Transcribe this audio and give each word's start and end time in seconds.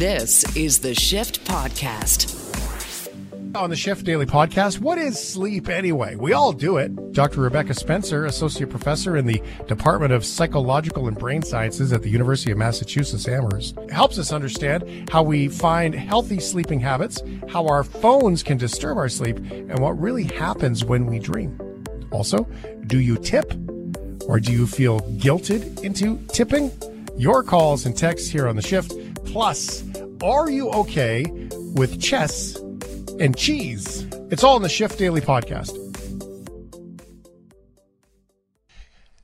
This 0.00 0.56
is 0.56 0.78
the 0.78 0.94
Shift 0.94 1.44
Podcast. 1.44 2.34
On 3.54 3.68
the 3.68 3.76
Shift 3.76 4.06
Daily 4.06 4.24
Podcast, 4.24 4.80
what 4.80 4.96
is 4.96 5.20
sleep 5.22 5.68
anyway? 5.68 6.16
We 6.16 6.32
all 6.32 6.54
do 6.54 6.78
it. 6.78 7.12
Dr. 7.12 7.42
Rebecca 7.42 7.74
Spencer, 7.74 8.24
Associate 8.24 8.70
Professor 8.70 9.18
in 9.18 9.26
the 9.26 9.42
Department 9.68 10.14
of 10.14 10.24
Psychological 10.24 11.06
and 11.06 11.18
Brain 11.18 11.42
Sciences 11.42 11.92
at 11.92 12.00
the 12.00 12.08
University 12.08 12.50
of 12.50 12.56
Massachusetts 12.56 13.28
Amherst, 13.28 13.78
helps 13.90 14.18
us 14.18 14.32
understand 14.32 15.10
how 15.10 15.22
we 15.22 15.48
find 15.48 15.94
healthy 15.94 16.40
sleeping 16.40 16.80
habits, 16.80 17.22
how 17.50 17.66
our 17.66 17.84
phones 17.84 18.42
can 18.42 18.56
disturb 18.56 18.96
our 18.96 19.10
sleep, 19.10 19.36
and 19.36 19.78
what 19.80 20.00
really 20.00 20.24
happens 20.24 20.82
when 20.82 21.04
we 21.04 21.18
dream. 21.18 21.60
Also, 22.10 22.48
do 22.86 23.00
you 23.00 23.18
tip 23.18 23.52
or 24.26 24.40
do 24.40 24.50
you 24.50 24.66
feel 24.66 25.00
guilted 25.18 25.84
into 25.84 26.16
tipping? 26.28 26.72
Your 27.18 27.42
calls 27.42 27.84
and 27.84 27.94
texts 27.94 28.30
here 28.30 28.48
on 28.48 28.56
the 28.56 28.62
shift. 28.62 28.94
Plus, 29.26 29.84
are 30.22 30.50
you 30.50 30.68
okay 30.70 31.24
with 31.74 32.00
chess 32.00 32.56
and 33.18 33.36
cheese? 33.36 34.06
It's 34.30 34.44
all 34.44 34.56
in 34.56 34.62
the 34.62 34.68
Shift 34.68 34.98
Daily 34.98 35.20
podcast. 35.20 35.76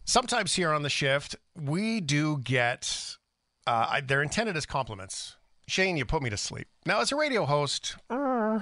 Sometimes 0.05 0.55
here 0.55 0.73
on 0.73 0.83
the 0.83 0.89
shift, 0.89 1.37
we 1.61 2.01
do 2.01 2.39
get, 2.39 3.17
uh, 3.67 4.01
they're 4.07 4.23
intended 4.23 4.57
as 4.57 4.65
compliments. 4.65 5.37
Shane, 5.67 5.97
you 5.97 6.07
put 6.07 6.23
me 6.23 6.31
to 6.31 6.37
sleep. 6.37 6.69
Now, 6.87 7.01
as 7.01 7.13
a 7.13 7.17
radio 7.17 7.45
host, 7.45 7.97
uh, 8.09 8.61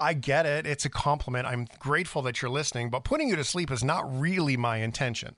I 0.00 0.14
get 0.14 0.46
it. 0.46 0.66
It's 0.66 0.84
a 0.84 0.90
compliment. 0.90 1.46
I'm 1.46 1.68
grateful 1.78 2.22
that 2.22 2.42
you're 2.42 2.50
listening, 2.50 2.90
but 2.90 3.04
putting 3.04 3.28
you 3.28 3.36
to 3.36 3.44
sleep 3.44 3.70
is 3.70 3.84
not 3.84 4.20
really 4.20 4.56
my 4.56 4.78
intention. 4.78 5.36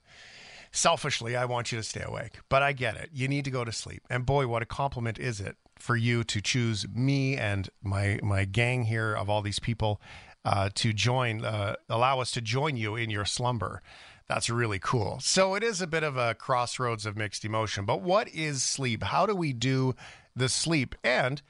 Selfishly, 0.72 1.36
I 1.36 1.44
want 1.44 1.70
you 1.70 1.78
to 1.78 1.84
stay 1.84 2.02
awake, 2.02 2.38
but 2.48 2.62
I 2.62 2.72
get 2.72 2.96
it. 2.96 3.10
You 3.12 3.28
need 3.28 3.44
to 3.44 3.50
go 3.50 3.64
to 3.64 3.72
sleep. 3.72 4.02
And 4.08 4.24
boy, 4.24 4.46
what 4.46 4.62
a 4.62 4.66
compliment 4.66 5.18
is 5.18 5.40
it 5.40 5.56
for 5.84 5.96
you 5.96 6.24
to 6.24 6.40
choose 6.40 6.86
me 6.88 7.36
and 7.36 7.68
my 7.82 8.18
my 8.22 8.46
gang 8.46 8.84
here 8.84 9.14
of 9.14 9.28
all 9.28 9.42
these 9.42 9.58
people 9.58 10.00
uh, 10.46 10.70
to 10.74 10.94
join, 10.94 11.44
uh, 11.44 11.74
allow 11.90 12.20
us 12.20 12.30
to 12.30 12.40
join 12.40 12.76
you 12.76 12.96
in 12.96 13.10
your 13.10 13.26
slumber. 13.26 13.82
That's 14.26 14.48
really 14.48 14.78
cool. 14.78 15.18
So 15.20 15.54
it 15.54 15.62
is 15.62 15.82
a 15.82 15.86
bit 15.86 16.02
of 16.02 16.16
a 16.16 16.34
crossroads 16.34 17.04
of 17.04 17.18
mixed 17.18 17.44
emotion. 17.44 17.84
But 17.84 18.00
what 18.00 18.28
is 18.28 18.62
sleep? 18.62 19.02
How 19.02 19.26
do 19.26 19.36
we 19.36 19.52
do 19.52 19.94
the 20.34 20.48
sleep? 20.48 20.94
And 21.04 21.42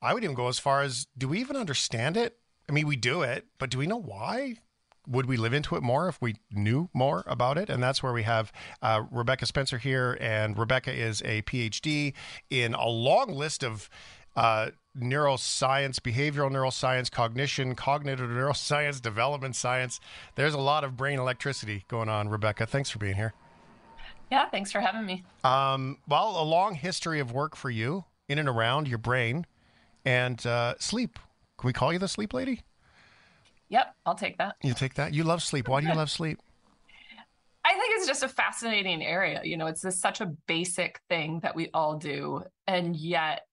I 0.00 0.14
would 0.14 0.24
even 0.24 0.34
go 0.34 0.48
as 0.48 0.58
far 0.58 0.80
as 0.80 1.06
do 1.16 1.28
we 1.28 1.40
even 1.40 1.56
understand 1.56 2.16
it? 2.16 2.38
I 2.66 2.72
mean, 2.72 2.86
we 2.86 2.96
do 2.96 3.20
it, 3.20 3.44
but 3.58 3.68
do 3.68 3.76
we 3.76 3.86
know 3.86 4.00
why? 4.00 4.56
Would 5.06 5.26
we 5.26 5.36
live 5.36 5.52
into 5.52 5.76
it 5.76 5.82
more 5.82 6.08
if 6.08 6.20
we 6.20 6.36
knew 6.50 6.88
more 6.94 7.24
about 7.26 7.58
it? 7.58 7.68
And 7.68 7.82
that's 7.82 8.02
where 8.02 8.12
we 8.12 8.22
have 8.22 8.52
uh, 8.82 9.02
Rebecca 9.10 9.46
Spencer 9.46 9.78
here. 9.78 10.16
And 10.20 10.58
Rebecca 10.58 10.92
is 10.92 11.22
a 11.22 11.42
PhD 11.42 12.14
in 12.50 12.74
a 12.74 12.86
long 12.88 13.34
list 13.34 13.62
of 13.62 13.88
uh, 14.36 14.70
neuroscience, 14.98 16.00
behavioral 16.00 16.50
neuroscience, 16.50 17.10
cognition, 17.10 17.74
cognitive 17.74 18.30
neuroscience, 18.30 19.00
development 19.00 19.56
science. 19.56 20.00
There's 20.34 20.54
a 20.54 20.58
lot 20.58 20.84
of 20.84 20.96
brain 20.96 21.18
electricity 21.18 21.84
going 21.88 22.08
on, 22.08 22.28
Rebecca. 22.28 22.66
Thanks 22.66 22.90
for 22.90 22.98
being 22.98 23.16
here. 23.16 23.34
Yeah, 24.30 24.48
thanks 24.48 24.72
for 24.72 24.80
having 24.80 25.06
me. 25.06 25.22
Um, 25.44 25.98
well, 26.08 26.40
a 26.40 26.42
long 26.42 26.74
history 26.74 27.20
of 27.20 27.32
work 27.32 27.54
for 27.56 27.70
you 27.70 28.04
in 28.28 28.38
and 28.38 28.48
around 28.48 28.88
your 28.88 28.98
brain 28.98 29.46
and 30.04 30.44
uh, 30.46 30.74
sleep. 30.78 31.18
Can 31.58 31.66
we 31.68 31.72
call 31.72 31.92
you 31.92 31.98
the 31.98 32.08
sleep 32.08 32.32
lady? 32.32 32.62
Yep, 33.68 33.94
I'll 34.06 34.14
take 34.14 34.38
that. 34.38 34.56
You 34.62 34.74
take 34.74 34.94
that? 34.94 35.14
You 35.14 35.24
love 35.24 35.42
sleep. 35.42 35.68
Why 35.68 35.80
do 35.80 35.86
you 35.86 35.94
love 35.94 36.10
sleep? 36.10 36.38
I 37.66 37.72
think 37.72 37.94
it's 37.96 38.06
just 38.06 38.22
a 38.22 38.28
fascinating 38.28 39.02
area. 39.04 39.40
You 39.42 39.56
know, 39.56 39.66
it's 39.66 39.82
just 39.82 40.00
such 40.00 40.20
a 40.20 40.26
basic 40.46 41.00
thing 41.08 41.40
that 41.42 41.56
we 41.56 41.70
all 41.72 41.96
do. 41.96 42.42
And 42.66 42.94
yet, 42.94 43.46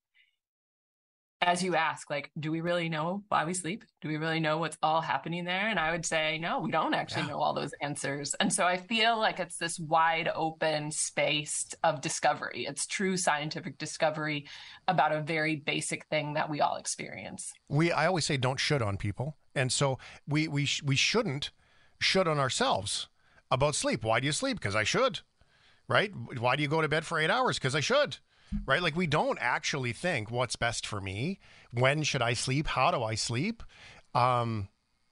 as 1.42 1.64
you 1.64 1.76
ask, 1.76 2.10
like, 2.10 2.32
do 2.40 2.52
we 2.52 2.62
really 2.62 2.88
know 2.88 3.24
why 3.30 3.46
we 3.46 3.54
sleep? 3.54 3.84
Do 4.02 4.08
we 4.08 4.18
really 4.18 4.40
know 4.40 4.60
what's 4.60 4.78
all 4.84 5.02
happening 5.02 5.44
there? 5.44 5.68
And 5.70 5.80
I 5.80 5.92
would 5.92 6.06
say, 6.06 6.38
no, 6.38 6.60
we 6.60 6.70
don't 6.72 6.94
actually 6.94 7.24
Yeah. 7.24 7.30
know 7.30 7.42
all 7.42 7.54
those 7.54 7.74
answers. 7.82 8.36
And 8.40 8.54
so 8.54 8.68
I 8.68 8.78
feel 8.78 9.18
like 9.18 9.40
it's 9.40 9.58
this 9.58 9.80
wide 9.80 10.30
open 10.36 10.92
space 10.92 11.74
of 11.84 12.00
discovery. 12.02 12.66
It's 12.68 12.86
true 12.86 13.18
scientific 13.18 13.80
discovery 13.80 14.48
about 14.88 15.12
a 15.14 15.22
very 15.22 15.56
basic 15.56 16.06
thing 16.08 16.34
that 16.36 16.48
we 16.50 16.62
all 16.62 16.76
experience. 16.76 17.52
We 17.68 17.92
I 17.92 18.06
always 18.06 18.26
say 18.26 18.38
don't 18.38 18.60
should 18.60 18.84
on 18.84 18.98
people, 18.98 19.36
and 19.56 19.72
so 19.72 19.98
we 20.28 20.48
we 20.48 20.66
sh- 20.66 20.84
we 20.84 20.96
shouldn't 20.96 21.50
should 22.00 22.28
on 22.28 22.40
ourselves 22.40 23.08
about 23.50 23.74
sleep. 23.76 24.04
Why 24.04 24.20
do 24.20 24.28
you 24.28 24.32
sleep? 24.32 24.60
Because 24.60 24.76
I 24.76 24.84
should, 24.84 25.22
right? 25.88 26.12
Why 26.38 26.56
do 26.56 26.62
you 26.62 26.70
go 26.70 26.82
to 26.82 26.88
bed 26.88 27.06
for 27.06 27.20
eight 27.20 27.30
hours? 27.32 27.58
Because 27.58 27.76
I 27.76 27.80
should, 27.80 28.18
right? 28.66 28.82
Like 28.82 28.96
we 28.96 29.08
don't 29.08 29.38
actually 29.42 29.94
think 29.94 30.32
what's 30.32 30.56
best 30.56 30.86
for 30.86 31.02
me. 31.02 31.40
When 31.72 32.04
should 32.04 32.22
I 32.22 32.34
sleep? 32.34 32.68
How 32.68 32.92
do 32.92 33.04
I 33.04 33.16
sleep? 33.16 33.64
Um, 34.14 34.70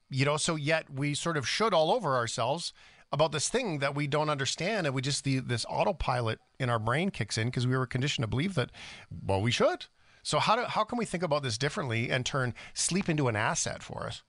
you 0.09 0.25
know, 0.25 0.37
so 0.37 0.55
yet 0.55 0.89
we 0.89 1.13
sort 1.13 1.37
of 1.37 1.47
should 1.47 1.73
all 1.73 1.91
over 1.91 2.15
ourselves 2.15 2.73
about 3.11 3.31
this 3.31 3.49
thing 3.49 3.79
that 3.79 3.95
we 3.95 4.07
don't 4.07 4.29
understand, 4.29 4.85
and 4.85 4.95
we 4.95 5.01
just 5.01 5.23
the 5.23 5.39
this 5.39 5.65
autopilot 5.69 6.39
in 6.59 6.69
our 6.69 6.79
brain 6.79 7.09
kicks 7.09 7.37
in 7.37 7.47
because 7.47 7.65
we 7.65 7.77
were 7.77 7.87
conditioned 7.87 8.23
to 8.23 8.27
believe 8.27 8.55
that, 8.55 8.71
well, 9.25 9.41
we 9.41 9.51
should. 9.51 9.85
So 10.21 10.39
how 10.39 10.55
do 10.55 10.63
how 10.63 10.83
can 10.83 10.97
we 10.97 11.05
think 11.05 11.23
about 11.23 11.43
this 11.43 11.57
differently 11.57 12.11
and 12.11 12.25
turn 12.25 12.53
sleep 12.73 13.09
into 13.09 13.27
an 13.27 13.35
asset 13.35 13.81
for 13.81 14.05
us? 14.05 14.21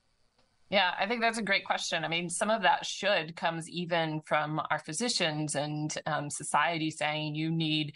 Yeah, 0.70 0.92
I 0.98 1.06
think 1.06 1.20
that's 1.20 1.38
a 1.38 1.42
great 1.42 1.64
question. 1.64 2.04
I 2.04 2.08
mean, 2.08 2.30
some 2.30 2.48
of 2.48 2.62
that 2.62 2.86
should 2.86 3.34
comes 3.34 3.68
even 3.68 4.22
from 4.24 4.60
our 4.70 4.78
physicians 4.78 5.56
and 5.56 5.92
um, 6.06 6.30
society 6.30 6.92
saying 6.92 7.34
you 7.34 7.50
need 7.50 7.92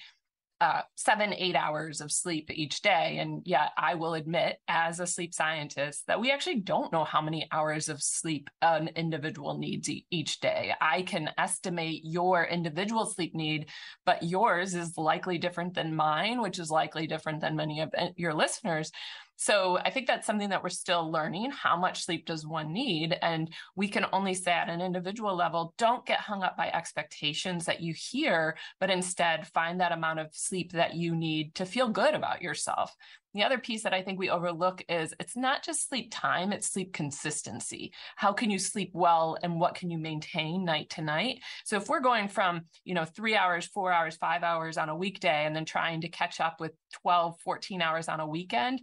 uh, 0.61 0.83
seven, 0.97 1.35
eight 1.35 1.57
hours 1.57 2.01
of 2.01 2.13
sleep 2.13 2.51
each 2.51 2.81
day. 2.81 3.19
And 3.19 3.43
yet, 3.45 3.71
I 3.77 3.95
will 3.95 4.15
admit, 4.15 4.59
as 4.69 5.01
a 5.01 5.07
sleep 5.07 5.35
scientist, 5.35 6.07
that 6.07 6.21
we 6.21 6.31
actually 6.31 6.61
don't 6.61 6.93
know 6.93 7.05
how 7.05 7.21
many 7.21 7.49
hours 7.53 7.89
of 7.89 8.03
sleep 8.03 8.49
an 8.63 8.89
individual 8.97 9.59
needs 9.59 9.89
e- 9.91 10.07
each 10.11 10.41
day. 10.41 10.73
I 10.81 11.03
can 11.03 11.31
estimate 11.39 12.03
your 12.05 12.45
individual 12.45 13.07
sleep 13.07 13.35
need, 13.35 13.69
but 14.07 14.23
yours 14.23 14.75
is 14.75 14.97
likely 14.97 15.39
different 15.39 15.75
than 15.75 15.97
mine, 15.97 16.41
which 16.41 16.59
is 16.59 16.71
likely 16.71 17.07
different 17.07 17.41
than 17.41 17.57
many 17.57 17.81
of 17.81 17.91
uh, 17.97 18.09
your 18.17 18.33
listeners. 18.33 18.91
So 19.37 19.79
I 19.85 19.91
think 19.91 20.07
that's 20.07 20.27
something 20.27 20.51
that 20.51 20.63
we're 20.63 20.69
still 20.69 21.11
learning. 21.11 21.51
How 21.51 21.77
much 21.77 22.05
sleep 22.05 22.27
does 22.27 22.47
one 22.47 22.73
need? 22.73 23.17
And 23.21 23.53
we 23.77 23.89
can 23.89 24.07
only 24.13 24.35
say 24.35 24.53
at 24.53 24.69
an 24.69 24.81
individual 24.81 25.35
level, 25.35 25.75
don't 25.79 26.07
get 26.07 26.21
hung 26.21 26.43
up 26.43 26.57
by 26.57 26.69
expectations 26.69 27.65
that 27.67 27.81
you 27.81 27.95
hear, 27.95 28.57
but 28.81 28.91
instead 28.91 29.47
find 29.49 29.81
that 29.81 29.93
amount 29.93 30.21
of 30.21 30.29
sleep 30.33 30.73
that 30.73 30.95
you 30.95 31.15
need 31.15 31.55
to 31.57 31.67
feel 31.67 31.89
good 31.89 32.15
about 32.15 32.43
yourself. 32.43 32.95
The 33.35 33.43
other 33.43 33.59
piece 33.59 33.83
that 33.83 33.93
I 33.93 34.01
think 34.01 34.21
we 34.21 34.31
overlook 34.31 34.85
is 34.89 35.13
it's 35.19 35.37
not 35.37 35.65
just 35.65 35.89
sleep 35.89 36.13
time, 36.13 36.53
it's 36.53 36.71
sleep 36.71 36.93
consistency. 36.93 37.93
How 38.15 38.33
can 38.33 38.49
you 38.49 38.61
sleep 38.61 38.91
well 38.93 39.37
and 39.43 39.59
what 39.59 39.75
can 39.75 39.91
you 39.91 39.99
maintain 39.99 40.65
night 40.65 40.91
to 40.91 41.03
night? 41.03 41.41
So 41.65 41.77
if 41.77 41.89
we're 41.89 41.99
going 41.99 42.29
from, 42.29 42.63
you 42.85 42.95
know, 42.95 43.05
three 43.05 43.35
hours, 43.35 43.67
four 43.67 43.93
hours, 43.93 44.17
five 44.17 44.45
hours 44.45 44.79
on 44.79 44.89
a 44.89 44.97
weekday 44.97 45.47
and 45.47 45.55
then 45.55 45.65
trying 45.65 46.03
to 46.03 46.09
catch 46.09 46.39
up 46.39 46.61
with 46.61 46.73
12, 47.03 47.41
14 47.41 47.83
hours 47.83 48.09
on 48.09 48.21
a 48.21 48.27
weekend, 48.27 48.83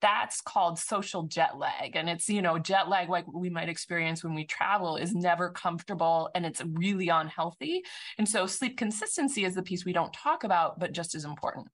that's 0.00 0.40
called 0.40 0.78
social 0.78 1.24
jet 1.24 1.58
lag 1.58 1.96
and 1.96 2.08
it's 2.08 2.28
you 2.28 2.42
know 2.42 2.58
jet 2.58 2.88
lag 2.88 3.08
like 3.08 3.26
we 3.32 3.50
might 3.50 3.68
experience 3.68 4.24
when 4.24 4.34
we 4.34 4.44
travel 4.44 4.96
is 4.96 5.14
never 5.14 5.50
comfortable 5.50 6.30
and 6.34 6.46
it's 6.46 6.62
really 6.64 7.08
unhealthy 7.08 7.82
and 8.18 8.28
so 8.28 8.46
sleep 8.46 8.76
consistency 8.76 9.44
is 9.44 9.54
the 9.54 9.62
piece 9.62 9.84
we 9.84 9.92
don't 9.92 10.12
talk 10.12 10.44
about 10.44 10.78
but 10.78 10.92
just 10.92 11.14
as 11.14 11.24
important 11.24 11.68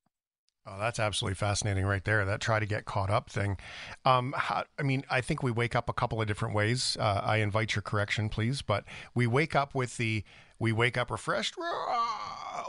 Oh, 0.69 0.81
that's 0.81 0.99
absolutely 0.99 1.37
fascinating 1.37 1.87
right 1.87 2.03
there. 2.05 2.25
That 2.25 2.41
try 2.41 2.59
to 2.59 2.67
get 2.67 2.87
caught 2.87 3.09
up 3.09 3.31
thing. 3.31 3.57
Um, 4.05 4.35
how, 4.37 4.65
I 4.77 4.83
mean, 4.83 5.05
I 5.09 5.21
think 5.21 5.41
we 5.41 5.53
wake 5.53 5.77
up 5.77 5.89
a 5.89 5.93
couple 5.93 6.21
of 6.21 6.27
different 6.27 6.57
ways. 6.57 6.97
Uh, 6.99 7.21
I 7.23 7.37
invite 7.37 7.77
your 7.77 7.83
correction, 7.83 8.29
please. 8.29 8.63
But 8.63 8.85
we 9.15 9.29
wake 9.29 9.55
up 9.55 9.77
with 9.77 9.97
the 9.97 10.25
we 10.59 10.73
wake 10.73 10.97
up 10.97 11.11
refreshed, 11.11 11.55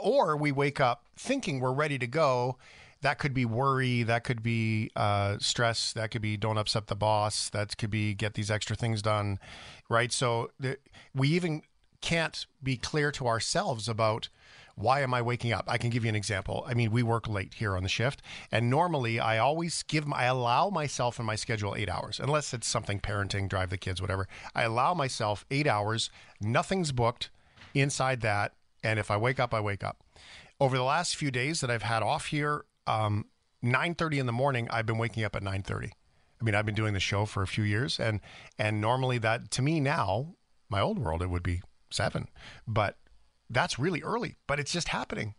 or 0.00 0.36
we 0.36 0.52
wake 0.52 0.78
up 0.78 1.06
thinking 1.16 1.58
we're 1.58 1.72
ready 1.72 1.98
to 1.98 2.06
go. 2.06 2.56
That 3.02 3.18
could 3.18 3.32
be 3.32 3.44
worry. 3.44 4.02
That 4.02 4.24
could 4.24 4.42
be 4.42 4.90
uh, 4.96 5.38
stress. 5.40 5.92
That 5.92 6.10
could 6.10 6.22
be 6.22 6.36
don't 6.36 6.58
upset 6.58 6.88
the 6.88 6.96
boss. 6.96 7.48
That 7.50 7.76
could 7.76 7.90
be 7.90 8.14
get 8.14 8.34
these 8.34 8.50
extra 8.50 8.74
things 8.74 9.02
done, 9.02 9.38
right? 9.88 10.12
So 10.12 10.50
the, 10.58 10.78
we 11.14 11.28
even 11.28 11.62
can't 12.00 12.46
be 12.62 12.76
clear 12.76 13.10
to 13.12 13.26
ourselves 13.26 13.88
about 13.88 14.28
why 14.78 15.02
am 15.02 15.12
I 15.12 15.22
waking 15.22 15.52
up? 15.52 15.64
I 15.66 15.76
can 15.76 15.90
give 15.90 16.04
you 16.04 16.08
an 16.08 16.14
example. 16.14 16.64
I 16.66 16.74
mean, 16.74 16.92
we 16.92 17.02
work 17.02 17.28
late 17.28 17.54
here 17.54 17.76
on 17.76 17.82
the 17.82 17.88
shift, 17.88 18.22
and 18.52 18.70
normally 18.70 19.18
I 19.18 19.38
always 19.38 19.82
give, 19.82 20.10
I 20.12 20.26
allow 20.26 20.70
myself 20.70 21.18
in 21.18 21.26
my 21.26 21.34
schedule 21.34 21.74
eight 21.74 21.88
hours, 21.88 22.20
unless 22.20 22.54
it's 22.54 22.68
something 22.68 23.00
parenting, 23.00 23.48
drive 23.48 23.70
the 23.70 23.76
kids, 23.76 24.00
whatever. 24.00 24.28
I 24.54 24.62
allow 24.62 24.94
myself 24.94 25.44
eight 25.50 25.66
hours. 25.66 26.10
Nothing's 26.40 26.92
booked 26.92 27.30
inside 27.74 28.20
that, 28.20 28.52
and 28.84 29.00
if 29.00 29.10
I 29.10 29.16
wake 29.16 29.40
up, 29.40 29.52
I 29.52 29.58
wake 29.58 29.82
up. 29.82 29.98
Over 30.60 30.76
the 30.76 30.84
last 30.84 31.16
few 31.16 31.32
days 31.32 31.60
that 31.60 31.72
I've 31.72 31.82
had 31.82 32.04
off 32.04 32.26
here, 32.26 32.64
um, 32.88 33.26
nine 33.62 33.94
thirty 33.94 34.18
in 34.18 34.26
the 34.26 34.32
morning, 34.32 34.68
I've 34.70 34.86
been 34.86 34.98
waking 34.98 35.24
up 35.24 35.36
at 35.36 35.42
nine 35.42 35.62
thirty. 35.62 35.92
I 36.40 36.44
mean, 36.44 36.54
I've 36.54 36.66
been 36.66 36.74
doing 36.74 36.94
the 36.94 37.00
show 37.00 37.26
for 37.26 37.42
a 37.42 37.46
few 37.46 37.64
years, 37.64 38.00
and 38.00 38.20
and 38.58 38.80
normally 38.80 39.18
that 39.18 39.50
to 39.52 39.62
me 39.62 39.80
now, 39.80 40.36
my 40.68 40.80
old 40.80 40.98
world, 40.98 41.22
it 41.22 41.30
would 41.30 41.42
be 41.42 41.62
seven, 41.90 42.28
but 42.66 42.96
that's 43.50 43.78
really 43.78 44.02
early. 44.02 44.36
But 44.46 44.60
it's 44.60 44.72
just 44.72 44.88
happening. 44.88 45.34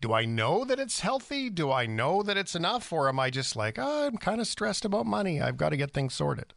do 0.00 0.12
I 0.12 0.24
know 0.24 0.64
that 0.64 0.78
it's 0.78 1.00
healthy? 1.00 1.50
Do 1.50 1.72
I 1.72 1.86
know 1.86 2.22
that 2.22 2.36
it's 2.36 2.54
enough? 2.54 2.92
Or 2.92 3.08
am 3.08 3.18
I 3.18 3.30
just 3.30 3.56
like, 3.56 3.78
oh, 3.78 4.06
I'm 4.06 4.16
kind 4.16 4.40
of 4.40 4.46
stressed 4.46 4.84
about 4.84 5.06
money. 5.06 5.40
I've 5.40 5.56
got 5.56 5.70
to 5.70 5.76
get 5.76 5.92
things 5.92 6.14
sorted. 6.14 6.54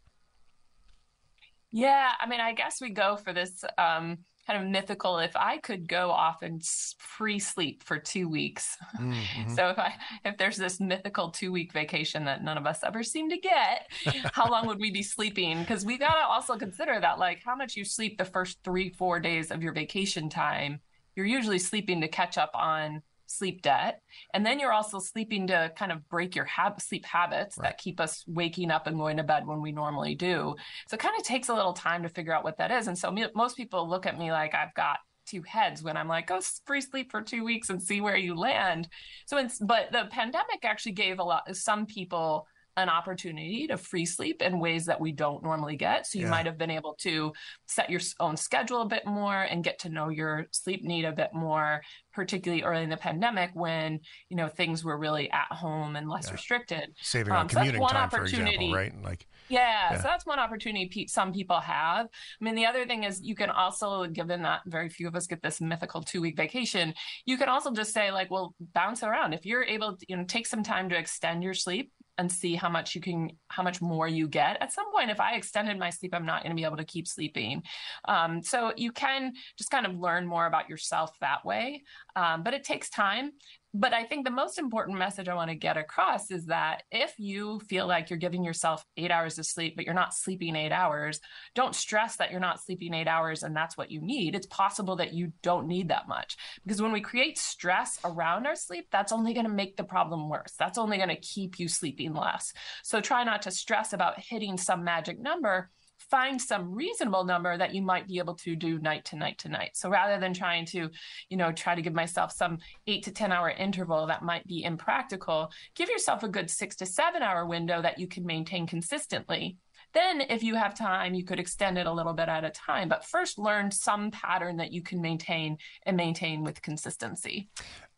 Yeah, 1.71 2.11
I 2.19 2.27
mean, 2.27 2.41
I 2.41 2.53
guess 2.53 2.81
we 2.81 2.89
go 2.89 3.15
for 3.15 3.33
this 3.33 3.63
um, 3.77 4.19
kind 4.47 4.61
of 4.61 4.69
mythical. 4.69 5.19
If 5.19 5.35
I 5.35 5.57
could 5.57 5.87
go 5.87 6.11
off 6.11 6.41
and 6.41 6.63
free 6.97 7.39
sleep 7.39 7.83
for 7.83 7.97
two 7.97 8.27
weeks, 8.27 8.77
mm-hmm. 8.99 9.49
so 9.55 9.69
if 9.69 9.79
I 9.79 9.93
if 10.25 10.37
there's 10.37 10.57
this 10.57 10.79
mythical 10.79 11.29
two 11.29 11.51
week 11.51 11.73
vacation 11.73 12.25
that 12.25 12.43
none 12.43 12.57
of 12.57 12.65
us 12.65 12.83
ever 12.83 13.03
seem 13.03 13.29
to 13.29 13.37
get, 13.37 13.89
how 14.33 14.49
long 14.49 14.67
would 14.67 14.79
we 14.79 14.91
be 14.91 15.03
sleeping? 15.03 15.59
Because 15.59 15.85
we 15.85 15.97
gotta 15.97 16.25
also 16.25 16.57
consider 16.57 16.99
that, 16.99 17.19
like, 17.19 17.41
how 17.43 17.55
much 17.55 17.75
you 17.75 17.85
sleep 17.85 18.17
the 18.17 18.25
first 18.25 18.59
three 18.63 18.89
four 18.89 19.19
days 19.19 19.51
of 19.51 19.61
your 19.63 19.73
vacation 19.73 20.29
time. 20.29 20.79
You're 21.15 21.25
usually 21.25 21.59
sleeping 21.59 22.01
to 22.01 22.07
catch 22.07 22.37
up 22.37 22.51
on 22.53 23.01
sleep 23.31 23.61
debt. 23.61 24.01
And 24.33 24.45
then 24.45 24.59
you're 24.59 24.73
also 24.73 24.99
sleeping 24.99 25.47
to 25.47 25.71
kind 25.75 25.91
of 25.91 26.07
break 26.09 26.35
your 26.35 26.45
hab- 26.45 26.81
sleep 26.81 27.05
habits 27.05 27.57
right. 27.57 27.69
that 27.69 27.77
keep 27.77 27.99
us 27.99 28.23
waking 28.27 28.71
up 28.71 28.87
and 28.87 28.97
going 28.97 29.17
to 29.17 29.23
bed 29.23 29.47
when 29.47 29.61
we 29.61 29.71
normally 29.71 30.15
do. 30.15 30.55
So 30.87 30.95
it 30.95 30.99
kind 30.99 31.15
of 31.17 31.23
takes 31.23 31.49
a 31.49 31.53
little 31.53 31.73
time 31.73 32.03
to 32.03 32.09
figure 32.09 32.33
out 32.33 32.43
what 32.43 32.57
that 32.57 32.71
is. 32.71 32.87
And 32.87 32.97
so 32.97 33.11
me- 33.11 33.27
most 33.35 33.57
people 33.57 33.89
look 33.89 34.05
at 34.05 34.17
me 34.17 34.31
like 34.31 34.53
I've 34.53 34.73
got 34.73 34.97
two 35.25 35.41
heads 35.43 35.83
when 35.83 35.97
I'm 35.97 36.07
like, 36.07 36.29
oh, 36.31 36.39
go 36.39 36.45
free 36.65 36.81
sleep 36.81 37.11
for 37.11 37.21
two 37.21 37.43
weeks 37.43 37.69
and 37.69 37.81
see 37.81 38.01
where 38.01 38.17
you 38.17 38.35
land. 38.35 38.87
So, 39.25 39.47
but 39.61 39.91
the 39.91 40.07
pandemic 40.11 40.63
actually 40.63 40.93
gave 40.93 41.19
a 41.19 41.23
lot, 41.23 41.55
some 41.55 41.85
people 41.85 42.47
an 42.77 42.89
opportunity 42.89 43.67
to 43.67 43.77
free 43.77 44.05
sleep 44.05 44.41
in 44.41 44.59
ways 44.59 44.85
that 44.85 44.99
we 44.99 45.11
don't 45.11 45.43
normally 45.43 45.75
get. 45.75 46.07
So 46.07 46.19
you 46.19 46.25
yeah. 46.25 46.31
might 46.31 46.45
have 46.45 46.57
been 46.57 46.71
able 46.71 46.95
to 47.01 47.33
set 47.67 47.89
your 47.89 47.99
own 48.19 48.37
schedule 48.37 48.81
a 48.81 48.87
bit 48.87 49.05
more 49.05 49.41
and 49.41 49.63
get 49.63 49.79
to 49.79 49.89
know 49.89 50.09
your 50.09 50.47
sleep 50.51 50.83
need 50.83 51.05
a 51.05 51.11
bit 51.11 51.33
more, 51.33 51.81
particularly 52.13 52.63
early 52.63 52.83
in 52.83 52.89
the 52.89 52.97
pandemic 52.97 53.51
when, 53.53 53.99
you 54.29 54.37
know, 54.37 54.47
things 54.47 54.83
were 54.83 54.97
really 54.97 55.29
at 55.31 55.51
home 55.51 55.95
and 55.95 56.09
less 56.09 56.27
yeah. 56.27 56.33
restricted. 56.33 56.93
Saving 57.01 57.33
um, 57.33 57.39
on 57.39 57.47
commuting 57.49 57.81
time, 57.81 58.09
for 58.09 58.23
example, 58.23 58.73
right? 58.73 58.93
Like 59.03 59.27
yeah, 59.49 59.91
yeah, 59.91 59.97
so 59.97 60.03
that's 60.03 60.25
one 60.25 60.39
opportunity 60.39 61.07
some 61.07 61.33
people 61.33 61.59
have. 61.59 62.05
I 62.05 62.43
mean, 62.43 62.55
the 62.55 62.65
other 62.65 62.85
thing 62.85 63.03
is 63.03 63.21
you 63.21 63.35
can 63.35 63.49
also, 63.49 64.05
given 64.05 64.43
that 64.43 64.61
very 64.65 64.89
few 64.89 65.07
of 65.07 65.15
us 65.15 65.27
get 65.27 65.41
this 65.41 65.59
mythical 65.59 66.01
two 66.01 66.21
week 66.21 66.37
vacation, 66.37 66.93
you 67.25 67.37
can 67.37 67.49
also 67.49 67.71
just 67.71 67.93
say 67.93 68.11
like, 68.11 68.31
well, 68.31 68.55
bounce 68.73 69.03
around. 69.03 69.33
If 69.33 69.45
you're 69.45 69.63
able 69.63 69.97
to, 69.97 70.05
you 70.07 70.15
know, 70.15 70.23
take 70.23 70.47
some 70.47 70.63
time 70.63 70.89
to 70.89 70.97
extend 70.97 71.43
your 71.43 71.53
sleep, 71.53 71.91
and 72.21 72.31
see 72.31 72.55
how 72.55 72.69
much 72.69 72.93
you 72.93 73.01
can 73.01 73.31
how 73.49 73.63
much 73.63 73.81
more 73.81 74.07
you 74.07 74.27
get. 74.27 74.61
At 74.61 74.71
some 74.71 74.91
point 74.91 75.09
if 75.09 75.19
i 75.19 75.33
extended 75.33 75.77
my 75.77 75.89
sleep 75.89 76.13
i'm 76.13 76.25
not 76.25 76.43
going 76.43 76.55
to 76.55 76.59
be 76.59 76.63
able 76.63 76.77
to 76.77 76.85
keep 76.85 77.07
sleeping. 77.07 77.63
Um, 78.07 78.43
so 78.43 78.71
you 78.77 78.91
can 78.91 79.33
just 79.57 79.71
kind 79.71 79.87
of 79.87 79.97
learn 79.97 80.27
more 80.27 80.45
about 80.45 80.69
yourself 80.69 81.11
that 81.19 81.43
way. 81.43 81.83
Um, 82.15 82.43
but 82.43 82.53
it 82.53 82.63
takes 82.63 82.89
time 82.89 83.31
but 83.73 83.93
I 83.93 84.03
think 84.03 84.25
the 84.25 84.31
most 84.31 84.59
important 84.59 84.97
message 84.97 85.29
I 85.29 85.33
want 85.33 85.49
to 85.49 85.55
get 85.55 85.77
across 85.77 86.29
is 86.29 86.47
that 86.47 86.83
if 86.91 87.13
you 87.17 87.59
feel 87.61 87.87
like 87.87 88.09
you're 88.09 88.19
giving 88.19 88.43
yourself 88.43 88.85
eight 88.97 89.11
hours 89.11 89.39
of 89.39 89.45
sleep, 89.45 89.75
but 89.77 89.85
you're 89.85 89.93
not 89.93 90.13
sleeping 90.13 90.57
eight 90.57 90.73
hours, 90.73 91.21
don't 91.55 91.73
stress 91.73 92.17
that 92.17 92.31
you're 92.31 92.41
not 92.41 92.61
sleeping 92.61 92.93
eight 92.93 93.07
hours 93.07 93.43
and 93.43 93.55
that's 93.55 93.77
what 93.77 93.89
you 93.89 94.01
need. 94.01 94.35
It's 94.35 94.47
possible 94.47 94.97
that 94.97 95.13
you 95.13 95.31
don't 95.41 95.67
need 95.67 95.87
that 95.87 96.09
much 96.09 96.35
because 96.65 96.81
when 96.81 96.91
we 96.91 96.99
create 96.99 97.37
stress 97.37 97.97
around 98.03 98.45
our 98.45 98.55
sleep, 98.55 98.87
that's 98.91 99.13
only 99.13 99.33
going 99.33 99.45
to 99.45 99.51
make 99.51 99.77
the 99.77 99.83
problem 99.85 100.27
worse. 100.27 100.53
That's 100.59 100.77
only 100.77 100.97
going 100.97 101.09
to 101.09 101.15
keep 101.15 101.57
you 101.57 101.69
sleeping 101.69 102.13
less. 102.13 102.51
So 102.83 102.99
try 102.99 103.23
not 103.23 103.43
to 103.43 103.51
stress 103.51 103.93
about 103.93 104.19
hitting 104.19 104.57
some 104.57 104.83
magic 104.83 105.17
number 105.17 105.69
find 106.09 106.41
some 106.41 106.73
reasonable 106.73 107.23
number 107.23 107.57
that 107.57 107.73
you 107.73 107.81
might 107.81 108.07
be 108.07 108.17
able 108.17 108.35
to 108.35 108.55
do 108.55 108.79
night 108.79 109.05
to 109.05 109.15
night 109.15 109.37
to 109.39 109.49
night. 109.49 109.71
So 109.73 109.89
rather 109.89 110.19
than 110.19 110.33
trying 110.33 110.65
to, 110.67 110.89
you 111.29 111.37
know, 111.37 111.51
try 111.51 111.75
to 111.75 111.81
give 111.81 111.93
myself 111.93 112.31
some 112.31 112.57
eight 112.87 113.03
to 113.03 113.11
10 113.11 113.31
hour 113.31 113.49
interval 113.49 114.07
that 114.07 114.23
might 114.23 114.45
be 114.47 114.63
impractical, 114.63 115.51
give 115.75 115.89
yourself 115.89 116.23
a 116.23 116.27
good 116.29 116.49
six 116.49 116.75
to 116.77 116.85
seven 116.85 117.21
hour 117.21 117.45
window 117.45 117.81
that 117.81 117.99
you 117.99 118.07
can 118.07 118.25
maintain 118.25 118.67
consistently. 118.67 119.57
Then, 119.93 120.21
if 120.21 120.41
you 120.41 120.55
have 120.55 120.73
time, 120.73 121.13
you 121.13 121.25
could 121.25 121.39
extend 121.39 121.77
it 121.77 121.85
a 121.85 121.91
little 121.91 122.13
bit 122.13 122.29
at 122.29 122.45
a 122.45 122.49
time. 122.49 122.87
But 122.87 123.03
first, 123.03 123.37
learn 123.37 123.71
some 123.71 124.09
pattern 124.09 124.55
that 124.57 124.71
you 124.71 124.81
can 124.81 125.01
maintain 125.01 125.57
and 125.85 125.97
maintain 125.97 126.43
with 126.43 126.61
consistency. 126.61 127.49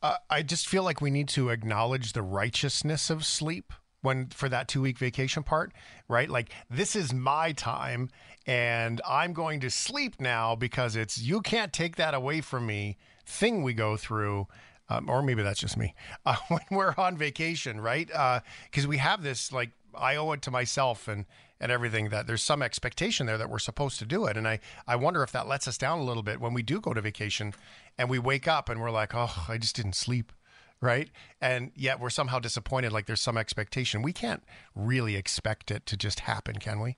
Uh, 0.01 0.15
I 0.29 0.41
just 0.41 0.67
feel 0.67 0.83
like 0.83 1.01
we 1.01 1.11
need 1.11 1.29
to 1.29 1.49
acknowledge 1.49 2.13
the 2.13 2.23
righteousness 2.23 3.11
of 3.11 3.25
sleep 3.25 3.73
when 4.03 4.27
for 4.27 4.49
that 4.49 4.67
two 4.67 4.81
week 4.81 4.99
vacation 4.99 5.41
part, 5.41 5.71
right? 6.07 6.29
Like 6.29 6.51
this 6.69 6.95
is 6.95 7.13
my 7.13 7.53
time 7.53 8.09
and 8.45 9.01
I'm 9.07 9.33
going 9.33 9.61
to 9.61 9.71
sleep 9.71 10.19
now 10.19 10.55
because 10.55 10.95
it's 10.95 11.17
you 11.17 11.41
can't 11.41 11.73
take 11.73 11.95
that 11.95 12.13
away 12.13 12.41
from 12.41 12.67
me 12.67 12.97
thing 13.25 13.63
we 13.63 13.73
go 13.73 13.97
through. 13.97 14.47
Um, 14.89 15.09
or 15.09 15.23
maybe 15.23 15.41
that's 15.41 15.61
just 15.61 15.77
me 15.77 15.95
uh, 16.25 16.35
when 16.49 16.61
we're 16.69 16.93
on 16.97 17.17
vacation, 17.17 17.79
right? 17.79 18.07
Because 18.07 18.85
uh, 18.85 18.89
we 18.89 18.97
have 18.97 19.23
this 19.23 19.51
like 19.51 19.71
I 19.95 20.17
owe 20.17 20.31
it 20.33 20.41
to 20.43 20.51
myself 20.51 21.07
and 21.07 21.25
and 21.61 21.71
everything 21.71 22.09
that 22.09 22.27
there's 22.27 22.43
some 22.43 22.61
expectation 22.61 23.25
there 23.25 23.37
that 23.37 23.49
we're 23.49 23.59
supposed 23.59 23.97
to 23.99 24.05
do 24.05 24.25
it, 24.25 24.35
and 24.35 24.45
I 24.45 24.59
I 24.85 24.97
wonder 24.97 25.23
if 25.23 25.31
that 25.31 25.47
lets 25.47 25.67
us 25.67 25.77
down 25.77 25.99
a 25.99 26.03
little 26.03 26.23
bit 26.23 26.41
when 26.41 26.53
we 26.53 26.61
do 26.61 26.81
go 26.81 26.93
to 26.93 26.99
vacation 26.99 27.53
and 27.97 28.09
we 28.09 28.19
wake 28.19 28.47
up 28.49 28.67
and 28.67 28.81
we're 28.81 28.91
like, 28.91 29.15
oh, 29.15 29.45
I 29.47 29.57
just 29.57 29.77
didn't 29.77 29.95
sleep 29.95 30.33
right? 30.83 31.09
And 31.39 31.71
yet 31.75 31.99
we're 32.01 32.09
somehow 32.09 32.39
disappointed, 32.39 32.91
like 32.91 33.05
there's 33.05 33.21
some 33.21 33.37
expectation. 33.37 34.01
We 34.01 34.11
can't 34.11 34.43
really 34.75 35.15
expect 35.15 35.71
it 35.71 35.85
to 35.85 35.97
just 35.97 36.21
happen, 36.21 36.57
can 36.57 36.81
we? 36.81 36.97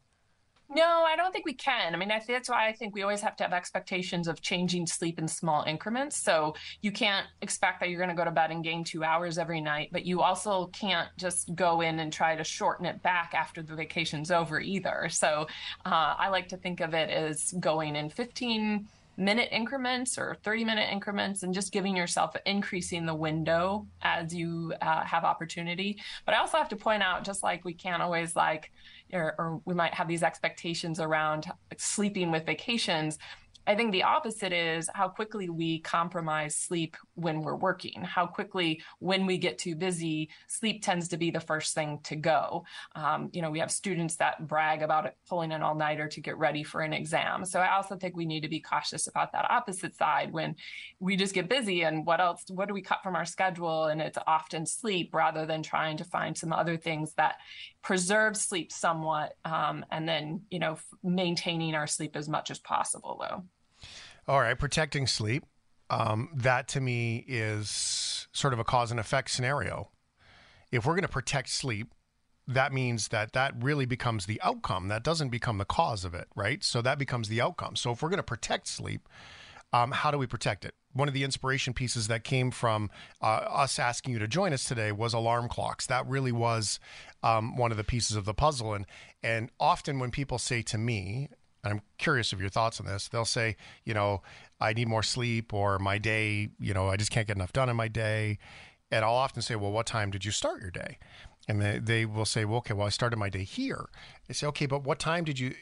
No, 0.67 1.03
I 1.07 1.15
don't 1.15 1.31
think 1.31 1.45
we 1.45 1.53
can. 1.53 1.93
I 1.93 1.97
mean, 1.97 2.11
I 2.11 2.19
that's 2.27 2.49
why 2.49 2.67
I 2.67 2.73
think 2.73 2.95
we 2.95 3.03
always 3.03 3.21
have 3.21 3.35
to 3.35 3.43
have 3.43 3.53
expectations 3.53 4.27
of 4.27 4.41
changing 4.41 4.87
sleep 4.87 5.19
in 5.19 5.27
small 5.27 5.63
increments. 5.63 6.17
So 6.17 6.55
you 6.81 6.91
can't 6.91 7.27
expect 7.43 7.79
that 7.79 7.89
you're 7.89 7.99
going 7.99 8.09
to 8.09 8.15
go 8.15 8.25
to 8.25 8.31
bed 8.31 8.49
and 8.49 8.63
gain 8.63 8.83
two 8.83 9.03
hours 9.03 9.37
every 9.37 9.61
night, 9.61 9.89
but 9.91 10.05
you 10.05 10.21
also 10.21 10.65
can't 10.73 11.09
just 11.17 11.53
go 11.53 11.81
in 11.81 11.99
and 11.99 12.11
try 12.11 12.35
to 12.35 12.43
shorten 12.43 12.87
it 12.87 13.03
back 13.03 13.33
after 13.35 13.61
the 13.61 13.75
vacation's 13.75 14.31
over 14.31 14.59
either. 14.59 15.07
So 15.09 15.45
uh, 15.85 16.15
I 16.17 16.29
like 16.29 16.49
to 16.49 16.57
think 16.57 16.81
of 16.81 16.95
it 16.95 17.11
as 17.11 17.53
going 17.59 17.95
in 17.95 18.09
15 18.09 18.87
minute 19.17 19.49
increments 19.51 20.17
or 20.17 20.37
30 20.43 20.65
minute 20.65 20.89
increments 20.91 21.43
and 21.43 21.53
just 21.53 21.71
giving 21.71 21.95
yourself 21.95 22.35
increasing 22.45 23.05
the 23.05 23.15
window 23.15 23.87
as 24.01 24.33
you 24.33 24.73
uh, 24.81 25.03
have 25.03 25.23
opportunity. 25.23 25.97
But 26.25 26.35
i 26.35 26.39
also 26.39 26.57
have 26.57 26.69
to 26.69 26.75
point 26.75 27.03
out 27.03 27.23
just 27.23 27.43
like 27.43 27.63
we 27.65 27.73
can't 27.73 28.01
always 28.01 28.35
like 28.35 28.71
or, 29.13 29.35
or 29.37 29.61
we 29.65 29.73
might 29.73 29.93
have 29.93 30.07
these 30.07 30.23
expectations 30.23 30.99
around 30.99 31.45
sleeping 31.77 32.31
with 32.31 32.45
vacations 32.45 33.17
I 33.67 33.75
think 33.75 33.91
the 33.91 34.03
opposite 34.03 34.53
is 34.53 34.89
how 34.93 35.09
quickly 35.09 35.49
we 35.49 35.79
compromise 35.79 36.55
sleep 36.55 36.95
when 37.15 37.41
we're 37.41 37.55
working. 37.55 38.01
How 38.03 38.25
quickly, 38.25 38.81
when 38.99 39.25
we 39.25 39.37
get 39.37 39.57
too 39.57 39.75
busy, 39.75 40.29
sleep 40.47 40.83
tends 40.83 41.07
to 41.09 41.17
be 41.17 41.31
the 41.31 41.39
first 41.39 41.73
thing 41.73 41.99
to 42.03 42.15
go. 42.15 42.65
Um, 42.95 43.29
you 43.33 43.41
know, 43.41 43.49
we 43.49 43.59
have 43.59 43.71
students 43.71 44.15
that 44.17 44.47
brag 44.47 44.81
about 44.81 45.05
it, 45.05 45.15
pulling 45.27 45.51
an 45.51 45.63
all 45.63 45.75
nighter 45.75 46.07
to 46.07 46.21
get 46.21 46.37
ready 46.37 46.63
for 46.63 46.81
an 46.81 46.93
exam. 46.93 47.45
So 47.45 47.59
I 47.59 47.75
also 47.75 47.95
think 47.95 48.15
we 48.15 48.25
need 48.25 48.41
to 48.41 48.49
be 48.49 48.59
cautious 48.59 49.07
about 49.07 49.31
that 49.31 49.49
opposite 49.49 49.95
side 49.95 50.31
when 50.31 50.55
we 50.99 51.15
just 51.15 51.33
get 51.33 51.49
busy 51.49 51.83
and 51.83 52.05
what 52.05 52.19
else, 52.19 52.43
what 52.49 52.67
do 52.67 52.73
we 52.73 52.81
cut 52.81 53.03
from 53.03 53.15
our 53.15 53.25
schedule? 53.25 53.85
And 53.85 54.01
it's 54.01 54.17
often 54.27 54.65
sleep 54.65 55.13
rather 55.13 55.45
than 55.45 55.63
trying 55.63 55.97
to 55.97 56.03
find 56.03 56.37
some 56.37 56.53
other 56.53 56.77
things 56.77 57.13
that 57.13 57.35
preserve 57.81 58.37
sleep 58.37 58.71
somewhat 58.71 59.35
um, 59.45 59.85
and 59.91 60.07
then, 60.07 60.41
you 60.49 60.59
know, 60.59 60.77
maintaining 61.03 61.75
our 61.75 61.87
sleep 61.87 62.15
as 62.15 62.27
much 62.27 62.51
as 62.51 62.59
possible, 62.59 63.17
though. 63.21 63.43
All 64.27 64.39
right, 64.39 64.57
protecting 64.57 65.07
sleep. 65.07 65.45
Um, 65.89 66.29
that 66.33 66.67
to 66.69 66.81
me 66.81 67.23
is 67.27 68.27
sort 68.31 68.53
of 68.53 68.59
a 68.59 68.63
cause 68.63 68.91
and 68.91 68.99
effect 68.99 69.29
scenario. 69.29 69.89
If 70.71 70.85
we're 70.85 70.93
going 70.93 71.03
to 71.03 71.07
protect 71.07 71.49
sleep, 71.49 71.93
that 72.47 72.73
means 72.73 73.09
that 73.09 73.33
that 73.33 73.53
really 73.61 73.85
becomes 73.85 74.25
the 74.25 74.41
outcome. 74.41 74.87
That 74.87 75.03
doesn't 75.03 75.29
become 75.29 75.57
the 75.57 75.65
cause 75.65 76.05
of 76.05 76.13
it, 76.13 76.27
right? 76.35 76.63
So 76.63 76.81
that 76.81 76.97
becomes 76.99 77.29
the 77.29 77.41
outcome. 77.41 77.75
So 77.75 77.91
if 77.91 78.01
we're 78.01 78.09
going 78.09 78.17
to 78.17 78.23
protect 78.23 78.67
sleep, 78.67 79.07
um, 79.73 79.91
how 79.91 80.11
do 80.11 80.17
we 80.17 80.27
protect 80.27 80.63
it? 80.63 80.73
One 80.93 81.07
of 81.07 81.13
the 81.13 81.23
inspiration 81.23 81.73
pieces 81.73 82.07
that 82.07 82.23
came 82.23 82.51
from 82.51 82.89
uh, 83.21 83.25
us 83.25 83.79
asking 83.79 84.13
you 84.13 84.19
to 84.19 84.27
join 84.27 84.53
us 84.53 84.63
today 84.63 84.91
was 84.91 85.13
alarm 85.13 85.49
clocks. 85.49 85.85
That 85.87 86.07
really 86.07 86.31
was 86.31 86.79
um, 87.23 87.57
one 87.57 87.71
of 87.71 87.77
the 87.77 87.83
pieces 87.83 88.15
of 88.15 88.25
the 88.25 88.33
puzzle. 88.33 88.73
And 88.73 88.85
and 89.21 89.49
often 89.59 89.99
when 89.99 90.11
people 90.11 90.37
say 90.37 90.61
to 90.61 90.77
me, 90.77 91.29
and 91.65 91.73
I'm 91.73 91.81
curious 91.97 92.31
of 92.31 92.39
your 92.39 92.49
thoughts 92.49 92.79
on 92.79 92.85
this. 92.85 93.09
They'll 93.09 93.25
say, 93.25 93.57
you 93.83 93.93
know, 93.93 94.21
I 94.61 94.73
need 94.73 94.87
more 94.87 95.03
sleep 95.03 95.53
or 95.53 95.79
my 95.79 95.97
day, 95.97 96.49
you 96.59 96.73
know, 96.73 96.89
I 96.89 96.95
just 96.95 97.11
can't 97.11 97.27
get 97.27 97.35
enough 97.35 97.51
done 97.51 97.69
in 97.69 97.75
my 97.75 97.87
day. 97.87 98.37
And 98.91 99.03
I'll 99.03 99.15
often 99.15 99.41
say, 99.41 99.55
well, 99.55 99.71
what 99.71 99.87
time 99.87 100.11
did 100.11 100.23
you 100.23 100.31
start 100.31 100.61
your 100.61 100.71
day? 100.71 100.99
And 101.47 101.61
they, 101.61 101.79
they 101.79 102.05
will 102.05 102.25
say, 102.25 102.45
well, 102.45 102.59
okay, 102.59 102.73
well, 102.73 102.87
I 102.87 102.91
started 102.91 103.17
my 103.17 103.29
day 103.29 103.43
here. 103.43 103.89
I 104.29 104.33
say, 104.33 104.47
okay, 104.47 104.67
but 104.67 104.83
what 104.83 104.99
time 104.99 105.23
did 105.23 105.39
you, 105.39 105.55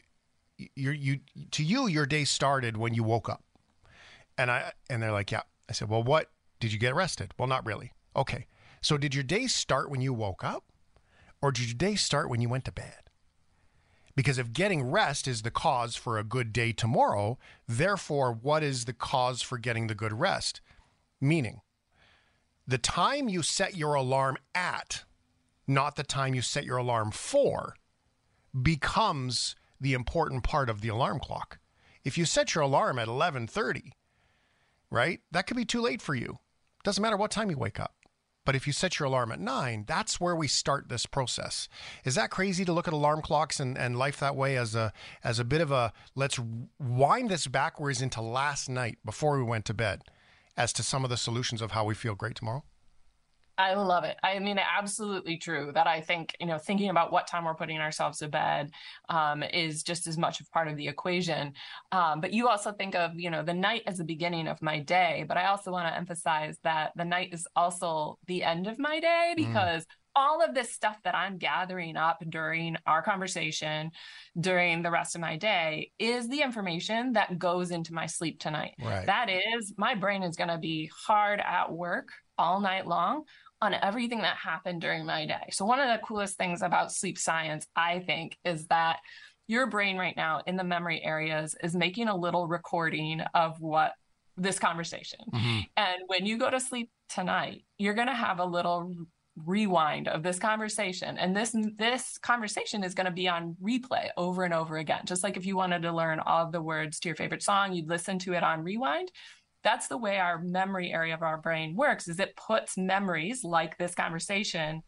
you, 0.58 0.90
you, 0.90 1.20
to 1.50 1.64
you, 1.64 1.86
your 1.88 2.06
day 2.06 2.24
started 2.24 2.76
when 2.76 2.94
you 2.94 3.02
woke 3.02 3.28
up. 3.28 3.42
And 4.36 4.50
I, 4.50 4.72
and 4.90 5.02
they're 5.02 5.12
like, 5.12 5.32
yeah. 5.32 5.42
I 5.68 5.72
said, 5.72 5.88
well, 5.88 6.02
what 6.02 6.30
did 6.60 6.72
you 6.72 6.78
get 6.78 6.94
rested? 6.94 7.32
Well, 7.38 7.48
not 7.48 7.64
really. 7.64 7.92
Okay. 8.14 8.46
So 8.82 8.98
did 8.98 9.14
your 9.14 9.24
day 9.24 9.46
start 9.46 9.90
when 9.90 10.02
you 10.02 10.12
woke 10.12 10.44
up 10.44 10.64
or 11.40 11.50
did 11.50 11.66
your 11.66 11.74
day 11.74 11.94
start 11.94 12.28
when 12.28 12.42
you 12.42 12.50
went 12.50 12.66
to 12.66 12.72
bed? 12.72 13.03
Because 14.16 14.38
if 14.38 14.52
getting 14.52 14.90
rest 14.90 15.26
is 15.26 15.42
the 15.42 15.50
cause 15.50 15.96
for 15.96 16.18
a 16.18 16.24
good 16.24 16.52
day 16.52 16.72
tomorrow, 16.72 17.38
therefore, 17.66 18.32
what 18.32 18.62
is 18.62 18.84
the 18.84 18.92
cause 18.92 19.42
for 19.42 19.58
getting 19.58 19.88
the 19.88 19.94
good 19.94 20.12
rest? 20.12 20.60
Meaning, 21.20 21.60
the 22.66 22.78
time 22.78 23.28
you 23.28 23.42
set 23.42 23.76
your 23.76 23.94
alarm 23.94 24.38
at, 24.54 25.04
not 25.66 25.96
the 25.96 26.02
time 26.02 26.34
you 26.34 26.42
set 26.42 26.64
your 26.64 26.76
alarm 26.76 27.10
for, 27.10 27.74
becomes 28.60 29.56
the 29.80 29.94
important 29.94 30.44
part 30.44 30.70
of 30.70 30.80
the 30.80 30.88
alarm 30.88 31.18
clock. 31.18 31.58
If 32.04 32.16
you 32.16 32.24
set 32.24 32.54
your 32.54 32.62
alarm 32.62 32.98
at 32.98 33.08
11:30, 33.08 33.92
right? 34.90 35.20
That 35.32 35.46
could 35.46 35.56
be 35.56 35.64
too 35.64 35.80
late 35.80 36.00
for 36.00 36.14
you. 36.14 36.38
Doesn't 36.84 37.02
matter 37.02 37.16
what 37.16 37.30
time 37.30 37.50
you 37.50 37.58
wake 37.58 37.80
up. 37.80 37.94
But 38.44 38.54
if 38.54 38.66
you 38.66 38.72
set 38.72 38.98
your 38.98 39.06
alarm 39.06 39.32
at 39.32 39.40
nine, 39.40 39.84
that's 39.86 40.20
where 40.20 40.36
we 40.36 40.48
start 40.48 40.88
this 40.88 41.06
process. 41.06 41.68
Is 42.04 42.14
that 42.14 42.30
crazy 42.30 42.64
to 42.64 42.72
look 42.72 42.86
at 42.86 42.94
alarm 42.94 43.22
clocks 43.22 43.58
and, 43.58 43.76
and 43.78 43.96
life 43.96 44.20
that 44.20 44.36
way 44.36 44.56
as 44.56 44.74
a 44.74 44.92
as 45.22 45.38
a 45.38 45.44
bit 45.44 45.60
of 45.60 45.70
a 45.70 45.92
let's 46.14 46.38
wind 46.78 47.30
this 47.30 47.46
backwards 47.46 48.02
into 48.02 48.20
last 48.20 48.68
night 48.68 48.98
before 49.04 49.38
we 49.38 49.44
went 49.44 49.64
to 49.66 49.74
bed 49.74 50.02
as 50.56 50.72
to 50.74 50.82
some 50.82 51.04
of 51.04 51.10
the 51.10 51.16
solutions 51.16 51.60
of 51.62 51.72
how 51.72 51.84
we 51.84 51.94
feel 51.94 52.14
great 52.14 52.36
tomorrow? 52.36 52.62
I 53.56 53.74
love 53.74 54.04
it. 54.04 54.16
I 54.22 54.38
mean, 54.38 54.58
absolutely 54.58 55.36
true 55.36 55.70
that 55.74 55.86
I 55.86 56.00
think, 56.00 56.34
you 56.40 56.46
know, 56.46 56.58
thinking 56.58 56.90
about 56.90 57.12
what 57.12 57.26
time 57.26 57.44
we're 57.44 57.54
putting 57.54 57.78
ourselves 57.78 58.18
to 58.18 58.28
bed 58.28 58.70
um, 59.08 59.42
is 59.42 59.82
just 59.82 60.06
as 60.06 60.18
much 60.18 60.40
a 60.40 60.44
part 60.46 60.68
of 60.68 60.76
the 60.76 60.88
equation. 60.88 61.52
Um, 61.92 62.20
but 62.20 62.32
you 62.32 62.48
also 62.48 62.72
think 62.72 62.94
of, 62.94 63.12
you 63.14 63.30
know, 63.30 63.42
the 63.42 63.54
night 63.54 63.82
as 63.86 63.98
the 63.98 64.04
beginning 64.04 64.48
of 64.48 64.60
my 64.60 64.80
day. 64.80 65.24
But 65.28 65.36
I 65.36 65.46
also 65.46 65.70
want 65.70 65.86
to 65.88 65.96
emphasize 65.96 66.58
that 66.64 66.92
the 66.96 67.04
night 67.04 67.32
is 67.32 67.46
also 67.54 68.18
the 68.26 68.42
end 68.42 68.66
of 68.66 68.78
my 68.78 69.00
day 69.00 69.34
mm. 69.34 69.36
because. 69.36 69.82
Mm. 69.84 69.88
All 70.16 70.44
of 70.44 70.54
this 70.54 70.72
stuff 70.72 70.96
that 71.02 71.16
I'm 71.16 71.38
gathering 71.38 71.96
up 71.96 72.22
during 72.28 72.76
our 72.86 73.02
conversation, 73.02 73.90
during 74.38 74.80
the 74.80 74.90
rest 74.92 75.16
of 75.16 75.20
my 75.20 75.36
day, 75.36 75.90
is 75.98 76.28
the 76.28 76.40
information 76.40 77.14
that 77.14 77.36
goes 77.36 77.72
into 77.72 77.92
my 77.92 78.06
sleep 78.06 78.38
tonight. 78.38 78.74
Right. 78.80 79.06
That 79.06 79.28
is, 79.28 79.74
my 79.76 79.96
brain 79.96 80.22
is 80.22 80.36
going 80.36 80.50
to 80.50 80.58
be 80.58 80.88
hard 81.06 81.40
at 81.40 81.72
work 81.72 82.10
all 82.38 82.60
night 82.60 82.86
long 82.86 83.24
on 83.64 83.74
everything 83.74 84.18
that 84.18 84.36
happened 84.36 84.80
during 84.80 85.04
my 85.04 85.26
day. 85.26 85.48
So, 85.50 85.64
one 85.64 85.80
of 85.80 85.88
the 85.88 86.06
coolest 86.06 86.36
things 86.36 86.62
about 86.62 86.92
sleep 86.92 87.18
science, 87.18 87.66
I 87.74 88.00
think, 88.00 88.38
is 88.44 88.66
that 88.66 88.98
your 89.46 89.66
brain 89.66 89.96
right 89.96 90.16
now 90.16 90.40
in 90.46 90.56
the 90.56 90.64
memory 90.64 91.02
areas 91.04 91.54
is 91.62 91.74
making 91.74 92.08
a 92.08 92.16
little 92.16 92.46
recording 92.46 93.20
of 93.34 93.60
what 93.60 93.92
this 94.36 94.58
conversation. 94.58 95.20
Mm-hmm. 95.32 95.60
And 95.76 96.02
when 96.06 96.26
you 96.26 96.38
go 96.38 96.50
to 96.50 96.60
sleep 96.60 96.90
tonight, 97.08 97.64
you're 97.78 97.94
going 97.94 98.08
to 98.08 98.14
have 98.14 98.38
a 98.38 98.44
little 98.44 98.94
rewind 99.44 100.06
of 100.06 100.22
this 100.22 100.38
conversation 100.38 101.18
and 101.18 101.36
this 101.36 101.56
this 101.76 102.18
conversation 102.18 102.84
is 102.84 102.94
going 102.94 103.06
to 103.06 103.10
be 103.10 103.26
on 103.26 103.56
replay 103.60 104.08
over 104.16 104.44
and 104.44 104.54
over 104.54 104.76
again 104.76 105.00
just 105.04 105.24
like 105.24 105.36
if 105.36 105.44
you 105.44 105.56
wanted 105.56 105.82
to 105.82 105.90
learn 105.90 106.20
all 106.20 106.46
of 106.46 106.52
the 106.52 106.62
words 106.62 107.00
to 107.00 107.08
your 107.08 107.16
favorite 107.16 107.42
song 107.42 107.72
you'd 107.72 107.88
listen 107.88 108.16
to 108.16 108.32
it 108.34 108.44
on 108.44 108.62
rewind 108.62 109.10
that's 109.64 109.88
the 109.88 109.98
way 109.98 110.18
our 110.18 110.38
memory 110.38 110.92
area 110.92 111.14
of 111.14 111.22
our 111.22 111.38
brain 111.38 111.74
works 111.74 112.06
is 112.06 112.20
it 112.20 112.36
puts 112.36 112.76
memories 112.76 113.42
like 113.42 113.78
this 113.78 113.94
conversation 113.94 114.82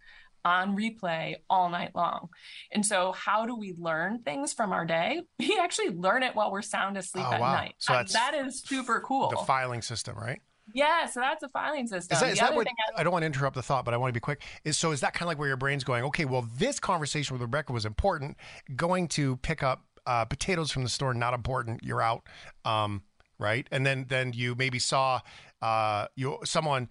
on 0.45 0.77
replay 0.77 1.35
all 1.51 1.69
night 1.69 1.91
long. 1.95 2.29
And 2.71 2.87
so, 2.87 3.13
how 3.13 3.47
do 3.47 3.57
we 3.57 3.75
learn 3.79 4.21
things 4.23 4.53
from 4.53 4.73
our 4.73 4.87
day? 4.87 5.23
We 5.39 5.59
actually 5.61 5.91
learn 5.91 6.23
it 6.23 6.35
while 6.35 6.53
we're 6.53 6.63
sound 6.63 6.97
asleep 6.97 7.25
oh, 7.29 7.33
at 7.33 7.41
wow. 7.41 7.55
night. 7.55 7.75
So 7.79 7.93
that's 7.95 8.13
that 8.13 8.35
is 8.35 8.63
super 8.63 9.01
cool. 9.01 9.31
The 9.31 9.37
filing 9.39 9.83
system, 9.83 10.17
right? 10.17 10.41
Yeah, 10.75 11.07
so 11.07 11.21
that's 11.21 11.43
a 11.43 11.49
filing 11.49 11.87
system. 11.87 12.17
Is 12.17 12.21
that, 12.21 12.33
is 12.33 12.39
that 12.41 12.55
what, 12.55 12.67
I, 12.67 13.01
I, 13.01 13.03
don't 13.05 13.13
want 13.13 13.23
to 13.23 13.27
interrupt 13.27 13.55
the 13.55 13.63
thought, 13.63 13.85
but 13.85 13.95
I 13.95 13.97
want 13.97 14.11
to 14.11 14.13
be 14.13 14.21
quick. 14.21 14.43
Is 14.65 14.77
so 14.77 14.93
is 14.93 15.01
that 15.01 15.15
kind 15.15 15.23
of 15.23 15.29
like 15.29 15.39
where 15.39 15.49
your 15.49 15.57
brain's 15.57 15.85
going? 15.85 16.05
Okay, 16.05 16.25
well, 16.25 16.49
this 16.59 16.81
conversation 16.81 17.35
with 17.35 17.43
Rebecca 17.43 17.73
was 17.73 17.85
important. 17.85 18.37
Going 18.75 19.09
to 19.09 19.37
pick 19.39 19.63
up 19.63 19.85
uh, 20.07 20.25
potatoes 20.25 20.71
from 20.71 20.83
the 20.83 20.89
store, 20.89 21.15
not 21.15 21.35
important. 21.35 21.83
You're 21.83 22.03
out. 22.03 22.23
Um, 22.65 23.03
right? 23.39 23.67
And 23.71 23.85
then 23.85 24.07
then 24.09 24.33
you 24.33 24.55
maybe 24.55 24.79
saw 24.79 25.21
uh, 25.63 26.07
you 26.15 26.39
someone 26.45 26.89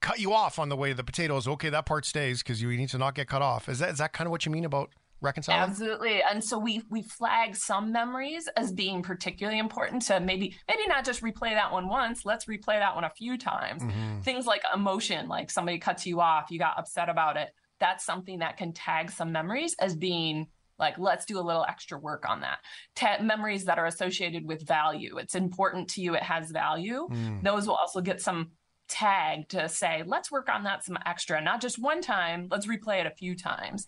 cut 0.00 0.18
you 0.20 0.32
off 0.32 0.58
on 0.58 0.68
the 0.68 0.76
way 0.76 0.90
to 0.90 0.94
the 0.94 1.04
potatoes. 1.04 1.48
Okay, 1.48 1.70
that 1.70 1.86
part 1.86 2.04
stays 2.04 2.42
because 2.42 2.62
you 2.62 2.68
need 2.68 2.88
to 2.90 2.98
not 2.98 3.14
get 3.14 3.28
cut 3.28 3.42
off. 3.42 3.68
Is 3.68 3.78
that 3.80 3.90
is 3.90 3.98
that 3.98 4.12
kind 4.12 4.26
of 4.26 4.30
what 4.30 4.46
you 4.46 4.52
mean 4.52 4.64
about 4.64 4.90
reconciling? 5.20 5.60
Absolutely. 5.60 6.22
And 6.22 6.42
so 6.42 6.58
we 6.58 6.82
we 6.90 7.02
flag 7.02 7.56
some 7.56 7.92
memories 7.92 8.48
as 8.56 8.72
being 8.72 9.02
particularly 9.02 9.58
important 9.58 10.02
to 10.02 10.20
maybe 10.20 10.56
maybe 10.68 10.86
not 10.86 11.04
just 11.04 11.22
replay 11.22 11.54
that 11.54 11.72
one 11.72 11.88
once. 11.88 12.24
Let's 12.24 12.46
replay 12.46 12.78
that 12.78 12.94
one 12.94 13.04
a 13.04 13.10
few 13.10 13.36
times. 13.36 13.82
Mm-hmm. 13.82 14.20
Things 14.20 14.46
like 14.46 14.62
emotion, 14.74 15.28
like 15.28 15.50
somebody 15.50 15.78
cuts 15.78 16.06
you 16.06 16.20
off, 16.20 16.50
you 16.50 16.58
got 16.58 16.78
upset 16.78 17.08
about 17.08 17.36
it. 17.36 17.50
That's 17.80 18.04
something 18.04 18.40
that 18.40 18.56
can 18.56 18.72
tag 18.72 19.10
some 19.10 19.30
memories 19.30 19.76
as 19.78 19.94
being 19.94 20.48
like 20.78 20.98
let's 20.98 21.24
do 21.24 21.38
a 21.38 21.42
little 21.42 21.64
extra 21.68 21.98
work 21.98 22.28
on 22.28 22.40
that. 22.40 22.58
Te- 22.94 23.22
memories 23.22 23.64
that 23.64 23.78
are 23.78 23.86
associated 23.86 24.46
with 24.46 24.66
value. 24.66 25.18
It's 25.18 25.34
important 25.34 25.88
to 25.90 26.00
you 26.00 26.14
it 26.14 26.22
has 26.22 26.50
value. 26.50 27.08
Mm. 27.10 27.42
those 27.42 27.66
will 27.66 27.74
also 27.74 28.00
get 28.00 28.20
some 28.20 28.50
tag 28.88 29.48
to 29.50 29.68
say 29.68 30.02
let's 30.06 30.30
work 30.30 30.48
on 30.48 30.64
that 30.64 30.82
some 30.82 30.98
extra 31.04 31.40
not 31.42 31.60
just 31.60 31.78
one 31.78 32.00
time 32.00 32.48
let's 32.50 32.66
replay 32.66 33.00
it 33.00 33.06
a 33.06 33.10
few 33.10 33.36
times 33.36 33.86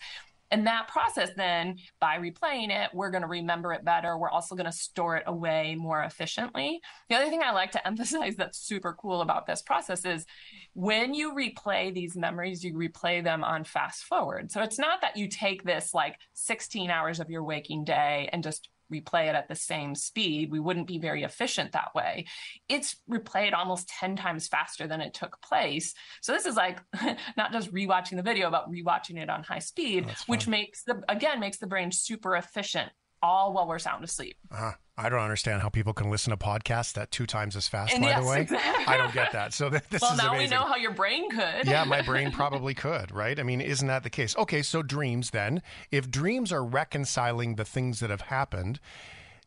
and 0.50 0.66
that 0.66 0.88
process, 0.88 1.30
then, 1.36 1.76
by 2.00 2.18
replaying 2.18 2.70
it, 2.70 2.90
we're 2.92 3.10
going 3.10 3.22
to 3.22 3.28
remember 3.28 3.72
it 3.72 3.84
better. 3.84 4.18
We're 4.18 4.30
also 4.30 4.54
going 4.54 4.66
to 4.66 4.72
store 4.72 5.16
it 5.16 5.24
away 5.26 5.76
more 5.78 6.02
efficiently. 6.02 6.80
The 7.08 7.16
other 7.16 7.28
thing 7.28 7.42
I 7.42 7.52
like 7.52 7.72
to 7.72 7.86
emphasize 7.86 8.36
that's 8.36 8.58
super 8.58 8.94
cool 8.94 9.20
about 9.20 9.46
this 9.46 9.62
process 9.62 10.04
is 10.04 10.26
when 10.74 11.14
you 11.14 11.34
replay 11.34 11.94
these 11.94 12.16
memories, 12.16 12.64
you 12.64 12.74
replay 12.74 13.22
them 13.22 13.44
on 13.44 13.64
fast 13.64 14.04
forward. 14.04 14.50
So 14.50 14.62
it's 14.62 14.78
not 14.78 15.00
that 15.02 15.16
you 15.16 15.28
take 15.28 15.62
this 15.62 15.94
like 15.94 16.16
16 16.34 16.90
hours 16.90 17.20
of 17.20 17.30
your 17.30 17.44
waking 17.44 17.84
day 17.84 18.28
and 18.32 18.42
just 18.42 18.68
replay 18.92 19.28
it 19.28 19.34
at 19.34 19.48
the 19.48 19.54
same 19.54 19.94
speed, 19.94 20.50
we 20.50 20.60
wouldn't 20.60 20.86
be 20.86 20.98
very 20.98 21.22
efficient 21.22 21.72
that 21.72 21.94
way. 21.94 22.26
It's 22.68 22.96
replayed 23.10 23.54
almost 23.54 23.88
10 23.88 24.16
times 24.16 24.48
faster 24.48 24.86
than 24.86 25.00
it 25.00 25.14
took 25.14 25.40
place. 25.42 25.94
So 26.22 26.32
this 26.32 26.46
is 26.46 26.56
like 26.56 26.80
not 27.36 27.52
just 27.52 27.72
rewatching 27.72 28.16
the 28.16 28.22
video, 28.22 28.50
but 28.50 28.70
rewatching 28.70 29.18
it 29.18 29.30
on 29.30 29.42
high 29.42 29.58
speed, 29.58 30.06
oh, 30.08 30.14
which 30.26 30.46
makes 30.46 30.82
the 30.84 31.02
again 31.08 31.40
makes 31.40 31.58
the 31.58 31.66
brain 31.66 31.92
super 31.92 32.36
efficient 32.36 32.90
all 33.22 33.52
while 33.52 33.66
we're 33.66 33.78
sound 33.78 34.04
asleep. 34.04 34.36
Uh-huh. 34.50 34.72
I 34.96 35.08
don't 35.08 35.20
understand 35.20 35.62
how 35.62 35.70
people 35.70 35.94
can 35.94 36.10
listen 36.10 36.30
to 36.30 36.36
podcasts 36.36 36.92
that 36.92 37.10
two 37.10 37.26
times 37.26 37.56
as 37.56 37.66
fast. 37.66 37.94
And 37.94 38.02
by 38.02 38.10
yes, 38.10 38.22
the 38.22 38.28
way, 38.28 38.40
exactly. 38.42 38.84
I 38.86 38.96
don't 38.98 39.14
get 39.14 39.32
that. 39.32 39.54
So 39.54 39.70
th- 39.70 39.82
this 39.90 40.02
is 40.02 40.02
well, 40.02 40.12
is 40.12 40.18
now 40.18 40.28
amazing. 40.30 40.50
we 40.50 40.56
know 40.56 40.66
how 40.66 40.76
your 40.76 40.92
brain 40.92 41.30
could. 41.30 41.66
yeah, 41.66 41.84
my 41.84 42.02
brain 42.06 42.30
probably 42.32 42.74
could. 42.74 43.10
Right? 43.10 43.40
I 43.40 43.42
mean, 43.42 43.60
isn't 43.62 43.88
that 43.88 44.02
the 44.02 44.10
case? 44.10 44.36
Okay, 44.36 44.60
so 44.62 44.82
dreams. 44.82 45.30
Then, 45.30 45.62
if 45.90 46.10
dreams 46.10 46.52
are 46.52 46.64
reconciling 46.64 47.54
the 47.54 47.64
things 47.64 48.00
that 48.00 48.10
have 48.10 48.22
happened, 48.22 48.78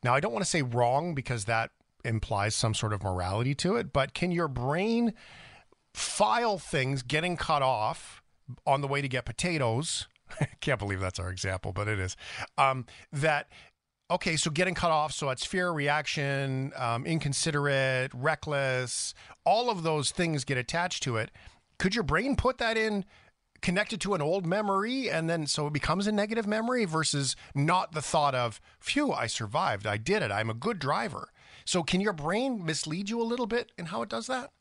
now 0.04 0.16
I 0.16 0.20
don't 0.20 0.34
want 0.34 0.44
to 0.44 0.50
say 0.50 0.64
wrong 0.64 1.14
because 1.14 1.46
that 1.46 1.70
implies 2.04 2.56
some 2.56 2.74
sort 2.74 2.94
of 2.94 3.04
morality 3.04 3.54
to 3.56 3.76
it. 3.76 3.94
But 3.94 4.14
can 4.14 4.32
your 4.32 4.48
brain 4.48 5.14
file 5.94 6.58
things 6.58 7.04
getting 7.04 7.38
cut 7.38 7.62
off 7.62 8.24
on 8.66 8.82
the 8.82 8.88
way 8.88 9.02
to 9.02 9.08
get 9.08 9.26
potatoes? 9.26 10.08
Can't 10.62 10.80
believe 10.80 11.00
that's 11.00 11.20
our 11.20 11.30
example, 11.30 11.74
but 11.74 11.88
it 11.88 12.00
is. 12.00 12.16
Um, 12.58 12.86
that 13.12 13.48
okay, 14.12 14.36
so 14.36 14.52
getting 14.52 14.76
cut 14.76 14.92
off, 14.92 15.12
so 15.12 15.30
it's 15.30 15.46
fear, 15.46 15.72
reaction, 15.72 16.72
um, 16.76 17.06
inconsiderate, 17.06 18.12
reckless, 18.14 19.14
all 19.46 19.70
of 19.70 19.84
those 19.84 20.12
things 20.12 20.44
get 20.44 20.58
attached 20.58 21.04
to 21.04 21.18
it. 21.18 21.32
Could 21.80 21.96
your 21.96 22.04
brain 22.04 22.36
put 22.36 22.60
that 22.60 22.78
in 22.78 23.06
connected 23.62 24.00
to 24.02 24.14
an 24.14 24.22
old 24.22 24.46
memory 24.46 25.10
and 25.10 25.30
then 25.30 25.48
so 25.48 25.68
it 25.68 25.74
becomes 25.74 26.06
a 26.06 26.12
negative 26.12 26.46
memory 26.46 26.86
versus 26.86 27.36
not 27.56 27.94
the 27.94 28.02
thought 28.02 28.36
of, 28.36 28.60
phew, 28.80 29.12
I 29.12 29.26
survived, 29.26 29.88
I 29.88 29.98
did 29.98 30.22
it, 30.22 30.32
I'm 30.32 30.50
a 30.50 30.54
good 30.54 30.78
driver. 30.80 31.30
So 31.66 31.82
can 31.82 32.02
your 32.02 32.14
brain 32.14 32.64
mislead 32.64 33.10
you 33.10 33.22
a 33.22 33.24
little 33.24 33.48
bit 33.48 33.72
in 33.78 33.86
how 33.86 34.02
it 34.02 34.10
does 34.10 34.28
that? 34.28 34.52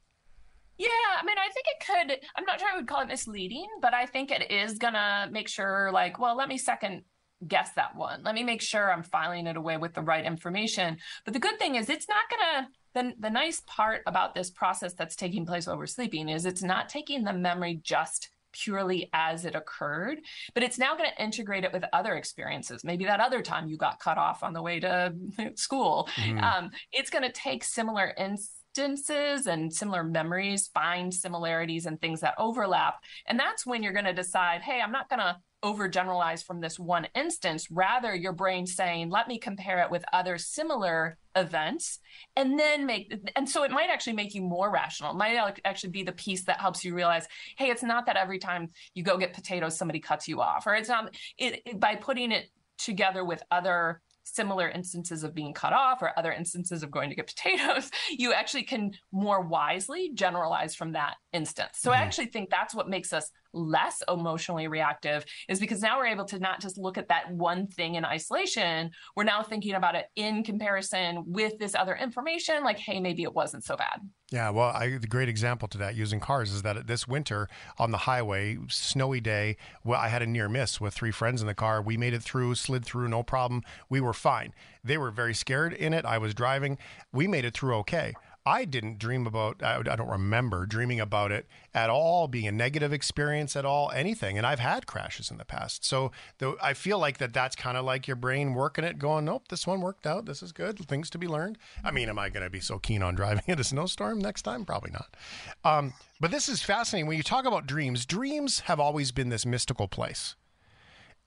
Yeah, 0.78 0.88
I 0.88 1.22
mean, 1.24 1.36
I 1.38 1.48
think 1.52 1.66
it 1.68 1.86
could. 1.86 2.28
I'm 2.36 2.44
not 2.44 2.58
sure 2.58 2.68
I 2.72 2.76
would 2.76 2.86
call 2.86 3.02
it 3.02 3.08
misleading, 3.08 3.68
but 3.80 3.94
I 3.94 4.06
think 4.06 4.30
it 4.30 4.50
is 4.50 4.78
gonna 4.78 5.28
make 5.30 5.48
sure, 5.48 5.90
like, 5.92 6.18
well, 6.18 6.36
let 6.36 6.48
me 6.48 6.58
second 6.58 7.02
guess 7.46 7.72
that 7.72 7.96
one. 7.96 8.22
Let 8.22 8.34
me 8.34 8.44
make 8.44 8.62
sure 8.62 8.92
I'm 8.92 9.02
filing 9.02 9.46
it 9.46 9.56
away 9.56 9.76
with 9.76 9.94
the 9.94 10.02
right 10.02 10.24
information. 10.24 10.98
But 11.24 11.34
the 11.34 11.40
good 11.40 11.58
thing 11.58 11.74
is, 11.76 11.88
it's 11.88 12.08
not 12.08 12.24
gonna. 12.30 12.68
The, 12.94 13.14
the 13.18 13.30
nice 13.30 13.62
part 13.66 14.02
about 14.06 14.34
this 14.34 14.50
process 14.50 14.92
that's 14.92 15.16
taking 15.16 15.46
place 15.46 15.66
while 15.66 15.78
we're 15.78 15.86
sleeping 15.86 16.28
is 16.28 16.44
it's 16.44 16.62
not 16.62 16.90
taking 16.90 17.24
the 17.24 17.32
memory 17.32 17.80
just 17.82 18.28
purely 18.52 19.08
as 19.12 19.44
it 19.44 19.54
occurred, 19.54 20.18
but 20.54 20.62
it's 20.62 20.78
now 20.78 20.94
going 20.96 21.10
to 21.10 21.22
integrate 21.22 21.64
it 21.64 21.72
with 21.72 21.84
other 21.92 22.14
experiences. 22.16 22.84
Maybe 22.84 23.06
that 23.06 23.20
other 23.20 23.42
time 23.42 23.66
you 23.66 23.76
got 23.76 23.98
cut 23.98 24.18
off 24.18 24.42
on 24.42 24.52
the 24.52 24.62
way 24.62 24.78
to 24.80 25.14
school. 25.54 26.08
Mm-hmm. 26.16 26.38
Um, 26.38 26.70
it's 26.92 27.10
going 27.10 27.24
to 27.24 27.32
take 27.32 27.64
similar 27.64 28.12
instances 28.16 28.61
instances 28.78 29.46
and 29.46 29.72
similar 29.72 30.04
memories, 30.04 30.68
find 30.68 31.12
similarities 31.12 31.86
and 31.86 32.00
things 32.00 32.20
that 32.20 32.34
overlap. 32.38 32.96
And 33.26 33.38
that's 33.38 33.66
when 33.66 33.82
you're 33.82 33.92
going 33.92 34.04
to 34.04 34.12
decide, 34.12 34.62
hey, 34.62 34.80
I'm 34.80 34.92
not 34.92 35.08
going 35.08 35.20
to 35.20 35.36
overgeneralize 35.62 36.44
from 36.44 36.60
this 36.60 36.78
one 36.78 37.06
instance. 37.14 37.68
Rather, 37.70 38.14
your 38.14 38.32
brain 38.32 38.66
saying, 38.66 39.10
let 39.10 39.28
me 39.28 39.38
compare 39.38 39.80
it 39.80 39.90
with 39.90 40.04
other 40.12 40.38
similar 40.38 41.18
events 41.36 41.98
and 42.36 42.58
then 42.58 42.84
make 42.84 43.10
and 43.36 43.48
so 43.48 43.62
it 43.62 43.70
might 43.70 43.88
actually 43.88 44.12
make 44.12 44.34
you 44.34 44.42
more 44.42 44.70
rational 44.70 45.12
it 45.12 45.16
might 45.16 45.58
actually 45.64 45.88
be 45.88 46.02
the 46.02 46.12
piece 46.12 46.44
that 46.44 46.60
helps 46.60 46.84
you 46.84 46.94
realize 46.94 47.26
hey 47.56 47.70
it's 47.70 47.82
not 47.82 48.04
that 48.04 48.18
every 48.18 48.38
time 48.38 48.68
you 48.92 49.02
go 49.02 49.16
get 49.16 49.32
potatoes 49.32 49.78
somebody 49.78 49.98
cuts 49.98 50.28
you 50.28 50.42
off 50.42 50.66
or 50.66 50.74
it's 50.74 50.90
not 50.90 51.16
it, 51.38 51.62
it 51.64 51.80
by 51.80 51.96
putting 51.96 52.32
it 52.32 52.50
together 52.76 53.24
with 53.24 53.42
other 53.50 54.02
similar 54.24 54.68
instances 54.68 55.24
of 55.24 55.34
being 55.34 55.52
cut 55.52 55.72
off 55.72 56.02
or 56.02 56.16
other 56.18 56.32
instances 56.32 56.82
of 56.82 56.90
going 56.90 57.10
to 57.10 57.16
get 57.16 57.26
potatoes, 57.34 57.90
you 58.10 58.32
actually 58.32 58.62
can 58.62 58.92
more 59.12 59.40
wisely 59.40 60.10
generalize 60.14 60.74
from 60.74 60.92
that 60.92 61.14
instance. 61.32 61.78
So 61.78 61.90
mm-hmm. 61.90 62.00
I 62.00 62.04
actually 62.04 62.26
think 62.26 62.50
that's 62.50 62.74
what 62.74 62.88
makes 62.88 63.12
us 63.12 63.30
less 63.54 64.02
emotionally 64.08 64.68
reactive 64.68 65.24
is 65.48 65.60
because 65.60 65.82
now 65.82 65.98
we're 65.98 66.06
able 66.06 66.24
to 66.24 66.38
not 66.38 66.60
just 66.60 66.78
look 66.78 66.96
at 66.96 67.08
that 67.08 67.30
one 67.30 67.66
thing 67.66 67.96
in 67.96 68.04
isolation. 68.04 68.90
We're 69.14 69.24
now 69.24 69.42
thinking 69.42 69.74
about 69.74 69.94
it 69.94 70.06
in 70.16 70.42
comparison 70.42 71.24
with 71.26 71.58
this 71.58 71.74
other 71.74 71.94
information, 71.94 72.64
like, 72.64 72.78
hey, 72.78 73.00
maybe 73.00 73.22
it 73.22 73.34
wasn't 73.34 73.64
so 73.64 73.76
bad. 73.76 74.00
Yeah, 74.32 74.48
well, 74.48 74.70
I, 74.74 74.96
the 74.96 75.06
great 75.06 75.28
example 75.28 75.68
to 75.68 75.78
that 75.78 75.94
using 75.94 76.18
cars 76.18 76.52
is 76.52 76.62
that 76.62 76.86
this 76.86 77.06
winter 77.06 77.48
on 77.78 77.90
the 77.90 77.98
highway, 77.98 78.56
snowy 78.68 79.20
day, 79.20 79.58
well, 79.84 80.00
I 80.00 80.08
had 80.08 80.22
a 80.22 80.26
near 80.26 80.48
miss 80.48 80.80
with 80.80 80.94
three 80.94 81.10
friends 81.10 81.42
in 81.42 81.46
the 81.46 81.54
car. 81.54 81.82
We 81.82 81.98
made 81.98 82.14
it 82.14 82.22
through, 82.22 82.54
slid 82.54 82.82
through, 82.82 83.08
no 83.08 83.22
problem. 83.22 83.62
We 83.90 84.00
were 84.00 84.14
fine. 84.14 84.54
They 84.82 84.96
were 84.96 85.10
very 85.10 85.34
scared 85.34 85.74
in 85.74 85.92
it. 85.92 86.06
I 86.06 86.16
was 86.16 86.32
driving. 86.32 86.78
We 87.12 87.26
made 87.26 87.44
it 87.44 87.52
through 87.52 87.76
okay. 87.80 88.14
I 88.44 88.64
didn't 88.64 88.98
dream 88.98 89.26
about, 89.26 89.62
I 89.62 89.80
don't 89.82 90.08
remember 90.08 90.66
dreaming 90.66 91.00
about 91.00 91.30
it 91.30 91.46
at 91.72 91.90
all, 91.90 92.26
being 92.26 92.48
a 92.48 92.52
negative 92.52 92.92
experience 92.92 93.54
at 93.54 93.64
all, 93.64 93.90
anything. 93.92 94.36
And 94.36 94.46
I've 94.46 94.58
had 94.58 94.86
crashes 94.86 95.30
in 95.30 95.38
the 95.38 95.44
past. 95.44 95.84
So 95.84 96.10
the, 96.38 96.56
I 96.60 96.74
feel 96.74 96.98
like 96.98 97.18
that 97.18 97.32
that's 97.32 97.54
kind 97.54 97.76
of 97.76 97.84
like 97.84 98.08
your 98.08 98.16
brain 98.16 98.54
working 98.54 98.84
it, 98.84 98.98
going, 98.98 99.24
nope, 99.26 99.46
this 99.48 99.66
one 99.66 99.80
worked 99.80 100.06
out. 100.06 100.26
This 100.26 100.42
is 100.42 100.50
good. 100.50 100.78
Things 100.88 101.08
to 101.10 101.18
be 101.18 101.28
learned. 101.28 101.56
I 101.84 101.92
mean, 101.92 102.08
am 102.08 102.18
I 102.18 102.30
going 102.30 102.44
to 102.44 102.50
be 102.50 102.60
so 102.60 102.78
keen 102.78 103.02
on 103.02 103.14
driving 103.14 103.44
in 103.46 103.60
a 103.60 103.64
snowstorm 103.64 104.18
next 104.18 104.42
time? 104.42 104.64
Probably 104.64 104.90
not. 104.90 105.16
Um, 105.64 105.92
but 106.20 106.32
this 106.32 106.48
is 106.48 106.62
fascinating. 106.62 107.06
When 107.06 107.16
you 107.16 107.22
talk 107.22 107.44
about 107.44 107.66
dreams, 107.66 108.06
dreams 108.06 108.60
have 108.60 108.80
always 108.80 109.12
been 109.12 109.28
this 109.28 109.46
mystical 109.46 109.86
place 109.86 110.34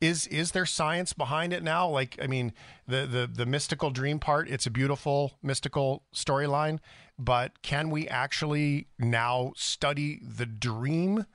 is 0.02 0.28
is 0.28 0.52
there 0.52 0.66
science 0.66 1.14
behind 1.14 1.54
it 1.54 1.64
now 1.64 1.88
like 1.88 2.18
i 2.22 2.28
mean 2.28 2.54
the 2.88 3.06
the 3.06 3.30
the 3.32 3.46
mystical 3.46 3.90
dream 3.90 4.20
part 4.20 4.50
it's 4.50 4.66
a 4.66 4.72
beautiful 4.72 5.34
mystical 5.42 6.04
storyline 6.14 6.80
but 7.18 7.62
can 7.62 7.90
we 7.90 8.08
actually 8.08 8.88
now 9.00 9.54
study 9.56 10.20
the 10.22 10.46
dream 10.46 11.26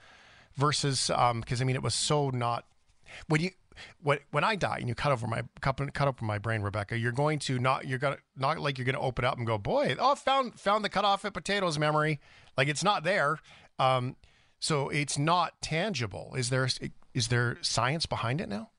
versus 0.55 1.11
um 1.11 1.41
because 1.41 1.63
i 1.63 1.65
mean 1.65 1.77
it 1.77 1.83
was 1.83 1.95
so 1.95 2.31
not 2.31 2.67
when 3.29 3.41
you 3.41 3.51
when, 4.03 4.19
when 4.31 4.45
I 4.45 4.57
die 4.57 4.77
and 4.79 4.89
you 4.89 4.95
cut 4.95 5.13
over 5.13 5.27
my 5.27 5.43
cut, 5.61 5.95
cut 5.95 6.09
open 6.09 6.27
my 6.27 6.39
brain, 6.39 6.63
Rebecca, 6.63 6.99
you're 6.99 7.13
going 7.13 7.39
to 7.41 7.59
not 7.59 7.87
you're 7.87 7.99
gonna 7.99 8.19
not 8.37 8.59
like 8.59 8.79
you're 8.79 8.85
gonna 8.85 9.01
open 9.01 9.25
up 9.25 9.39
and 9.39 9.47
go, 9.47 9.59
boy, 9.59 9.97
oh 9.99 10.15
found 10.15 10.59
found 10.59 10.85
the 10.85 10.89
cut 10.89 11.05
off 11.05 11.25
at 11.25 11.35
potatoes 11.35 11.79
memory. 11.79 12.21
Like 12.57 12.69
it's 12.69 12.85
not 12.85 13.05
there. 13.05 13.39
Um, 13.79 14.17
so 14.59 14.89
it's 14.91 15.19
not 15.19 15.61
tangible. 15.63 16.35
Is 16.37 16.51
there 16.51 16.69
is 17.15 17.29
there 17.29 17.59
science 17.61 18.07
behind 18.07 18.41
it 18.41 18.49
now? 18.49 18.71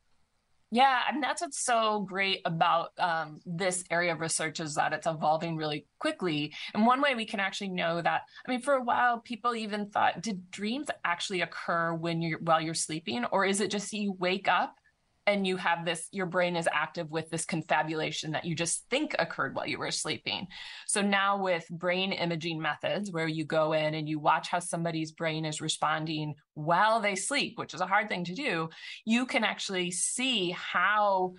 Yeah, 0.74 1.02
and 1.10 1.22
that's 1.22 1.42
what's 1.42 1.66
so 1.66 2.06
great 2.08 2.40
about 2.46 2.92
um, 2.98 3.42
this 3.46 3.84
area 3.92 4.14
of 4.14 4.22
research 4.22 4.62
is 4.62 4.76
that 4.76 4.94
it's 4.94 5.06
evolving 5.06 5.58
really 5.58 5.86
quickly. 6.00 6.54
And 6.74 6.86
one 6.86 7.02
way 7.02 7.14
we 7.14 7.26
can 7.26 7.42
actually 7.42 7.72
know 7.72 8.02
that, 8.02 8.22
I 8.48 8.50
mean, 8.50 8.62
for 8.62 8.76
a 8.76 8.84
while, 8.84 9.20
people 9.20 9.54
even 9.54 9.90
thought, 9.90 10.22
did 10.22 10.50
dreams 10.50 10.88
actually 11.04 11.42
occur 11.42 11.94
when 11.94 12.22
you're 12.22 12.40
while 12.40 12.62
you're 12.62 12.74
sleeping, 12.74 13.26
or 13.26 13.44
is 13.44 13.60
it 13.60 13.70
just 13.70 13.92
you 13.92 14.14
wake 14.14 14.48
up 14.48 14.76
and 15.32 15.48
you 15.48 15.58
have 15.58 15.86
this 15.86 16.08
your 16.12 16.26
brain 16.26 16.56
is 16.56 16.68
active 16.72 17.10
with 17.10 17.30
this 17.30 17.46
confabulation 17.46 18.32
that 18.32 18.46
you 18.46 18.56
just 18.56 18.86
think 18.90 19.16
occurred 19.20 19.56
while 19.56 19.68
you 19.68 19.80
were 19.80 19.92
sleeping. 19.92 20.48
So 20.88 21.02
now 21.02 21.42
with 21.42 21.68
brain 21.70 22.12
imaging 22.14 22.62
methods 22.62 23.12
where 23.12 23.28
you 23.28 23.46
go 23.46 23.74
in 23.74 23.94
and 23.94 24.08
you 24.08 24.20
watch 24.20 24.50
how 24.50 24.60
somebody's 24.60 25.12
brain 25.12 25.46
is 25.46 25.62
responding 25.62 26.36
while 26.54 27.00
they 27.00 27.16
sleep 27.16 27.58
which 27.58 27.74
is 27.74 27.82
a 27.82 27.88
hard 27.88 28.10
thing 28.10 28.26
to 28.26 28.36
do 28.36 28.70
you 29.06 29.26
can 29.26 29.44
actually 29.44 29.90
see 29.90 30.52
how 30.52 31.34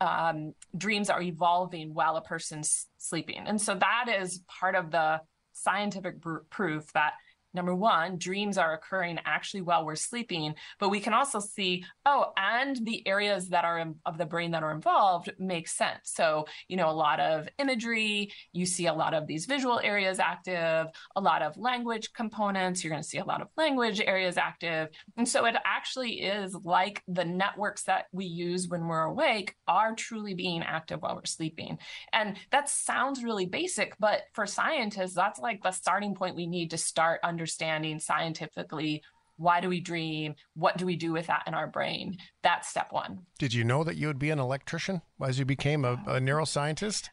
um, 0.00 0.54
dreams 0.76 1.10
are 1.10 1.22
evolving 1.22 1.94
while 1.94 2.16
a 2.16 2.22
person's 2.22 2.86
sleeping. 2.98 3.44
And 3.46 3.60
so 3.60 3.74
that 3.74 4.06
is 4.08 4.42
part 4.48 4.74
of 4.74 4.90
the 4.90 5.20
scientific 5.52 6.20
pr- 6.20 6.38
proof 6.50 6.92
that 6.92 7.12
number 7.54 7.74
one, 7.74 8.18
dreams 8.18 8.58
are 8.58 8.74
occurring 8.74 9.18
actually 9.24 9.62
while 9.62 9.84
we're 9.84 9.94
sleeping, 9.94 10.54
but 10.80 10.88
we 10.88 11.00
can 11.00 11.14
also 11.14 11.38
see, 11.38 11.84
oh, 12.04 12.32
and 12.36 12.76
the 12.84 13.06
areas 13.06 13.48
that 13.50 13.64
are 13.64 13.78
in, 13.78 13.94
of 14.04 14.18
the 14.18 14.26
brain 14.26 14.50
that 14.50 14.62
are 14.62 14.72
involved 14.72 15.30
make 15.38 15.68
sense. 15.68 16.00
So, 16.04 16.46
you 16.68 16.76
know, 16.76 16.90
a 16.90 16.92
lot 16.92 17.20
of 17.20 17.48
imagery, 17.58 18.32
you 18.52 18.66
see 18.66 18.86
a 18.86 18.92
lot 18.92 19.14
of 19.14 19.26
these 19.26 19.46
visual 19.46 19.80
areas 19.82 20.18
active, 20.18 20.88
a 21.16 21.20
lot 21.20 21.42
of 21.42 21.56
language 21.56 22.12
components, 22.12 22.82
you're 22.82 22.90
going 22.90 23.02
to 23.02 23.08
see 23.08 23.18
a 23.18 23.24
lot 23.24 23.40
of 23.40 23.48
language 23.56 24.00
areas 24.00 24.36
active. 24.36 24.88
And 25.16 25.28
so 25.28 25.44
it 25.46 25.54
actually 25.64 26.22
is 26.22 26.54
like 26.64 27.02
the 27.06 27.24
networks 27.24 27.84
that 27.84 28.06
we 28.12 28.24
use 28.24 28.68
when 28.68 28.86
we're 28.86 29.04
awake 29.04 29.54
are 29.68 29.94
truly 29.94 30.34
being 30.34 30.62
active 30.62 31.02
while 31.02 31.14
we're 31.14 31.24
sleeping. 31.24 31.78
And 32.12 32.36
that 32.50 32.68
sounds 32.68 33.22
really 33.22 33.46
basic, 33.46 33.94
but 34.00 34.22
for 34.32 34.46
scientists, 34.46 35.14
that's 35.14 35.38
like 35.38 35.62
the 35.62 35.70
starting 35.70 36.14
point 36.14 36.36
we 36.36 36.46
need 36.46 36.70
to 36.70 36.78
start 36.78 37.20
understanding 37.22 37.43
understanding 37.44 37.98
scientifically 37.98 39.02
why 39.36 39.60
do 39.60 39.68
we 39.68 39.80
dream 39.80 40.34
what 40.54 40.78
do 40.78 40.86
we 40.86 40.96
do 40.96 41.12
with 41.12 41.26
that 41.26 41.42
in 41.46 41.52
our 41.52 41.66
brain? 41.66 42.16
That's 42.42 42.68
step 42.68 42.90
one. 42.90 43.26
Did 43.38 43.52
you 43.52 43.64
know 43.64 43.84
that 43.84 43.96
you 43.96 44.06
would 44.06 44.18
be 44.18 44.30
an 44.30 44.38
electrician 44.38 45.02
as 45.20 45.38
you 45.38 45.44
became 45.44 45.84
a, 45.84 45.92
a 46.06 46.20
neuroscientist 46.20 47.10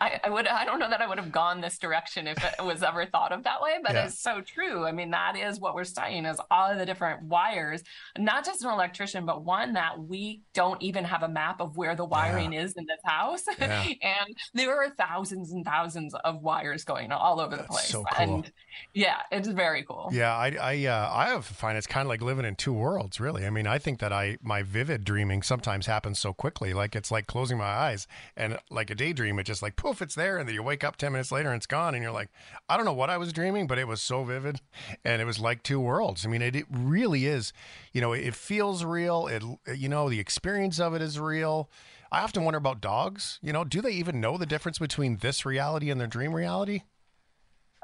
I, 0.00 0.20
I, 0.24 0.30
would 0.30 0.46
I 0.46 0.64
don't 0.64 0.78
know 0.78 0.88
that 0.90 1.00
I 1.00 1.06
would 1.06 1.18
have 1.18 1.32
gone 1.32 1.60
this 1.60 1.78
direction 1.78 2.26
if 2.26 2.42
it 2.42 2.64
was 2.64 2.82
ever 2.82 3.06
thought 3.06 3.32
of 3.32 3.44
that 3.44 3.60
way, 3.60 3.78
but 3.82 3.92
yeah. 3.92 4.06
it's 4.06 4.18
so 4.18 4.40
true. 4.40 4.84
I 4.84 4.92
mean, 4.92 5.10
that 5.10 5.36
is 5.36 5.60
what 5.60 5.74
we're 5.74 5.84
studying 5.84 6.24
is 6.24 6.40
all 6.50 6.70
of 6.70 6.78
the 6.78 6.86
different 6.86 7.24
wires, 7.24 7.82
not 8.18 8.44
just 8.44 8.62
an 8.62 8.70
electrician, 8.70 9.26
but 9.26 9.44
one 9.44 9.74
that 9.74 10.00
we 10.00 10.42
don't 10.54 10.80
even 10.82 11.04
have 11.04 11.22
a 11.22 11.28
map 11.28 11.60
of 11.60 11.76
where 11.76 11.94
the 11.94 12.04
wiring 12.04 12.52
yeah. 12.52 12.62
is 12.62 12.74
in 12.74 12.86
this 12.86 13.00
house. 13.04 13.42
Yeah. 13.62 13.84
and 14.02 14.36
there 14.54 14.74
are 14.74 14.90
thousands 14.90 15.52
and 15.52 15.64
thousands 15.64 16.14
of 16.24 16.42
wires 16.42 16.84
going 16.84 17.12
all 17.12 17.38
over 17.38 17.56
the 17.56 17.62
place. 17.62 17.84
So 17.84 18.02
cool. 18.02 18.36
And 18.36 18.52
yeah, 18.92 19.18
it's 19.30 19.46
very 19.46 19.84
cool. 19.84 20.08
Yeah, 20.10 20.34
I 20.34 20.56
I 20.60 20.86
uh, 20.86 21.10
I 21.12 21.28
have 21.28 21.44
find 21.44 21.78
it's 21.78 21.86
kind 21.86 22.04
of 22.04 22.08
like 22.08 22.22
living 22.22 22.44
in 22.44 22.56
two 22.56 22.72
worlds, 22.72 23.20
really. 23.20 23.46
I 23.46 23.50
mean, 23.50 23.66
I 23.66 23.78
think 23.78 24.00
that 24.00 24.12
I 24.12 24.38
my 24.42 24.62
vivid 24.62 25.04
dreaming 25.04 25.42
sometimes 25.42 25.86
happens 25.86 26.18
so 26.18 26.32
quickly, 26.32 26.74
like 26.74 26.96
it's 26.96 27.10
like 27.10 27.26
closing 27.26 27.58
my 27.58 27.64
eyes 27.64 28.08
and 28.36 28.58
like 28.70 28.90
a 28.90 28.94
daydream 28.94 29.31
it 29.38 29.44
just 29.44 29.62
like 29.62 29.76
poof, 29.76 30.02
it's 30.02 30.14
there, 30.14 30.38
and 30.38 30.48
then 30.48 30.54
you 30.54 30.62
wake 30.62 30.84
up 30.84 30.96
ten 30.96 31.12
minutes 31.12 31.32
later 31.32 31.48
and 31.48 31.56
it's 31.56 31.66
gone, 31.66 31.94
and 31.94 32.02
you're 32.02 32.12
like, 32.12 32.30
I 32.68 32.76
don't 32.76 32.86
know 32.86 32.92
what 32.92 33.10
I 33.10 33.18
was 33.18 33.32
dreaming, 33.32 33.66
but 33.66 33.78
it 33.78 33.88
was 33.88 34.02
so 34.02 34.24
vivid, 34.24 34.60
and 35.04 35.20
it 35.22 35.24
was 35.24 35.38
like 35.38 35.62
two 35.62 35.80
worlds. 35.80 36.24
I 36.24 36.28
mean, 36.28 36.42
it, 36.42 36.56
it 36.56 36.66
really 36.70 37.26
is. 37.26 37.52
You 37.92 38.00
know, 38.00 38.12
it 38.12 38.34
feels 38.34 38.84
real. 38.84 39.26
It 39.26 39.42
you 39.76 39.88
know 39.88 40.08
the 40.08 40.20
experience 40.20 40.80
of 40.80 40.94
it 40.94 41.02
is 41.02 41.18
real. 41.18 41.70
I 42.10 42.20
often 42.20 42.44
wonder 42.44 42.58
about 42.58 42.82
dogs. 42.82 43.38
You 43.42 43.54
know, 43.54 43.64
do 43.64 43.80
they 43.80 43.92
even 43.92 44.20
know 44.20 44.36
the 44.36 44.46
difference 44.46 44.78
between 44.78 45.16
this 45.18 45.46
reality 45.46 45.90
and 45.90 45.98
their 45.98 46.06
dream 46.06 46.34
reality? 46.34 46.82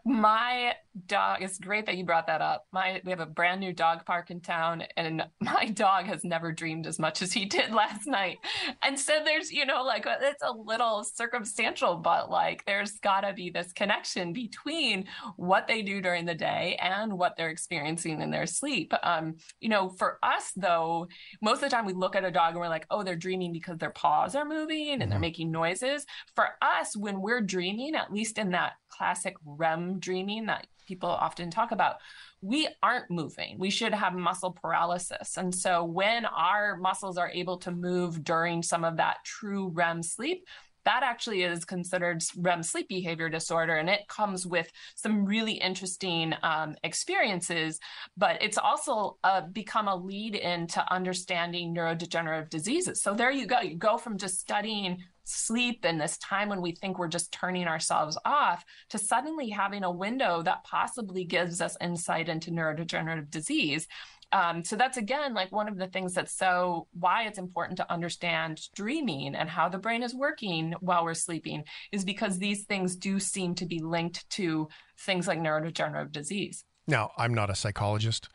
My 0.04 0.74
dog, 1.06 1.42
it's 1.42 1.58
great 1.58 1.86
that 1.86 1.96
you 1.96 2.04
brought 2.04 2.26
that 2.26 2.40
up. 2.40 2.66
My 2.72 3.00
we 3.04 3.10
have 3.10 3.20
a 3.20 3.26
brand 3.26 3.60
new 3.60 3.72
dog 3.72 4.04
park 4.04 4.30
in 4.30 4.40
town, 4.40 4.84
and 4.96 5.24
my 5.40 5.66
dog 5.66 6.06
has 6.06 6.24
never 6.24 6.52
dreamed 6.52 6.86
as 6.86 6.98
much 6.98 7.22
as 7.22 7.32
he 7.32 7.44
did 7.44 7.70
last 7.74 8.06
night. 8.06 8.38
And 8.82 8.98
so 8.98 9.20
there's, 9.24 9.52
you 9.52 9.66
know, 9.66 9.82
like 9.84 10.06
it's 10.06 10.42
a 10.42 10.52
little 10.52 11.04
circumstantial, 11.04 11.96
but 11.96 12.30
like 12.30 12.64
there's 12.64 12.92
gotta 12.98 13.32
be 13.32 13.50
this 13.50 13.72
connection 13.72 14.32
between 14.32 15.06
what 15.36 15.66
they 15.66 15.82
do 15.82 16.00
during 16.00 16.24
the 16.24 16.34
day 16.34 16.78
and 16.80 17.12
what 17.12 17.36
they're 17.36 17.50
experiencing 17.50 18.20
in 18.20 18.30
their 18.30 18.46
sleep. 18.46 18.92
Um, 19.02 19.36
you 19.60 19.68
know, 19.68 19.90
for 19.90 20.18
us 20.22 20.52
though, 20.56 21.08
most 21.42 21.56
of 21.56 21.62
the 21.62 21.70
time 21.70 21.86
we 21.86 21.92
look 21.92 22.16
at 22.16 22.24
a 22.24 22.30
dog 22.30 22.50
and 22.50 22.60
we're 22.60 22.68
like, 22.68 22.86
oh, 22.90 23.02
they're 23.02 23.16
dreaming 23.16 23.52
because 23.52 23.78
their 23.78 23.90
paws 23.90 24.34
are 24.34 24.44
moving 24.44 24.90
and 24.90 25.02
they're 25.02 25.08
mm-hmm. 25.16 25.20
making 25.20 25.50
noises. 25.50 26.06
For 26.34 26.48
us, 26.62 26.96
when 26.96 27.20
we're 27.20 27.40
dreaming, 27.40 27.94
at 27.94 28.12
least 28.12 28.38
in 28.38 28.50
that 28.50 28.74
classic 28.98 29.36
REM 29.44 30.00
dreaming 30.00 30.46
that 30.46 30.66
people 30.86 31.08
often 31.08 31.50
talk 31.50 31.70
about, 31.70 31.96
we 32.40 32.68
aren't 32.82 33.10
moving. 33.10 33.58
We 33.58 33.70
should 33.70 33.94
have 33.94 34.14
muscle 34.14 34.52
paralysis. 34.52 35.36
And 35.36 35.54
so 35.54 35.84
when 35.84 36.24
our 36.24 36.76
muscles 36.76 37.16
are 37.18 37.30
able 37.30 37.58
to 37.58 37.70
move 37.70 38.24
during 38.24 38.62
some 38.62 38.84
of 38.84 38.96
that 38.96 39.18
true 39.24 39.68
REM 39.68 40.02
sleep, 40.02 40.44
that 40.84 41.02
actually 41.02 41.42
is 41.42 41.66
considered 41.66 42.22
REM 42.38 42.62
sleep 42.62 42.88
behavior 42.88 43.28
disorder, 43.28 43.76
and 43.76 43.90
it 43.90 44.08
comes 44.08 44.46
with 44.46 44.70
some 44.94 45.26
really 45.26 45.52
interesting 45.52 46.32
um, 46.42 46.76
experiences. 46.82 47.78
But 48.16 48.42
it's 48.42 48.56
also 48.56 49.18
uh, 49.22 49.42
become 49.42 49.88
a 49.88 49.94
lead 49.94 50.34
into 50.34 50.82
understanding 50.90 51.74
neurodegenerative 51.74 52.48
diseases. 52.48 53.02
So 53.02 53.12
there 53.12 53.30
you 53.30 53.46
go. 53.46 53.60
You 53.60 53.76
go 53.76 53.98
from 53.98 54.16
just 54.16 54.40
studying 54.40 55.04
sleep 55.28 55.80
and 55.84 56.00
this 56.00 56.18
time 56.18 56.48
when 56.48 56.60
we 56.60 56.72
think 56.72 56.98
we're 56.98 57.08
just 57.08 57.32
turning 57.32 57.66
ourselves 57.66 58.18
off 58.24 58.64
to 58.90 58.98
suddenly 58.98 59.50
having 59.50 59.84
a 59.84 59.90
window 59.90 60.42
that 60.42 60.64
possibly 60.64 61.24
gives 61.24 61.60
us 61.60 61.76
insight 61.80 62.28
into 62.28 62.50
neurodegenerative 62.50 63.30
disease. 63.30 63.86
Um, 64.30 64.62
so 64.62 64.76
that's 64.76 64.98
again 64.98 65.32
like 65.32 65.52
one 65.52 65.68
of 65.68 65.78
the 65.78 65.86
things 65.86 66.12
that's 66.12 66.36
so 66.36 66.86
why 66.92 67.22
it's 67.24 67.38
important 67.38 67.78
to 67.78 67.90
understand 67.90 68.60
dreaming 68.74 69.34
and 69.34 69.48
how 69.48 69.68
the 69.68 69.78
brain 69.78 70.02
is 70.02 70.14
working 70.14 70.74
while 70.80 71.04
we're 71.04 71.14
sleeping 71.14 71.64
is 71.92 72.04
because 72.04 72.38
these 72.38 72.64
things 72.64 72.94
do 72.94 73.18
seem 73.20 73.54
to 73.54 73.64
be 73.64 73.80
linked 73.80 74.28
to 74.30 74.68
things 74.98 75.26
like 75.26 75.38
neurodegenerative 75.38 76.12
disease. 76.12 76.64
Now, 76.86 77.10
I'm 77.16 77.34
not 77.34 77.50
a 77.50 77.54
psychologist. 77.54 78.28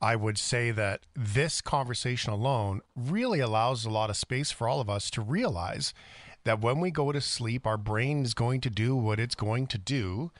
I 0.00 0.16
would 0.16 0.36
say 0.36 0.72
that 0.72 1.06
this 1.14 1.60
conversation 1.60 2.32
alone 2.32 2.80
really 2.96 3.38
allows 3.38 3.84
a 3.84 3.90
lot 3.90 4.10
of 4.10 4.16
space 4.16 4.50
for 4.50 4.68
all 4.68 4.80
of 4.80 4.90
us 4.90 5.10
to 5.12 5.20
realize 5.20 5.94
that 6.44 6.60
when 6.60 6.80
we 6.80 6.90
go 6.90 7.12
to 7.12 7.20
sleep, 7.20 7.66
our 7.66 7.76
brain 7.76 8.24
is 8.24 8.34
going 8.34 8.60
to 8.62 8.70
do 8.70 8.96
what 8.96 9.20
it's 9.20 9.34
going 9.34 9.66
to 9.68 9.78
do. 9.78 10.30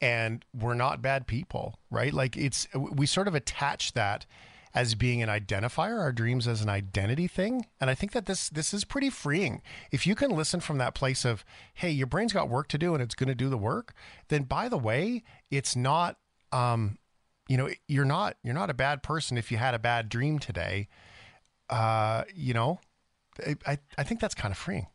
And 0.00 0.44
we're 0.52 0.74
not 0.74 1.00
bad 1.00 1.26
people, 1.26 1.78
right? 1.90 2.12
Like 2.12 2.36
it's, 2.36 2.66
we 2.74 3.06
sort 3.06 3.28
of 3.28 3.34
attach 3.34 3.92
that 3.92 4.26
as 4.74 4.94
being 4.94 5.22
an 5.22 5.28
identifier, 5.28 6.00
our 6.00 6.12
dreams 6.12 6.48
as 6.48 6.62
an 6.62 6.68
identity 6.68 7.28
thing. 7.28 7.66
And 7.80 7.90
I 7.90 7.94
think 7.94 8.12
that 8.12 8.26
this 8.26 8.48
this 8.48 8.72
is 8.72 8.84
pretty 8.84 9.10
freeing. 9.10 9.60
If 9.90 10.06
you 10.06 10.14
can 10.14 10.30
listen 10.30 10.60
from 10.60 10.78
that 10.78 10.94
place 10.94 11.24
of, 11.24 11.44
hey, 11.74 11.90
your 11.90 12.06
brain's 12.06 12.32
got 12.32 12.48
work 12.48 12.68
to 12.68 12.78
do 12.78 12.94
and 12.94 13.02
it's 13.02 13.14
going 13.14 13.28
to 13.28 13.34
do 13.34 13.48
the 13.48 13.58
work, 13.58 13.94
then 14.28 14.44
by 14.44 14.68
the 14.68 14.78
way, 14.78 15.22
it's 15.50 15.76
not 15.76 16.16
um, 16.52 16.98
you 17.48 17.56
know, 17.56 17.68
you're 17.88 18.04
not 18.04 18.36
you're 18.42 18.54
not 18.54 18.70
a 18.70 18.74
bad 18.74 19.02
person 19.02 19.36
if 19.36 19.50
you 19.50 19.58
had 19.58 19.74
a 19.74 19.78
bad 19.78 20.08
dream 20.08 20.38
today. 20.38 20.88
Uh, 21.68 22.24
you 22.34 22.54
know, 22.54 22.80
I 23.66 23.78
I 23.98 24.04
think 24.04 24.20
that's 24.20 24.34
kind 24.34 24.52
of 24.52 24.58
freeing. 24.58 24.86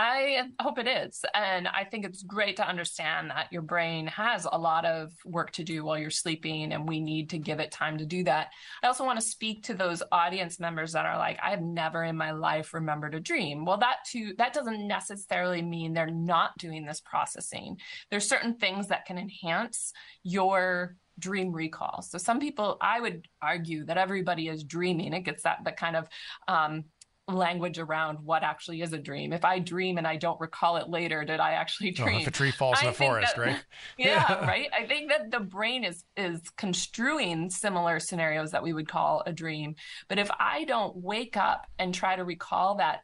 I 0.00 0.44
hope 0.60 0.78
it 0.78 0.86
is. 0.86 1.24
And 1.34 1.66
I 1.66 1.82
think 1.82 2.04
it's 2.04 2.22
great 2.22 2.56
to 2.58 2.68
understand 2.68 3.30
that 3.30 3.52
your 3.52 3.62
brain 3.62 4.06
has 4.06 4.46
a 4.50 4.56
lot 4.56 4.84
of 4.84 5.12
work 5.24 5.50
to 5.54 5.64
do 5.64 5.84
while 5.84 5.98
you're 5.98 6.08
sleeping, 6.08 6.72
and 6.72 6.88
we 6.88 7.00
need 7.00 7.30
to 7.30 7.38
give 7.38 7.58
it 7.58 7.72
time 7.72 7.98
to 7.98 8.06
do 8.06 8.22
that. 8.22 8.50
I 8.84 8.86
also 8.86 9.04
want 9.04 9.18
to 9.18 9.26
speak 9.26 9.64
to 9.64 9.74
those 9.74 10.00
audience 10.12 10.60
members 10.60 10.92
that 10.92 11.04
are 11.04 11.18
like, 11.18 11.40
I 11.42 11.50
have 11.50 11.62
never 11.62 12.04
in 12.04 12.16
my 12.16 12.30
life 12.30 12.74
remembered 12.74 13.16
a 13.16 13.20
dream. 13.20 13.64
Well, 13.64 13.78
that 13.78 13.96
too, 14.06 14.34
that 14.38 14.52
doesn't 14.52 14.86
necessarily 14.86 15.62
mean 15.62 15.94
they're 15.94 16.06
not 16.06 16.56
doing 16.58 16.86
this 16.86 17.00
processing. 17.00 17.78
There's 18.08 18.28
certain 18.28 18.54
things 18.54 18.86
that 18.86 19.04
can 19.04 19.18
enhance 19.18 19.92
your 20.22 20.94
dream 21.18 21.50
recall. 21.50 22.02
So 22.02 22.18
some 22.18 22.38
people, 22.38 22.76
I 22.80 23.00
would 23.00 23.26
argue 23.42 23.84
that 23.86 23.98
everybody 23.98 24.46
is 24.46 24.62
dreaming. 24.62 25.12
It 25.12 25.24
gets 25.24 25.42
that 25.42 25.64
the 25.64 25.72
kind 25.72 25.96
of 25.96 26.08
um, 26.46 26.84
language 27.28 27.78
around 27.78 28.18
what 28.24 28.42
actually 28.42 28.82
is 28.82 28.92
a 28.92 28.98
dream. 28.98 29.32
If 29.32 29.44
I 29.44 29.58
dream 29.58 29.98
and 29.98 30.06
I 30.06 30.16
don't 30.16 30.40
recall 30.40 30.76
it 30.76 30.88
later, 30.88 31.24
did 31.24 31.40
I 31.40 31.52
actually 31.52 31.90
dream? 31.90 32.16
Oh, 32.16 32.20
if 32.20 32.26
a 32.26 32.30
tree 32.30 32.50
falls 32.50 32.80
in 32.80 32.86
the 32.86 32.92
forest, 32.92 33.36
that, 33.36 33.42
right? 33.42 33.64
yeah, 33.98 34.46
right. 34.46 34.68
I 34.76 34.86
think 34.86 35.10
that 35.10 35.30
the 35.30 35.40
brain 35.40 35.84
is 35.84 36.04
is 36.16 36.40
construing 36.56 37.50
similar 37.50 38.00
scenarios 38.00 38.50
that 38.52 38.62
we 38.62 38.72
would 38.72 38.88
call 38.88 39.22
a 39.26 39.32
dream. 39.32 39.74
But 40.08 40.18
if 40.18 40.30
I 40.38 40.64
don't 40.64 40.96
wake 40.96 41.36
up 41.36 41.66
and 41.78 41.94
try 41.94 42.16
to 42.16 42.24
recall 42.24 42.76
that 42.76 43.00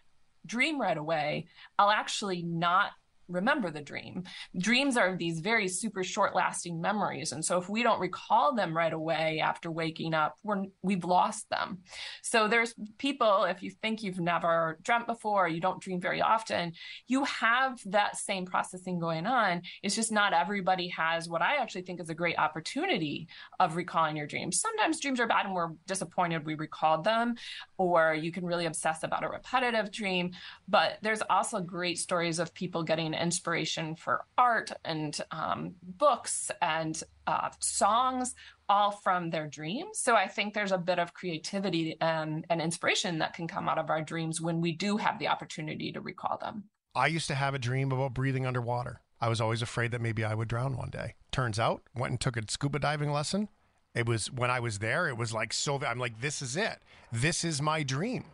dream 0.46 0.80
right 0.80 0.96
away, 0.96 1.46
I'll 1.78 1.90
actually 1.90 2.42
not 2.42 2.90
remember 3.28 3.70
the 3.70 3.80
dream. 3.80 4.24
Dreams 4.56 4.96
are 4.96 5.16
these 5.16 5.40
very 5.40 5.68
super 5.68 6.04
short 6.04 6.34
lasting 6.34 6.80
memories. 6.80 7.32
And 7.32 7.44
so 7.44 7.58
if 7.58 7.68
we 7.68 7.82
don't 7.82 8.00
recall 8.00 8.54
them 8.54 8.76
right 8.76 8.92
away 8.92 9.40
after 9.40 9.70
waking 9.70 10.14
up, 10.14 10.36
we're, 10.42 10.64
we've 10.82 11.04
lost 11.04 11.48
them. 11.50 11.78
So 12.22 12.48
there's 12.48 12.74
people, 12.98 13.44
if 13.44 13.62
you 13.62 13.70
think 13.70 14.02
you've 14.02 14.20
never 14.20 14.78
dreamt 14.82 15.06
before, 15.06 15.48
you 15.48 15.60
don't 15.60 15.80
dream 15.80 16.00
very 16.00 16.20
often, 16.20 16.72
you 17.06 17.24
have 17.24 17.80
that 17.86 18.16
same 18.16 18.46
processing 18.46 18.98
going 18.98 19.26
on. 19.26 19.62
It's 19.82 19.96
just 19.96 20.12
not 20.12 20.32
everybody 20.32 20.88
has 20.88 21.28
what 21.28 21.42
I 21.42 21.56
actually 21.56 21.82
think 21.82 22.00
is 22.00 22.10
a 22.10 22.14
great 22.14 22.38
opportunity 22.38 23.28
of 23.60 23.76
recalling 23.76 24.16
your 24.16 24.26
dreams. 24.26 24.60
Sometimes 24.60 25.00
dreams 25.00 25.20
are 25.20 25.26
bad 25.26 25.46
and 25.46 25.54
we're 25.54 25.70
disappointed 25.86 26.44
we 26.44 26.54
recalled 26.54 27.04
them, 27.04 27.34
or 27.78 28.14
you 28.14 28.32
can 28.32 28.44
really 28.44 28.66
obsess 28.66 29.02
about 29.02 29.24
a 29.24 29.28
repetitive 29.28 29.90
dream. 29.90 30.32
But 30.68 30.98
there's 31.02 31.22
also 31.30 31.60
great 31.60 31.98
stories 31.98 32.38
of 32.38 32.54
people 32.54 32.82
getting 32.82 33.13
inspiration 33.20 33.96
for 33.96 34.24
art 34.36 34.72
and 34.84 35.18
um, 35.30 35.74
books 35.82 36.50
and 36.60 37.02
uh, 37.26 37.50
songs, 37.60 38.34
all 38.68 38.90
from 38.90 39.30
their 39.30 39.46
dreams. 39.46 39.98
So 39.98 40.14
I 40.14 40.28
think 40.28 40.54
there's 40.54 40.72
a 40.72 40.78
bit 40.78 40.98
of 40.98 41.14
creativity 41.14 41.96
and, 42.00 42.46
and 42.50 42.60
inspiration 42.60 43.18
that 43.18 43.34
can 43.34 43.48
come 43.48 43.68
out 43.68 43.78
of 43.78 43.90
our 43.90 44.02
dreams 44.02 44.40
when 44.40 44.60
we 44.60 44.72
do 44.72 44.96
have 44.96 45.18
the 45.18 45.28
opportunity 45.28 45.92
to 45.92 46.00
recall 46.00 46.38
them. 46.38 46.64
I 46.94 47.08
used 47.08 47.26
to 47.28 47.34
have 47.34 47.54
a 47.54 47.58
dream 47.58 47.90
about 47.90 48.14
breathing 48.14 48.46
underwater. 48.46 49.00
I 49.20 49.28
was 49.28 49.40
always 49.40 49.62
afraid 49.62 49.90
that 49.92 50.00
maybe 50.00 50.24
I 50.24 50.34
would 50.34 50.48
drown 50.48 50.76
one 50.76 50.90
day. 50.90 51.14
Turns 51.32 51.58
out, 51.58 51.82
went 51.94 52.10
and 52.10 52.20
took 52.20 52.36
a 52.36 52.42
scuba 52.48 52.78
diving 52.78 53.10
lesson. 53.10 53.48
It 53.94 54.06
was 54.06 54.30
when 54.30 54.50
I 54.50 54.60
was 54.60 54.80
there, 54.80 55.08
it 55.08 55.16
was 55.16 55.32
like 55.32 55.52
so 55.52 55.80
I'm 55.84 55.98
like 55.98 56.20
this 56.20 56.42
is 56.42 56.56
it. 56.56 56.80
This 57.12 57.44
is 57.44 57.62
my 57.62 57.82
dream. 57.82 58.24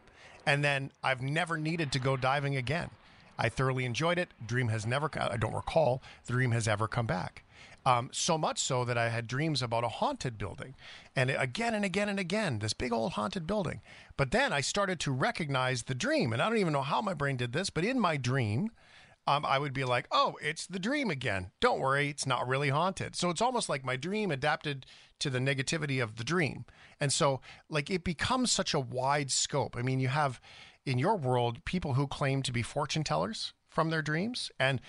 And 0.46 0.64
then 0.64 0.90
I've 1.02 1.20
never 1.20 1.58
needed 1.58 1.92
to 1.92 1.98
go 1.98 2.16
diving 2.16 2.56
again. 2.56 2.90
I 3.40 3.48
thoroughly 3.48 3.86
enjoyed 3.86 4.18
it. 4.18 4.28
Dream 4.46 4.68
has 4.68 4.86
never, 4.86 5.10
I 5.18 5.38
don't 5.38 5.54
recall, 5.54 6.02
the 6.26 6.34
dream 6.34 6.50
has 6.50 6.68
ever 6.68 6.86
come 6.86 7.06
back. 7.06 7.44
Um, 7.86 8.10
so 8.12 8.36
much 8.36 8.58
so 8.58 8.84
that 8.84 8.98
I 8.98 9.08
had 9.08 9.26
dreams 9.26 9.62
about 9.62 9.84
a 9.84 9.88
haunted 9.88 10.36
building. 10.36 10.74
And 11.16 11.30
again 11.30 11.74
and 11.74 11.82
again 11.82 12.10
and 12.10 12.20
again, 12.20 12.58
this 12.58 12.74
big 12.74 12.92
old 12.92 13.12
haunted 13.12 13.46
building. 13.46 13.80
But 14.18 14.30
then 14.30 14.52
I 14.52 14.60
started 14.60 15.00
to 15.00 15.10
recognize 15.10 15.84
the 15.84 15.94
dream. 15.94 16.34
And 16.34 16.42
I 16.42 16.48
don't 16.50 16.58
even 16.58 16.74
know 16.74 16.82
how 16.82 17.00
my 17.00 17.14
brain 17.14 17.38
did 17.38 17.54
this, 17.54 17.70
but 17.70 17.84
in 17.84 17.98
my 17.98 18.18
dream, 18.18 18.70
um, 19.26 19.46
I 19.46 19.58
would 19.58 19.72
be 19.72 19.84
like, 19.84 20.06
oh, 20.10 20.34
it's 20.42 20.66
the 20.66 20.78
dream 20.78 21.10
again. 21.10 21.50
Don't 21.60 21.80
worry, 21.80 22.10
it's 22.10 22.26
not 22.26 22.46
really 22.46 22.68
haunted. 22.68 23.16
So 23.16 23.30
it's 23.30 23.40
almost 23.40 23.70
like 23.70 23.84
my 23.84 23.96
dream 23.96 24.30
adapted 24.30 24.84
to 25.20 25.30
the 25.30 25.38
negativity 25.38 26.02
of 26.02 26.16
the 26.16 26.24
dream. 26.24 26.66
And 26.98 27.12
so, 27.12 27.40
like, 27.70 27.90
it 27.90 28.04
becomes 28.04 28.50
such 28.50 28.74
a 28.74 28.80
wide 28.80 29.30
scope. 29.30 29.76
I 29.76 29.82
mean, 29.82 30.00
you 30.00 30.08
have 30.08 30.40
in 30.86 30.98
your 30.98 31.16
world 31.16 31.64
people 31.64 31.94
who 31.94 32.06
claim 32.06 32.42
to 32.42 32.52
be 32.52 32.62
fortune 32.62 33.04
tellers 33.04 33.52
from 33.68 33.90
their 33.90 34.02
dreams 34.02 34.50
and 34.58 34.80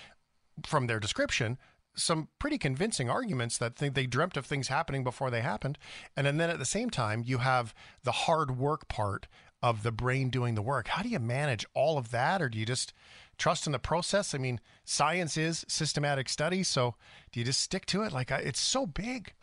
from 0.64 0.86
their 0.86 1.00
description 1.00 1.58
some 1.94 2.28
pretty 2.38 2.58
convincing 2.58 3.10
arguments 3.10 3.58
that 3.58 3.76
they 3.76 4.06
dreamt 4.06 4.36
of 4.36 4.46
things 4.46 4.68
happening 4.68 5.04
before 5.04 5.30
they 5.30 5.42
happened. 5.42 5.78
And 6.16 6.26
then 6.26 6.50
at 6.50 6.58
the 6.58 6.64
same 6.64 6.90
time 6.90 7.22
you 7.24 7.38
have 7.38 7.74
the 8.02 8.12
hard 8.12 8.56
work 8.58 8.88
part 8.88 9.26
of 9.62 9.82
the 9.82 9.92
brain 9.92 10.30
doing 10.30 10.54
the 10.54 10.62
work. 10.62 10.88
How 10.88 11.02
do 11.02 11.08
you 11.08 11.20
manage 11.20 11.64
all 11.74 11.98
of 11.98 12.10
that? 12.10 12.42
Or 12.42 12.48
do 12.48 12.58
you 12.58 12.66
just 12.66 12.92
trust 13.38 13.66
in 13.66 13.72
the 13.72 13.78
process? 13.78 14.34
I 14.34 14.38
mean 14.38 14.60
science 14.84 15.36
is 15.36 15.64
systematic 15.68 16.28
study 16.28 16.62
so 16.62 16.94
do 17.30 17.40
you 17.40 17.46
just 17.46 17.60
stick 17.60 17.86
to 17.86 18.02
it? 18.02 18.12
Like 18.12 18.30
it's 18.30 18.60
so 18.60 18.86
big 18.86 19.34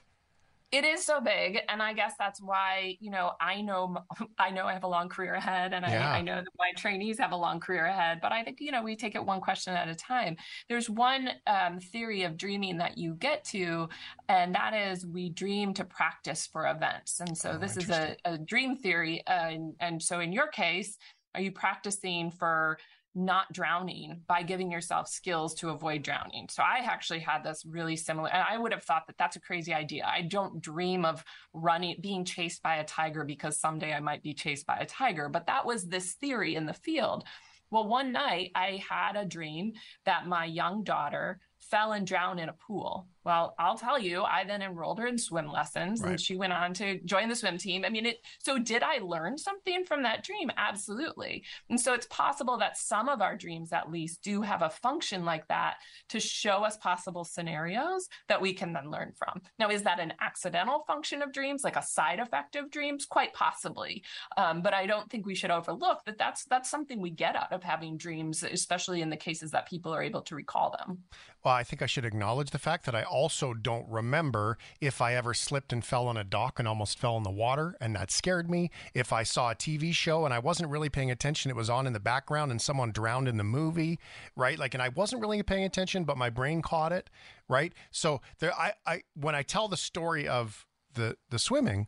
it 0.71 0.85
is 0.85 1.03
so 1.03 1.19
big 1.19 1.59
and 1.67 1.81
i 1.81 1.93
guess 1.93 2.13
that's 2.19 2.41
why 2.41 2.95
you 2.99 3.09
know 3.09 3.31
i 3.41 3.61
know 3.61 3.97
i 4.37 4.49
know 4.49 4.65
i 4.65 4.73
have 4.73 4.83
a 4.83 4.87
long 4.87 5.09
career 5.09 5.35
ahead 5.35 5.73
and 5.73 5.85
yeah. 5.87 6.11
I, 6.11 6.17
I, 6.17 6.21
know 6.21 6.35
that 6.35 6.53
my 6.57 6.71
trainees 6.77 7.17
have 7.19 7.31
a 7.31 7.35
long 7.35 7.59
career 7.59 7.85
ahead 7.85 8.19
but 8.21 8.31
i 8.31 8.43
think 8.43 8.57
you 8.61 8.71
know 8.71 8.83
we 8.83 8.95
take 8.95 9.15
it 9.15 9.25
one 9.25 9.41
question 9.41 9.73
at 9.75 9.87
a 9.87 9.95
time. 9.95 10.35
There's 10.67 10.89
one 10.89 11.29
um, 11.47 11.79
theory 11.79 12.23
of 12.23 12.37
dreaming 12.37 12.77
that 12.77 12.97
you 12.97 13.15
get 13.15 13.43
to 13.45 13.89
and 14.27 14.53
that 14.55 14.73
is 14.73 15.05
we 15.05 15.29
dream 15.29 15.73
to 15.75 15.83
practice 15.83 16.47
for 16.47 16.67
events. 16.67 17.19
And 17.19 17.37
so 17.37 17.51
oh, 17.51 17.57
this 17.57 17.77
is 17.77 17.89
a, 17.89 18.15
a, 18.25 18.37
dream 18.37 18.75
theory 18.75 19.23
uh, 19.27 19.49
and, 19.49 19.75
and 19.79 20.01
so 20.01 20.19
in 20.19 20.33
your 20.33 20.47
case 20.47 20.97
are 21.35 21.41
you 21.41 21.51
practicing 21.51 22.31
for 22.31 22.77
not 23.19 23.51
drowning 23.51 24.21
by 24.27 24.43
giving 24.43 24.71
yourself 24.71 25.07
skills 25.07 25.53
to 25.55 25.69
avoid 25.69 26.03
drowning. 26.03 26.47
So 26.49 26.63
I 26.63 26.79
actually 26.85 27.19
had 27.19 27.43
this 27.43 27.65
really 27.65 27.95
similar, 27.95 28.29
and 28.29 28.43
I 28.49 28.57
would 28.57 28.71
have 28.71 28.83
thought 28.83 29.07
that 29.07 29.17
that's 29.17 29.35
a 29.35 29.41
crazy 29.41 29.73
idea. 29.73 30.05
I 30.05 30.21
don't 30.21 30.61
dream 30.61 31.05
of 31.05 31.23
running, 31.53 31.97
being 32.01 32.23
chased 32.25 32.63
by 32.63 32.77
a 32.77 32.85
tiger 32.85 33.25
because 33.25 33.59
someday 33.59 33.93
I 33.93 33.99
might 33.99 34.23
be 34.23 34.33
chased 34.33 34.65
by 34.65 34.77
a 34.77 34.85
tiger. 34.85 35.29
But 35.29 35.47
that 35.47 35.65
was 35.65 35.85
this 35.85 36.13
theory 36.13 36.55
in 36.55 36.65
the 36.65 36.73
field. 36.73 37.25
Well, 37.71 37.87
one 37.87 38.11
night 38.11 38.51
I 38.55 38.83
had 38.89 39.15
a 39.15 39.25
dream 39.25 39.73
that 40.05 40.27
my 40.27 40.45
young 40.45 40.83
daughter 40.83 41.39
fell 41.69 41.91
and 41.91 42.05
drowned 42.05 42.39
in 42.39 42.49
a 42.49 42.53
pool. 42.53 43.07
Well, 43.25 43.53
I'll 43.59 43.77
tell 43.77 43.99
you, 43.99 44.23
I 44.23 44.43
then 44.45 44.61
enrolled 44.61 44.97
her 44.99 45.05
in 45.05 45.17
swim 45.17 45.51
lessons 45.51 46.01
right. 46.01 46.11
and 46.11 46.21
she 46.21 46.35
went 46.35 46.53
on 46.53 46.73
to 46.75 46.99
join 47.01 47.29
the 47.29 47.35
swim 47.35 47.57
team. 47.57 47.83
I 47.85 47.89
mean, 47.89 48.05
it, 48.05 48.17
so 48.39 48.57
did 48.57 48.81
I 48.81 48.99
learn 48.99 49.37
something 49.37 49.83
from 49.83 50.03
that 50.03 50.23
dream? 50.23 50.49
Absolutely. 50.57 51.43
And 51.69 51.79
so 51.79 51.93
it's 51.93 52.07
possible 52.07 52.57
that 52.57 52.77
some 52.77 53.09
of 53.09 53.21
our 53.21 53.35
dreams, 53.35 53.73
at 53.73 53.91
least, 53.91 54.23
do 54.23 54.41
have 54.41 54.61
a 54.61 54.69
function 54.69 55.25
like 55.25 55.47
that 55.49 55.75
to 56.09 56.19
show 56.19 56.63
us 56.63 56.77
possible 56.77 57.23
scenarios 57.23 58.07
that 58.29 58.41
we 58.41 58.53
can 58.53 58.73
then 58.73 58.89
learn 58.89 59.11
from. 59.15 59.41
Now, 59.59 59.69
is 59.69 59.83
that 59.83 59.99
an 59.99 60.13
accidental 60.21 60.83
function 60.87 61.21
of 61.21 61.33
dreams, 61.33 61.63
like 61.63 61.75
a 61.75 61.83
side 61.83 62.19
effect 62.19 62.55
of 62.55 62.71
dreams? 62.71 63.05
Quite 63.05 63.33
possibly. 63.33 64.03
Um, 64.37 64.61
but 64.61 64.73
I 64.73 64.87
don't 64.87 65.09
think 65.09 65.25
we 65.25 65.35
should 65.35 65.51
overlook 65.51 66.03
that 66.05 66.17
that's, 66.17 66.45
that's 66.45 66.69
something 66.69 66.99
we 66.99 67.11
get 67.11 67.35
out 67.35 67.51
of 67.51 67.63
having 67.63 67.97
dreams, 67.97 68.43
especially 68.43 69.01
in 69.01 69.09
the 69.09 69.17
cases 69.17 69.51
that 69.51 69.67
people 69.67 69.93
are 69.93 70.01
able 70.01 70.21
to 70.23 70.35
recall 70.35 70.75
them. 70.79 71.03
Well, 71.43 71.53
I 71.53 71.63
think 71.63 71.81
I 71.81 71.85
should 71.85 72.03
acknowledge 72.03 72.51
the 72.51 72.59
fact 72.59 72.85
that 72.85 72.95
I 72.95 73.03
also 73.03 73.53
don't 73.53 73.87
remember 73.87 74.57
if 74.81 75.01
I 75.01 75.15
ever 75.15 75.33
slipped 75.33 75.71
and 75.71 75.83
fell 75.83 76.07
on 76.07 76.17
a 76.17 76.23
dock 76.23 76.59
and 76.59 76.67
almost 76.67 76.99
fell 76.99 77.15
in 77.15 77.23
the 77.23 77.29
water, 77.29 77.77
and 77.79 77.95
that 77.95 78.11
scared 78.11 78.49
me. 78.49 78.71
If 78.93 79.13
I 79.13 79.23
saw 79.23 79.51
a 79.51 79.55
TV 79.55 79.93
show 79.93 80.25
and 80.25 80.33
I 80.33 80.39
wasn't 80.39 80.69
really 80.69 80.89
paying 80.89 81.11
attention, 81.11 81.49
it 81.49 81.55
was 81.55 81.69
on 81.69 81.87
in 81.87 81.93
the 81.93 81.99
background 81.99 82.51
and 82.51 82.61
someone 82.61 82.91
drowned 82.91 83.29
in 83.29 83.37
the 83.37 83.45
movie, 83.45 83.99
right? 84.35 84.59
Like, 84.59 84.73
and 84.73 84.83
I 84.83 84.89
wasn't 84.89 85.21
really 85.21 85.41
paying 85.41 85.63
attention, 85.63 86.03
but 86.03 86.17
my 86.17 86.29
brain 86.29 86.61
caught 86.61 86.91
it, 86.91 87.09
right? 87.47 87.73
So 87.89 88.19
there, 88.39 88.53
I, 88.53 88.73
I, 88.85 89.03
when 89.15 89.33
I 89.33 89.43
tell 89.43 89.69
the 89.69 89.77
story 89.77 90.27
of 90.27 90.65
the 90.93 91.15
the 91.29 91.39
swimming, 91.39 91.87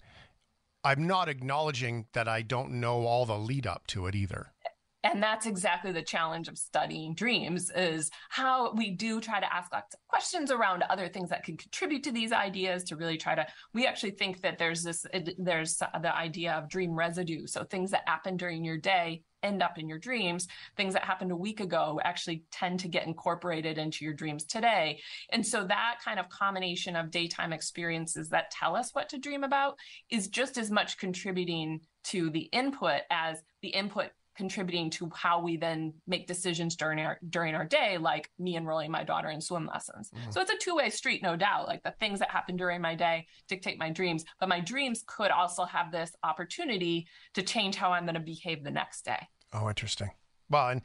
I'm 0.84 1.06
not 1.06 1.28
acknowledging 1.28 2.06
that 2.14 2.28
I 2.28 2.42
don't 2.42 2.80
know 2.80 3.06
all 3.06 3.26
the 3.26 3.38
lead 3.38 3.68
up 3.68 3.86
to 3.88 4.08
it 4.08 4.16
either. 4.16 4.54
And 5.04 5.22
that's 5.22 5.46
exactly 5.46 5.92
the 5.92 6.02
challenge 6.02 6.48
of 6.48 6.58
studying 6.58 7.16
dreams 7.16 7.72
is 7.76 8.12
how 8.30 8.72
we 8.74 8.92
do 8.92 9.20
try 9.20 9.40
to 9.40 9.54
ask 9.54 9.72
lots 9.72 9.96
of 9.96 10.00
questions 10.08 10.52
around 10.52 10.84
other 10.84 11.08
things 11.08 11.30
that 11.30 11.44
can 11.44 11.58
contribute 11.58 12.04
to 12.04 12.12
these 12.12 12.32
ideas 12.32 12.84
to 12.86 12.96
really 12.96 13.18
try 13.18 13.34
to 13.34 13.46
we 13.74 13.88
actually 13.88 14.12
think 14.12 14.42
that 14.42 14.58
there's 14.58 14.84
this 14.84 15.06
there's 15.38 15.78
the 15.78 16.16
idea 16.16 16.54
of 16.54 16.70
dream 16.70 16.94
residue. 16.94 17.48
So 17.48 17.64
things 17.64 17.92
that 17.92 18.08
happen 18.08 18.38
during 18.38 18.64
your 18.64 18.78
day 18.78 19.24
end 19.44 19.64
up 19.64 19.80
in 19.80 19.90
your 19.90 19.98
dreams. 19.98 20.48
Things 20.78 20.94
that 20.94 21.04
happened 21.04 21.32
a 21.32 21.36
week 21.36 21.60
ago 21.62 22.00
actually 22.04 22.44
tend 22.52 22.80
to 22.82 22.88
get 22.88 23.08
incorporated 23.08 23.80
into 23.80 24.06
your 24.06 24.14
dreams 24.14 24.44
today. 24.44 25.00
And 25.32 25.46
so 25.46 25.66
that 25.66 25.98
kind 26.04 26.20
of 26.20 26.30
combination 26.30 26.96
of 26.96 27.10
daytime 27.10 27.52
experiences 27.52 28.30
that 28.30 28.52
tell 28.52 28.76
us 28.76 28.94
what 28.94 29.10
to 29.10 29.18
dream 29.18 29.44
about 29.44 29.78
is 30.12 30.28
just 30.28 30.60
as 30.60 30.70
much 30.70 30.98
contributing 30.98 31.82
to 32.04 32.30
the 32.30 32.50
input 32.52 33.02
as 33.10 33.42
the 33.62 33.70
input 33.70 34.12
contributing 34.42 34.90
to 34.90 35.08
how 35.14 35.40
we 35.40 35.56
then 35.56 35.94
make 36.08 36.26
decisions 36.26 36.76
during 36.76 36.98
our 37.00 37.20
during 37.30 37.54
our 37.54 37.64
day 37.64 38.00
like 38.00 38.32
me 38.40 38.58
enrolling 38.58 38.90
my 38.90 39.04
daughter 39.04 39.30
in 39.30 39.40
swim 39.40 39.70
lessons. 39.72 40.10
Mm. 40.10 40.34
so 40.34 40.42
it's 40.42 40.50
a 40.50 40.58
two-way 40.58 40.90
street 40.90 41.22
no 41.22 41.36
doubt. 41.36 41.68
Like 41.68 41.84
the 41.84 41.94
things 42.00 42.18
that 42.18 42.32
happen 42.32 42.58
during 42.58 42.82
my 42.82 42.96
day 42.96 43.28
dictate 43.48 43.78
my 43.78 43.92
dreams 43.92 44.26
but 44.40 44.50
my 44.50 44.60
dreams 44.60 45.04
could 45.06 45.30
also 45.30 45.64
have 45.64 45.92
this 45.92 46.12
opportunity 46.24 47.06
to 47.36 47.44
change 47.44 47.76
how 47.76 47.92
i'm 47.92 48.06
going 48.06 48.16
to 48.16 48.20
behave 48.20 48.64
the 48.64 48.72
next 48.72 49.06
day. 49.06 49.28
Oh 49.54 49.70
interesting. 49.70 50.10
Well 50.50 50.70
and 50.70 50.82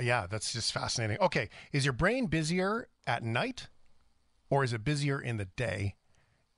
yeah 0.00 0.26
that's 0.28 0.52
just 0.52 0.72
fascinating. 0.72 1.18
Okay 1.20 1.48
is 1.72 1.84
your 1.84 1.92
brain 1.92 2.26
busier 2.26 2.88
at 3.06 3.22
night 3.22 3.68
or 4.50 4.64
is 4.64 4.72
it 4.72 4.82
busier 4.82 5.20
in 5.20 5.36
the 5.36 5.44
day 5.44 5.94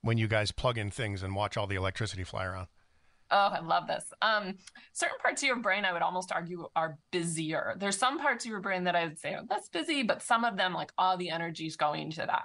when 0.01 0.17
you 0.17 0.29
guys 0.29 0.51
plug 0.51 0.79
in 0.79 0.91
things 0.91 1.23
and 1.23 1.35
watch 1.35 1.59
all 1.59 1.67
the 1.67 1.77
electricity 1.77 2.25
fly 2.25 2.47
around 2.47 2.69
Oh, 3.31 3.51
I 3.53 3.61
love 3.61 3.87
this. 3.87 4.05
Um, 4.23 4.55
certain 4.93 5.19
parts 5.21 5.43
of 5.43 5.47
your 5.47 5.61
brain, 5.61 5.85
I 5.85 5.93
would 5.93 6.03
almost 6.03 6.33
argue, 6.33 6.67
are 6.75 6.99
busier. 7.11 7.75
There's 7.79 7.99
some 7.99 8.19
parts 8.19 8.45
of 8.45 8.51
your 8.51 8.61
brain 8.61 8.85
that 8.85 8.97
I 8.97 9.05
would 9.05 9.19
say 9.19 9.35
are 9.35 9.43
less 9.51 9.69
busy, 9.69 10.03
but 10.03 10.23
some 10.23 10.45
of 10.45 10.57
them, 10.57 10.73
like 10.73 10.93
all 10.97 11.17
the 11.17 11.31
energy 11.31 11.67
is 11.67 11.77
going 11.77 12.11
to 12.13 12.27
that. 12.27 12.45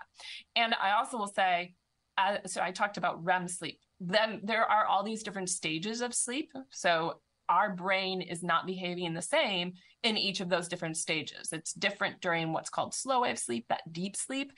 And 0.56 0.76
I 0.82 0.92
also 0.92 1.18
will 1.18 1.28
say, 1.28 1.74
uh, 2.18 2.38
so 2.46 2.62
I 2.62 2.72
talked 2.72 2.98
about 2.98 3.24
REM 3.24 3.48
sleep. 3.48 3.80
Then 4.00 4.42
there 4.44 4.66
are 4.66 4.86
all 4.86 5.04
these 5.04 5.24
different 5.24 5.50
stages 5.50 6.02
of 6.02 6.14
sleep. 6.14 6.52
So 6.70 7.22
our 7.48 7.74
brain 7.74 8.22
is 8.22 8.44
not 8.44 8.66
behaving 8.66 9.14
the 9.14 9.22
same 9.22 9.74
in 10.04 10.18
each 10.18 10.42
of 10.42 10.50
those 10.50 10.68
different 10.68 10.98
stages. 10.98 11.54
It's 11.54 11.74
different 11.74 12.20
during 12.22 12.52
what's 12.52 12.70
called 12.70 12.94
slow 12.94 13.22
wave 13.22 13.40
sleep, 13.40 13.66
that 13.70 13.92
deep 13.92 14.16
sleep. 14.16 14.52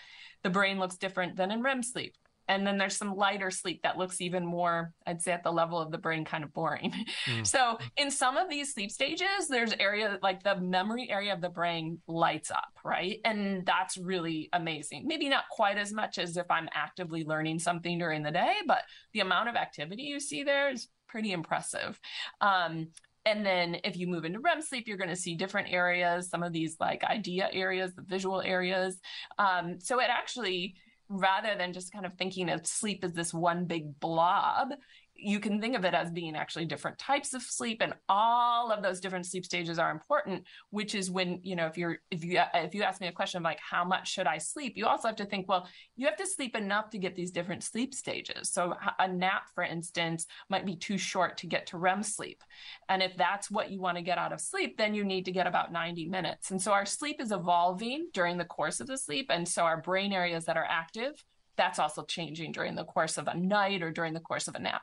The 0.44 0.50
brain 0.50 0.80
looks 0.80 0.98
different 0.98 1.36
than 1.36 1.52
in 1.52 1.62
REM 1.62 1.84
sleep 1.84 2.16
and 2.48 2.66
then 2.66 2.78
there's 2.78 2.96
some 2.96 3.16
lighter 3.16 3.50
sleep 3.52 3.82
that 3.84 3.98
looks 3.98 4.22
even 4.22 4.46
more 4.46 4.94
i'd 5.08 5.22
say 5.22 5.32
at 5.32 5.44
the 5.44 5.52
level 5.52 5.80
of 5.80 5.92
the 5.92 5.98
brain 5.98 6.26
kind 6.26 6.44
of 6.44 6.54
boring 6.54 6.94
mm. 7.26 7.48
so 7.48 7.78
in 7.98 8.10
some 8.10 8.38
of 8.38 8.50
these 8.50 8.74
sleep 8.74 8.92
stages 8.92 9.48
there's 9.50 9.74
area 9.80 10.18
like 10.22 10.44
the 10.44 10.56
memory 10.58 11.10
area 11.10 11.34
of 11.34 11.42
the 11.42 11.50
brain 11.50 12.00
lights 12.08 12.52
up 12.52 12.70
right 12.84 13.20
and 13.26 13.66
that's 13.66 13.98
really 13.98 14.50
amazing 14.54 15.04
maybe 15.06 15.30
not 15.30 15.44
quite 15.50 15.78
as 15.78 15.92
much 15.92 16.18
as 16.18 16.38
if 16.38 16.46
i'm 16.50 16.70
actively 16.74 17.24
learning 17.24 17.60
something 17.60 17.98
during 17.98 18.24
the 18.24 18.32
day 18.32 18.56
but 18.68 18.82
the 19.14 19.20
amount 19.20 19.50
of 19.50 19.56
activity 19.56 20.04
you 20.04 20.20
see 20.20 20.44
there 20.44 20.70
is 20.70 20.88
pretty 21.08 21.32
impressive 21.32 22.00
um, 22.42 22.88
and 23.26 23.44
then 23.44 23.78
if 23.84 23.98
you 23.98 24.08
move 24.08 24.24
into 24.24 24.40
REM 24.40 24.62
sleep, 24.62 24.88
you're 24.88 24.98
going 24.98 25.10
to 25.10 25.16
see 25.16 25.36
different 25.36 25.72
areas, 25.72 26.30
some 26.30 26.44
of 26.44 26.54
these 26.54 26.78
like 26.80 27.04
idea 27.04 27.50
areas, 27.52 27.94
the 27.96 28.04
visual 28.04 28.42
areas. 28.42 29.00
Um, 29.40 29.80
so 29.80 30.00
it 30.00 30.10
actually 30.10 30.76
rather 31.10 31.56
than 31.58 31.74
just 31.74 31.92
kind 31.92 32.06
of 32.06 32.14
thinking 32.16 32.50
of 32.50 32.66
sleep 32.66 33.04
as 33.04 33.14
this 33.14 33.34
one 33.34 33.66
big 33.66 34.00
blob, 34.00 34.70
you 35.16 35.40
can 35.40 35.62
think 35.62 35.76
of 35.76 35.86
it 35.86 35.94
as 35.94 36.12
being 36.12 36.36
actually 36.36 36.66
different 36.66 36.98
types 36.98 37.34
of 37.34 37.42
sleep 37.42 37.82
and 37.82 37.94
all 38.10 38.72
of 38.72 38.84
those 38.84 39.00
different 39.00 39.26
sleep 39.26 39.46
stages 39.46 39.80
are 39.80 39.92
important 39.92 40.44
which 40.70 40.94
is 40.94 41.10
when 41.10 41.40
you 41.42 41.56
know 41.56 41.66
if 41.66 41.78
you're 41.78 41.98
if 42.12 42.24
you 42.24 42.40
if 42.54 42.76
you 42.76 42.84
ask 42.84 43.02
me 43.02 43.08
a 43.08 43.12
question 43.12 43.42
like 43.42 43.60
how 43.60 43.84
much 43.84 44.12
should 44.12 44.28
i 44.28 44.38
sleep 44.38 44.74
you 44.76 44.86
also 44.86 45.08
have 45.08 45.16
to 45.16 45.26
think 45.26 45.48
well 45.48 45.68
you 45.96 46.06
have 46.06 46.18
to 46.18 46.28
sleep 46.28 46.56
enough 46.56 46.90
to 46.90 46.98
get 46.98 47.16
these 47.16 47.32
different 47.32 47.64
sleep 47.64 47.94
stages. 47.94 48.52
So 48.52 48.76
a 49.00 49.08
nap 49.08 49.44
for 49.54 49.64
instance 49.64 50.26
might 50.50 50.66
be 50.66 50.76
too 50.76 50.98
short 50.98 51.38
to 51.38 51.48
get 51.48 51.68
to 51.68 51.78
rem 51.78 52.04
sleep. 52.04 52.44
And 52.90 53.02
if 53.02 53.16
that's 53.16 53.50
what 53.50 53.72
you 53.72 53.80
want 53.80 53.98
to 53.98 54.04
get 54.04 54.18
out 54.18 54.34
of 54.34 54.42
sleep 54.42 54.78
then 54.78 54.94
you 54.94 55.04
need 55.04 55.26
to 55.26 55.32
get 55.32 55.48
about 55.48 55.72
90 55.72 56.08
minutes. 56.08 56.52
And 56.52 56.62
so 56.62 56.72
our 56.72 56.86
sleep 56.86 57.22
is 57.22 57.32
evolving 57.32 58.10
during 58.14 58.38
the 58.38 58.46
course 58.46 58.80
of 58.80 58.88
the 58.88 58.98
sleep 58.98 59.28
and 59.30 59.48
so 59.48 59.64
our 59.64 59.82
brain 59.82 60.14
areas 60.14 60.46
that 60.46 60.58
are 60.58 60.68
active 60.70 61.24
that's 61.58 61.80
also 61.80 62.04
changing 62.04 62.52
during 62.52 62.76
the 62.76 62.84
course 62.84 63.18
of 63.18 63.30
a 63.30 63.34
night 63.34 63.82
or 63.82 63.90
during 63.90 64.14
the 64.14 64.20
course 64.20 64.50
of 64.50 64.56
a 64.56 64.60
nap 64.60 64.82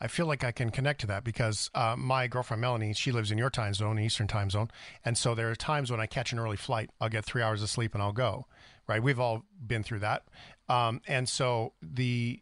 I 0.00 0.06
feel 0.06 0.26
like 0.26 0.44
I 0.44 0.52
can 0.52 0.70
connect 0.70 1.00
to 1.02 1.06
that 1.08 1.24
because 1.24 1.70
uh, 1.74 1.94
my 1.96 2.26
girlfriend 2.26 2.60
Melanie, 2.60 2.92
she 2.94 3.12
lives 3.12 3.30
in 3.30 3.38
your 3.38 3.50
time 3.50 3.74
zone, 3.74 3.98
Eastern 3.98 4.26
time 4.26 4.50
zone, 4.50 4.68
and 5.04 5.18
so 5.18 5.34
there 5.34 5.50
are 5.50 5.56
times 5.56 5.90
when 5.90 6.00
I 6.00 6.06
catch 6.06 6.32
an 6.32 6.38
early 6.38 6.56
flight, 6.56 6.90
I'll 7.00 7.08
get 7.08 7.24
three 7.24 7.42
hours 7.42 7.62
of 7.62 7.70
sleep 7.70 7.94
and 7.94 8.02
I'll 8.02 8.12
go. 8.12 8.46
Right, 8.86 9.02
we've 9.02 9.20
all 9.20 9.42
been 9.66 9.82
through 9.82 9.98
that, 9.98 10.22
um, 10.70 11.02
and 11.06 11.28
so 11.28 11.74
the 11.82 12.40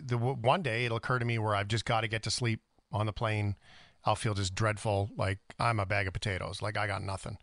the 0.00 0.16
one 0.16 0.62
day 0.62 0.84
it'll 0.84 0.98
occur 0.98 1.18
to 1.18 1.24
me 1.24 1.38
where 1.38 1.56
I've 1.56 1.66
just 1.66 1.84
got 1.84 2.02
to 2.02 2.08
get 2.08 2.22
to 2.22 2.30
sleep 2.30 2.60
on 2.92 3.06
the 3.06 3.12
plane 3.12 3.56
I'll 4.08 4.16
feel 4.16 4.32
just 4.32 4.54
dreadful, 4.54 5.10
like 5.18 5.38
I'm 5.60 5.78
a 5.78 5.84
bag 5.84 6.06
of 6.06 6.14
potatoes, 6.14 6.62
like 6.62 6.78
I 6.78 6.86
got 6.86 7.02
nothing. 7.02 7.36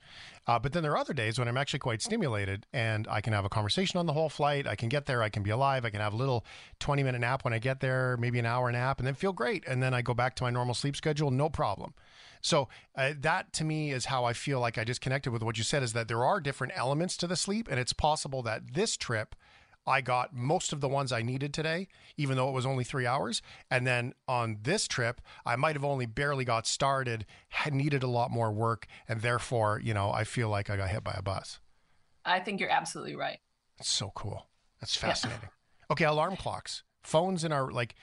Uh, 0.48 0.58
but 0.58 0.74
then 0.74 0.82
there 0.82 0.94
are 0.94 0.98
other 0.98 1.14
days 1.14 1.38
when 1.38 1.48
I'm 1.48 1.58
actually 1.58 1.78
quite 1.78 2.02
stimulated 2.02 2.66
and 2.74 3.08
I 3.08 3.22
can 3.22 3.34
have 3.34 3.46
a 3.46 3.50
conversation 3.50 4.00
on 4.00 4.08
the 4.08 4.14
whole 4.14 4.30
flight. 4.30 4.66
I 4.66 4.76
can 4.76 4.90
get 4.90 5.06
there, 5.06 5.22
I 5.22 5.30
can 5.30 5.44
be 5.44 5.52
alive, 5.52 5.86
I 5.86 5.92
can 5.92 6.02
have 6.02 6.14
a 6.14 6.18
little 6.18 6.44
20 6.80 7.04
minute 7.04 7.20
nap 7.20 7.44
when 7.44 7.54
I 7.54 7.60
get 7.60 7.82
there, 7.82 8.18
maybe 8.18 8.40
an 8.40 8.48
hour 8.48 8.72
nap, 8.72 8.98
and 8.98 9.06
then 9.06 9.14
feel 9.14 9.32
great. 9.32 9.64
And 9.68 9.84
then 9.84 9.94
I 9.94 10.02
go 10.02 10.16
back 10.16 10.36
to 10.38 10.44
my 10.44 10.50
normal 10.50 10.74
sleep 10.74 10.96
schedule, 10.96 11.30
no 11.30 11.50
problem. 11.50 11.94
So 12.42 12.68
uh, 12.96 13.14
that 13.20 13.54
to 13.54 13.64
me 13.64 13.92
is 13.92 14.06
how 14.06 14.26
I 14.26 14.34
feel 14.34 14.60
like 14.60 14.80
I 14.80 14.86
just 14.86 15.02
connected 15.02 15.30
with 15.32 15.44
what 15.44 15.60
you 15.60 15.64
said 15.64 15.84
is 15.84 15.94
that 15.94 16.08
there 16.08 16.26
are 16.26 16.42
different 16.42 16.74
elements 16.76 17.16
to 17.18 17.28
the 17.28 17.36
sleep, 17.36 17.68
and 17.70 17.80
it's 17.80 17.94
possible 17.94 18.42
that 18.42 18.74
this 18.74 18.98
trip 18.98 19.36
I 19.88 20.02
got 20.02 20.34
most 20.34 20.74
of 20.74 20.82
the 20.82 20.90
ones 20.90 21.12
I 21.12 21.22
needed 21.22 21.54
today, 21.54 21.88
even 22.18 22.38
though 22.38 22.50
it 22.50 22.54
was 22.54 22.66
only 22.66 22.84
three 22.84 23.06
hours. 23.06 23.42
And 23.70 23.86
then 23.86 24.14
on 24.28 24.58
this 24.64 24.88
trip, 24.88 25.22
I 25.46 25.56
might 25.56 25.76
have 25.76 25.86
only 25.86 26.06
barely 26.06 26.46
got 26.46 26.66
started, 26.66 27.26
had 27.50 27.74
needed 27.74 28.04
a 28.04 28.08
lot 28.08 28.32
more 28.32 28.52
work, 28.52 28.88
and 29.08 29.22
therefore, 29.22 29.80
you 29.84 29.94
know, 29.94 30.12
I 30.12 30.24
feel 30.24 30.50
like 30.50 30.70
I 30.70 30.78
got 30.78 30.90
hit 30.90 31.04
by 31.04 31.16
a 31.16 31.22
bus. 31.22 31.60
I 32.24 32.40
think 32.40 32.60
you're 32.60 32.72
absolutely 32.72 33.16
right. 33.16 33.40
That's 33.78 33.90
so 33.90 34.12
cool. 34.16 34.48
That's 34.82 34.96
fascinating. 34.96 35.42
Yeah. 35.44 35.92
Okay, 35.92 36.06
alarm 36.06 36.38
clocks, 36.38 36.84
phones 37.04 37.44
in 37.44 37.52
our 37.52 37.70
like. 37.72 37.96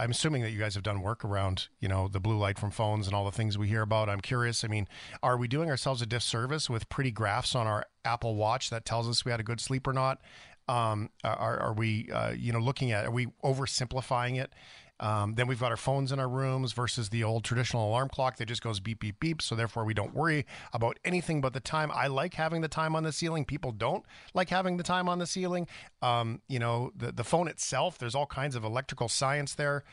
I'm 0.00 0.12
assuming 0.12 0.42
that 0.42 0.52
you 0.52 0.60
guys 0.60 0.74
have 0.74 0.84
done 0.84 1.02
work 1.02 1.24
around, 1.24 1.66
you 1.80 1.88
know, 1.88 2.06
the 2.06 2.20
blue 2.20 2.38
light 2.38 2.56
from 2.56 2.70
phones 2.70 3.08
and 3.08 3.16
all 3.16 3.24
the 3.24 3.32
things 3.32 3.58
we 3.58 3.66
hear 3.66 3.82
about. 3.82 4.08
I'm 4.08 4.20
curious. 4.20 4.62
I 4.62 4.68
mean, 4.68 4.86
are 5.24 5.36
we 5.36 5.48
doing 5.48 5.68
ourselves 5.68 6.00
a 6.00 6.06
disservice 6.06 6.70
with 6.70 6.88
pretty 6.88 7.10
graphs 7.10 7.56
on 7.56 7.66
our 7.66 7.84
Apple 8.04 8.36
Watch 8.36 8.70
that 8.70 8.84
tells 8.84 9.08
us 9.08 9.24
we 9.24 9.32
had 9.32 9.40
a 9.40 9.42
good 9.42 9.60
sleep 9.60 9.88
or 9.88 9.92
not? 9.92 10.20
Um, 10.68 11.10
are, 11.24 11.60
are 11.60 11.72
we, 11.72 12.10
uh, 12.12 12.32
you 12.32 12.52
know, 12.52 12.58
looking 12.58 12.92
at, 12.92 13.06
are 13.06 13.10
we 13.10 13.26
oversimplifying 13.44 14.40
it? 14.40 14.52
Um, 15.00 15.34
then 15.36 15.46
we've 15.46 15.60
got 15.60 15.70
our 15.70 15.76
phones 15.76 16.10
in 16.10 16.18
our 16.18 16.28
rooms 16.28 16.72
versus 16.72 17.08
the 17.08 17.22
old 17.22 17.44
traditional 17.44 17.86
alarm 17.86 18.08
clock 18.08 18.36
that 18.36 18.46
just 18.46 18.62
goes 18.62 18.80
beep, 18.80 18.98
beep, 18.98 19.20
beep. 19.20 19.40
So 19.40 19.54
therefore, 19.54 19.84
we 19.84 19.94
don't 19.94 20.12
worry 20.12 20.44
about 20.72 20.98
anything 21.04 21.40
but 21.40 21.52
the 21.52 21.60
time. 21.60 21.92
I 21.94 22.08
like 22.08 22.34
having 22.34 22.62
the 22.62 22.68
time 22.68 22.96
on 22.96 23.04
the 23.04 23.12
ceiling. 23.12 23.44
People 23.44 23.70
don't 23.70 24.04
like 24.34 24.48
having 24.48 24.76
the 24.76 24.82
time 24.82 25.08
on 25.08 25.20
the 25.20 25.26
ceiling. 25.26 25.68
Um, 26.02 26.40
you 26.48 26.58
know, 26.58 26.90
the, 26.96 27.12
the 27.12 27.24
phone 27.24 27.46
itself, 27.46 27.98
there's 27.98 28.16
all 28.16 28.26
kinds 28.26 28.56
of 28.56 28.64
electrical 28.64 29.08
science 29.08 29.54
there. 29.54 29.84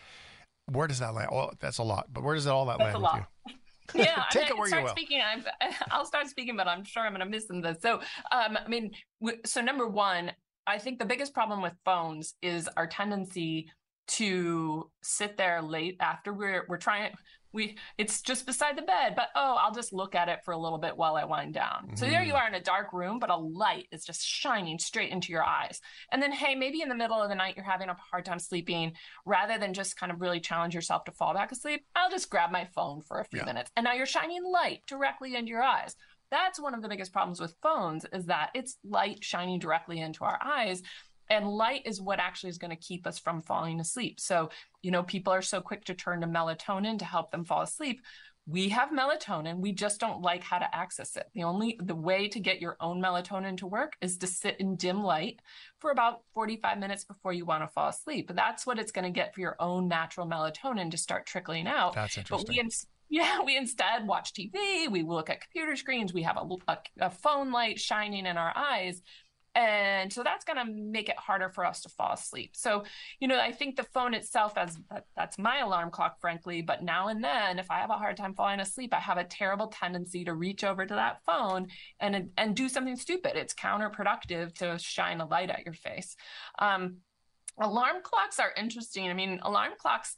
Where 0.72 0.88
does 0.88 1.00
that 1.00 1.14
land? 1.14 1.30
Oh, 1.32 1.52
that's 1.60 1.78
a 1.78 1.84
lot, 1.84 2.08
but 2.12 2.24
where 2.24 2.34
does 2.34 2.48
all 2.48 2.66
that 2.66 2.80
that's 2.80 2.98
land 2.98 3.04
with 3.04 3.26
you? 3.48 3.56
yeah, 3.94 4.24
take 4.32 4.46
I 4.46 4.46
mean, 4.46 4.52
it 4.52 4.58
where 4.58 4.68
start 4.68 4.82
you 4.82 4.86
will. 4.86 4.92
Speaking, 4.92 5.22
i 5.22 5.98
will 5.98 6.06
start 6.06 6.28
speaking, 6.28 6.58
but 6.58 6.68
I'm 6.68 6.84
sure 6.84 7.04
I'm 7.04 7.12
going 7.12 7.20
to 7.20 7.30
miss 7.30 7.46
them. 7.46 7.62
This. 7.62 7.78
So, 7.82 8.02
um, 8.32 8.58
I 8.58 8.68
mean, 8.68 8.92
so 9.46 9.62
number 9.62 9.88
one, 9.88 10.32
I 10.68 10.78
think 10.80 11.00
the 11.00 11.06
biggest 11.06 11.34
problem 11.34 11.62
with 11.62 11.74
phones 11.84 12.36
is 12.42 12.70
our 12.76 12.88
tendency 12.88 13.70
to 14.08 14.90
sit 15.02 15.38
there 15.38 15.62
late 15.62 15.98
after 16.00 16.32
we're 16.32 16.66
we're 16.70 16.78
trying 16.78 17.12
we 17.56 17.78
it's 17.98 18.22
just 18.22 18.46
beside 18.46 18.78
the 18.78 18.84
bed 18.84 19.14
but 19.16 19.30
oh 19.36 19.58
i'll 19.60 19.74
just 19.74 19.94
look 19.94 20.14
at 20.14 20.30
it 20.30 20.40
for 20.44 20.52
a 20.52 20.58
little 20.58 20.78
bit 20.78 20.96
while 20.96 21.16
i 21.16 21.24
wind 21.24 21.54
down 21.54 21.86
mm-hmm. 21.86 21.96
so 21.96 22.06
there 22.06 22.22
you 22.22 22.34
mm-hmm. 22.34 22.44
are 22.44 22.48
in 22.48 22.54
a 22.54 22.62
dark 22.62 22.94
room 22.94 23.18
but 23.18 23.32
a 23.32 23.36
light 23.36 23.88
is 23.92 24.06
just 24.06 24.24
shining 24.24 24.78
straight 24.78 25.12
into 25.12 25.32
your 25.32 25.44
eyes 25.44 25.82
and 26.12 26.22
then 26.22 26.32
hey 26.32 26.54
maybe 26.54 26.82
in 26.82 26.90
the 26.90 26.96
middle 26.96 27.20
of 27.20 27.30
the 27.30 27.36
night 27.36 27.56
you're 27.56 27.66
having 27.66 27.90
a 27.90 27.96
hard 28.12 28.26
time 28.26 28.38
sleeping 28.38 28.92
rather 29.26 29.58
than 29.58 29.74
just 29.74 29.98
kind 29.98 30.12
of 30.12 30.22
really 30.22 30.40
challenge 30.40 30.76
yourself 30.76 31.04
to 31.06 31.12
fall 31.12 31.34
back 31.34 31.52
asleep 31.52 31.84
i'll 31.96 32.12
just 32.12 32.30
grab 32.30 32.52
my 32.52 32.66
phone 32.76 33.02
for 33.02 33.20
a 33.20 33.26
few 33.26 33.40
yeah. 33.40 33.46
minutes 33.46 33.72
and 33.76 33.86
now 33.86 33.94
you're 33.94 34.06
shining 34.06 34.44
light 34.44 34.82
directly 34.86 35.36
into 35.36 35.50
your 35.50 35.64
eyes 35.64 35.96
that's 36.32 36.60
one 36.60 36.74
of 36.74 36.82
the 36.82 36.90
biggest 36.90 37.14
problems 37.14 37.40
with 37.40 37.56
phones 37.62 38.06
is 38.14 38.26
that 38.26 38.50
it's 38.54 38.78
light 38.84 39.24
shining 39.24 39.60
directly 39.60 40.00
into 40.00 40.24
our 40.24 40.40
eyes 40.44 40.82
and 41.30 41.48
light 41.48 41.82
is 41.86 42.02
what 42.02 42.20
actually 42.20 42.50
is 42.50 42.58
going 42.58 42.72
to 42.72 42.76
keep 42.76 43.08
us 43.08 43.18
from 43.18 43.42
falling 43.42 43.80
asleep. 43.80 44.20
So 44.20 44.50
you 44.82 44.92
know 44.92 45.04
people 45.04 45.34
are 45.34 45.42
so 45.42 45.62
quick 45.62 45.86
to 45.86 45.94
turn 45.94 46.22
to 46.22 46.28
melatonin 46.28 47.00
to 47.00 47.06
help 47.06 47.32
them 47.32 47.46
fall 47.46 47.62
asleep. 47.62 48.02
We 48.48 48.70
have 48.70 48.90
melatonin. 48.92 49.58
We 49.58 49.72
just 49.72 50.00
don't 50.00 50.22
like 50.22 50.44
how 50.44 50.60
to 50.60 50.76
access 50.76 51.16
it. 51.16 51.26
The 51.34 51.44
only 51.44 51.80
the 51.82 51.96
way 51.96 52.28
to 52.28 52.40
get 52.40 52.62
your 52.62 52.78
own 52.80 53.02
melatonin 53.02 53.58
to 53.58 53.68
work 53.68 53.94
is 54.02 54.20
to 54.20 54.28
sit 54.28 54.60
in 54.60 54.76
dim 54.76 55.02
light 55.02 55.40
for 55.80 55.90
about 55.90 56.22
45 56.36 56.78
minutes 56.78 57.04
before 57.04 57.34
you 57.34 57.44
want 57.44 57.64
to 57.64 57.68
fall 57.68 57.90
asleep. 57.90 58.32
That's 58.36 58.68
what 58.68 58.78
it's 58.78 58.92
going 58.92 59.06
to 59.06 59.10
get 59.10 59.34
for 59.34 59.42
your 59.42 59.56
own 59.60 59.88
natural 59.88 60.28
melatonin 60.28 60.92
to 60.92 60.98
start 60.98 61.26
trickling 61.26 61.66
out. 61.66 61.96
That's 61.96 62.20
interesting 62.20 62.46
but 62.46 62.50
we 62.50 62.60
Yeah, 63.10 63.42
we 63.46 63.56
instead 63.56 64.08
watch 64.08 64.34
TV, 64.34 64.90
we 64.90 65.04
look 65.04 65.30
at 65.30 65.42
computer 65.42 65.76
screens, 65.76 66.14
we 66.14 66.24
have 66.24 66.38
a, 66.38 66.72
a, 66.72 66.78
a 67.02 67.10
phone 67.10 67.52
light 67.52 67.80
shining 67.80 68.26
in 68.26 68.38
our 68.38 68.52
eyes. 68.56 69.02
And 69.56 70.12
so 70.12 70.22
that's 70.22 70.44
going 70.44 70.58
to 70.58 70.70
make 70.70 71.08
it 71.08 71.18
harder 71.18 71.50
for 71.50 71.66
us 71.66 71.80
to 71.82 71.90
fall 71.90 72.12
asleep. 72.12 72.52
So, 72.56 72.84
you 73.22 73.30
know, 73.30 73.40
I 73.40 73.54
think 73.54 73.78
the 73.78 73.84
phone 73.84 74.14
itself, 74.14 74.58
as 74.58 74.78
that, 74.92 75.06
that's 75.16 75.40
my 75.40 75.60
alarm 75.60 75.92
clock, 75.92 76.20
frankly. 76.20 76.62
But 76.62 76.84
now 76.84 77.08
and 77.08 77.24
then, 77.24 77.58
if 77.58 77.72
I 77.72 77.80
have 77.80 77.90
a 77.90 77.94
hard 77.94 78.18
time 78.18 78.34
falling 78.34 78.60
asleep, 78.60 78.94
I 78.94 79.00
have 79.00 79.18
a 79.18 79.24
terrible 79.24 79.68
tendency 79.68 80.26
to 80.26 80.34
reach 80.34 80.66
over 80.66 80.86
to 80.86 80.94
that 80.96 81.24
phone 81.26 81.68
and 82.02 82.32
and 82.38 82.54
do 82.54 82.68
something 82.68 82.98
stupid. 82.98 83.38
It's 83.38 83.54
counterproductive 83.54 84.54
to 84.56 84.78
shine 84.78 85.22
a 85.22 85.26
light 85.26 85.50
at 85.50 85.64
your 85.64 85.74
face. 85.74 86.18
Um, 86.60 86.98
alarm 87.58 87.98
clocks 88.04 88.40
are 88.40 88.52
interesting. 88.58 89.10
I 89.10 89.14
mean, 89.14 89.40
alarm 89.42 89.72
clocks. 89.78 90.18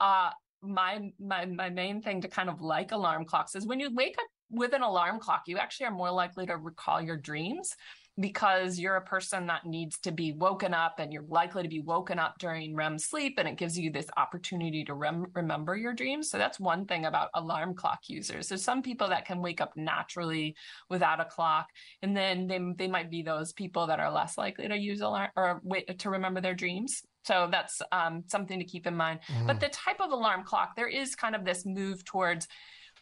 Uh, 0.00 0.30
my 0.66 1.10
my 1.18 1.46
my 1.46 1.70
main 1.70 2.00
thing 2.00 2.20
to 2.20 2.28
kind 2.28 2.48
of 2.48 2.60
like 2.60 2.92
alarm 2.92 3.24
clocks 3.24 3.54
is 3.54 3.66
when 3.66 3.80
you 3.80 3.94
wake 3.94 4.16
up 4.18 4.26
with 4.50 4.72
an 4.72 4.82
alarm 4.82 5.18
clock, 5.18 5.42
you 5.46 5.58
actually 5.58 5.86
are 5.86 5.92
more 5.92 6.10
likely 6.10 6.46
to 6.46 6.56
recall 6.56 7.00
your 7.00 7.16
dreams 7.16 7.74
because 8.20 8.78
you're 8.78 8.96
a 8.96 9.02
person 9.02 9.46
that 9.46 9.66
needs 9.66 9.98
to 9.98 10.12
be 10.12 10.32
woken 10.32 10.72
up 10.72 10.96
and 10.98 11.12
you're 11.12 11.24
likely 11.28 11.64
to 11.64 11.68
be 11.68 11.80
woken 11.80 12.18
up 12.18 12.38
during 12.38 12.74
REM 12.74 12.98
sleep 12.98 13.34
and 13.38 13.48
it 13.48 13.56
gives 13.56 13.76
you 13.76 13.90
this 13.90 14.06
opportunity 14.16 14.84
to 14.84 14.94
rem- 14.94 15.26
remember 15.34 15.76
your 15.76 15.92
dreams. 15.92 16.30
So 16.30 16.38
that's 16.38 16.60
one 16.60 16.86
thing 16.86 17.06
about 17.06 17.30
alarm 17.34 17.74
clock 17.74 18.00
users. 18.06 18.48
There's 18.48 18.62
some 18.62 18.82
people 18.82 19.08
that 19.08 19.24
can 19.24 19.40
wake 19.40 19.60
up 19.60 19.72
naturally 19.76 20.54
without 20.88 21.20
a 21.20 21.24
clock 21.24 21.68
and 22.02 22.16
then 22.16 22.46
they 22.46 22.60
they 22.76 22.88
might 22.88 23.10
be 23.10 23.22
those 23.22 23.52
people 23.52 23.86
that 23.88 23.98
are 23.98 24.10
less 24.10 24.38
likely 24.38 24.68
to 24.68 24.76
use 24.76 25.00
alarm 25.00 25.30
or 25.36 25.60
wait 25.64 25.98
to 25.98 26.10
remember 26.10 26.40
their 26.40 26.54
dreams. 26.54 27.02
So 27.24 27.48
that's 27.50 27.80
um, 27.90 28.22
something 28.28 28.58
to 28.58 28.64
keep 28.64 28.86
in 28.86 28.94
mind. 28.94 29.20
Mm-hmm. 29.28 29.46
But 29.46 29.60
the 29.60 29.68
type 29.70 30.00
of 30.00 30.12
alarm 30.12 30.44
clock, 30.44 30.76
there 30.76 30.88
is 30.88 31.14
kind 31.14 31.34
of 31.34 31.44
this 31.44 31.64
move 31.64 32.04
towards 32.04 32.46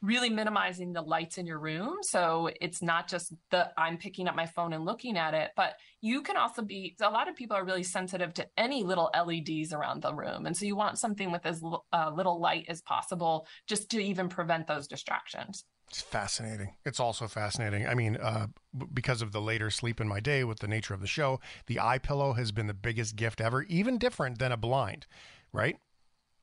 really 0.02 0.28
minimizing 0.28 0.92
the 0.92 1.00
lights 1.00 1.38
in 1.38 1.46
your 1.46 1.60
room. 1.60 1.98
So 2.02 2.50
it's 2.60 2.82
not 2.82 3.08
just 3.08 3.32
the 3.50 3.70
I'm 3.78 3.96
picking 3.96 4.26
up 4.26 4.34
my 4.34 4.46
phone 4.46 4.72
and 4.72 4.84
looking 4.84 5.16
at 5.16 5.32
it, 5.32 5.52
but 5.56 5.76
you 6.00 6.22
can 6.22 6.36
also 6.36 6.60
be 6.62 6.96
a 7.00 7.08
lot 7.08 7.28
of 7.28 7.36
people 7.36 7.56
are 7.56 7.64
really 7.64 7.84
sensitive 7.84 8.34
to 8.34 8.48
any 8.56 8.82
little 8.82 9.10
LEDs 9.14 9.72
around 9.72 10.02
the 10.02 10.12
room. 10.12 10.44
And 10.44 10.56
so 10.56 10.66
you 10.66 10.74
want 10.74 10.98
something 10.98 11.30
with 11.30 11.46
as 11.46 11.62
uh, 11.92 12.10
little 12.14 12.40
light 12.40 12.66
as 12.68 12.82
possible 12.82 13.46
just 13.68 13.90
to 13.90 14.02
even 14.02 14.28
prevent 14.28 14.66
those 14.66 14.88
distractions. 14.88 15.64
It's 15.88 16.02
fascinating. 16.02 16.74
It's 16.84 16.98
also 16.98 17.28
fascinating. 17.28 17.86
I 17.86 17.94
mean, 17.94 18.16
uh, 18.16 18.46
because 18.92 19.20
of 19.20 19.30
the 19.30 19.42
later 19.42 19.70
sleep 19.70 20.00
in 20.00 20.08
my 20.08 20.20
day 20.20 20.42
with 20.42 20.60
the 20.60 20.68
nature 20.68 20.94
of 20.94 21.00
the 21.00 21.06
show, 21.06 21.38
the 21.66 21.78
eye 21.78 21.98
pillow 21.98 22.32
has 22.32 22.50
been 22.50 22.66
the 22.66 22.74
biggest 22.74 23.14
gift 23.14 23.40
ever, 23.40 23.62
even 23.64 23.98
different 23.98 24.38
than 24.38 24.52
a 24.52 24.56
blind, 24.56 25.06
right? 25.52 25.76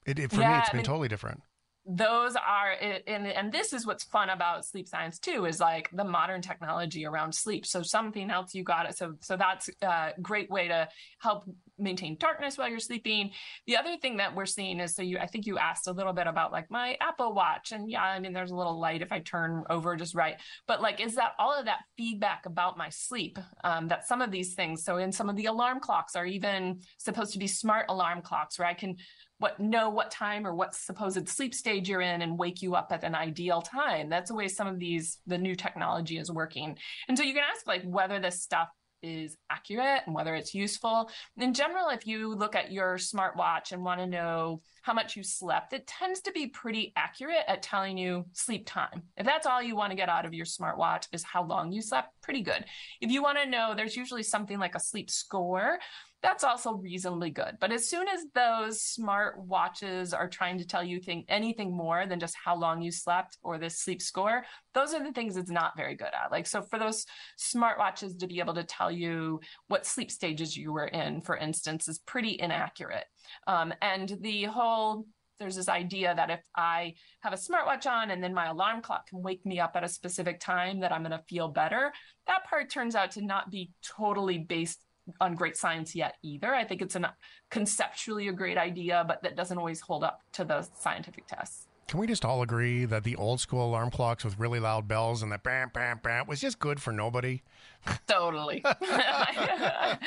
It, 0.06 0.20
it 0.20 0.32
for 0.32 0.42
yeah, 0.42 0.54
me, 0.54 0.60
it's 0.60 0.70
been 0.70 0.78
I 0.78 0.82
mean, 0.82 0.86
totally 0.86 1.08
different 1.08 1.42
those 1.92 2.36
are 2.36 2.76
and 3.08 3.26
and 3.26 3.52
this 3.52 3.74
is 3.74 3.84
what's 3.84 4.04
fun 4.04 4.30
about 4.30 4.64
sleep 4.64 4.88
science 4.88 5.18
too 5.18 5.46
is 5.46 5.60
like 5.60 5.90
the 5.92 6.04
modern 6.04 6.40
technology 6.40 7.04
around 7.04 7.34
sleep. 7.34 7.66
So 7.66 7.82
something 7.82 8.30
else 8.30 8.54
you 8.54 8.64
got 8.64 8.88
it 8.88 8.96
so 8.96 9.16
so 9.22 9.36
that's 9.36 9.72
a 9.82 10.12
great 10.22 10.52
way 10.52 10.68
to 10.68 10.88
help 11.20 11.46
maintain 11.80 12.16
darkness 12.20 12.60
while 12.60 12.70
you're 12.70 12.80
sleeping. 12.80 13.32
The 13.66 13.78
other 13.78 13.98
thing 13.98 14.18
that 14.18 14.36
we're 14.36 14.46
seeing 14.46 14.80
is 14.80 14.94
so 14.96 15.02
you 15.02 15.18
i 15.18 15.26
think 15.26 15.48
you 15.48 15.58
asked 15.58 15.88
a 15.88 15.92
little 15.92 16.14
bit 16.14 16.28
about 16.28 16.52
like 16.52 16.70
my 16.70 16.96
apple 17.02 17.34
watch 17.34 17.72
and 17.72 17.90
yeah 17.90 18.04
i 18.04 18.20
mean 18.20 18.34
there's 18.34 18.52
a 18.52 18.56
little 18.56 18.80
light 18.80 19.02
if 19.02 19.12
i 19.12 19.20
turn 19.20 19.64
over 19.72 19.96
just 19.96 20.14
right. 20.14 20.36
But 20.68 20.84
like 20.84 21.02
is 21.02 21.16
that 21.16 21.32
all 21.40 21.58
of 21.58 21.66
that 21.66 21.80
feedback 21.98 22.46
about 22.46 22.78
my 22.78 22.90
sleep 22.90 23.40
um, 23.64 23.88
that 23.88 24.08
some 24.08 24.22
of 24.22 24.30
these 24.30 24.54
things 24.54 24.84
so 24.84 24.98
in 24.98 25.12
some 25.12 25.28
of 25.28 25.36
the 25.36 25.46
alarm 25.46 25.80
clocks 25.80 26.16
are 26.16 26.26
even 26.28 26.82
supposed 26.98 27.34
to 27.34 27.40
be 27.40 27.48
smart 27.48 27.88
alarm 27.90 28.22
clocks 28.22 28.60
where 28.60 28.68
i 28.68 28.76
can 28.76 28.96
what 29.40 29.60
know 29.60 29.90
what 29.90 30.12
time 30.12 30.46
or 30.46 30.54
what 30.54 30.76
supposed 30.76 31.28
sleep 31.28 31.56
stage 31.56 31.90
you're 31.90 32.02
in 32.02 32.22
and 32.22 32.38
wake 32.38 32.62
you 32.62 32.76
up 32.76 32.92
at 32.92 33.04
an 33.04 33.16
ideal 33.16 33.62
time. 33.62 34.10
That's 34.10 34.30
the 34.30 34.36
way 34.36 34.48
some 34.48 34.68
of 34.68 34.80
these 34.80 35.18
the 35.26 35.38
new 35.38 35.56
technology 35.56 36.18
is 36.18 36.32
working. 36.32 36.78
And 37.08 37.18
so 37.18 37.24
you 37.24 37.34
can 37.34 37.44
ask 37.50 37.66
like 37.66 37.84
whether 37.84 38.20
this 38.20 38.42
stuff 38.42 38.70
is 39.02 39.38
accurate 39.50 40.02
and 40.06 40.14
whether 40.14 40.36
it's 40.36 40.54
useful. 40.54 41.10
In 41.38 41.54
general, 41.54 41.90
if 41.90 42.06
you 42.06 42.36
look 42.36 42.56
at 42.56 42.72
your 42.72 42.96
smartwatch 42.96 43.72
and 43.72 43.84
want 43.84 44.02
to 44.02 44.08
know 44.08 44.62
how 44.82 44.94
much 44.94 45.16
you 45.16 45.24
slept, 45.24 45.74
it 45.74 45.88
tends 45.88 46.22
to 46.22 46.32
be 46.32 46.48
pretty 46.48 46.92
accurate 46.96 47.46
at 47.48 47.64
telling 47.64 47.98
you 47.98 48.26
sleep 48.34 48.66
time. 48.66 49.04
If 49.18 49.26
that's 49.26 49.48
all 49.48 49.62
you 49.62 49.76
want 49.76 49.92
to 49.92 49.96
get 49.96 50.10
out 50.10 50.26
of 50.26 50.34
your 50.34 50.46
smartwatch 50.46 51.08
is 51.12 51.24
how 51.24 51.44
long 51.44 51.72
you 51.72 51.82
slept, 51.82 52.10
pretty 52.22 52.42
good. 52.42 52.66
If 53.02 53.12
you 53.12 53.24
want 53.24 53.38
to 53.38 53.50
know, 53.50 53.74
there's 53.76 53.96
usually 53.96 54.24
something 54.24 54.60
like 54.60 54.76
a 54.76 54.80
sleep 54.80 55.10
score 55.10 55.80
that's 56.22 56.44
also 56.44 56.74
reasonably 56.74 57.30
good. 57.30 57.58
But 57.60 57.72
as 57.72 57.90
soon 57.90 58.08
as 58.08 58.26
those 58.34 58.82
smart 58.82 59.40
watches 59.46 60.14
are 60.14 60.28
trying 60.28 60.58
to 60.58 60.68
tell 60.68 60.84
you 60.84 61.00
think 61.00 61.26
anything 61.30 61.76
more 61.76 62.06
than 62.06 62.20
just 62.20 62.36
how 62.36 62.56
long 62.56 62.82
you 62.82 62.92
slept 62.92 63.38
or 63.42 63.58
this 63.58 63.80
sleep 63.80 64.02
score, 64.02 64.44
those 64.74 64.94
are 64.94 65.04
the 65.04 65.14
things 65.14 65.38
it's 65.38 65.50
not 65.50 65.78
very 65.78 65.96
good 65.96 66.08
at. 66.08 66.32
Like, 66.32 66.46
so 66.46 66.62
for 66.62 66.78
those 66.78 67.06
smart 67.38 67.78
watches 67.78 68.16
to 68.18 68.28
be 68.28 68.40
able 68.40 68.56
to 68.56 68.64
tell 68.64 68.92
you 68.92 69.40
what 69.68 69.86
sleep 69.86 70.12
stages 70.12 70.58
you 70.58 70.74
were 70.74 70.88
in, 70.88 71.22
for 71.22 71.38
instance, 71.38 71.88
is 71.88 72.00
pretty 72.00 72.38
inaccurate. 72.40 73.06
Um, 73.48 73.74
and 73.82 74.18
the 74.22 74.44
whole 74.44 75.06
there's 75.40 75.56
this 75.56 75.70
idea 75.70 76.14
that 76.14 76.30
if 76.30 76.42
I 76.54 76.96
have 77.22 77.32
a 77.32 77.38
smartwatch 77.38 77.90
on 77.90 78.12
and 78.12 78.22
then 78.22 78.34
my 78.34 78.48
alarm 78.48 78.82
clock 78.82 79.08
can 79.08 79.22
wake 79.22 79.46
me 79.46 79.60
up 79.60 79.72
at 79.76 79.86
a 79.86 79.88
specific 79.88 80.42
time, 80.42 80.82
that 80.82 80.92
I'm 80.92 81.02
going 81.02 81.18
to 81.18 81.24
feel 81.30 81.48
better. 81.48 81.94
That 82.28 82.46
part 82.46 82.70
turns 82.70 82.94
out 82.94 83.12
to 83.12 83.22
not 83.22 83.50
be 83.50 83.72
totally 83.82 84.38
based 84.38 84.84
on 85.20 85.36
great 85.36 85.58
science 85.58 85.96
yet 85.96 86.16
either. 86.24 86.54
I 86.54 86.64
think 86.64 86.82
it's 86.82 86.96
an 86.96 87.08
conceptually 87.50 88.28
a 88.28 88.34
great 88.34 88.58
idea, 88.58 89.04
but 89.08 89.24
that 89.24 89.36
doesn't 89.36 89.58
always 89.58 89.82
hold 89.82 90.04
up 90.04 90.22
to 90.34 90.44
the 90.44 90.68
scientific 90.80 91.28
tests. 91.28 91.68
Can 91.90 92.00
we 92.00 92.06
just 92.06 92.24
all 92.24 92.44
agree 92.44 92.86
that 92.86 93.04
the 93.04 93.16
old 93.16 93.40
school 93.40 93.66
alarm 93.66 93.90
clocks 93.90 94.24
with 94.24 94.38
really 94.38 94.60
loud 94.60 94.88
bells 94.88 95.24
and 95.24 95.32
the 95.32 95.40
bam, 95.40 95.72
bam, 95.74 96.00
bam 96.04 96.28
was 96.28 96.40
just 96.40 96.60
good 96.60 96.80
for 96.80 96.94
nobody? 96.94 97.42
Totally. 98.06 98.62
I, 98.66 99.98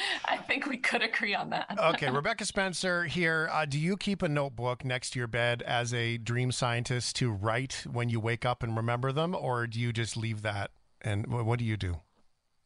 think 0.46 0.66
we 0.66 0.76
could 0.76 1.02
agree 1.02 1.34
on 1.34 1.50
that. 1.50 1.76
okay, 1.76 2.08
Rebecca 2.08 2.44
Spencer 2.44 3.06
here. 3.06 3.48
Uh, 3.50 3.64
do 3.64 3.80
you 3.80 3.96
keep 3.96 4.22
a 4.22 4.28
notebook 4.28 4.84
next 4.84 5.10
to 5.14 5.18
your 5.18 5.26
bed 5.26 5.60
as 5.62 5.92
a 5.92 6.18
dream 6.18 6.52
scientist 6.52 7.16
to 7.16 7.32
write 7.32 7.84
when 7.90 8.08
you 8.08 8.20
wake 8.20 8.46
up 8.46 8.62
and 8.62 8.76
remember 8.76 9.10
them, 9.10 9.34
or 9.34 9.66
do 9.66 9.80
you 9.80 9.92
just 9.92 10.16
leave 10.16 10.42
that? 10.42 10.70
And 11.00 11.26
what 11.26 11.58
do 11.58 11.64
you 11.64 11.76
do? 11.76 11.96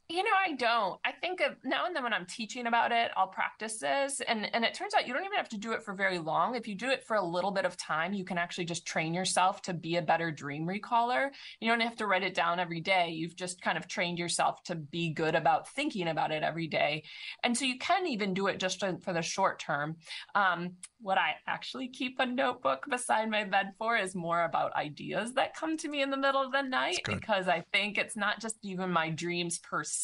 You 0.08 0.22
know, 0.22 0.30
I 0.38 0.52
don't. 0.52 1.00
I 1.04 1.10
think 1.10 1.40
of 1.40 1.56
now 1.64 1.86
and 1.86 1.96
then 1.96 2.04
when 2.04 2.12
I'm 2.12 2.26
teaching 2.26 2.68
about 2.68 2.92
it, 2.92 3.10
I'll 3.16 3.26
practice 3.26 3.78
this. 3.78 4.20
And 4.20 4.48
and 4.54 4.64
it 4.64 4.72
turns 4.72 4.94
out 4.94 5.08
you 5.08 5.12
don't 5.12 5.24
even 5.24 5.36
have 5.36 5.48
to 5.48 5.58
do 5.58 5.72
it 5.72 5.82
for 5.82 5.94
very 5.94 6.20
long. 6.20 6.54
If 6.54 6.68
you 6.68 6.76
do 6.76 6.90
it 6.90 7.02
for 7.02 7.16
a 7.16 7.24
little 7.24 7.50
bit 7.50 7.64
of 7.64 7.76
time, 7.76 8.12
you 8.12 8.24
can 8.24 8.38
actually 8.38 8.66
just 8.66 8.86
train 8.86 9.14
yourself 9.14 9.62
to 9.62 9.74
be 9.74 9.96
a 9.96 10.02
better 10.02 10.30
dream 10.30 10.64
recaller. 10.64 11.30
You 11.60 11.68
don't 11.68 11.80
have 11.80 11.96
to 11.96 12.06
write 12.06 12.22
it 12.22 12.34
down 12.34 12.60
every 12.60 12.80
day. 12.80 13.10
You've 13.10 13.34
just 13.34 13.60
kind 13.60 13.76
of 13.76 13.88
trained 13.88 14.20
yourself 14.20 14.62
to 14.64 14.76
be 14.76 15.12
good 15.12 15.34
about 15.34 15.68
thinking 15.70 16.06
about 16.06 16.30
it 16.30 16.44
every 16.44 16.68
day. 16.68 17.02
And 17.42 17.58
so 17.58 17.64
you 17.64 17.78
can 17.78 18.06
even 18.06 18.32
do 18.32 18.46
it 18.46 18.60
just 18.60 18.84
for 19.02 19.12
the 19.12 19.22
short 19.22 19.58
term. 19.58 19.96
Um, 20.36 20.76
what 21.00 21.18
I 21.18 21.34
actually 21.46 21.88
keep 21.88 22.18
a 22.20 22.26
notebook 22.26 22.84
beside 22.88 23.30
my 23.30 23.44
bed 23.44 23.72
for 23.78 23.96
is 23.96 24.14
more 24.14 24.44
about 24.44 24.74
ideas 24.76 25.34
that 25.34 25.54
come 25.54 25.76
to 25.78 25.88
me 25.88 26.02
in 26.02 26.10
the 26.10 26.16
middle 26.16 26.42
of 26.42 26.52
the 26.52 26.62
night 26.62 27.00
because 27.06 27.48
I 27.48 27.64
think 27.72 27.98
it's 27.98 28.16
not 28.16 28.40
just 28.40 28.56
even 28.62 28.90
my 28.90 29.10
dreams 29.10 29.58
per 29.58 29.84
se, 29.84 29.95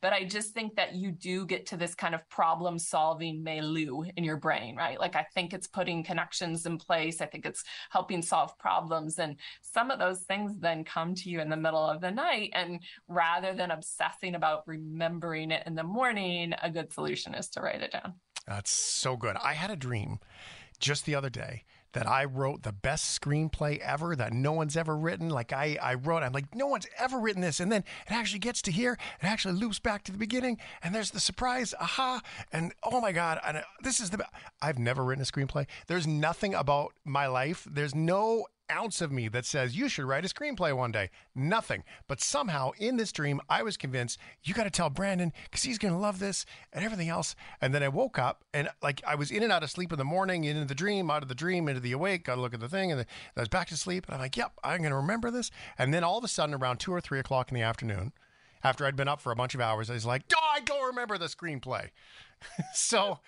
but 0.00 0.12
I 0.12 0.24
just 0.24 0.52
think 0.52 0.76
that 0.76 0.94
you 0.94 1.10
do 1.10 1.46
get 1.46 1.66
to 1.66 1.76
this 1.76 1.94
kind 1.94 2.14
of 2.14 2.28
problem 2.28 2.78
solving 2.78 3.42
milieu 3.42 4.04
in 4.16 4.24
your 4.24 4.36
brain, 4.36 4.76
right? 4.76 4.98
Like 4.98 5.16
I 5.16 5.26
think 5.34 5.52
it's 5.52 5.66
putting 5.66 6.04
connections 6.04 6.66
in 6.66 6.78
place. 6.78 7.20
I 7.20 7.26
think 7.26 7.46
it's 7.46 7.64
helping 7.90 8.22
solve 8.22 8.58
problems. 8.58 9.18
And 9.18 9.36
some 9.60 9.90
of 9.90 9.98
those 9.98 10.20
things 10.20 10.58
then 10.58 10.84
come 10.84 11.14
to 11.16 11.30
you 11.30 11.40
in 11.40 11.48
the 11.48 11.56
middle 11.56 11.84
of 11.84 12.00
the 12.00 12.10
night. 12.10 12.50
And 12.52 12.80
rather 13.08 13.54
than 13.54 13.70
obsessing 13.70 14.34
about 14.34 14.66
remembering 14.66 15.50
it 15.50 15.62
in 15.66 15.74
the 15.74 15.82
morning, 15.82 16.54
a 16.62 16.70
good 16.70 16.92
solution 16.92 17.34
is 17.34 17.48
to 17.50 17.60
write 17.60 17.82
it 17.82 17.92
down. 17.92 18.14
That's 18.46 18.70
so 18.70 19.16
good. 19.16 19.36
I 19.36 19.54
had 19.54 19.70
a 19.70 19.76
dream 19.76 20.18
just 20.78 21.04
the 21.04 21.14
other 21.14 21.30
day 21.30 21.64
that 21.92 22.06
I 22.06 22.24
wrote 22.24 22.62
the 22.62 22.72
best 22.72 23.20
screenplay 23.20 23.78
ever 23.78 24.14
that 24.16 24.32
no 24.32 24.52
one's 24.52 24.76
ever 24.76 24.96
written. 24.96 25.28
Like 25.28 25.52
I, 25.52 25.78
I 25.82 25.94
wrote, 25.94 26.22
I'm 26.22 26.32
like, 26.32 26.54
no 26.54 26.66
one's 26.66 26.86
ever 26.98 27.18
written 27.18 27.42
this. 27.42 27.60
And 27.60 27.70
then 27.70 27.84
it 28.06 28.12
actually 28.12 28.38
gets 28.38 28.62
to 28.62 28.72
here. 28.72 28.98
It 29.20 29.26
actually 29.26 29.54
loops 29.54 29.78
back 29.78 30.04
to 30.04 30.12
the 30.12 30.18
beginning. 30.18 30.58
And 30.82 30.94
there's 30.94 31.10
the 31.10 31.20
surprise, 31.20 31.74
aha. 31.80 32.20
And 32.52 32.72
oh 32.82 33.00
my 33.00 33.12
God, 33.12 33.40
and 33.46 33.58
uh, 33.58 33.62
this 33.82 34.00
is 34.00 34.10
the, 34.10 34.24
I've 34.62 34.78
never 34.78 35.04
written 35.04 35.22
a 35.22 35.26
screenplay. 35.26 35.66
There's 35.86 36.06
nothing 36.06 36.54
about 36.54 36.92
my 37.04 37.26
life. 37.26 37.66
There's 37.70 37.94
no 37.94 38.46
ounce 38.70 39.00
of 39.00 39.12
me 39.12 39.28
that 39.28 39.44
says 39.44 39.76
you 39.76 39.88
should 39.88 40.04
write 40.04 40.24
a 40.24 40.28
screenplay 40.28 40.76
one 40.76 40.92
day. 40.92 41.10
Nothing. 41.34 41.84
But 42.08 42.20
somehow 42.20 42.72
in 42.78 42.96
this 42.96 43.12
dream, 43.12 43.40
I 43.48 43.62
was 43.62 43.76
convinced 43.76 44.18
you 44.42 44.54
got 44.54 44.64
to 44.64 44.70
tell 44.70 44.90
Brandon 44.90 45.32
because 45.44 45.62
he's 45.62 45.78
going 45.78 45.94
to 45.94 46.00
love 46.00 46.18
this 46.18 46.46
and 46.72 46.84
everything 46.84 47.08
else. 47.08 47.34
And 47.60 47.74
then 47.74 47.82
I 47.82 47.88
woke 47.88 48.18
up 48.18 48.44
and 48.54 48.68
like 48.82 49.02
I 49.06 49.14
was 49.14 49.30
in 49.30 49.42
and 49.42 49.52
out 49.52 49.62
of 49.62 49.70
sleep 49.70 49.92
in 49.92 49.98
the 49.98 50.04
morning, 50.04 50.44
into 50.44 50.64
the 50.64 50.74
dream, 50.74 51.10
out 51.10 51.22
of 51.22 51.28
the 51.28 51.34
dream, 51.34 51.68
into 51.68 51.80
the 51.80 51.92
awake, 51.92 52.24
got 52.24 52.36
to 52.36 52.40
look 52.40 52.54
at 52.54 52.60
the 52.60 52.68
thing. 52.68 52.90
And 52.90 53.00
then 53.00 53.06
I 53.36 53.40
was 53.40 53.48
back 53.48 53.68
to 53.68 53.76
sleep. 53.76 54.06
And 54.06 54.14
I'm 54.14 54.20
like, 54.20 54.36
yep, 54.36 54.52
I'm 54.64 54.78
going 54.78 54.90
to 54.90 54.96
remember 54.96 55.30
this. 55.30 55.50
And 55.78 55.92
then 55.92 56.04
all 56.04 56.18
of 56.18 56.24
a 56.24 56.28
sudden, 56.28 56.54
around 56.54 56.78
two 56.78 56.92
or 56.92 57.00
three 57.00 57.18
o'clock 57.18 57.50
in 57.50 57.54
the 57.54 57.62
afternoon, 57.62 58.12
after 58.62 58.84
I'd 58.84 58.96
been 58.96 59.08
up 59.08 59.20
for 59.20 59.32
a 59.32 59.36
bunch 59.36 59.54
of 59.54 59.60
hours, 59.60 59.90
I 59.90 59.94
was 59.94 60.06
like, 60.06 60.22
oh, 60.34 60.50
I 60.54 60.60
don't 60.60 60.86
remember 60.86 61.18
the 61.18 61.26
screenplay. 61.26 61.90
so 62.74 63.18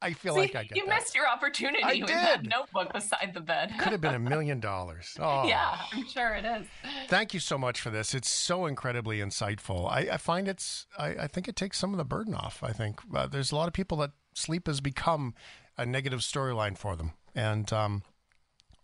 I 0.00 0.12
feel 0.12 0.34
See, 0.34 0.40
like 0.40 0.54
I 0.54 0.62
get 0.64 0.76
you 0.76 0.86
that. 0.86 0.94
missed 0.94 1.14
your 1.14 1.28
opportunity 1.28 1.82
I 1.82 1.94
with 2.00 2.06
that 2.08 2.42
did. 2.42 2.50
notebook 2.50 2.92
beside 2.92 3.32
the 3.34 3.40
bed. 3.40 3.72
Could 3.78 3.92
have 3.92 4.00
been 4.00 4.14
a 4.14 4.18
million 4.30 4.60
dollars. 4.60 5.16
Oh. 5.20 5.46
Yeah, 5.46 5.76
I'm 5.92 6.06
sure 6.06 6.34
it 6.34 6.44
is. 6.44 6.66
Thank 7.08 7.34
you 7.34 7.40
so 7.40 7.58
much 7.58 7.80
for 7.80 7.90
this. 7.90 8.14
It's 8.14 8.30
so 8.30 8.66
incredibly 8.66 9.18
insightful. 9.18 9.90
I, 9.90 10.08
I 10.12 10.16
find 10.16 10.46
it's. 10.48 10.86
I, 10.96 11.08
I 11.08 11.26
think 11.26 11.48
it 11.48 11.56
takes 11.56 11.78
some 11.78 11.92
of 11.92 11.98
the 11.98 12.04
burden 12.04 12.34
off. 12.34 12.62
I 12.62 12.72
think 12.72 13.00
uh, 13.14 13.26
there's 13.26 13.50
a 13.50 13.56
lot 13.56 13.66
of 13.66 13.74
people 13.74 13.98
that 13.98 14.12
sleep 14.34 14.66
has 14.68 14.80
become 14.80 15.34
a 15.76 15.84
negative 15.84 16.20
storyline 16.20 16.78
for 16.78 16.94
them, 16.96 17.12
and 17.34 17.72
um, 17.72 18.02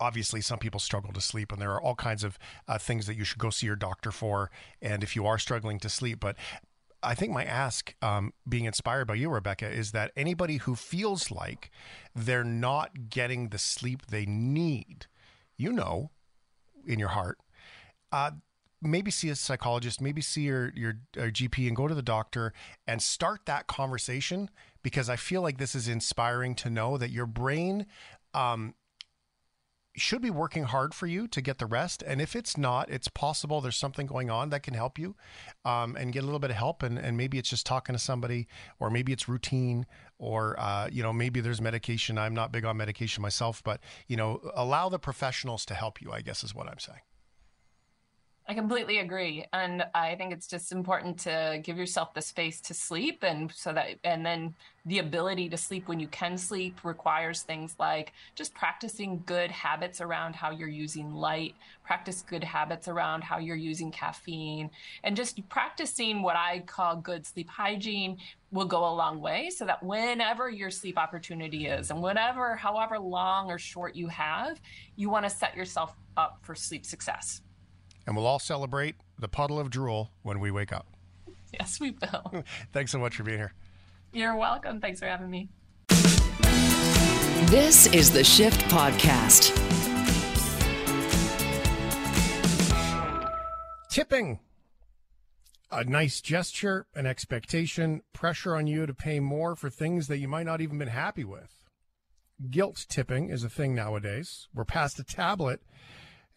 obviously 0.00 0.40
some 0.40 0.58
people 0.58 0.80
struggle 0.80 1.12
to 1.12 1.20
sleep, 1.20 1.52
and 1.52 1.60
there 1.62 1.72
are 1.72 1.80
all 1.80 1.94
kinds 1.94 2.24
of 2.24 2.38
uh, 2.66 2.78
things 2.78 3.06
that 3.06 3.16
you 3.16 3.24
should 3.24 3.38
go 3.38 3.50
see 3.50 3.66
your 3.66 3.76
doctor 3.76 4.10
for. 4.10 4.50
And 4.82 5.02
if 5.02 5.14
you 5.16 5.26
are 5.26 5.38
struggling 5.38 5.78
to 5.80 5.88
sleep, 5.88 6.18
but 6.20 6.36
I 7.04 7.14
think 7.14 7.32
my 7.32 7.44
ask, 7.44 7.94
um, 8.02 8.32
being 8.48 8.64
inspired 8.64 9.06
by 9.06 9.14
you, 9.14 9.28
Rebecca, 9.28 9.68
is 9.68 9.92
that 9.92 10.12
anybody 10.16 10.56
who 10.58 10.74
feels 10.74 11.30
like 11.30 11.70
they're 12.14 12.44
not 12.44 13.10
getting 13.10 13.48
the 13.48 13.58
sleep 13.58 14.06
they 14.06 14.26
need, 14.26 15.06
you 15.56 15.72
know, 15.72 16.10
in 16.86 16.98
your 16.98 17.10
heart, 17.10 17.38
uh, 18.12 18.32
maybe 18.80 19.10
see 19.10 19.28
a 19.28 19.34
psychologist, 19.34 20.00
maybe 20.00 20.20
see 20.20 20.42
your 20.42 20.72
your 20.74 20.98
uh, 21.16 21.22
GP, 21.22 21.66
and 21.66 21.76
go 21.76 21.88
to 21.88 21.94
the 21.94 22.02
doctor 22.02 22.52
and 22.86 23.02
start 23.02 23.42
that 23.46 23.66
conversation 23.66 24.50
because 24.82 25.08
I 25.08 25.16
feel 25.16 25.42
like 25.42 25.58
this 25.58 25.74
is 25.74 25.88
inspiring 25.88 26.54
to 26.56 26.70
know 26.70 26.96
that 26.98 27.10
your 27.10 27.26
brain. 27.26 27.86
Um, 28.34 28.74
should 29.96 30.20
be 30.20 30.30
working 30.30 30.64
hard 30.64 30.92
for 30.92 31.06
you 31.06 31.28
to 31.28 31.40
get 31.40 31.58
the 31.58 31.66
rest. 31.66 32.02
And 32.02 32.20
if 32.20 32.34
it's 32.34 32.56
not, 32.56 32.90
it's 32.90 33.08
possible 33.08 33.60
there's 33.60 33.76
something 33.76 34.06
going 34.06 34.30
on 34.30 34.50
that 34.50 34.62
can 34.62 34.74
help 34.74 34.98
you 34.98 35.14
um, 35.64 35.96
and 35.96 36.12
get 36.12 36.22
a 36.22 36.26
little 36.26 36.40
bit 36.40 36.50
of 36.50 36.56
help. 36.56 36.82
And, 36.82 36.98
and 36.98 37.16
maybe 37.16 37.38
it's 37.38 37.48
just 37.48 37.64
talking 37.64 37.94
to 37.94 37.98
somebody, 37.98 38.48
or 38.80 38.90
maybe 38.90 39.12
it's 39.12 39.28
routine, 39.28 39.86
or, 40.18 40.58
uh, 40.58 40.88
you 40.90 41.02
know, 41.02 41.12
maybe 41.12 41.40
there's 41.40 41.60
medication. 41.60 42.18
I'm 42.18 42.34
not 42.34 42.50
big 42.50 42.64
on 42.64 42.76
medication 42.76 43.22
myself, 43.22 43.62
but, 43.62 43.80
you 44.08 44.16
know, 44.16 44.40
allow 44.54 44.88
the 44.88 44.98
professionals 44.98 45.64
to 45.66 45.74
help 45.74 46.00
you, 46.00 46.10
I 46.12 46.22
guess 46.22 46.42
is 46.42 46.54
what 46.54 46.68
I'm 46.68 46.80
saying. 46.80 47.00
I 48.46 48.52
completely 48.52 48.98
agree. 48.98 49.46
And 49.54 49.86
I 49.94 50.16
think 50.16 50.30
it's 50.30 50.46
just 50.46 50.70
important 50.70 51.18
to 51.20 51.60
give 51.62 51.78
yourself 51.78 52.12
the 52.12 52.20
space 52.20 52.60
to 52.62 52.74
sleep 52.74 53.22
and 53.22 53.50
so 53.50 53.72
that 53.72 53.98
and 54.04 54.24
then 54.24 54.54
the 54.84 54.98
ability 54.98 55.48
to 55.48 55.56
sleep 55.56 55.88
when 55.88 55.98
you 55.98 56.08
can 56.08 56.36
sleep 56.36 56.84
requires 56.84 57.40
things 57.40 57.74
like 57.78 58.12
just 58.34 58.54
practicing 58.54 59.22
good 59.24 59.50
habits 59.50 60.02
around 60.02 60.36
how 60.36 60.50
you're 60.50 60.68
using 60.68 61.10
light, 61.10 61.54
practice 61.84 62.20
good 62.20 62.44
habits 62.44 62.86
around 62.86 63.24
how 63.24 63.38
you're 63.38 63.56
using 63.56 63.90
caffeine, 63.90 64.68
and 65.04 65.16
just 65.16 65.40
practicing 65.48 66.20
what 66.20 66.36
I 66.36 66.60
call 66.66 66.96
good 66.96 67.24
sleep 67.26 67.48
hygiene 67.48 68.18
will 68.52 68.66
go 68.66 68.84
a 68.86 68.92
long 68.94 69.22
way 69.22 69.48
so 69.48 69.64
that 69.64 69.82
whenever 69.82 70.50
your 70.50 70.70
sleep 70.70 70.98
opportunity 70.98 71.66
is 71.66 71.90
and 71.90 72.02
whatever 72.02 72.56
however 72.56 72.98
long 72.98 73.50
or 73.50 73.58
short 73.58 73.96
you 73.96 74.08
have, 74.08 74.60
you 74.96 75.08
want 75.08 75.24
to 75.24 75.30
set 75.30 75.56
yourself 75.56 75.96
up 76.18 76.40
for 76.42 76.54
sleep 76.54 76.84
success. 76.84 77.40
And 78.06 78.16
we'll 78.16 78.26
all 78.26 78.38
celebrate 78.38 78.96
the 79.18 79.28
puddle 79.28 79.58
of 79.58 79.70
drool 79.70 80.10
when 80.22 80.40
we 80.40 80.50
wake 80.50 80.72
up. 80.72 80.86
Yes, 81.52 81.80
we 81.80 81.96
will. 82.00 82.44
Thanks 82.72 82.90
so 82.90 82.98
much 82.98 83.16
for 83.16 83.22
being 83.22 83.38
here. 83.38 83.54
You're 84.12 84.36
welcome. 84.36 84.80
Thanks 84.80 85.00
for 85.00 85.06
having 85.06 85.30
me. 85.30 85.48
This 87.46 87.86
is 87.86 88.10
the 88.10 88.24
Shift 88.24 88.60
Podcast. 88.62 89.52
Tipping. 93.88 94.40
A 95.70 95.84
nice 95.84 96.20
gesture, 96.20 96.86
an 96.94 97.06
expectation, 97.06 98.02
pressure 98.12 98.56
on 98.56 98.66
you 98.66 98.86
to 98.86 98.94
pay 98.94 99.20
more 99.20 99.56
for 99.56 99.70
things 99.70 100.08
that 100.08 100.18
you 100.18 100.28
might 100.28 100.46
not 100.46 100.60
even 100.60 100.78
been 100.78 100.88
happy 100.88 101.24
with. 101.24 101.64
Guilt 102.50 102.86
tipping 102.88 103.28
is 103.30 103.44
a 103.44 103.48
thing 103.48 103.74
nowadays. 103.74 104.48
We're 104.52 104.64
past 104.64 104.98
a 104.98 105.04
tablet 105.04 105.60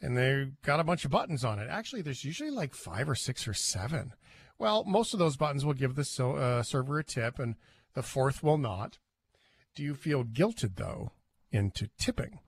and 0.02 0.18
they've 0.18 0.52
got 0.62 0.80
a 0.80 0.84
bunch 0.84 1.06
of 1.06 1.12
buttons 1.12 1.44
on 1.44 1.60
it. 1.60 1.68
Actually, 1.70 2.02
there's 2.02 2.24
usually 2.24 2.52
like 2.52 2.74
five 2.74 3.10
or 3.10 3.16
six 3.16 3.48
or 3.48 3.54
seven. 3.54 4.14
Well, 4.60 4.84
most 4.86 5.14
of 5.14 5.20
those 5.20 5.38
buttons 5.38 5.66
will 5.66 5.74
give 5.74 5.96
the 5.96 6.04
so, 6.04 6.36
uh, 6.36 6.64
server 6.64 7.00
a 7.00 7.04
tip, 7.04 7.40
and 7.40 7.56
the 7.94 8.04
fourth 8.04 8.44
will 8.44 8.58
not. 8.58 8.98
Do 9.76 9.84
you 9.84 9.94
feel 9.94 10.24
guilted, 10.24 10.76
though, 10.76 11.12
into 11.52 11.90
tipping? 12.00 12.40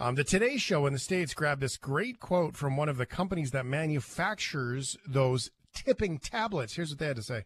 Um, 0.00 0.16
the 0.16 0.24
Today 0.24 0.56
Show 0.56 0.86
in 0.86 0.92
the 0.92 0.98
States 0.98 1.34
grabbed 1.34 1.60
this 1.60 1.76
great 1.76 2.18
quote 2.18 2.56
from 2.56 2.76
one 2.76 2.88
of 2.88 2.96
the 2.96 3.06
companies 3.06 3.52
that 3.52 3.64
manufactures 3.64 4.96
those 5.06 5.50
tipping 5.74 6.18
tablets. 6.18 6.74
Here's 6.74 6.90
what 6.90 6.98
they 6.98 7.06
had 7.06 7.16
to 7.16 7.22
say. 7.22 7.44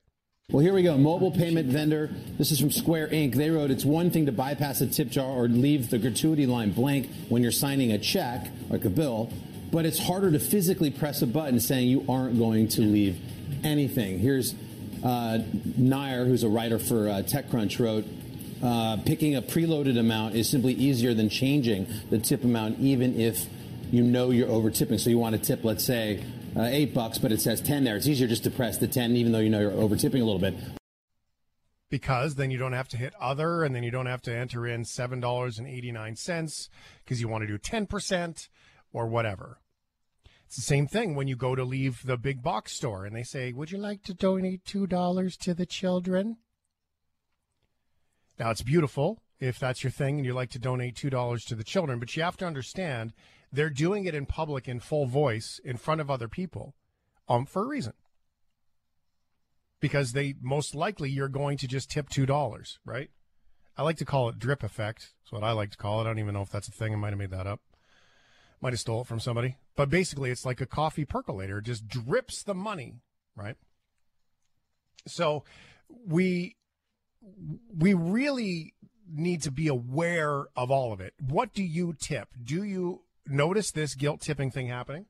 Well, 0.53 0.63
here 0.63 0.75
we 0.75 0.85
go. 0.85 0.97
Mobile 0.97 1.33
payment 1.33 1.67
vendor. 1.71 2.09
This 2.39 2.53
is 2.53 2.61
from 2.61 2.71
Square 2.71 3.09
Inc. 3.09 3.35
They 3.35 3.51
wrote 3.51 3.73
it's 3.73 3.85
one 3.85 4.13
thing 4.13 4.27
to 4.27 4.33
bypass 4.33 4.81
a 4.81 4.87
tip 4.87 5.09
jar 5.09 5.29
or 5.29 5.49
leave 5.49 5.91
the 5.91 5.99
gratuity 5.99 6.47
line 6.47 6.71
blank 6.71 7.11
when 7.29 7.43
you're 7.43 7.51
signing 7.51 7.91
a 7.91 7.99
check, 7.99 8.47
like 8.71 8.85
a 8.85 8.89
bill, 8.89 9.29
but 9.73 9.85
it's 9.85 9.99
harder 9.99 10.31
to 10.31 10.39
physically 10.39 10.89
press 10.89 11.21
a 11.21 11.27
button 11.27 11.59
saying 11.59 11.89
you 11.89 12.05
aren't 12.09 12.39
going 12.39 12.69
to 12.69 12.81
leave 12.83 13.19
anything. 13.65 14.21
Here's 14.21 14.55
uh, 15.03 15.41
Nair, 15.77 16.27
who's 16.27 16.45
a 16.45 16.49
writer 16.49 16.79
for 16.79 17.09
uh, 17.09 17.23
TechCrunch, 17.23 17.81
wrote 17.81 18.05
uh, 18.63 18.99
picking 19.05 19.35
a 19.35 19.43
preloaded 19.43 19.99
amount 19.99 20.37
is 20.37 20.49
simply 20.49 20.75
easier 20.75 21.13
than 21.13 21.29
changing 21.29 21.89
the 22.09 22.21
tip 22.21 22.45
amount, 22.45 22.79
even 22.79 23.19
if 23.19 23.47
you 23.91 24.05
know 24.05 24.31
you're 24.31 24.49
over 24.49 24.71
tipping. 24.71 24.99
So 24.99 25.11
you 25.11 25.19
want 25.19 25.35
to 25.35 25.43
tip, 25.43 25.65
let's 25.65 25.85
say, 25.85 26.23
uh, 26.57 26.63
eight 26.65 26.95
bucks, 26.95 27.19
but 27.19 27.33
it 27.33 27.41
says 27.41 27.61
10 27.61 27.85
there. 27.85 27.97
It's 27.97 28.07
easier 28.07 28.27
just 28.27 28.45
to 28.45 28.51
press 28.51 28.79
the 28.79 28.89
10, 28.89 29.15
even 29.17 29.33
though 29.33 29.41
you 29.41 29.51
know 29.51 29.61
you're 29.61 29.73
over 29.73 29.97
tipping 29.97 30.23
a 30.23 30.25
little 30.25 30.41
bit. 30.41 30.55
Because 31.91 32.35
then 32.35 32.51
you 32.51 32.59
don't 32.59 32.73
have 32.73 32.89
to 32.89 32.97
hit 32.97 33.15
other, 33.21 33.63
and 33.63 33.75
then 33.75 33.83
you 33.83 33.91
don't 33.91 34.07
have 34.07 34.23
to 34.23 34.35
enter 34.35 34.67
in 34.67 34.85
seven 34.85 35.21
dollars 35.21 35.57
and 35.57 35.69
eighty 35.69 35.93
nine 35.93 36.17
cents 36.17 36.69
because 37.05 37.21
you 37.21 37.29
want 37.29 37.43
to 37.43 37.47
do 37.47 37.59
ten 37.59 37.87
percent 37.87 38.49
or 38.93 39.07
whatever. 39.07 39.61
It's 40.47 40.57
the 40.57 40.63
same 40.63 40.89
thing 40.89 41.15
when 41.15 41.29
you 41.29 41.37
go 41.37 41.55
to 41.55 41.63
leave 41.63 42.05
the 42.05 42.17
big 42.17 42.43
box 42.43 42.73
store 42.73 43.05
and 43.05 43.15
they 43.15 43.23
say, 43.23 43.53
"Would 43.53 43.71
you 43.71 43.79
like 43.79 44.03
to 44.03 44.15
donate 44.15 44.65
two 44.65 44.89
dollars 44.89 45.37
to 45.39 45.55
the 45.55 45.65
children?" 45.65 46.39
Now 48.37 48.51
it's 48.51 48.63
beautiful 48.63 49.23
if 49.39 49.61
that's 49.61 49.85
your 49.85 49.93
thing 49.93 50.17
and 50.17 50.27
you 50.27 50.33
like 50.33 50.51
to 50.51 50.59
donate 50.59 50.97
two 50.97 51.11
dollars 51.11 51.45
to 51.45 51.55
the 51.55 51.65
children, 51.65 52.01
but 52.01 52.17
you 52.17 52.25
have 52.25 52.37
to 52.39 52.47
understand 52.47 53.13
they're 53.53 53.71
doing 53.71 54.05
it 54.07 54.15
in 54.15 54.27
public 54.27 54.69
in 54.69 54.81
full 54.81 55.07
voice 55.07 55.61
in 55.65 55.77
front 55.77 56.01
of 56.01 56.11
other 56.11 56.29
people, 56.29 56.75
um, 57.29 57.47
for 57.47 57.63
a 57.63 57.67
reason. 57.67 57.93
Because 59.81 60.13
they 60.13 60.35
most 60.41 60.75
likely 60.75 61.11
you're 61.11 61.29
going 61.29 61.59
to 61.59 61.69
just 61.69 61.91
tip 61.91 62.09
two 62.09 62.27
dollars, 62.27 62.79
right? 62.85 63.11
I 63.77 63.83
like 63.83 63.99
to 63.99 64.05
call 64.05 64.29
it 64.29 64.39
drip 64.39 64.63
effect. 64.63 65.13
That's 65.23 65.33
what 65.33 65.45
I 65.45 65.53
like 65.53 65.71
to 65.71 65.77
call 65.77 66.01
it. 66.01 66.05
I 66.05 66.07
don't 66.07 66.19
even 66.19 66.35
know 66.35 66.43
if 66.43 66.51
that's 66.51 66.69
a 66.69 66.73
thing. 66.73 66.93
I 66.93 66.97
might 66.97 67.11
have 67.11 67.19
made 67.19 67.31
that 67.31 67.47
up. 67.47 67.61
Might 68.61 68.73
have 68.73 68.81
stole 68.81 69.03
it 69.03 69.07
from 69.07 69.21
somebody. 69.21 69.59
But 69.77 69.91
basically 69.91 70.31
it's 70.31 70.47
like 70.47 70.63
a 70.63 70.67
coffee 70.67 71.05
percolator. 71.05 71.59
It 71.59 71.67
just 71.67 71.87
drips 71.87 72.43
the 72.43 72.55
money, 72.55 73.03
right? 73.37 73.57
So 75.07 75.45
we 76.07 76.57
we 77.77 77.93
really 77.93 78.75
need 79.09 79.43
to 79.43 79.51
be 79.51 79.69
aware 79.69 80.47
of 80.57 80.71
all 80.71 80.93
of 80.93 81.01
it. 81.01 81.15
What 81.21 81.53
do 81.53 81.63
you 81.63 81.95
tip? 81.99 82.29
Do 82.43 82.65
you 82.65 83.03
notice 83.27 83.71
this 83.71 83.95
guilt 83.95 84.21
tipping 84.21 84.51
thing 84.51 84.69
happening? 84.69 85.07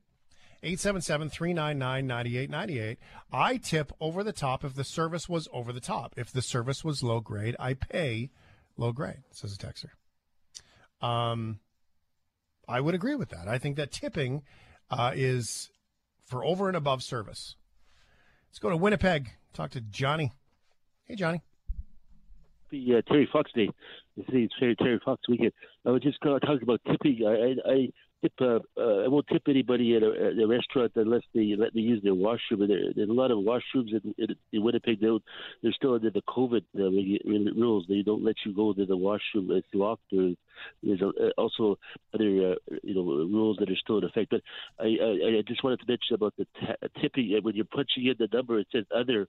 877 0.63 1.29
399 1.29 2.07
9898. 2.07 2.99
I 3.31 3.57
tip 3.57 3.93
over 3.99 4.23
the 4.23 4.33
top 4.33 4.63
if 4.63 4.73
the 4.73 4.83
service 4.83 5.29
was 5.29 5.47
over 5.53 5.71
the 5.71 5.79
top. 5.79 6.13
If 6.17 6.31
the 6.31 6.41
service 6.41 6.83
was 6.83 7.03
low 7.03 7.19
grade, 7.19 7.55
I 7.59 7.75
pay 7.75 8.31
low 8.75 8.91
grade, 8.91 9.23
says 9.31 9.53
a 9.53 9.57
texter. 9.57 9.91
Um, 11.05 11.59
I 12.67 12.81
would 12.81 12.95
agree 12.95 13.15
with 13.15 13.29
that. 13.29 13.47
I 13.47 13.59
think 13.59 13.75
that 13.77 13.91
tipping 13.91 14.43
uh, 14.89 15.11
is 15.15 15.69
for 16.25 16.43
over 16.43 16.67
and 16.67 16.75
above 16.75 17.03
service. 17.03 17.55
Let's 18.49 18.59
go 18.59 18.69
to 18.69 18.77
Winnipeg. 18.77 19.31
Talk 19.53 19.71
to 19.71 19.81
Johnny. 19.81 20.31
Hey, 21.05 21.15
Johnny. 21.15 21.41
The 22.69 22.95
uh, 22.95 23.01
Terry 23.07 23.29
Fox 23.31 23.51
Day. 23.53 23.69
The 24.17 24.23
city 24.25 24.49
Terry, 24.59 24.75
Terry 24.75 24.99
Fox 25.03 25.21
weekend. 25.29 25.53
I 25.85 25.91
was 25.91 26.01
just 26.01 26.19
going 26.19 26.39
to 26.39 26.45
talk 26.45 26.61
about 26.61 26.81
tipping. 26.89 27.19
I, 27.25 27.69
I, 27.69 27.73
I 27.73 27.87
tip. 28.21 28.33
Uh, 28.39 28.59
uh, 28.79 29.03
I 29.05 29.07
won't 29.07 29.27
tip 29.27 29.43
anybody 29.47 29.95
at 29.95 30.03
a, 30.03 30.07
at 30.07 30.43
a 30.43 30.47
restaurant 30.47 30.91
unless 30.95 31.23
they 31.33 31.55
let 31.57 31.75
me 31.75 31.81
use 31.81 32.01
their 32.03 32.15
washroom. 32.15 32.61
And 32.61 32.69
there, 32.69 32.93
there's 32.95 33.09
a 33.09 33.13
lot 33.13 33.31
of 33.31 33.39
washrooms 33.39 33.91
in, 33.91 34.15
in, 34.17 34.35
in 34.51 34.63
Winnipeg. 34.63 34.99
They're, 34.99 35.17
they're 35.61 35.73
still 35.73 35.95
under 35.95 36.09
the 36.09 36.21
COVID 36.23 36.63
uh, 36.77 37.59
rules. 37.59 37.85
They 37.87 38.01
don't 38.01 38.23
let 38.23 38.35
you 38.45 38.53
go 38.53 38.73
to 38.73 38.85
the 38.85 38.97
washroom. 38.97 39.49
It's 39.51 39.67
locked. 39.73 40.03
There's, 40.11 40.35
there's 40.83 41.01
a, 41.01 41.31
also 41.37 41.77
other 42.13 42.53
uh, 42.53 42.75
you 42.83 42.95
know 42.95 43.03
rules 43.03 43.57
that 43.59 43.69
are 43.69 43.75
still 43.77 43.99
in 43.99 44.05
effect. 44.05 44.31
But 44.31 44.41
I, 44.79 44.85
I, 45.01 45.37
I 45.39 45.43
just 45.47 45.63
wanted 45.63 45.79
to 45.79 45.85
mention 45.87 46.15
about 46.15 46.33
the 46.37 46.45
t- 46.59 47.01
tipping. 47.01 47.37
When 47.41 47.55
you're 47.55 47.65
punching 47.65 48.05
in 48.05 48.15
the 48.17 48.27
number, 48.31 48.59
it 48.59 48.67
says 48.71 48.85
other. 48.95 49.27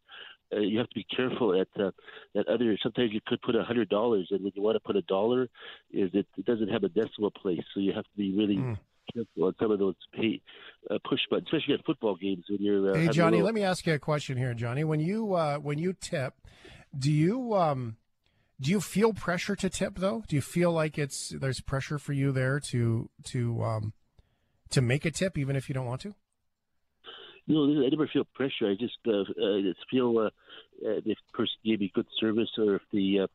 Uh, 0.51 0.61
you 0.61 0.79
have 0.79 0.89
to 0.89 0.95
be 0.95 1.05
careful 1.15 1.61
at 1.61 1.69
uh, 1.79 1.91
that 2.35 2.49
other. 2.49 2.77
Sometimes 2.83 3.11
you 3.13 3.21
could 3.27 3.43
put 3.43 3.55
a 3.55 3.63
hundred 3.63 3.89
dollars, 3.91 4.29
and 4.31 4.43
when 4.43 4.53
you 4.55 4.63
want 4.63 4.77
to 4.77 4.81
put 4.81 4.97
a 4.97 5.03
dollar, 5.03 5.43
is 5.93 6.11
it, 6.15 6.27
it 6.39 6.45
doesn't 6.47 6.69
have 6.69 6.85
a 6.85 6.89
decimal 6.89 7.31
place, 7.31 7.61
so 7.75 7.81
you 7.81 7.93
have 7.93 8.05
to 8.05 8.17
be 8.17 8.35
really. 8.37 8.57
Mm. 8.57 8.79
Careful 9.15 9.45
on 9.45 9.55
some 9.59 9.71
of 9.71 9.79
those 9.79 9.95
pay, 10.13 10.39
uh, 10.91 10.99
push 11.09 11.21
buttons, 11.31 11.49
especially 11.51 11.73
at 11.73 11.85
football 11.87 12.15
games 12.15 12.45
when 12.51 12.61
you're. 12.61 12.91
Uh, 12.91 12.95
Hey 12.95 13.09
Johnny, 13.09 13.41
let 13.41 13.55
me 13.55 13.63
ask 13.63 13.87
you 13.87 13.95
a 13.95 13.99
question 13.99 14.37
here, 14.37 14.53
Johnny. 14.53 14.85
When 14.85 15.01
you 15.01 15.33
uh, 15.33 15.57
when 15.57 15.79
you 15.79 15.95
tip, 15.95 16.35
do 16.99 17.11
you 17.11 17.55
um, 17.55 17.97
Do 18.61 18.71
you 18.71 18.81
feel 18.81 19.13
pressure 19.13 19.55
to 19.57 19.71
tip 19.71 19.97
though? 19.97 20.25
Do 20.27 20.35
you 20.35 20.43
feel 20.43 20.73
like 20.73 20.99
it's 20.99 21.29
there's 21.31 21.61
pressure 21.61 21.99
for 21.99 22.13
you 22.13 22.33
there 22.33 22.59
to 22.61 23.09
to 23.25 23.63
um, 23.63 23.93
to 24.71 24.81
make 24.81 25.05
a 25.05 25.11
tip 25.11 25.39
even 25.39 25.55
if 25.55 25.69
you 25.69 25.75
don't 25.75 25.87
want 25.87 26.01
to? 26.03 26.15
No, 27.47 27.65
I 27.65 27.89
never 27.89 28.07
feel 28.07 28.25
pressure. 28.35 28.69
I 28.69 28.75
just 28.75 28.99
uh, 29.07 29.21
uh, 29.21 29.73
feel 29.91 30.19
uh, 30.19 30.31
uh, 30.85 30.99
if 30.99 31.05
the 31.05 31.15
person 31.33 31.55
gave 31.65 31.81
me 31.81 31.91
good 31.95 32.07
service, 32.21 32.49
or 32.59 32.77
if 32.77 32.83
the 32.93 33.21
uh, 33.21 33.27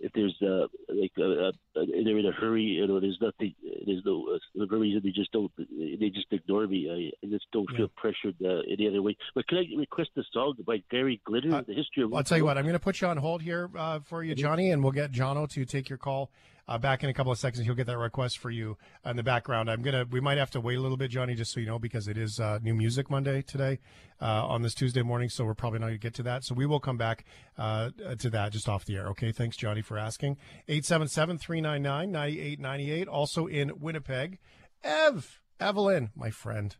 if 0.00 0.12
there's 0.14 0.34
uh, 0.42 0.66
like 0.88 1.12
uh, 1.18 1.48
uh, 1.48 1.52
they're 1.74 2.18
in 2.18 2.26
a 2.26 2.32
hurry, 2.32 2.62
you 2.62 2.86
know, 2.86 2.98
there's 3.00 3.18
nothing, 3.20 3.54
there's 3.86 4.02
no 4.04 4.38
uh, 4.60 4.66
reason 4.76 5.00
they 5.04 5.10
just 5.10 5.32
don't 5.32 5.50
they 5.56 6.10
just 6.10 6.26
ignore 6.32 6.66
me. 6.66 7.12
I, 7.22 7.26
I 7.26 7.30
just 7.30 7.46
don't 7.52 7.68
Yeah. 7.70 7.76
feel 7.78 7.88
pressured 7.96 8.36
uh, 8.44 8.62
any 8.70 8.88
other 8.88 9.02
way. 9.02 9.16
But 9.34 9.46
can 9.46 9.58
I 9.58 9.66
request 9.76 10.10
a 10.16 10.22
song 10.32 10.54
by 10.66 10.82
Gary 10.90 11.20
Glitter, 11.24 11.54
Uh, 11.54 11.62
the 11.66 11.74
history 11.74 12.02
of? 12.02 12.12
I'll 12.14 12.24
tell 12.24 12.38
you 12.38 12.44
what. 12.44 12.58
I'm 12.58 12.64
going 12.64 12.74
to 12.74 12.80
put 12.80 13.00
you 13.00 13.06
on 13.08 13.16
hold 13.16 13.42
here 13.42 13.70
uh, 13.76 14.00
for 14.00 14.22
you, 14.24 14.34
Johnny, 14.34 14.70
and 14.70 14.82
we'll 14.82 14.92
get 14.92 15.12
Jono 15.12 15.48
to 15.50 15.64
take 15.64 15.88
your 15.88 15.98
call 15.98 16.30
uh, 16.68 16.78
back 16.78 17.02
in 17.02 17.10
a 17.10 17.14
couple 17.14 17.32
of 17.32 17.38
seconds. 17.38 17.64
He'll 17.64 17.74
get 17.74 17.86
that 17.86 17.98
request 17.98 18.38
for 18.38 18.50
you 18.50 18.76
in 19.04 19.16
the 19.16 19.22
background. 19.22 19.70
I'm 19.70 19.82
gonna. 19.82 20.06
We 20.10 20.20
might 20.20 20.38
have 20.38 20.50
to 20.52 20.60
wait 20.60 20.78
a 20.78 20.80
little 20.80 20.96
bit, 20.96 21.10
Johnny, 21.10 21.34
just 21.34 21.52
so 21.52 21.60
you 21.60 21.66
know, 21.66 21.78
because 21.78 22.08
it 22.08 22.16
is 22.16 22.40
uh, 22.40 22.58
New 22.62 22.74
Music 22.74 23.10
Monday 23.10 23.42
today 23.42 23.78
uh, 24.20 24.46
on 24.46 24.62
this 24.62 24.74
Tuesday 24.74 25.02
morning. 25.02 25.28
So 25.28 25.44
we're 25.44 25.54
probably 25.54 25.80
not 25.80 25.88
to 25.88 25.98
get 25.98 26.14
to 26.14 26.22
that. 26.24 26.44
So 26.44 26.54
we 26.54 26.66
will 26.66 26.80
come 26.80 26.96
back 26.96 27.24
uh, 27.58 27.90
to 28.18 28.30
that 28.30 28.52
just 28.52 28.68
off 28.68 28.84
the 28.84 28.96
air. 28.96 29.08
Okay. 29.08 29.32
Thanks, 29.32 29.56
Johnny, 29.56 29.82
for 29.82 29.98
asking. 29.98 30.36
877-399-9898. 30.68 33.08
Also 33.08 33.46
in 33.46 33.80
Winnipeg, 33.80 34.38
Ev, 34.84 35.40
Evelyn, 35.60 36.10
my 36.14 36.30
friend. 36.30 36.76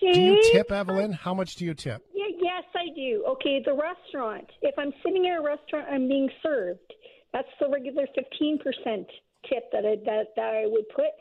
Do 0.00 0.20
you 0.20 0.42
tip, 0.52 0.70
Evelyn? 0.70 1.12
How 1.12 1.32
much 1.32 1.56
do 1.56 1.64
you 1.64 1.72
tip? 1.72 2.02
Yeah, 2.14 2.26
yes, 2.42 2.64
I 2.74 2.88
do. 2.94 3.24
Okay, 3.30 3.62
the 3.64 3.72
restaurant. 3.72 4.44
If 4.60 4.74
I'm 4.78 4.92
sitting 5.02 5.24
in 5.24 5.32
a 5.32 5.40
restaurant, 5.42 5.86
I'm 5.90 6.06
being 6.08 6.28
served. 6.42 6.92
That's 7.34 7.48
the 7.60 7.68
regular 7.68 8.06
15% 8.16 9.04
tip 9.50 9.64
that 9.72 9.84
I, 9.84 9.96
that, 10.06 10.28
that 10.36 10.54
I 10.54 10.64
would 10.66 10.88
put. 10.88 11.12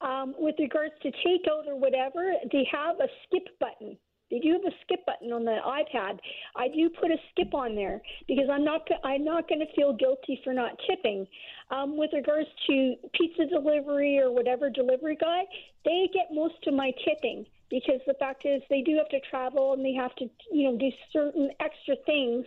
Um, 0.00 0.34
with 0.38 0.54
regards 0.58 0.94
to 1.02 1.08
takeout 1.08 1.66
or 1.66 1.76
whatever, 1.76 2.32
they 2.52 2.66
have 2.70 2.96
a 3.00 3.08
skip 3.26 3.48
button. 3.58 3.98
They 4.30 4.38
do 4.38 4.52
have 4.52 4.64
a 4.64 4.74
skip 4.82 5.04
button 5.06 5.32
on 5.32 5.44
the 5.44 5.58
iPad. 5.64 6.18
I 6.56 6.68
do 6.68 6.90
put 6.90 7.10
a 7.10 7.16
skip 7.30 7.52
on 7.54 7.74
there 7.74 8.00
because 8.26 8.46
I'm 8.50 8.64
not 8.64 8.86
I'm 9.04 9.24
not 9.24 9.48
going 9.48 9.60
to 9.60 9.72
feel 9.74 9.92
guilty 9.92 10.40
for 10.42 10.52
not 10.52 10.72
tipping. 10.88 11.26
Um, 11.70 11.96
with 11.96 12.10
regards 12.12 12.48
to 12.66 12.94
pizza 13.14 13.46
delivery 13.46 14.18
or 14.18 14.32
whatever 14.32 14.68
delivery 14.68 15.16
guy, 15.20 15.44
they 15.84 16.08
get 16.12 16.34
most 16.34 16.66
of 16.66 16.74
my 16.74 16.92
tipping 17.04 17.46
because 17.70 18.00
the 18.06 18.14
fact 18.14 18.44
is 18.44 18.62
they 18.68 18.82
do 18.82 18.96
have 18.96 19.08
to 19.10 19.20
travel 19.30 19.74
and 19.74 19.84
they 19.84 19.94
have 19.94 20.14
to 20.16 20.28
you 20.52 20.70
know 20.70 20.78
do 20.78 20.90
certain 21.12 21.50
extra 21.60 21.94
things 22.04 22.46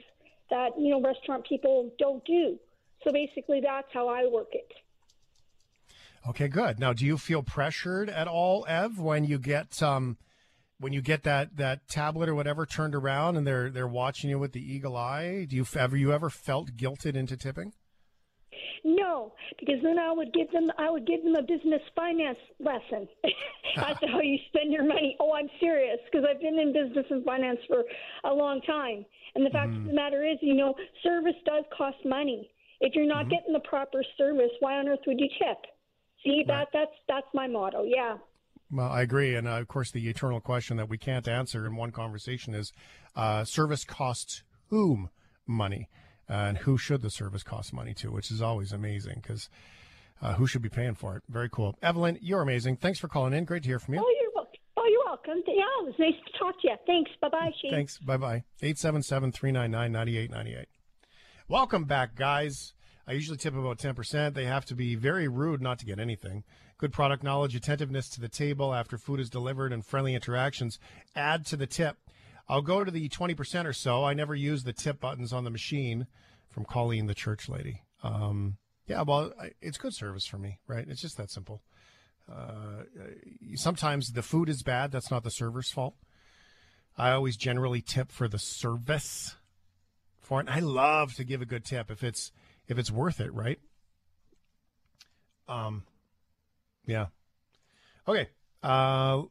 that 0.50 0.72
you 0.78 0.90
know 0.90 1.02
restaurant 1.02 1.46
people 1.48 1.92
don't 1.98 2.24
do. 2.26 2.60
So 3.04 3.12
basically, 3.12 3.62
that's 3.62 3.88
how 3.94 4.08
I 4.08 4.28
work 4.28 4.50
it. 4.52 4.72
Okay, 6.28 6.48
good. 6.48 6.80
Now, 6.80 6.94
do 6.94 7.06
you 7.06 7.18
feel 7.18 7.44
pressured 7.44 8.10
at 8.10 8.28
all, 8.28 8.66
Ev, 8.68 9.00
when 9.00 9.24
you 9.24 9.40
get 9.40 9.82
um, 9.82 10.18
when 10.80 10.94
you 10.94 11.02
get 11.02 11.24
that, 11.24 11.58
that 11.58 11.88
tablet 11.88 12.30
or 12.30 12.36
whatever 12.36 12.66
turned 12.66 12.96
around 12.96 13.38
and 13.38 13.46
they're 13.46 13.70
they're 13.70 13.88
watching 13.88 14.30
you 14.30 14.40
with 14.40 14.54
the 14.54 14.62
eagle 14.62 14.96
eye? 14.96 15.46
Do 15.46 15.56
you 15.56 15.66
ever 15.76 15.96
you 15.96 16.12
ever 16.12 16.30
felt 16.30 16.72
guilted 16.76 17.16
into 17.16 17.38
tipping? 17.38 17.74
No, 18.84 19.34
because 19.60 19.82
then 19.84 20.00
I 20.00 20.12
would 20.12 20.34
give 20.34 20.52
them 20.52 20.72
I 20.78 20.90
would 20.90 21.06
give 21.06 21.24
them 21.24 21.36
a 21.36 21.42
business 21.42 21.82
finance 21.96 22.38
lesson 22.60 23.08
to 23.76 24.08
how 24.08 24.22
you 24.22 24.38
spend 24.48 24.72
your 24.72 24.86
money. 24.86 25.18
Oh, 25.20 25.34
I'm 25.34 25.50
serious 25.60 26.00
because 26.06 26.26
I've 26.30 26.42
been 26.42 26.58
in 26.58 26.74
business 26.74 27.06
and 27.10 27.24
finance 27.26 27.60
for 27.68 27.84
a 28.24 28.34
long 28.34 28.62
time. 28.62 29.06
And 29.36 29.46
the 29.46 29.50
fact 29.52 29.76
of 29.76 29.86
the 29.86 29.94
matter 29.94 30.26
is, 30.26 30.38
you 30.42 30.56
know, 30.56 30.74
service 31.04 31.36
does 31.46 31.64
cost 31.76 31.98
money. 32.06 32.50
If 32.82 32.96
you're 32.96 33.06
not 33.06 33.30
getting 33.30 33.54
the 33.54 33.60
proper 33.60 34.04
service, 34.18 34.52
why 34.60 34.76
on 34.76 34.88
earth 34.88 35.00
would 35.06 35.20
you 35.20 35.28
tip? 35.38 35.58
See, 36.24 36.44
that 36.48 36.68
that's 36.74 36.92
that's 37.08 37.28
my 37.34 37.48
motto. 37.48 37.84
Yeah. 37.84 38.18
Well, 38.72 38.90
I 38.90 39.02
agree, 39.02 39.36
and 39.36 39.48
uh, 39.48 39.60
of 39.60 39.68
course, 39.68 39.90
the 39.92 40.08
eternal 40.08 40.40
question 40.40 40.78
that 40.78 40.90
we 40.90 40.98
can't 40.98 41.28
answer 41.28 41.66
in 41.66 41.76
one 41.76 41.92
conversation 41.92 42.54
is: 42.54 42.72
uh, 43.16 43.44
service 43.44 43.84
costs 43.84 44.44
whom 44.68 45.10
money, 45.48 45.90
and 46.28 46.60
who 46.60 46.78
should 46.78 47.02
the 47.02 47.10
service 47.10 47.44
cost 47.44 47.74
money 47.74 47.94
to? 47.96 48.12
Which 48.12 48.32
is 48.32 48.42
always 48.42 48.72
amazing 48.72 49.20
because 49.22 49.50
uh, 50.22 50.34
who 50.34 50.46
should 50.46 50.62
be 50.62 50.70
paying 50.70 50.96
for 50.96 51.16
it? 51.18 51.24
Very 51.30 51.50
cool, 51.50 51.76
Evelyn. 51.82 52.20
You're 52.22 52.42
amazing. 52.42 52.78
Thanks 52.78 53.00
for 53.00 53.08
calling 53.08 53.34
in. 53.34 53.46
Great 53.46 53.64
to 53.64 53.70
hear 53.70 53.80
from 53.80 53.96
you. 53.96 54.02
Oh, 54.02 54.16
you're 54.22 54.32
welcome. 54.36 54.60
oh, 54.78 54.86
you're 54.88 55.06
welcome. 55.06 55.44
Yeah, 55.48 55.64
it 55.82 55.86
was 55.86 55.96
nice 55.98 56.14
to 56.14 56.38
talk 56.38 56.62
to 56.62 56.68
you. 56.68 56.76
Thanks. 56.86 57.12
Bye 57.22 57.30
bye, 57.30 57.52
Shane. 57.62 57.72
Thanks. 57.72 57.98
Bye 57.98 58.18
bye. 58.18 58.44
877 58.62 59.32
399 59.32 59.92
9898. 59.92 60.68
Welcome 61.50 61.86
back, 61.86 62.14
guys. 62.14 62.74
I 63.08 63.14
usually 63.14 63.40
tip 63.40 63.56
about 63.56 63.80
10%. 63.80 64.36
They 64.36 64.46
have 64.46 64.66
to 64.66 64.76
be 64.76 64.94
very 64.94 65.28
rude 65.28 65.64
not 65.64 65.80
to 65.80 65.86
get 65.86 65.98
anything. 65.98 66.44
Good 66.78 66.94
product 66.94 67.24
knowledge, 67.24 67.56
attentiveness 67.56 68.08
to 68.10 68.22
the 68.22 68.30
table 68.30 68.72
after 68.72 69.00
food 69.00 69.20
is 69.20 69.32
delivered, 69.32 69.74
and 69.74 69.84
friendly 69.84 70.14
interactions 70.14 70.78
add 71.16 71.48
to 71.48 71.58
the 71.58 71.66
tip. 71.66 71.98
I'll 72.48 72.62
go 72.62 72.84
to 72.84 72.92
the 72.92 73.10
20% 73.10 73.66
or 73.66 73.74
so. 73.74 74.04
I 74.04 74.14
never 74.14 74.36
use 74.36 74.64
the 74.64 74.74
tip 74.74 75.00
buttons 75.00 75.34
on 75.34 75.44
the 75.44 75.50
machine 75.50 76.06
from 76.52 76.66
Colleen, 76.66 77.08
the 77.08 77.16
church 77.16 77.50
lady. 77.50 77.82
Um, 78.04 78.58
yeah, 78.86 79.02
well, 79.02 79.34
it's 79.60 79.80
good 79.80 79.96
service 79.96 80.28
for 80.28 80.38
me, 80.38 80.60
right? 80.68 80.86
It's 80.88 81.02
just 81.02 81.18
that 81.18 81.32
simple. 81.32 81.64
Uh, 82.32 82.84
sometimes 83.56 84.12
the 84.12 84.22
food 84.22 84.50
is 84.50 84.62
bad. 84.62 84.92
That's 84.92 85.10
not 85.10 85.24
the 85.24 85.32
server's 85.32 85.72
fault. 85.72 85.96
I 86.96 87.10
always 87.10 87.38
generally 87.38 87.82
tip 87.82 88.12
for 88.12 88.28
the 88.28 88.38
service 88.38 89.36
for 90.30 90.40
it. 90.40 90.48
And 90.48 90.56
I 90.56 90.60
love 90.60 91.16
to 91.16 91.24
give 91.26 91.42
a 91.42 91.46
good 91.46 91.66
tip 91.66 91.92
if 91.92 92.04
it's 92.04 92.32
if 92.68 92.78
it's 92.78 92.92
worth 92.92 93.20
it, 93.20 93.34
right? 93.34 93.60
Um, 95.48 95.84
yeah. 96.86 97.08
Okay. 98.08 98.30
Uh, 98.62 99.24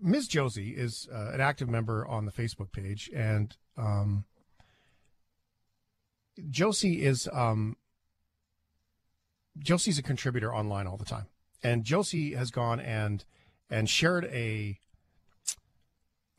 Ms. 0.00 0.26
Josie 0.26 0.70
is 0.70 1.06
uh, 1.12 1.32
an 1.34 1.40
active 1.40 1.68
member 1.68 2.06
on 2.06 2.24
the 2.24 2.32
Facebook 2.32 2.72
page, 2.72 3.10
and 3.14 3.54
um, 3.76 4.24
Josie 6.48 7.04
is 7.04 7.28
um, 7.32 7.76
Josie's 9.58 9.98
a 9.98 10.02
contributor 10.02 10.54
online 10.54 10.86
all 10.86 10.96
the 10.96 11.04
time, 11.04 11.26
and 11.62 11.84
Josie 11.84 12.34
has 12.34 12.50
gone 12.50 12.80
and 12.80 13.24
and 13.68 13.88
shared 13.88 14.24
a. 14.26 14.78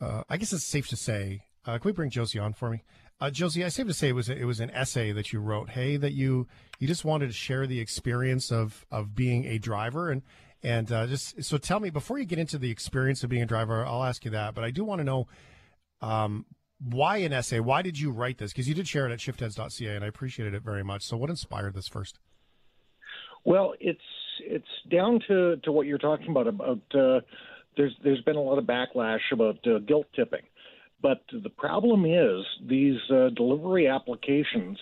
Uh, 0.02 0.24
I 0.30 0.38
guess 0.38 0.54
it's 0.54 0.64
safe 0.64 0.88
to 0.88 0.96
say. 0.96 1.44
Uh, 1.66 1.78
can 1.78 1.90
we 1.90 1.92
bring 1.92 2.10
Josie 2.10 2.40
on 2.40 2.54
for 2.54 2.70
me? 2.70 2.84
Uh, 3.22 3.30
Josie, 3.30 3.66
I 3.66 3.68
safe 3.68 3.88
to 3.88 3.94
say 3.94 4.10
it 4.10 4.16
was 4.16 4.30
a, 4.30 4.38
it 4.38 4.46
was 4.46 4.60
an 4.60 4.70
essay 4.72 5.12
that 5.12 5.34
you 5.34 5.40
wrote. 5.40 5.72
Hey, 5.72 5.98
that 5.98 6.14
you 6.14 6.48
you 6.80 6.88
just 6.88 7.04
wanted 7.04 7.28
to 7.28 7.34
share 7.34 7.68
the 7.68 7.80
experience 7.80 8.52
of 8.52 8.86
of 8.92 9.14
being 9.16 9.46
a 9.46 9.58
driver 9.58 10.10
and 10.10 10.22
and 10.64 10.92
uh, 10.92 11.08
just 11.08 11.44
so 11.44 11.58
tell 11.58 11.80
me 11.80 11.90
before 11.90 12.18
you 12.18 12.26
get 12.26 12.40
into 12.40 12.58
the 12.58 12.72
experience 12.72 13.24
of 13.24 13.30
being 13.30 13.44
a 13.44 13.46
driver. 13.46 13.86
I'll 13.86 14.04
ask 14.04 14.26
you 14.26 14.32
that, 14.32 14.56
but 14.56 14.64
I 14.64 14.72
do 14.72 14.84
want 14.84 15.00
to 15.00 15.04
know 15.04 15.28
um, 16.02 16.46
why 16.80 17.18
an 17.18 17.34
essay. 17.34 17.60
Why 17.60 17.82
did 17.82 18.00
you 18.00 18.12
write 18.12 18.38
this? 18.38 18.52
Because 18.52 18.68
you 18.68 18.76
did 18.76 18.88
share 18.88 19.08
it 19.08 19.12
at 19.12 19.20
shiftheads.ca, 19.20 19.96
and 19.96 20.04
I 20.04 20.08
appreciated 20.08 20.54
it 20.54 20.64
very 20.64 20.84
much. 20.84 21.04
So, 21.04 21.18
what 21.18 21.30
inspired 21.30 21.74
this 21.74 21.88
first? 21.88 22.20
Well, 23.46 23.74
it's 23.80 24.00
it's 24.42 24.68
down 24.90 25.20
to, 25.28 25.58
to 25.58 25.72
what 25.72 25.88
you're 25.88 25.98
talking 25.98 26.30
about. 26.30 26.48
About 26.48 26.82
uh, 26.94 27.20
there's 27.78 27.96
there's 28.04 28.22
been 28.22 28.36
a 28.36 28.42
lot 28.42 28.58
of 28.58 28.66
backlash 28.66 29.20
about 29.32 29.66
uh, 29.68 29.80
guilt 29.80 30.08
tipping, 30.16 30.44
but 31.02 31.22
the 31.32 31.50
problem 31.50 32.06
is 32.06 32.46
these 32.68 33.00
uh, 33.12 33.30
delivery 33.36 33.88
applications 33.88 34.78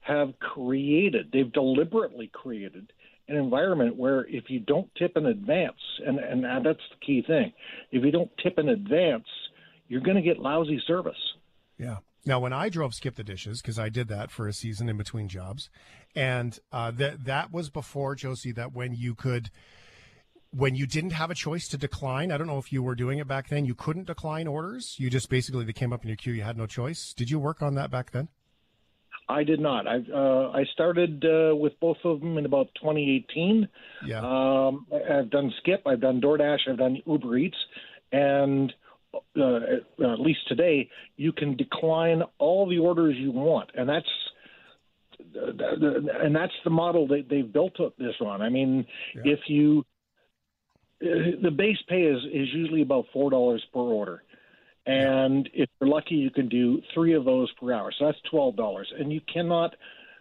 have 0.00 0.38
created 0.38 1.30
they've 1.32 1.52
deliberately 1.52 2.30
created 2.32 2.90
an 3.30 3.36
environment 3.36 3.96
where 3.96 4.26
if 4.28 4.44
you 4.48 4.58
don't 4.58 4.90
tip 4.96 5.16
in 5.16 5.26
advance, 5.26 5.78
and 6.04 6.18
and 6.18 6.44
that's 6.44 6.80
the 6.90 7.06
key 7.06 7.22
thing, 7.26 7.52
if 7.92 8.04
you 8.04 8.10
don't 8.10 8.30
tip 8.42 8.58
in 8.58 8.68
advance, 8.68 9.26
you're 9.88 10.00
going 10.00 10.16
to 10.16 10.22
get 10.22 10.38
lousy 10.38 10.82
service. 10.86 11.14
Yeah. 11.78 11.98
Now, 12.26 12.38
when 12.38 12.52
I 12.52 12.68
drove 12.68 12.92
Skip 12.92 13.14
the 13.14 13.24
Dishes, 13.24 13.62
because 13.62 13.78
I 13.78 13.88
did 13.88 14.08
that 14.08 14.30
for 14.30 14.46
a 14.46 14.52
season 14.52 14.90
in 14.90 14.98
between 14.98 15.28
jobs, 15.28 15.70
and 16.14 16.58
uh, 16.70 16.90
that 16.92 17.24
that 17.24 17.52
was 17.52 17.70
before 17.70 18.14
Josie. 18.14 18.52
That 18.52 18.74
when 18.74 18.94
you 18.94 19.14
could, 19.14 19.50
when 20.52 20.74
you 20.74 20.86
didn't 20.86 21.10
have 21.10 21.30
a 21.30 21.34
choice 21.34 21.68
to 21.68 21.78
decline. 21.78 22.32
I 22.32 22.36
don't 22.38 22.46
know 22.46 22.58
if 22.58 22.72
you 22.72 22.82
were 22.82 22.94
doing 22.94 23.18
it 23.18 23.28
back 23.28 23.48
then. 23.48 23.64
You 23.64 23.74
couldn't 23.74 24.06
decline 24.06 24.46
orders. 24.46 24.96
You 24.98 25.08
just 25.10 25.28
basically 25.30 25.64
they 25.64 25.72
came 25.72 25.92
up 25.92 26.02
in 26.02 26.08
your 26.08 26.16
queue. 26.16 26.32
You 26.32 26.42
had 26.42 26.56
no 26.58 26.66
choice. 26.66 27.14
Did 27.14 27.30
you 27.30 27.38
work 27.38 27.62
on 27.62 27.74
that 27.76 27.90
back 27.90 28.10
then? 28.10 28.28
I 29.28 29.44
did 29.44 29.60
not. 29.60 29.86
I 29.86 29.98
uh, 30.12 30.50
I 30.52 30.64
started 30.72 31.24
uh, 31.24 31.54
with 31.54 31.78
both 31.78 31.98
of 32.04 32.18
them 32.18 32.36
in 32.36 32.46
about 32.46 32.66
2018. 32.82 33.68
Yeah. 34.04 34.18
Um, 34.22 34.86
I've 34.92 35.30
done 35.30 35.52
Skip, 35.60 35.82
I've 35.86 36.00
done 36.00 36.20
DoorDash, 36.20 36.58
I've 36.68 36.78
done 36.78 37.00
Uber 37.06 37.36
Eats, 37.36 37.56
and 38.10 38.72
uh, 39.14 39.56
at 40.00 40.18
least 40.18 40.40
today 40.48 40.88
you 41.16 41.32
can 41.32 41.56
decline 41.56 42.22
all 42.38 42.68
the 42.68 42.78
orders 42.78 43.14
you 43.16 43.30
want, 43.30 43.70
and 43.76 43.88
that's 43.88 44.08
and 45.34 46.34
that's 46.34 46.52
the 46.64 46.70
model 46.70 47.06
that 47.08 47.26
they've 47.30 47.52
built 47.52 47.76
this 47.98 48.14
on. 48.20 48.42
I 48.42 48.48
mean, 48.48 48.84
Yeah. 49.14 49.32
if 49.32 49.40
you 49.48 49.84
Uh, 51.02 51.40
the 51.42 51.50
base 51.50 51.78
pay 51.88 52.02
is 52.02 52.22
is 52.24 52.48
usually 52.52 52.82
about 52.82 53.06
four 53.12 53.30
dollars 53.30 53.64
per 53.72 53.80
order. 53.80 54.22
And 54.86 55.48
if 55.52 55.68
you're 55.80 55.90
lucky, 55.90 56.14
you 56.14 56.30
can 56.30 56.48
do 56.48 56.80
three 56.94 57.14
of 57.14 57.24
those 57.24 57.50
per 57.52 57.72
hour. 57.72 57.92
So 57.98 58.06
that's 58.06 58.18
twelve 58.30 58.56
dollars, 58.56 58.92
and 58.98 59.12
you 59.12 59.20
cannot 59.32 59.76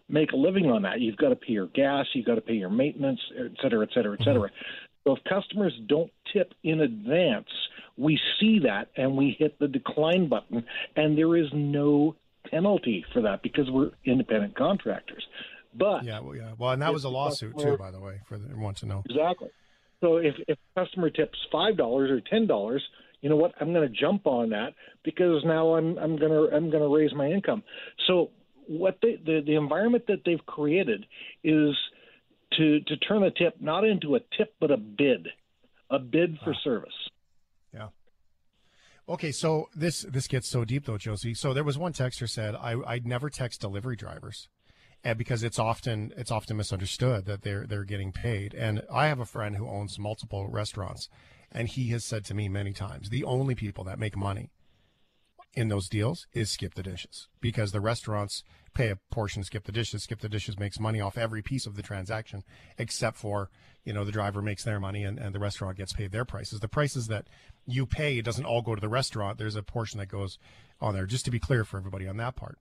make 0.09 0.31
a 0.31 0.35
living 0.35 0.69
on 0.71 0.81
that. 0.83 0.99
You've 0.99 1.17
got 1.17 1.29
to 1.29 1.35
pay 1.35 1.53
your 1.53 1.67
gas, 1.67 2.07
you've 2.13 2.25
got 2.25 2.35
to 2.35 2.41
pay 2.41 2.55
your 2.55 2.69
maintenance, 2.69 3.19
et 3.37 3.51
cetera, 3.61 3.83
et 3.83 3.89
cetera, 3.93 4.17
et 4.19 4.23
cetera. 4.23 4.49
Mm-hmm. 4.49 5.03
So 5.05 5.15
if 5.15 5.23
customers 5.23 5.73
don't 5.87 6.11
tip 6.33 6.53
in 6.63 6.81
advance, 6.81 7.47
we 7.97 8.19
see 8.39 8.59
that 8.59 8.89
and 8.95 9.15
we 9.15 9.35
hit 9.37 9.59
the 9.59 9.67
decline 9.67 10.27
button, 10.27 10.65
and 10.95 11.17
there 11.17 11.35
is 11.37 11.47
no 11.53 12.15
penalty 12.49 13.05
for 13.13 13.21
that 13.21 13.41
because 13.43 13.69
we're 13.69 13.91
independent 14.05 14.55
contractors. 14.55 15.25
But 15.73 16.03
Yeah, 16.03 16.19
well, 16.19 16.35
yeah. 16.35 16.51
Well, 16.57 16.71
and 16.71 16.81
that 16.81 16.93
was 16.93 17.03
a 17.03 17.09
lawsuit 17.09 17.57
too, 17.57 17.77
by 17.77 17.91
the 17.91 17.99
way, 17.99 18.21
for 18.27 18.37
the, 18.37 18.45
everyone 18.49 18.73
to 18.75 18.85
know. 18.87 19.03
Exactly. 19.09 19.49
So 20.01 20.17
if 20.17 20.35
if 20.47 20.57
a 20.75 20.85
customer 20.85 21.09
tips 21.09 21.37
five 21.51 21.77
dollars 21.77 22.09
or 22.09 22.21
ten 22.21 22.47
dollars, 22.47 22.83
you 23.21 23.29
know 23.29 23.35
what? 23.35 23.53
I'm 23.59 23.73
going 23.73 23.87
to 23.87 23.93
jump 23.93 24.25
on 24.25 24.49
that 24.49 24.73
because 25.03 25.43
now 25.45 25.75
I'm 25.75 25.97
I'm 25.97 26.17
going 26.17 26.31
to 26.31 26.55
I'm 26.55 26.69
going 26.69 26.83
to 26.83 26.95
raise 26.95 27.13
my 27.13 27.27
income. 27.27 27.63
So 28.07 28.31
what 28.67 28.97
they, 29.01 29.17
the 29.25 29.41
the 29.45 29.55
environment 29.55 30.05
that 30.07 30.19
they've 30.25 30.45
created 30.45 31.05
is 31.43 31.75
to 32.53 32.79
to 32.81 32.97
turn 32.97 33.23
a 33.23 33.31
tip 33.31 33.55
not 33.59 33.83
into 33.83 34.15
a 34.15 34.19
tip 34.37 34.53
but 34.59 34.71
a 34.71 34.77
bid, 34.77 35.27
a 35.89 35.99
bid 35.99 36.37
for 36.43 36.53
ah. 36.53 36.63
service. 36.63 37.09
Yeah. 37.73 37.87
Okay, 39.07 39.31
so 39.31 39.69
this 39.75 40.01
this 40.03 40.27
gets 40.27 40.47
so 40.47 40.63
deep 40.63 40.85
though, 40.85 40.97
Josie. 40.97 41.33
So 41.33 41.53
there 41.53 41.63
was 41.63 41.77
one 41.77 41.93
texter 41.93 42.29
said 42.29 42.55
I 42.55 42.75
I'd 42.85 43.05
never 43.05 43.29
text 43.29 43.59
delivery 43.59 43.95
drivers, 43.95 44.47
and 45.03 45.17
because 45.17 45.43
it's 45.43 45.59
often 45.59 46.13
it's 46.17 46.31
often 46.31 46.57
misunderstood 46.57 47.25
that 47.25 47.41
they're 47.41 47.65
they're 47.65 47.83
getting 47.83 48.11
paid. 48.11 48.53
And 48.53 48.83
I 48.91 49.07
have 49.07 49.19
a 49.19 49.25
friend 49.25 49.55
who 49.55 49.67
owns 49.67 49.97
multiple 49.97 50.47
restaurants, 50.49 51.09
and 51.51 51.67
he 51.67 51.89
has 51.89 52.03
said 52.03 52.25
to 52.25 52.33
me 52.33 52.49
many 52.49 52.73
times 52.73 53.09
the 53.09 53.23
only 53.23 53.55
people 53.55 53.83
that 53.85 53.99
make 53.99 54.17
money 54.17 54.51
in 55.55 55.69
those 55.69 55.89
deals 55.89 56.27
is 56.33 56.51
skip 56.51 56.75
the 56.75 56.83
dishes 56.83 57.27
because 57.41 57.71
the 57.71 57.81
restaurants 57.81 58.43
pay 58.73 58.89
a 58.89 58.97
portion 59.09 59.43
skip 59.43 59.63
the 59.63 59.71
dishes. 59.71 60.03
Skip 60.03 60.19
the 60.19 60.29
dishes 60.29 60.59
makes 60.59 60.79
money 60.79 61.01
off 61.01 61.17
every 61.17 61.41
piece 61.41 61.65
of 61.65 61.75
the 61.75 61.81
transaction 61.81 62.43
except 62.77 63.17
for 63.17 63.49
you 63.83 63.93
know 63.93 64.03
the 64.03 64.11
driver 64.11 64.41
makes 64.41 64.63
their 64.63 64.79
money 64.79 65.03
and, 65.03 65.17
and 65.17 65.33
the 65.33 65.39
restaurant 65.39 65.77
gets 65.77 65.93
paid 65.93 66.11
their 66.11 66.25
prices. 66.25 66.59
The 66.59 66.67
prices 66.67 67.07
that 67.07 67.27
you 67.65 67.85
pay 67.85 68.21
doesn't 68.21 68.45
all 68.45 68.61
go 68.61 68.75
to 68.75 68.81
the 68.81 68.89
restaurant. 68.89 69.37
There's 69.37 69.55
a 69.55 69.63
portion 69.63 69.99
that 69.99 70.07
goes 70.07 70.37
on 70.81 70.93
there. 70.93 71.05
Just 71.05 71.25
to 71.25 71.31
be 71.31 71.39
clear 71.39 71.63
for 71.63 71.77
everybody 71.77 72.07
on 72.07 72.17
that 72.17 72.35
part 72.35 72.57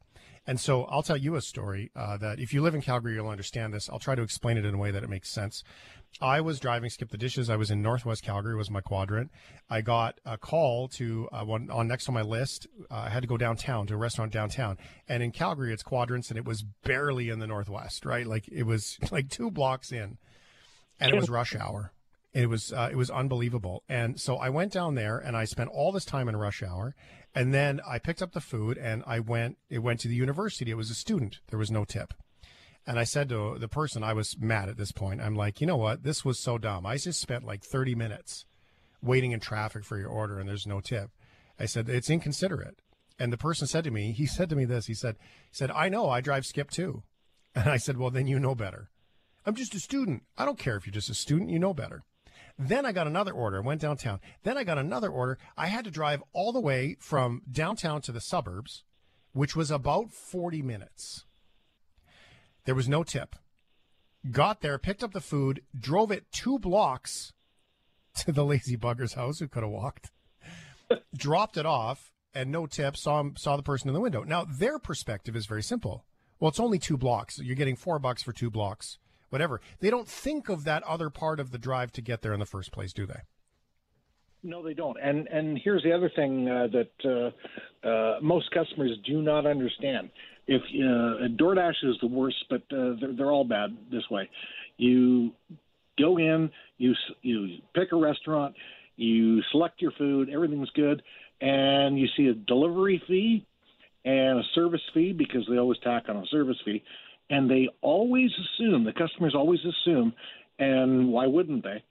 and 0.49 0.59
so 0.59 0.85
i'll 0.87 1.03
tell 1.03 1.17
you 1.17 1.37
a 1.37 1.41
story 1.41 1.93
uh, 1.95 2.17
that 2.17 2.41
if 2.41 2.53
you 2.53 2.61
live 2.61 2.75
in 2.75 2.81
calgary 2.81 3.15
you'll 3.15 3.29
understand 3.29 3.73
this 3.73 3.89
i'll 3.89 4.01
try 4.01 4.17
to 4.17 4.23
explain 4.23 4.57
it 4.57 4.65
in 4.65 4.75
a 4.75 4.79
way 4.79 4.91
that 4.91 5.05
it 5.05 5.09
makes 5.09 5.31
sense 5.31 5.63
I 6.21 6.41
was 6.41 6.59
driving 6.59 6.91
Skip 6.91 7.11
the 7.11 7.19
Dishes. 7.19 7.49
I 7.49 7.57
was 7.57 7.71
in 7.71 7.81
Northwest 7.81 8.25
Calgary, 8.25 8.57
was 8.57 8.71
my 8.71 8.81
quadrant. 8.81 9.31
I 9.71 9.83
got 9.83 10.21
a 10.25 10.37
call 10.37 10.89
to 10.89 11.29
uh, 11.31 11.45
one 11.45 11.71
on 11.71 11.87
next 11.87 12.09
on 12.09 12.15
my 12.15 12.23
list. 12.23 12.67
Uh, 12.91 13.05
I 13.07 13.09
had 13.09 13.21
to 13.21 13.29
go 13.29 13.37
downtown 13.37 13.87
to 13.87 13.95
a 13.95 13.97
restaurant 13.97 14.33
downtown, 14.33 14.79
and 15.09 15.23
in 15.23 15.31
Calgary 15.31 15.73
it's 15.73 15.83
quadrants, 15.83 16.31
and 16.31 16.39
it 16.39 16.45
was 16.45 16.65
barely 16.83 17.29
in 17.29 17.39
the 17.39 17.47
Northwest, 17.47 18.05
right? 18.05 18.27
Like 18.27 18.49
it 18.49 18.65
was 18.65 18.99
like 19.13 19.29
two 19.29 19.51
blocks 19.51 19.93
in, 19.93 20.19
and 20.99 21.13
it 21.13 21.17
was 21.17 21.31
rush 21.31 21.55
hour. 21.55 21.93
It 22.33 22.49
was 22.49 22.73
uh, 22.73 22.89
it 22.93 22.97
was 22.97 23.11
unbelievable, 23.11 23.83
and 23.89 24.21
so 24.21 24.37
I 24.37 24.51
went 24.51 24.73
down 24.73 24.95
there 24.95 25.19
and 25.19 25.37
I 25.37 25.45
spent 25.45 25.71
all 25.71 25.93
this 25.93 26.05
time 26.05 26.29
in 26.29 26.37
rush 26.37 26.63
hour, 26.63 26.95
and 27.35 27.55
then 27.55 27.81
I 27.89 27.99
picked 27.99 28.23
up 28.23 28.33
the 28.33 28.41
food 28.41 28.77
and 28.77 29.03
I 29.07 29.21
went. 29.21 29.57
It 29.71 29.79
went 29.79 30.01
to 30.01 30.09
the 30.09 30.15
university. 30.15 30.71
It 30.71 30.77
was 30.77 30.91
a 30.91 30.95
student. 30.95 31.41
There 31.49 31.59
was 31.59 31.71
no 31.71 31.85
tip. 31.85 32.13
And 32.87 32.99
I 32.99 33.05
said 33.05 33.29
to 33.29 33.59
the 33.59 33.69
person, 33.69 34.03
I 34.03 34.15
was 34.15 34.39
mad 34.39 34.71
at 34.71 34.79
this 34.79 34.93
point. 34.93 35.21
I'm 35.21 35.35
like, 35.35 35.61
you 35.61 35.67
know 35.67 35.77
what? 35.77 36.05
This 36.05 36.25
was 36.25 36.39
so 36.39 36.57
dumb. 36.57 36.87
I 36.87 36.97
just 36.97 37.21
spent 37.21 37.45
like 37.45 37.63
30 37.63 37.95
minutes 37.95 38.47
waiting 39.03 39.33
in 39.33 39.41
traffic 39.41 39.85
for 39.85 39.99
your 39.99 40.09
order 40.09 40.39
and 40.39 40.49
there's 40.49 40.67
no 40.67 40.81
tip. 40.81 41.11
I 41.61 41.67
said, 41.67 41.91
it's 41.91 42.09
inconsiderate. 42.09 42.81
And 43.19 43.31
the 43.31 43.37
person 43.37 43.67
said 43.67 43.85
to 43.85 43.91
me, 43.91 44.13
he 44.13 44.25
said 44.25 44.49
to 44.49 44.57
me 44.57 44.65
this, 44.65 44.87
he 44.87 44.95
said, 44.95 45.17
he 45.21 45.55
said, 45.55 45.71
I 45.73 45.91
know 45.91 46.09
I 46.09 46.23
drive 46.23 46.47
skip 46.47 46.71
too. 46.71 47.03
And 47.55 47.69
I 47.69 47.77
said, 47.77 47.99
well, 47.99 48.11
then 48.11 48.29
you 48.29 48.39
know 48.39 48.55
better. 48.55 48.89
I'm 49.45 49.55
just 49.55 49.75
a 49.75 49.81
student. 49.81 50.23
I 50.37 50.45
don't 50.45 50.59
care 50.59 50.77
if 50.77 50.87
you're 50.87 50.93
just 50.93 51.11
a 51.11 51.15
student. 51.15 51.51
You 51.51 51.59
know 51.59 51.75
better. 51.75 52.05
Then 52.59 52.85
I 52.85 52.93
got 52.93 53.07
another 53.07 53.33
order, 53.33 53.59
I 53.59 53.67
went 53.67 53.81
downtown. 53.81 54.21
Then 54.43 54.59
I 54.59 54.65
got 54.65 54.79
another 54.79 55.11
order. 55.11 55.39
I 55.57 55.69
had 55.69 55.85
to 55.85 55.91
drive 55.91 56.23
all 56.33 56.53
the 56.53 56.61
way 56.61 56.97
from 56.99 57.43
downtown 57.51 58.03
to 58.03 58.13
the 58.13 58.21
suburbs, 58.21 58.83
which 59.33 59.55
was 59.55 59.71
about 59.71 60.11
40 60.11 60.63
minutes. 60.63 61.25
There 62.65 62.75
was 62.75 62.89
no 62.89 63.05
tip. 63.05 63.37
Got 64.31 64.61
there, 64.61 64.79
picked 64.79 65.05
up 65.05 65.13
the 65.13 65.21
food, 65.21 65.63
drove 65.79 66.11
it 66.11 66.31
two 66.33 66.59
blocks 66.59 67.33
to 68.17 68.33
the 68.33 68.45
lazy 68.45 68.77
bugger's 68.77 69.15
house 69.15 69.39
who 69.39 69.47
could 69.47 69.63
have 69.63 69.71
walked, 69.71 70.11
dropped 71.17 71.57
it 71.57 71.65
off, 71.65 72.13
and 72.35 72.51
no 72.51 72.67
tip. 72.67 72.97
Saw 72.97 73.25
saw 73.37 73.57
the 73.57 73.63
person 73.63 73.89
in 73.89 73.95
the 73.95 74.01
window. 74.01 74.25
Now 74.25 74.45
their 74.45 74.79
perspective 74.79 75.37
is 75.37 75.47
very 75.47 75.63
simple. 75.63 76.05
Well, 76.41 76.49
it's 76.49 76.61
only 76.61 76.79
two 76.79 76.97
blocks. 76.97 77.39
You're 77.39 77.57
getting 77.57 77.77
four 77.77 77.99
bucks 77.99 78.23
for 78.23 78.33
two 78.33 78.51
blocks, 78.51 78.99
whatever. 79.31 79.61
They 79.81 79.91
don't 79.91 80.09
think 80.09 80.49
of 80.49 80.65
that 80.65 80.83
other 80.85 81.11
part 81.11 81.41
of 81.41 81.51
the 81.51 81.59
drive 81.59 81.93
to 81.93 82.03
get 82.03 82.23
there 82.23 82.33
in 82.33 82.41
the 82.41 82.47
first 82.47 82.73
place, 82.73 82.93
do 82.93 83.07
they? 83.07 83.21
No, 84.43 84.63
they 84.63 84.75
don't. 84.75 84.97
And 85.03 85.27
and 85.29 85.59
here's 85.63 85.83
the 85.83 85.93
other 85.93 86.11
thing 86.15 86.49
uh, 86.49 86.69
that 86.73 87.33
uh, 87.85 87.89
uh, 87.89 88.21
most 88.23 88.51
customers 88.53 88.97
do 89.05 89.21
not 89.21 89.47
understand. 89.47 90.11
If 90.47 90.63
uh, 90.63 91.29
DoorDash 91.43 91.85
is 91.85 91.97
the 92.01 92.07
worst, 92.07 92.37
but 92.49 92.63
uh, 92.73 92.95
they're, 93.01 93.13
they're 93.17 93.33
all 93.33 93.45
bad 93.45 93.77
this 93.91 94.09
way. 94.11 94.31
You 94.77 95.33
go 95.99 96.19
in, 96.19 96.51
you 96.79 96.95
you 97.23 97.59
pick 97.75 97.93
a 97.93 97.97
restaurant, 97.97 98.55
you 98.97 99.43
select 99.51 99.83
your 99.83 99.93
food, 99.93 100.31
everything's 100.31 100.71
good, 100.71 101.03
and 101.41 101.99
you 101.99 102.07
see 102.17 102.29
a 102.29 102.35
delivery 102.35 103.03
fee 103.09 103.45
and 104.05 104.39
a 104.39 104.43
service 104.55 104.81
fee 104.95 105.13
because 105.13 105.47
they 105.51 105.59
always 105.59 105.79
tack 105.81 106.05
on 106.09 106.17
a 106.17 106.27
service 106.27 106.57
fee, 106.65 106.83
and 107.31 107.51
they 107.51 107.69
always 107.81 108.31
assume 108.33 108.85
the 108.85 108.93
customers 108.93 109.35
always 109.35 109.61
assume, 109.65 110.13
and 110.59 111.09
why 111.09 111.27
wouldn't 111.27 111.63
they, 111.63 111.83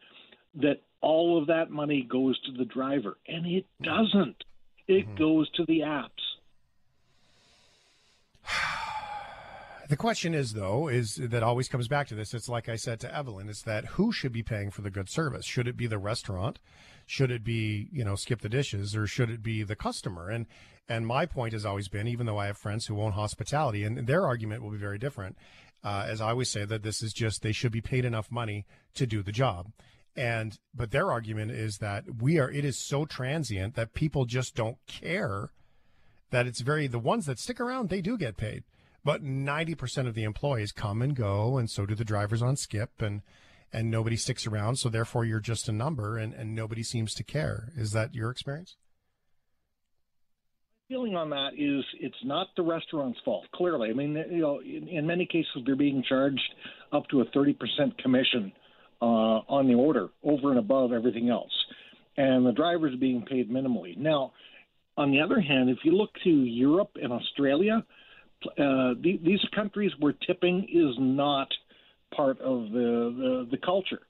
that 0.56 0.82
all 1.02 1.40
of 1.40 1.48
that 1.48 1.70
money 1.70 2.08
goes 2.10 2.40
to 2.42 2.52
the 2.52 2.66
driver, 2.66 3.18
and 3.28 3.46
it 3.46 3.66
mm-hmm. 3.82 3.84
doesn't. 3.84 4.44
It 4.88 5.06
mm-hmm. 5.06 5.16
goes 5.16 5.50
to 5.52 5.66
the 5.66 5.82
apps. 5.82 6.10
The 9.90 9.96
question 9.96 10.34
is, 10.34 10.52
though, 10.52 10.90
is 10.90 11.16
that 11.16 11.44
always 11.44 11.70
comes 11.70 11.88
back 11.88 12.08
to 12.08 12.16
this. 12.16 12.34
It's 12.34 12.50
like 12.50 12.68
I 12.68 12.76
said 12.76 13.00
to 13.00 13.16
Evelyn, 13.16 13.48
it's 13.48 13.62
that 13.62 13.86
who 13.86 14.12
should 14.12 14.34
be 14.34 14.44
paying 14.44 14.70
for 14.70 14.82
the 14.82 14.90
good 14.90 15.08
service? 15.08 15.46
Should 15.46 15.66
it 15.66 15.78
be 15.78 15.88
the 15.88 15.98
restaurant? 15.98 16.60
Should 17.08 17.32
it 17.32 17.44
be, 17.44 17.90
you 17.92 18.06
know, 18.06 18.16
skip 18.16 18.42
the 18.42 18.50
dishes 18.50 18.96
or 18.96 19.08
should 19.08 19.32
it 19.32 19.42
be 19.42 19.64
the 19.64 19.76
customer? 19.76 20.30
And, 20.30 20.46
and 20.88 21.08
my 21.08 21.26
point 21.26 21.54
has 21.54 21.66
always 21.66 21.88
been, 21.88 22.08
even 22.08 22.28
though 22.28 22.38
I 22.38 22.46
have 22.46 22.58
friends 22.58 22.86
who 22.86 23.02
own 23.02 23.14
hospitality 23.14 23.84
and 23.84 24.06
their 24.06 24.28
argument 24.28 24.62
will 24.62 24.72
be 24.72 24.78
very 24.78 25.00
different, 25.00 25.38
uh, 25.84 26.06
as 26.08 26.22
I 26.22 26.32
always 26.32 26.52
say 26.52 26.66
that 26.66 26.84
this 26.84 27.02
is 27.02 27.14
just, 27.14 27.42
they 27.42 27.52
should 27.52 27.72
be 27.72 27.82
paid 27.82 28.06
enough 28.06 28.30
money 28.30 28.66
to 28.94 29.08
do 29.08 29.24
the 29.24 29.32
job. 29.32 29.72
And, 30.16 30.60
but 30.76 30.92
their 30.92 31.12
argument 31.12 31.52
is 31.52 31.78
that 31.78 32.22
we 32.22 32.38
are, 32.38 32.52
it 32.52 32.66
is 32.66 32.78
so 32.78 33.06
transient 33.06 33.76
that 33.76 33.94
people 33.94 34.26
just 34.26 34.56
don't 34.56 34.78
care 34.86 35.50
that 36.30 36.46
it's 36.46 36.62
very, 36.62 36.88
the 36.88 37.00
ones 37.00 37.26
that 37.26 37.40
stick 37.40 37.60
around, 37.60 37.90
they 37.90 38.02
do 38.02 38.18
get 38.18 38.38
paid 38.38 38.64
but 39.08 39.24
90% 39.24 40.06
of 40.06 40.16
the 40.16 40.26
employees 40.26 40.74
come 40.74 41.02
and 41.02 41.16
go 41.16 41.58
and 41.58 41.70
so 41.70 41.86
do 41.86 41.96
the 41.96 42.04
drivers 42.04 42.42
on 42.42 42.58
skip 42.58 43.02
and 43.02 43.22
and 43.74 43.92
nobody 43.92 44.16
sticks 44.16 44.48
around 44.48 44.78
so 44.78 44.90
therefore 44.90 45.26
you're 45.26 45.40
just 45.40 45.68
a 45.68 45.72
number 45.72 46.18
and, 46.18 46.34
and 46.34 46.56
nobody 46.56 46.84
seems 46.84 47.14
to 47.14 47.24
care 47.24 47.72
is 47.76 47.92
that 47.92 48.14
your 48.14 48.30
experience 48.30 48.78
My 50.90 50.96
feeling 50.96 51.16
on 51.16 51.30
that 51.32 51.50
is 51.58 51.84
it's 52.00 52.24
not 52.24 52.48
the 52.56 52.64
restaurant's 52.64 53.20
fault. 53.26 53.46
Clearly, 53.54 53.90
I 53.90 53.94
mean, 53.94 54.16
you 54.32 54.42
know, 54.42 54.60
in, 54.60 54.88
in 54.88 55.06
many 55.06 55.26
cases 55.26 55.64
they're 55.66 55.76
being 55.76 56.04
charged 56.08 56.54
up 56.92 57.08
to 57.10 57.22
a 57.22 57.26
thirty 57.34 57.54
percent 57.54 57.98
commission 57.98 58.52
uh, 59.02 59.06
on 59.06 59.68
the 59.68 59.76
order, 59.76 60.08
over 60.24 60.50
and 60.50 60.60
above 60.60 60.92
everything 60.92 61.30
else, 61.30 61.52
and 62.18 62.46
the 62.46 62.52
driver's 62.52 62.94
are 62.94 62.98
being 62.98 63.24
paid 63.24 63.50
minimally. 63.50 63.98
Now, 63.98 64.34
on 64.98 65.12
the 65.12 65.22
other 65.22 65.40
hand, 65.40 65.70
if 65.70 65.80
you 65.84 65.92
look 65.92 66.10
to 66.24 66.30
Europe 66.30 66.92
and 67.02 67.14
Australia, 67.14 67.84
uh, 68.46 68.96
the, 69.02 69.20
these 69.24 69.44
countries 69.54 69.92
where 70.00 70.14
tipping 70.26 70.68
is 70.74 70.96
not 70.98 71.48
part 72.16 72.40
of 72.42 72.72
the, 72.72 73.14
the, 73.18 73.48
the 73.52 73.58
culture, 73.58 74.02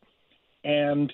and 0.64 1.12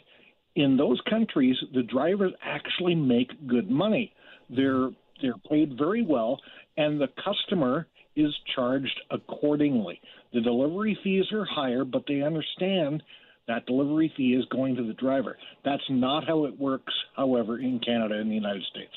in 0.55 0.77
those 0.77 1.01
countries, 1.09 1.55
the 1.73 1.83
drivers 1.83 2.31
actually 2.43 2.95
make 2.95 3.47
good 3.47 3.69
money. 3.69 4.13
They're 4.49 4.89
they're 5.21 5.33
paid 5.49 5.77
very 5.77 6.03
well, 6.03 6.39
and 6.75 6.99
the 6.99 7.07
customer 7.23 7.87
is 8.15 8.33
charged 8.55 8.99
accordingly. 9.09 9.99
The 10.33 10.41
delivery 10.41 10.97
fees 11.03 11.25
are 11.31 11.45
higher, 11.45 11.85
but 11.85 12.03
they 12.07 12.21
understand 12.21 13.01
that 13.47 13.65
delivery 13.65 14.11
fee 14.15 14.33
is 14.33 14.45
going 14.51 14.75
to 14.75 14.85
the 14.85 14.93
driver. 14.93 15.37
That's 15.63 15.83
not 15.89 16.27
how 16.27 16.45
it 16.45 16.59
works, 16.59 16.93
however, 17.15 17.59
in 17.59 17.79
Canada 17.79 18.15
and 18.15 18.29
the 18.29 18.35
United 18.35 18.63
States. 18.71 18.93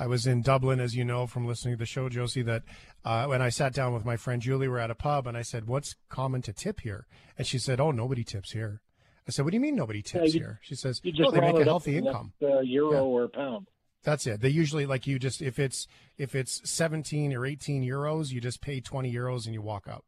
I 0.00 0.06
was 0.06 0.26
in 0.26 0.40
Dublin, 0.40 0.80
as 0.80 0.96
you 0.96 1.04
know 1.04 1.26
from 1.26 1.46
listening 1.46 1.74
to 1.74 1.78
the 1.78 1.84
show, 1.84 2.08
Josie, 2.08 2.40
that 2.42 2.62
uh, 3.04 3.26
when 3.26 3.42
I 3.42 3.50
sat 3.50 3.74
down 3.74 3.92
with 3.92 4.04
my 4.06 4.16
friend 4.16 4.40
Julie, 4.40 4.66
we're 4.66 4.78
at 4.78 4.90
a 4.90 4.94
pub, 4.94 5.26
and 5.26 5.36
I 5.36 5.42
said, 5.42 5.66
What's 5.66 5.94
common 6.08 6.40
to 6.42 6.54
tip 6.54 6.80
here? 6.80 7.06
And 7.36 7.46
she 7.46 7.58
said, 7.58 7.80
Oh, 7.80 7.90
nobody 7.90 8.24
tips 8.24 8.52
here. 8.52 8.80
I 9.28 9.30
said, 9.30 9.44
What 9.44 9.50
do 9.50 9.56
you 9.56 9.60
mean 9.60 9.76
nobody 9.76 10.00
tips 10.00 10.32
you- 10.32 10.40
here? 10.40 10.58
She 10.62 10.74
says, 10.74 11.00
You 11.04 11.26
Oh, 11.26 11.30
they 11.30 11.40
make 11.40 11.54
a 11.54 11.64
healthy 11.64 11.92
the 11.92 11.98
income. 12.06 12.32
next, 12.40 12.50
uh, 12.54 12.60
euro 12.60 12.92
Yeah. 12.92 13.00
or 13.00 13.28
pound. 13.28 13.66
That's 14.02 14.26
it. 14.26 14.40
They 14.40 14.48
usually 14.48 14.86
like 14.86 15.06
you 15.06 15.18
just 15.18 15.42
if 15.42 15.58
it's 15.58 15.86
if 16.16 16.34
it's 16.34 16.62
17 16.68 17.34
or 17.34 17.44
18 17.44 17.84
euros, 17.84 18.30
you 18.32 18.40
just 18.40 18.62
pay 18.62 18.80
20 18.80 19.12
euros 19.12 19.44
and 19.44 19.52
you 19.52 19.60
walk 19.60 19.86
up. 19.86 20.06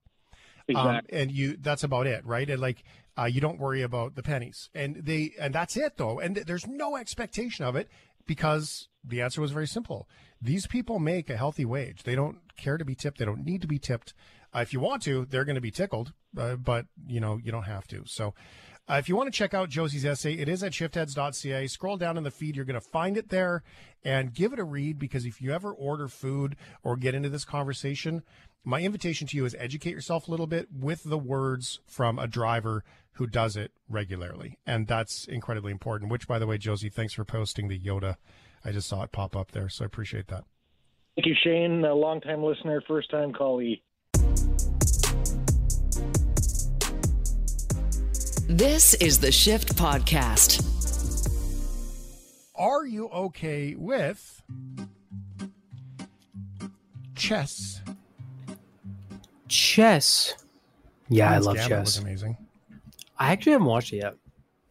Um, 0.74 1.00
and 1.10 1.30
you 1.30 1.58
that's 1.60 1.84
about 1.84 2.06
it, 2.06 2.24
right? 2.24 2.48
And 2.48 2.58
like 2.60 2.84
uh, 3.18 3.24
you 3.26 3.42
don't 3.42 3.58
worry 3.58 3.82
about 3.82 4.14
the 4.14 4.22
pennies, 4.22 4.70
and 4.74 4.96
they 4.96 5.32
and 5.38 5.54
that's 5.54 5.76
it 5.76 5.98
though. 5.98 6.18
And 6.20 6.36
th- 6.36 6.46
there's 6.46 6.66
no 6.66 6.96
expectation 6.96 7.66
of 7.66 7.76
it 7.76 7.90
because 8.26 8.88
the 9.04 9.20
answer 9.20 9.40
was 9.40 9.50
very 9.50 9.66
simple. 9.66 10.08
These 10.40 10.66
people 10.66 10.98
make 10.98 11.30
a 11.30 11.36
healthy 11.36 11.64
wage. 11.64 12.02
They 12.02 12.14
don't 12.14 12.38
care 12.56 12.78
to 12.78 12.84
be 12.84 12.94
tipped. 12.94 13.18
They 13.18 13.24
don't 13.24 13.44
need 13.44 13.62
to 13.62 13.68
be 13.68 13.78
tipped. 13.78 14.14
Uh, 14.54 14.60
if 14.60 14.72
you 14.72 14.80
want 14.80 15.02
to, 15.02 15.24
they're 15.24 15.44
going 15.44 15.56
to 15.56 15.60
be 15.60 15.70
tickled, 15.70 16.12
uh, 16.36 16.56
but 16.56 16.86
you 17.06 17.20
know 17.20 17.38
you 17.42 17.52
don't 17.52 17.64
have 17.64 17.86
to. 17.88 18.04
So. 18.06 18.34
Uh, 18.90 18.94
if 18.94 19.08
you 19.08 19.14
want 19.14 19.32
to 19.32 19.38
check 19.38 19.54
out 19.54 19.68
Josie's 19.68 20.04
essay, 20.04 20.34
it 20.34 20.48
is 20.48 20.64
at 20.64 20.72
shiftheads.ca. 20.72 21.68
Scroll 21.68 21.96
down 21.96 22.16
in 22.16 22.24
the 22.24 22.32
feed, 22.32 22.56
you're 22.56 22.64
going 22.64 22.74
to 22.74 22.80
find 22.80 23.16
it 23.16 23.28
there 23.28 23.62
and 24.04 24.34
give 24.34 24.52
it 24.52 24.58
a 24.58 24.64
read 24.64 24.98
because 24.98 25.24
if 25.24 25.40
you 25.40 25.52
ever 25.52 25.72
order 25.72 26.08
food 26.08 26.56
or 26.82 26.96
get 26.96 27.14
into 27.14 27.28
this 27.28 27.44
conversation, 27.44 28.24
my 28.64 28.80
invitation 28.80 29.28
to 29.28 29.36
you 29.36 29.44
is 29.44 29.54
educate 29.58 29.92
yourself 29.92 30.26
a 30.26 30.30
little 30.32 30.48
bit 30.48 30.66
with 30.72 31.04
the 31.04 31.16
words 31.16 31.78
from 31.86 32.18
a 32.18 32.26
driver 32.26 32.82
who 33.14 33.26
does 33.26 33.56
it 33.56 33.72
regularly. 33.88 34.58
And 34.66 34.86
that's 34.86 35.26
incredibly 35.26 35.70
important, 35.72 36.10
which, 36.10 36.26
by 36.26 36.38
the 36.38 36.46
way, 36.46 36.58
Josie, 36.58 36.88
thanks 36.88 37.12
for 37.12 37.24
posting 37.24 37.68
the 37.68 37.78
Yoda. 37.78 38.16
I 38.64 38.72
just 38.72 38.88
saw 38.88 39.02
it 39.02 39.12
pop 39.12 39.36
up 39.36 39.50
there, 39.52 39.68
so 39.68 39.84
I 39.84 39.86
appreciate 39.86 40.28
that. 40.28 40.44
Thank 41.16 41.26
you, 41.26 41.34
Shane, 41.44 41.84
a 41.84 41.94
long-time 41.94 42.42
listener, 42.42 42.82
first-time 42.88 43.32
callee. 43.32 43.82
This 48.48 48.94
is 48.94 49.18
the 49.20 49.30
Shift 49.32 49.76
Podcast. 49.76 50.68
Are 52.54 52.86
you 52.86 53.08
okay 53.08 53.74
with 53.74 54.42
chess? 57.14 57.82
Chess. 59.48 60.34
Yeah, 61.08 61.28
I 61.28 61.32
Queen's 61.32 61.46
love 61.46 61.56
Gambit 61.56 61.80
was 61.80 61.94
chess. 61.94 62.02
amazing. 62.02 62.36
I 63.22 63.30
actually 63.30 63.52
haven't 63.52 63.68
watched 63.68 63.92
it 63.92 63.98
yet. 63.98 64.16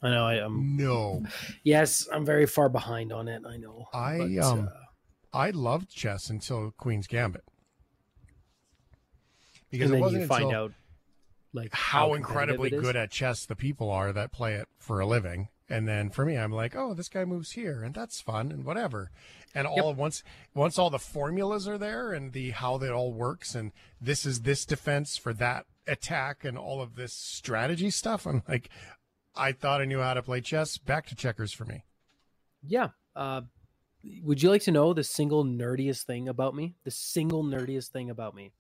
I 0.02 0.10
know 0.10 0.26
I 0.26 0.44
am. 0.44 0.76
No, 0.76 1.24
Yes, 1.64 2.08
I'm 2.12 2.26
very 2.26 2.46
far 2.46 2.68
behind 2.68 3.14
on 3.14 3.30
it. 3.30 3.44
I 3.48 3.56
know. 3.56 3.88
I 3.94 4.18
But, 4.18 4.38
um, 4.46 4.68
uh, 4.68 5.38
I 5.38 5.52
loved 5.52 5.90
chess 5.90 6.30
until 6.30 6.72
Queen's 6.72 7.08
Gambit 7.08 7.46
because 9.70 9.90
it 9.90 9.94
then 9.94 10.02
wasn't 10.02 10.22
you 10.24 10.28
find 10.28 10.44
until 10.46 10.64
out 10.64 10.74
like 11.54 11.74
how, 11.74 12.14
competitive 12.14 12.56
incredibly 12.60 12.70
good 12.72 12.96
at 12.98 13.10
chess 13.10 13.46
the 13.46 13.56
people 13.56 13.90
are 13.90 14.12
that 14.12 14.34
play 14.34 14.56
it 14.56 14.68
for 14.78 15.00
a 15.00 15.06
living. 15.06 15.48
And 15.70 15.88
then 15.88 16.10
for 16.10 16.26
me, 16.26 16.38
I'm 16.38 16.52
like, 16.52 16.76
oh, 16.76 16.94
this 16.94 17.08
guy 17.08 17.24
moves 17.24 17.52
here, 17.52 17.82
and 17.82 17.96
that's 17.96 18.20
fun, 18.20 18.52
and 18.52 18.66
whatever. 18.66 19.12
And 19.56 19.66
all 19.66 19.90
of 19.90 19.98
once, 19.98 20.22
once 20.54 20.78
all 20.78 20.90
the 20.90 21.00
formulas 21.00 21.66
are 21.70 21.78
there, 21.78 22.12
and 22.12 22.34
the 22.34 22.50
how 22.50 22.78
that 22.80 22.92
all 22.92 23.14
works, 23.14 23.56
and 23.56 23.72
this 24.02 24.26
is 24.26 24.42
this 24.42 24.66
defense 24.66 25.16
for 25.16 25.34
that 25.36 25.66
attack, 25.88 26.44
and 26.46 26.58
all 26.58 26.82
of 26.82 26.96
this 26.96 27.14
strategy 27.14 27.90
stuff, 27.90 28.26
I'm 28.26 28.44
like, 28.48 28.70
I 29.36 29.52
thought 29.52 29.82
I 29.82 29.86
knew 29.86 30.00
how 30.00 30.14
to 30.14 30.22
play 30.24 30.42
chess. 30.42 30.78
Back 30.78 31.08
to 31.08 31.16
checkers 31.16 31.54
for 31.54 31.66
me. 31.66 31.86
Yeah. 32.64 32.90
Uh, 33.16 33.42
would 34.24 34.42
you 34.42 34.50
like 34.50 34.64
to 34.64 34.72
know 34.72 34.94
the 34.94 35.04
single 35.04 35.44
nerdiest 35.46 36.04
thing 36.04 36.28
about 36.28 36.56
me? 36.56 36.76
The 36.84 36.92
single 36.92 37.44
nerdiest 37.44 37.90
thing 37.90 38.10
about 38.10 38.36
me. 38.36 38.52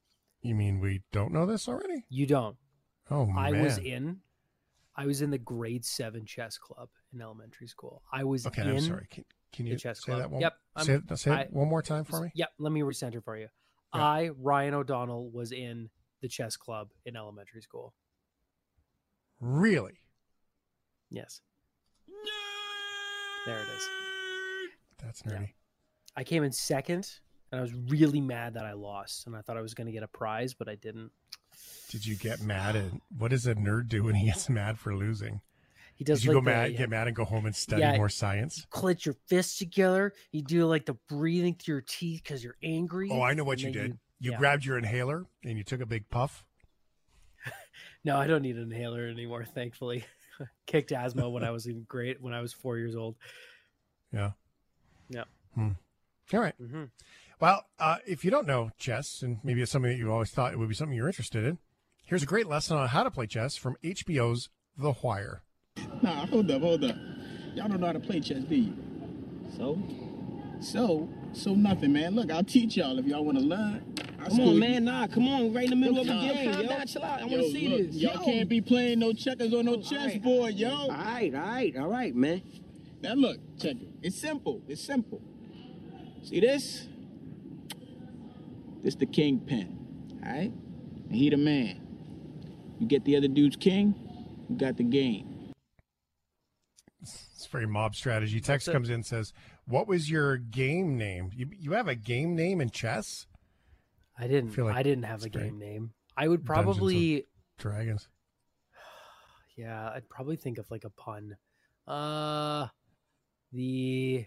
You 0.41 0.55
mean 0.55 0.79
we 0.79 1.01
don't 1.11 1.31
know 1.33 1.45
this 1.45 1.67
already? 1.67 2.05
You 2.09 2.25
don't. 2.25 2.55
Oh 3.09 3.25
my 3.25 3.49
I 3.49 3.61
was 3.61 3.77
in. 3.77 4.21
I 4.95 5.05
was 5.05 5.21
in 5.21 5.29
the 5.31 5.37
grade 5.37 5.85
seven 5.85 6.25
chess 6.25 6.57
club 6.57 6.89
in 7.13 7.21
elementary 7.21 7.67
school. 7.67 8.01
I 8.11 8.23
was 8.23 8.45
Okay, 8.47 8.61
in 8.63 8.69
I'm 8.69 8.79
sorry. 8.81 9.07
Can, 9.09 9.25
can 9.53 9.65
you 9.67 9.75
chess 9.77 9.99
say 10.03 10.11
club. 10.11 10.19
that 10.19 10.31
one? 10.31 10.41
Yep. 10.41 10.53
I'm- 10.75 10.85
Say, 10.85 10.93
it, 10.95 11.17
say 11.19 11.31
it 11.31 11.33
I- 11.33 11.47
one 11.49 11.67
more 11.67 11.81
time 11.81 12.03
for 12.03 12.21
me. 12.21 12.31
Yep. 12.35 12.49
Let 12.59 12.71
me 12.71 12.81
recenter 12.81 13.23
for 13.23 13.37
you. 13.37 13.47
Yeah. 13.93 14.03
I 14.03 14.29
Ryan 14.39 14.73
O'Donnell 14.75 15.29
was 15.29 15.51
in 15.51 15.89
the 16.21 16.27
chess 16.27 16.55
club 16.57 16.89
in 17.05 17.15
elementary 17.15 17.61
school. 17.61 17.93
Really? 19.39 19.99
Yes. 21.09 21.41
There 23.45 23.59
it 23.59 23.67
is. 23.75 23.89
That's 24.99 25.23
Yeah. 25.25 25.31
nerdy. 25.33 25.53
I 26.15 26.23
came 26.23 26.43
in 26.43 26.51
second, 26.51 27.09
and 27.51 27.59
I 27.59 27.61
was 27.61 27.73
really 27.73 28.21
mad 28.21 28.53
that 28.53 28.65
I 28.65 28.73
lost, 28.73 29.25
and 29.25 29.35
I 29.35 29.41
thought 29.41 29.57
I 29.57 29.61
was 29.61 29.73
going 29.73 29.87
to 29.87 29.91
get 29.93 30.03
a 30.03 30.07
prize, 30.07 30.53
but 30.53 30.69
I 30.69 30.75
didn't. 30.75 31.11
Did 31.89 32.05
you 32.05 32.15
get 32.15 32.41
mad 32.41 32.75
at 32.75 32.91
what 33.17 33.31
does 33.31 33.47
a 33.47 33.55
nerd 33.55 33.87
do 33.87 34.03
when 34.03 34.15
he 34.21 34.27
gets 34.27 34.49
mad 34.49 34.77
for 34.77 34.95
losing? 34.95 35.41
He 35.95 36.03
does 36.03 36.19
Did 36.21 36.25
you 36.27 36.31
like 36.33 36.43
go 36.43 36.45
the- 36.45 36.55
mad, 36.55 36.71
yeah, 36.71 36.77
get 36.79 36.89
mad, 36.89 37.07
and 37.07 37.15
go 37.15 37.25
home 37.25 37.45
and 37.45 37.55
study 37.55 37.81
Yeah. 37.81 37.97
more 37.97 38.09
science? 38.09 38.65
clench 38.69 39.05
your 39.05 39.15
fists 39.27 39.57
together. 39.57 40.13
You 40.31 40.41
do 40.43 40.65
like 40.65 40.85
the 40.85 40.93
breathing 41.09 41.55
through 41.55 41.75
your 41.75 41.81
teeth 41.81 42.21
because 42.23 42.43
you're 42.43 42.57
angry. 42.63 43.09
Oh, 43.11 43.21
I 43.21 43.33
know 43.33 43.43
what 43.43 43.59
you 43.61 43.71
did. 43.71 43.91
You 43.91 43.99
yeah. 44.29 44.37
grabbed 44.37 44.63
your 44.65 44.77
inhaler 44.77 45.25
and 45.43 45.57
you 45.57 45.63
took 45.63 45.81
a 45.81 45.85
big 45.85 46.09
puff. 46.09 46.45
No, 48.03 48.17
I 48.17 48.25
don't 48.25 48.41
need 48.41 48.55
an 48.57 48.63
inhaler 48.63 49.07
anymore. 49.07 49.45
Thankfully, 49.45 50.03
kicked 50.65 50.91
asthma 50.91 51.29
when 51.29 51.43
I 51.43 51.51
was 51.51 51.67
in 51.67 51.83
grade 51.87 52.17
when 52.19 52.33
I 52.33 52.41
was 52.41 52.51
four 52.51 52.77
years 52.77 52.95
old. 52.95 53.15
Yeah. 54.11 54.31
Yeah. 55.09 55.25
Hmm. 55.53 55.69
All 56.33 56.39
right. 56.39 56.55
hmm 56.57 56.85
Well, 57.39 57.65
uh, 57.79 57.97
if 58.07 58.25
you 58.25 58.31
don't 58.31 58.47
know 58.47 58.71
chess, 58.79 59.21
and 59.21 59.37
maybe 59.43 59.61
it's 59.61 59.71
something 59.71 59.91
that 59.91 59.97
you've 59.97 60.09
always 60.09 60.31
thought 60.31 60.51
it 60.53 60.57
would 60.57 60.69
be 60.69 60.73
something 60.73 60.95
you're 60.95 61.07
interested 61.07 61.43
in, 61.45 61.59
here's 62.05 62.23
a 62.23 62.27
great 62.27 62.47
lesson 62.47 62.75
on 62.77 62.87
how 62.87 63.03
to 63.03 63.11
play 63.11 63.27
chess 63.27 63.55
from 63.55 63.77
HBO's 63.83 64.49
The 64.77 64.93
Wire. 65.03 65.43
Nah, 66.01 66.25
hold 66.25 66.49
up, 66.49 66.61
hold 66.61 66.83
up. 66.83 66.95
Y'all 67.53 67.67
don't 67.67 67.79
know 67.79 67.87
how 67.87 67.93
to 67.93 67.99
play 67.99 68.19
chess, 68.19 68.43
do 68.43 68.55
you? 68.55 68.73
So? 69.57 69.77
So? 70.59 71.07
So 71.33 71.53
nothing, 71.53 71.93
man. 71.93 72.15
Look, 72.15 72.31
I'll 72.31 72.43
teach 72.43 72.77
y'all 72.77 72.97
if 72.97 73.05
y'all 73.05 73.23
want 73.23 73.37
to 73.37 73.43
learn. 73.43 73.93
I'll 74.21 74.27
Come 74.27 74.35
school 74.35 74.47
on, 74.49 74.53
you. 74.55 74.59
man. 74.59 74.83
Nah, 74.85 75.07
come 75.07 75.27
on. 75.27 75.53
Right 75.53 75.63
in 75.65 75.69
the 75.71 75.75
middle 75.75 75.95
Yo, 75.95 76.01
of 76.01 76.07
a 76.07 76.11
calm 76.11 76.21
game, 76.27 76.51
down, 76.51 76.63
yo. 76.63 76.69
calm 76.69 76.85
Chill 76.87 77.03
out. 77.03 77.21
I 77.21 77.25
want 77.25 77.31
to 77.43 77.51
see 77.51 77.67
look, 77.67 77.87
this. 77.87 77.95
Y'all 77.95 78.13
Yo. 78.15 78.23
can't 78.25 78.49
be 78.49 78.61
playing 78.61 78.99
no 78.99 79.13
checkers 79.13 79.53
on 79.53 79.65
no 79.65 79.71
Oh, 79.73 79.75
all 79.77 79.81
chessboard, 79.81 80.53
yo. 80.55 80.69
All 80.69 80.87
right, 80.89 81.33
all 81.33 81.41
right, 81.41 81.77
all 81.77 81.87
right, 81.89 82.15
man. 82.15 82.41
Now 83.01 83.13
look, 83.13 83.37
check 83.59 83.77
it. 83.77 83.87
It's 84.03 84.19
simple. 84.19 84.61
It's 84.67 84.81
simple. 84.83 85.21
See 86.23 86.39
this? 86.39 86.87
This 88.83 88.95
the 88.95 89.05
kingpin. 89.07 90.19
All 90.23 90.31
right? 90.31 90.51
And 91.07 91.15
he 91.15 91.29
the 91.29 91.37
man. 91.37 91.87
You 92.79 92.87
get 92.87 93.05
the 93.05 93.15
other 93.15 93.27
dude's 93.27 93.55
king, 93.55 93.93
you 94.49 94.55
got 94.57 94.77
the 94.77 94.83
game. 94.83 95.27
It's 97.01 97.47
very 97.51 97.67
mob 97.67 97.95
strategy. 97.95 98.39
Text 98.39 98.71
comes 98.71 98.89
in 98.89 98.95
and 98.95 99.05
says, 99.05 99.33
What 99.65 99.87
was 99.87 100.09
your 100.11 100.37
game 100.37 100.97
name? 100.97 101.31
You, 101.35 101.47
you 101.57 101.71
have 101.73 101.87
a 101.87 101.95
game 101.95 102.35
name 102.35 102.61
in 102.61 102.69
chess? 102.69 103.25
I 104.21 104.27
didn't. 104.27 104.51
feel 104.51 104.65
like 104.65 104.75
I 104.75 104.83
didn't 104.83 105.03
have 105.05 105.25
a 105.25 105.29
very 105.29 105.49
game 105.49 105.59
name. 105.59 105.91
I 106.15 106.27
would 106.27 106.45
probably. 106.45 107.25
Dragons. 107.57 108.07
Yeah, 109.57 109.89
I'd 109.93 110.07
probably 110.09 110.37
think 110.37 110.57
of 110.57 110.71
like 110.71 110.85
a 110.85 110.89
pun. 110.89 111.35
Uh, 111.87 112.67
the 113.51 114.25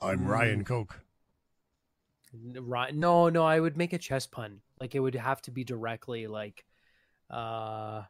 I'm 0.00 0.18
Hmm. 0.20 0.26
Ryan 0.26 0.64
Koch. 0.64 0.94
right. 2.60 2.94
No, 2.94 3.28
no, 3.30 3.44
I 3.44 3.58
would 3.58 3.76
make 3.76 3.92
a 3.92 3.98
chess 3.98 4.26
pun. 4.26 4.60
Like 4.80 4.94
it 4.94 5.00
would 5.00 5.14
have 5.14 5.40
to 5.42 5.50
be 5.50 5.64
directly 5.64 6.26
like, 6.26 6.64
uh, 7.30 8.02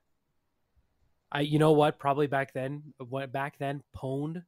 I. 1.31 1.41
You 1.41 1.59
know 1.59 1.73
what? 1.73 1.99
Probably 1.99 2.27
back 2.27 2.53
then. 2.53 2.93
What 2.99 3.33
back 3.33 3.57
then? 3.59 3.83
Pwned, 3.97 4.43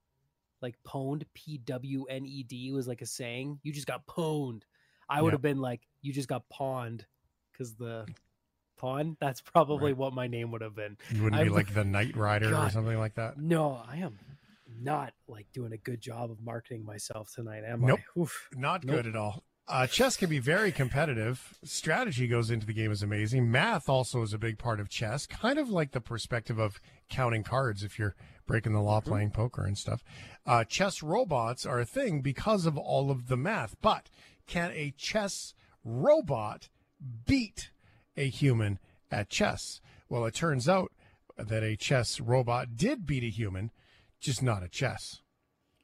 like 0.61 0.77
pwned. 0.87 1.23
P 1.33 1.59
W 1.59 2.05
N 2.11 2.27
E 2.27 2.43
D 2.43 2.73
was 2.73 2.89
like 2.89 3.03
a 3.03 3.07
saying. 3.07 3.61
You 3.63 3.73
just 3.73 3.87
got 3.87 4.07
pwned. 4.07 4.63
I 5.11 5.21
would 5.21 5.29
Yeah. 5.31 5.35
have 5.35 5.43
been 5.43 5.59
like, 5.61 5.81
you 6.03 6.13
just 6.13 6.29
got 6.29 6.49
pawned, 6.49 7.05
because 7.53 7.75
the 7.75 8.07
pawn. 8.79 9.17
That's 9.21 9.41
probably 9.43 9.93
Right. 9.93 9.97
what 9.99 10.15
my 10.15 10.27
name 10.27 10.51
would 10.53 10.63
have 10.63 10.75
been. 10.75 10.97
You 11.11 11.25
wouldn't 11.25 11.41
I 11.41 11.45
be 11.45 11.51
like 11.51 11.75
the 11.75 11.85
Knight 11.85 12.17
Rider 12.17 12.55
or 12.57 12.71
something 12.71 12.99
like 12.99 13.15
that? 13.17 13.37
No, 13.39 13.75
I 13.87 13.99
am 13.99 14.19
not 14.81 15.13
like 15.29 15.51
doing 15.53 15.73
a 15.73 15.77
good 15.77 16.01
job 16.01 16.31
of 16.31 16.41
marketing 16.41 16.85
myself 16.85 17.31
tonight, 17.35 17.65
am 17.65 17.83
Nope. 17.83 18.01
I? 18.17 18.21
Oof. 18.21 18.49
Not 18.55 18.85
Nope. 18.85 18.97
good 18.97 19.07
at 19.09 19.17
all. 19.17 19.45
Uh, 19.69 19.87
chess 19.87 20.17
can 20.17 20.29
be 20.31 20.39
very 20.41 20.73
competitive. 20.73 21.57
Strategy 21.63 22.27
goes 22.27 22.51
into 22.51 22.67
the 22.67 22.73
game 22.73 22.91
is 22.91 23.03
amazing. 23.05 23.51
Math 23.53 23.89
also 23.89 24.23
is 24.23 24.33
a 24.33 24.39
big 24.39 24.59
part 24.59 24.81
of 24.81 24.89
chess, 24.89 25.27
kind 25.27 25.59
of 25.61 25.69
like 25.69 25.93
the 25.93 26.01
perspective 26.01 26.59
of 26.59 26.81
counting 27.09 27.45
cards 27.45 27.85
if 27.85 27.97
you're 27.99 28.17
breaking 28.47 28.73
the 28.73 28.81
law 28.81 29.01
playing 29.01 29.31
poker 29.31 29.65
and 29.65 29.79
stuff. 29.79 30.03
Uh, 30.45 30.65
chess 30.65 31.03
robots 31.05 31.67
are 31.67 31.79
a 31.79 31.85
thing 31.85 32.21
because 32.21 32.67
of 32.67 32.77
all 32.77 33.13
of 33.13 33.29
the 33.29 33.37
math. 33.37 33.77
But 33.81 34.11
can 34.51 34.73
a 34.73 34.93
chess 34.99 35.55
robot 35.85 36.69
beat 37.25 37.71
a 38.17 38.29
human 38.29 38.79
at 39.11 39.31
chess? 39.31 39.81
Well, 40.09 40.27
it 40.27 40.35
turns 40.35 40.69
out 40.69 40.93
that 41.39 41.63
a 41.63 41.77
chess 41.77 42.21
robot 42.21 42.77
did 42.77 43.07
beat 43.07 43.23
a 43.23 43.31
human, 43.31 43.71
just 44.21 44.43
not 44.43 44.63
at 44.63 44.73
chess. 44.73 45.23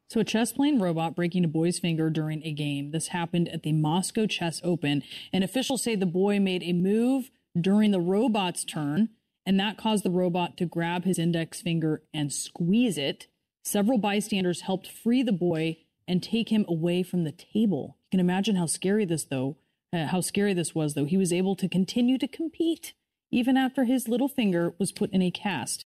So, 0.09 0.21
a 0.21 0.25
chess 0.25 0.53
playing 0.53 0.81
robot 0.81 1.17
breaking 1.17 1.45
a 1.45 1.49
boy's 1.49 1.79
finger 1.79 2.11
during 2.11 2.45
a 2.45 2.53
game. 2.53 2.91
This 2.91 3.09
happened 3.09 3.49
at 3.49 3.63
the 3.63 3.73
Moscow 3.73 4.27
Chess 4.27 4.61
Open, 4.63 5.03
and 5.33 5.43
officials 5.43 5.83
say 5.83 5.97
the 5.97 6.07
boy 6.07 6.39
made 6.39 6.63
a 6.63 6.73
move 6.73 7.31
during 7.59 7.93
the 7.93 8.01
robot's 8.01 8.65
turn, 8.65 9.11
and 9.45 9.59
that 9.59 9.79
caused 9.79 10.05
the 10.05 10.11
robot 10.11 10.57
to 10.59 10.67
grab 10.67 11.05
his 11.05 11.19
index 11.19 11.61
finger 11.61 12.03
and 12.13 12.33
squeeze 12.33 12.99
it. 12.99 13.29
Several 13.65 13.99
bystanders 13.99 14.63
helped 14.63 14.89
free 14.89 15.23
the 15.23 15.33
boy 15.33 15.79
and 16.07 16.23
take 16.23 16.51
him 16.51 16.65
away 16.69 17.03
from 17.03 17.25
the 17.25 17.33
table. 17.33 17.97
You 18.17 18.23
can 18.23 18.31
imagine 18.31 18.57
how 18.57 18.65
scary 18.65 19.05
this 19.05 19.25
though, 19.25 19.59
uh, 19.93 20.07
how 20.07 20.23
scary 20.23 20.55
this 20.55 20.75
was 20.75 20.95
though. 20.95 21.05
He 21.05 21.19
was 21.19 21.35
able 21.35 21.55
to 21.57 21.69
continue 21.69 22.17
to 22.17 22.27
compete 22.27 22.95
even 23.31 23.59
after 23.59 23.85
his 23.85 24.09
little 24.09 24.27
finger 24.27 24.73
was 24.79 24.91
put 24.91 25.11
in 25.11 25.21
a 25.21 25.31
cast. 25.31 25.85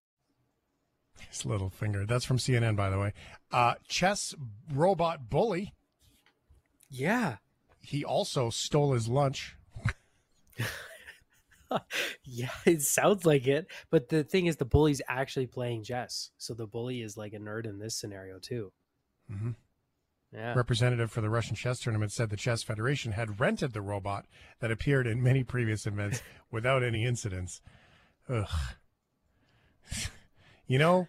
His 1.30 1.46
little 1.46 1.70
finger. 1.70 2.04
That's 2.04 2.26
from 2.26 2.36
CNN, 2.36 2.76
by 2.76 2.90
the 2.90 2.98
way. 2.98 3.14
Uh, 3.50 3.76
chess 3.88 4.34
robot 4.70 5.30
bully. 5.30 5.72
Yeah. 6.90 7.36
He 7.80 8.04
also 8.04 8.50
stole 8.50 8.92
his 8.92 9.08
lunch. 9.08 9.56
Yeah, 12.24 12.48
it 12.64 12.80
sounds 12.80 13.26
like 13.26 13.46
it. 13.46 13.66
But 13.90 14.08
the 14.08 14.24
thing 14.24 14.46
is, 14.46 14.56
the 14.56 14.64
bully's 14.64 15.02
actually 15.06 15.46
playing 15.46 15.84
chess. 15.84 16.30
So 16.38 16.54
the 16.54 16.66
bully 16.66 17.02
is 17.02 17.18
like 17.18 17.34
a 17.34 17.38
nerd 17.38 17.66
in 17.66 17.78
this 17.78 17.94
scenario, 17.94 18.38
too. 18.38 18.72
Mm-hmm. 19.30 19.50
Yeah. 20.32 20.52
Representative 20.54 21.10
for 21.10 21.22
the 21.22 21.30
Russian 21.30 21.56
chess 21.56 21.80
tournament 21.80 22.12
said 22.12 22.28
the 22.28 22.36
Chess 22.36 22.62
Federation 22.62 23.12
had 23.12 23.40
rented 23.40 23.72
the 23.72 23.80
robot 23.80 24.26
that 24.60 24.70
appeared 24.70 25.06
in 25.06 25.22
many 25.22 25.42
previous 25.42 25.86
events 25.86 26.22
without 26.50 26.82
any 26.82 27.04
incidents. 27.04 27.60
Ugh. 28.28 28.46
You 30.70 30.78
know, 30.78 31.08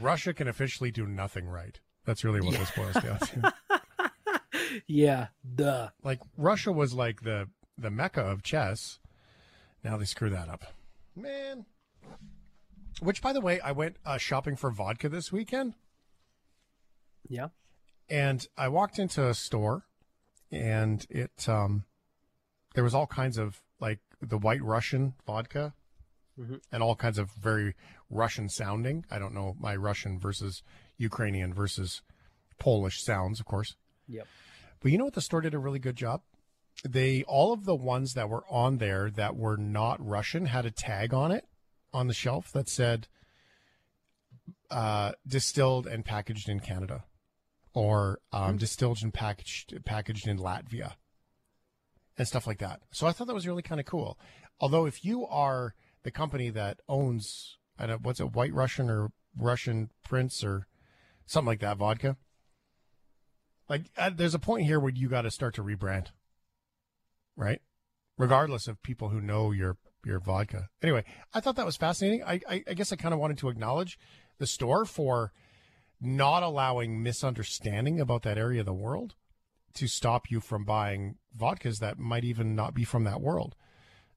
Russia 0.00 0.34
can 0.34 0.48
officially 0.48 0.90
do 0.90 1.06
nothing 1.06 1.46
right. 1.46 1.78
That's 2.04 2.24
really 2.24 2.40
what 2.40 2.58
this 2.58 2.72
boils 2.72 2.94
down 2.94 3.18
to. 3.20 3.54
yeah. 4.88 5.28
Duh. 5.54 5.90
Like 6.02 6.18
Russia 6.36 6.72
was 6.72 6.92
like 6.92 7.22
the 7.22 7.48
the 7.78 7.90
mecca 7.90 8.20
of 8.20 8.42
chess. 8.42 8.98
Now 9.84 9.96
they 9.96 10.06
screw 10.06 10.28
that 10.30 10.48
up. 10.48 10.64
Man. 11.14 11.66
Which, 13.00 13.22
by 13.22 13.32
the 13.32 13.40
way, 13.40 13.60
I 13.60 13.70
went 13.72 13.96
uh, 14.04 14.18
shopping 14.18 14.56
for 14.56 14.70
vodka 14.70 15.08
this 15.08 15.30
weekend. 15.30 15.74
Yeah. 17.28 17.48
And 18.10 18.46
I 18.56 18.68
walked 18.68 18.98
into 18.98 19.26
a 19.28 19.34
store, 19.34 19.84
and 20.50 21.06
it 21.08 21.48
um, 21.48 21.84
there 22.74 22.84
was 22.84 22.94
all 22.94 23.06
kinds 23.06 23.38
of 23.38 23.62
like 23.80 24.00
the 24.20 24.38
White 24.38 24.62
Russian 24.62 25.14
vodka, 25.26 25.74
Mhm. 26.38 26.60
and 26.72 26.82
all 26.82 26.96
kinds 26.96 27.18
of 27.18 27.30
very 27.32 27.74
Russian 28.08 28.48
sounding. 28.48 29.04
I 29.10 29.18
don't 29.18 29.34
know 29.34 29.56
my 29.58 29.74
Russian 29.76 30.18
versus 30.18 30.62
Ukrainian 30.96 31.52
versus 31.54 32.02
Polish 32.58 33.02
sounds, 33.02 33.40
of 33.40 33.46
course. 33.46 33.76
Yep. 34.06 34.26
But 34.80 34.92
you 34.92 34.98
know 34.98 35.04
what? 35.04 35.14
The 35.14 35.20
store 35.22 35.40
did 35.40 35.54
a 35.54 35.58
really 35.58 35.78
good 35.78 35.96
job. 35.96 36.22
They 36.88 37.22
all 37.24 37.52
of 37.52 37.64
the 37.64 37.74
ones 37.76 38.14
that 38.14 38.28
were 38.30 38.44
on 38.48 38.78
there 38.78 39.10
that 39.10 39.36
were 39.36 39.56
not 39.56 40.04
Russian 40.04 40.46
had 40.46 40.64
a 40.64 40.70
tag 40.70 41.12
on 41.12 41.30
it 41.32 41.46
on 41.92 42.06
the 42.06 42.14
shelf 42.14 42.50
that 42.52 42.68
said 42.68 43.08
uh, 44.70 45.12
distilled 45.26 45.86
and 45.86 46.04
packaged 46.04 46.48
in 46.48 46.60
Canada, 46.60 47.04
or 47.72 48.20
um, 48.32 48.56
distilled 48.56 49.02
and 49.02 49.14
packaged 49.14 49.74
packaged 49.84 50.26
in 50.26 50.38
Latvia, 50.38 50.94
and 52.18 52.26
stuff 52.26 52.46
like 52.46 52.58
that. 52.58 52.80
So 52.92 53.06
I 53.06 53.12
thought 53.12 53.26
that 53.26 53.34
was 53.34 53.46
really 53.46 53.62
kind 53.62 53.80
of 53.80 53.86
cool. 53.86 54.18
Although 54.58 54.86
if 54.86 55.04
you 55.04 55.26
are 55.26 55.74
the 56.02 56.10
company 56.10 56.50
that 56.50 56.80
owns, 56.88 57.58
I 57.78 57.86
don't, 57.86 58.02
what's 58.02 58.20
it, 58.20 58.34
White 58.34 58.52
Russian 58.52 58.90
or 58.90 59.12
Russian 59.36 59.90
Prince 60.02 60.44
or 60.44 60.66
something 61.26 61.46
like 61.46 61.60
that 61.60 61.78
vodka, 61.78 62.16
like 63.68 63.84
uh, 63.96 64.10
there's 64.14 64.34
a 64.34 64.38
point 64.38 64.66
here 64.66 64.80
where 64.80 64.92
you 64.92 65.08
got 65.08 65.22
to 65.22 65.30
start 65.30 65.54
to 65.54 65.62
rebrand, 65.62 66.08
right? 67.36 67.62
Regardless 68.18 68.68
of 68.68 68.82
people 68.82 69.08
who 69.08 69.20
know 69.20 69.52
your 69.52 69.76
your 70.04 70.18
vodka. 70.18 70.68
Anyway, 70.82 71.04
I 71.32 71.40
thought 71.40 71.56
that 71.56 71.66
was 71.66 71.76
fascinating. 71.76 72.24
I 72.24 72.40
I, 72.48 72.64
I 72.68 72.74
guess 72.74 72.92
I 72.92 72.96
kind 72.96 73.14
of 73.14 73.20
wanted 73.20 73.38
to 73.38 73.48
acknowledge 73.48 73.98
the 74.38 74.46
store 74.46 74.84
for 74.84 75.32
not 76.00 76.42
allowing 76.42 77.02
misunderstanding 77.02 78.00
about 78.00 78.22
that 78.22 78.38
area 78.38 78.60
of 78.60 78.66
the 78.66 78.72
world 78.72 79.14
to 79.74 79.86
stop 79.86 80.30
you 80.30 80.40
from 80.40 80.64
buying 80.64 81.16
vodkas 81.38 81.78
that 81.78 81.98
might 81.98 82.24
even 82.24 82.54
not 82.54 82.74
be 82.74 82.84
from 82.84 83.04
that 83.04 83.20
world. 83.20 83.54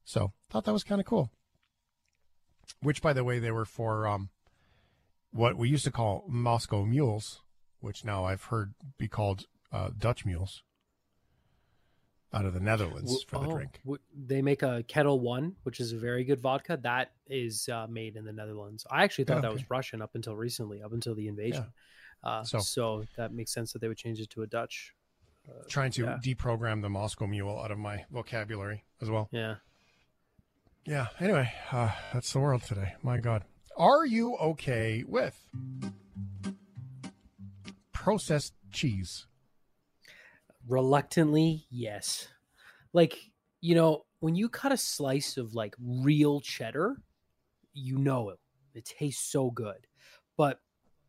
So 0.04 0.32
thought 0.50 0.64
that 0.64 0.72
was 0.72 0.84
kind 0.84 1.00
of 1.00 1.06
cool. 1.06 1.30
Which, 2.80 3.02
by 3.02 3.12
the 3.12 3.24
way, 3.24 3.38
they 3.38 3.50
were 3.50 3.64
for 3.64 4.06
um, 4.06 4.30
what 5.30 5.56
we 5.56 5.68
used 5.68 5.84
to 5.84 5.90
call 5.90 6.24
Moscow 6.28 6.84
mules, 6.84 7.40
which 7.80 8.04
now 8.04 8.24
I've 8.24 8.44
heard 8.44 8.74
be 8.98 9.08
called 9.08 9.44
uh, 9.72 9.90
Dutch 9.96 10.24
mules 10.24 10.62
out 12.34 12.44
of 12.44 12.54
the 12.54 12.60
Netherlands 12.60 13.24
for 13.28 13.38
the 13.38 13.46
oh, 13.46 13.52
drink. 13.54 13.80
w- 13.84 14.00
They 14.14 14.42
make 14.42 14.62
a 14.62 14.82
Ketel 14.86 15.20
One, 15.20 15.56
which 15.62 15.80
is 15.80 15.92
a 15.92 15.96
very 15.98 16.24
good 16.24 16.40
vodka. 16.40 16.78
That 16.82 17.12
is 17.28 17.68
uh, 17.68 17.86
made 17.88 18.16
in 18.16 18.24
the 18.24 18.32
Netherlands. 18.32 18.86
I 18.90 19.04
actually 19.04 19.24
thought 19.24 19.36
Yeah, 19.36 19.42
that 19.42 19.52
was 19.52 19.70
Russian 19.70 20.02
up 20.02 20.14
until 20.14 20.34
recently, 20.36 20.82
up 20.82 20.92
until 20.92 21.14
the 21.14 21.28
invasion. 21.28 21.66
Uh, 22.22 22.42
So- 22.44 22.58
so. 22.58 23.04
that 23.16 23.32
makes 23.32 23.52
sense 23.52 23.72
that 23.72 23.80
they 23.80 23.88
would 23.88 23.96
change 23.98 24.18
it 24.20 24.30
to 24.30 24.42
a 24.42 24.46
Dutch. 24.46 24.94
Trying 25.68 25.90
to 25.92 26.04
yeah. 26.04 26.18
deprogram 26.24 26.80
the 26.80 26.88
Moscow 26.88 27.26
mule 27.26 27.60
out 27.60 27.70
of 27.70 27.78
my 27.78 28.06
vocabulary 28.10 28.84
as 29.02 29.10
well. 29.10 29.28
Yeah. 29.30 29.56
Yeah. 30.86 31.08
Anyway, 31.20 31.52
uh, 31.70 31.90
that's 32.14 32.32
the 32.32 32.40
world 32.40 32.62
today. 32.62 32.94
My 33.02 33.18
God. 33.18 33.44
Are 33.76 34.06
you 34.06 34.36
okay 34.36 35.04
with 35.06 35.38
processed 37.92 38.54
cheese? 38.72 39.26
Reluctantly, 40.68 41.66
yes. 41.70 42.28
Like, 42.92 43.18
you 43.60 43.74
know, 43.74 44.04
when 44.20 44.34
you 44.34 44.48
cut 44.48 44.72
a 44.72 44.76
slice 44.76 45.36
of 45.36 45.54
like 45.54 45.74
real 45.78 46.40
cheddar, 46.40 46.96
you 47.72 47.98
know 47.98 48.30
it. 48.30 48.38
It 48.74 48.84
tastes 48.84 49.30
so 49.30 49.50
good. 49.50 49.86
But 50.36 50.60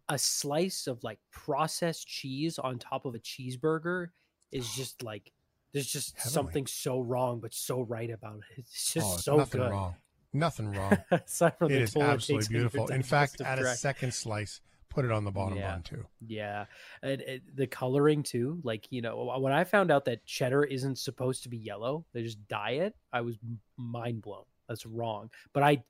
a 0.10 0.18
slice 0.18 0.88
of 0.88 1.04
like 1.04 1.20
processed 1.32 2.08
cheese 2.08 2.60
on 2.60 2.78
top 2.78 3.06
of 3.06 3.16
a 3.16 3.20
cheeseburger 3.20 4.10
is 4.52 4.72
just 4.74 5.04
like 5.04 5.32
there's 5.74 5.88
just 5.88 6.16
Heavenly. 6.16 6.34
something 6.34 6.68
so 6.68 7.02
wrong 7.02 7.40
but 7.40 7.54
so 7.54 7.82
right 7.82 8.10
about 8.10 8.38
it. 8.52 8.60
It's 8.60 8.94
just 8.94 9.08
oh, 9.08 9.14
it's 9.16 9.26
so 9.26 9.38
nothing 9.38 9.62
good. 9.62 9.72
wrong. 9.72 9.96
Nothing 10.34 10.72
wrong. 10.78 10.98
Aside 11.12 11.58
from 11.58 11.72
it 11.72 11.82
is 11.82 11.96
absolutely 11.96 12.44
takes 12.44 12.48
on 12.48 12.54
your 12.54 12.70
beautiful. 12.70 12.88
In 12.88 13.04
fact, 13.04 13.42
add 13.42 13.60
a 13.60 13.76
second 13.76 14.14
slice, 14.14 14.62
put 14.96 15.06
it 15.06 15.12
on 15.12 15.24
the 15.26 15.32
bottom 15.32 15.58
Yeah. 15.58 15.72
bun 15.74 15.84
too. 15.84 16.06
Yeah, 16.26 16.66
and, 17.04 17.22
and 17.22 17.42
the 17.54 17.68
coloring 17.68 18.24
too. 18.24 18.60
Like 18.64 18.88
you 18.92 19.02
know, 19.02 19.36
when 19.40 19.54
I 19.54 19.64
found 19.66 19.92
out 19.92 20.06
that 20.06 20.26
cheddar 20.26 20.64
isn't 20.64 20.98
supposed 20.98 21.44
to 21.44 21.50
be 21.50 21.58
yellow, 21.58 22.06
they 22.14 22.24
just 22.24 22.48
dye 22.48 22.72
it. 22.72 22.96
I 23.14 23.22
was 23.22 23.38
mind 23.78 24.22
blown. 24.22 24.46
That's 24.68 24.86
wrong. 24.86 25.30
But 25.54 25.62
I, 25.64 25.84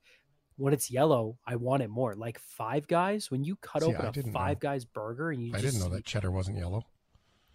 when 0.58 0.74
it's 0.74 0.92
yellow, 0.92 1.38
I 1.46 1.56
want 1.56 1.84
it 1.84 1.90
more. 1.90 2.14
Like 2.16 2.40
Five 2.40 2.88
Guys, 2.88 3.32
when 3.32 3.44
you 3.46 3.56
cut 3.58 3.84
See, 3.84 3.94
open 3.94 4.06
a 4.06 4.32
Five 4.32 4.58
know. 4.58 4.70
Guys 4.70 4.84
burger 4.86 5.32
and 5.32 5.42
you 5.42 5.54
I 5.54 5.60
just 5.62 5.74
didn't 5.78 5.88
know 5.90 5.96
that 5.96 6.04
cheddar 6.06 6.32
wasn't 6.32 6.58
yellow. 6.58 6.84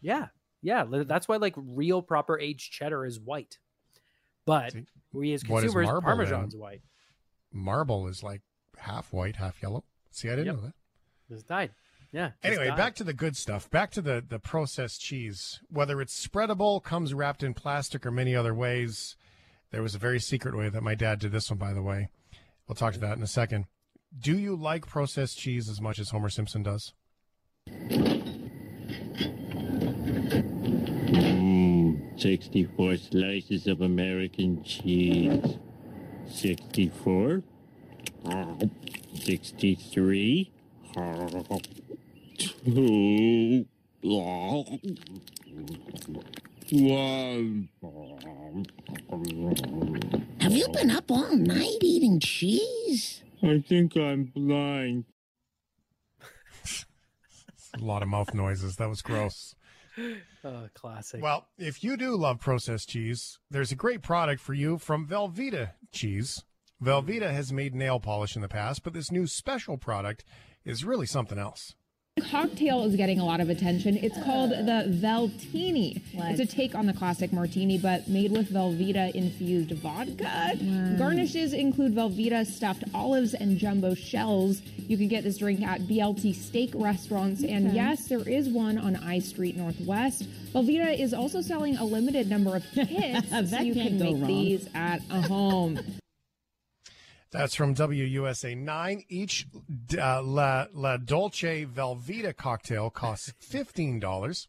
yeah, 0.00 0.28
yeah. 0.62 0.84
That's 0.88 1.28
why 1.28 1.36
like 1.36 1.54
real 1.56 2.00
proper 2.00 2.38
aged 2.38 2.72
cheddar 2.72 3.04
is 3.04 3.18
white. 3.20 3.58
But 4.46 4.72
See, 4.72 4.86
we 5.12 5.32
as 5.34 5.42
what 5.46 5.58
is 5.64 5.72
consumers, 5.72 5.86
marble 5.86 6.02
Parmesan's 6.02 6.52
then? 6.54 6.60
white. 6.60 6.82
Marble 7.52 8.06
is 8.08 8.22
like 8.22 8.42
half 8.78 9.12
white, 9.12 9.36
half 9.36 9.60
yellow. 9.62 9.84
See, 10.10 10.28
I 10.28 10.32
didn't 10.32 10.46
Yep. 10.46 10.54
know 10.56 10.62
that. 10.62 10.74
It's 11.30 11.42
dyed. 11.42 11.70
Yeah. 12.12 12.28
just 12.28 12.44
Anyway, 12.44 12.68
dyed. 12.68 12.76
back 12.76 12.94
to 12.96 13.04
the 13.04 13.12
good 13.12 13.36
stuff. 13.36 13.70
Back 13.70 13.90
to 13.92 14.02
the 14.02 14.24
the 14.26 14.38
processed 14.38 15.00
cheese. 15.00 15.60
Whether 15.70 16.00
it's 16.00 16.26
spreadable, 16.26 16.82
comes 16.82 17.14
wrapped 17.14 17.42
in 17.42 17.54
plastic, 17.54 18.04
or 18.04 18.10
many 18.10 18.34
other 18.34 18.54
ways. 18.54 19.16
There 19.70 19.82
was 19.82 19.94
a 19.94 19.98
very 19.98 20.18
secret 20.18 20.56
way 20.56 20.68
that 20.68 20.82
my 20.82 20.94
dad 20.96 21.20
did 21.20 21.30
this 21.32 21.50
one, 21.50 21.58
by 21.58 21.72
the 21.72 21.82
way. 21.82 22.08
We'll 22.66 22.74
talk 22.74 22.94
to 22.94 23.00
that 23.00 23.16
in 23.16 23.22
a 23.22 23.28
second. 23.28 23.66
Do 24.18 24.36
you 24.36 24.56
like 24.56 24.86
processed 24.86 25.38
cheese 25.38 25.68
as 25.68 25.80
much 25.80 26.00
as 26.00 26.10
Homer 26.10 26.30
Simpson 26.30 26.64
does? 26.64 26.92
Mm, 30.80 32.20
64 32.20 32.96
slices 32.96 33.66
of 33.66 33.80
American 33.80 34.62
cheese. 34.64 35.58
64. 36.28 37.42
63. 39.14 40.50
Two. 40.94 41.16
One. 46.70 47.68
Have 50.40 50.52
you 50.52 50.68
been 50.68 50.90
up 50.90 51.10
all 51.10 51.36
night 51.36 51.78
eating 51.82 52.20
cheese? 52.20 53.22
I 53.42 53.62
think 53.66 53.96
I'm 53.96 54.24
blind. 54.24 55.04
A 57.74 57.78
lot 57.84 58.02
of 58.02 58.08
mouth 58.08 58.34
noises. 58.34 58.76
That 58.76 58.88
was 58.88 59.02
gross. 59.02 59.54
Oh, 60.42 60.68
classic. 60.72 61.22
Well, 61.22 61.48
if 61.58 61.84
you 61.84 61.98
do 61.98 62.16
love 62.16 62.40
processed 62.40 62.88
cheese, 62.88 63.38
there's 63.50 63.72
a 63.72 63.76
great 63.76 64.00
product 64.00 64.40
for 64.40 64.54
you 64.54 64.78
from 64.78 65.06
Velveeta 65.06 65.72
Cheese. 65.92 66.44
Velveeta 66.82 67.30
has 67.30 67.52
made 67.52 67.74
nail 67.74 68.00
polish 68.00 68.36
in 68.36 68.40
the 68.40 68.48
past, 68.48 68.82
but 68.82 68.94
this 68.94 69.12
new 69.12 69.26
special 69.26 69.76
product 69.76 70.24
is 70.64 70.84
really 70.84 71.06
something 71.06 71.38
else. 71.38 71.74
cocktail 72.30 72.84
is 72.84 72.96
getting 72.96 73.18
a 73.18 73.24
lot 73.24 73.40
of 73.40 73.48
attention. 73.48 73.96
It's 73.96 74.18
called 74.24 74.50
the 74.50 74.84
Veltini. 75.02 76.02
It's 76.12 76.40
a 76.40 76.44
take 76.44 76.74
on 76.74 76.84
the 76.86 76.92
classic 76.92 77.32
martini, 77.32 77.78
but 77.78 78.08
made 78.08 78.30
with 78.32 78.50
Velveeta 78.52 79.14
infused 79.14 79.70
vodka. 79.72 80.52
Garnishes 80.98 81.54
include 81.54 81.94
Velveeta 81.94 82.44
stuffed 82.46 82.84
olives 82.94 83.32
and 83.32 83.56
jumbo 83.56 83.94
shells. 83.94 84.60
You 84.76 84.98
can 84.98 85.08
get 85.08 85.24
this 85.24 85.38
drink 85.38 85.62
at 85.62 85.80
BLT 85.82 86.34
steak 86.34 86.72
restaurants, 86.74 87.42
and 87.42 87.72
yes, 87.72 88.06
there 88.08 88.28
is 88.28 88.48
one 88.50 88.76
on 88.76 88.96
I 88.96 89.20
Street 89.20 89.56
Northwest. 89.56 90.24
Velveeta 90.52 90.98
is 90.98 91.14
also 91.14 91.40
selling 91.40 91.76
a 91.78 91.84
limited 91.84 92.28
number 92.28 92.54
of 92.56 92.64
kits, 92.74 93.30
so 93.30 93.42
That 93.42 93.64
you 93.64 93.72
can't 93.72 93.88
can 93.90 93.98
make 93.98 94.16
wrong. 94.16 94.26
these 94.26 94.68
at 94.74 95.00
a 95.10 95.22
home. 95.22 95.78
That's 97.32 97.54
from 97.54 97.76
WUSA 97.76 98.56
9. 98.56 99.04
Each 99.08 99.46
uh, 99.96 100.22
La, 100.22 100.66
La 100.72 100.96
Dolce 100.96 101.64
Velveeta 101.64 102.36
cocktail 102.36 102.90
costs 102.90 103.32
$15. 103.50 104.46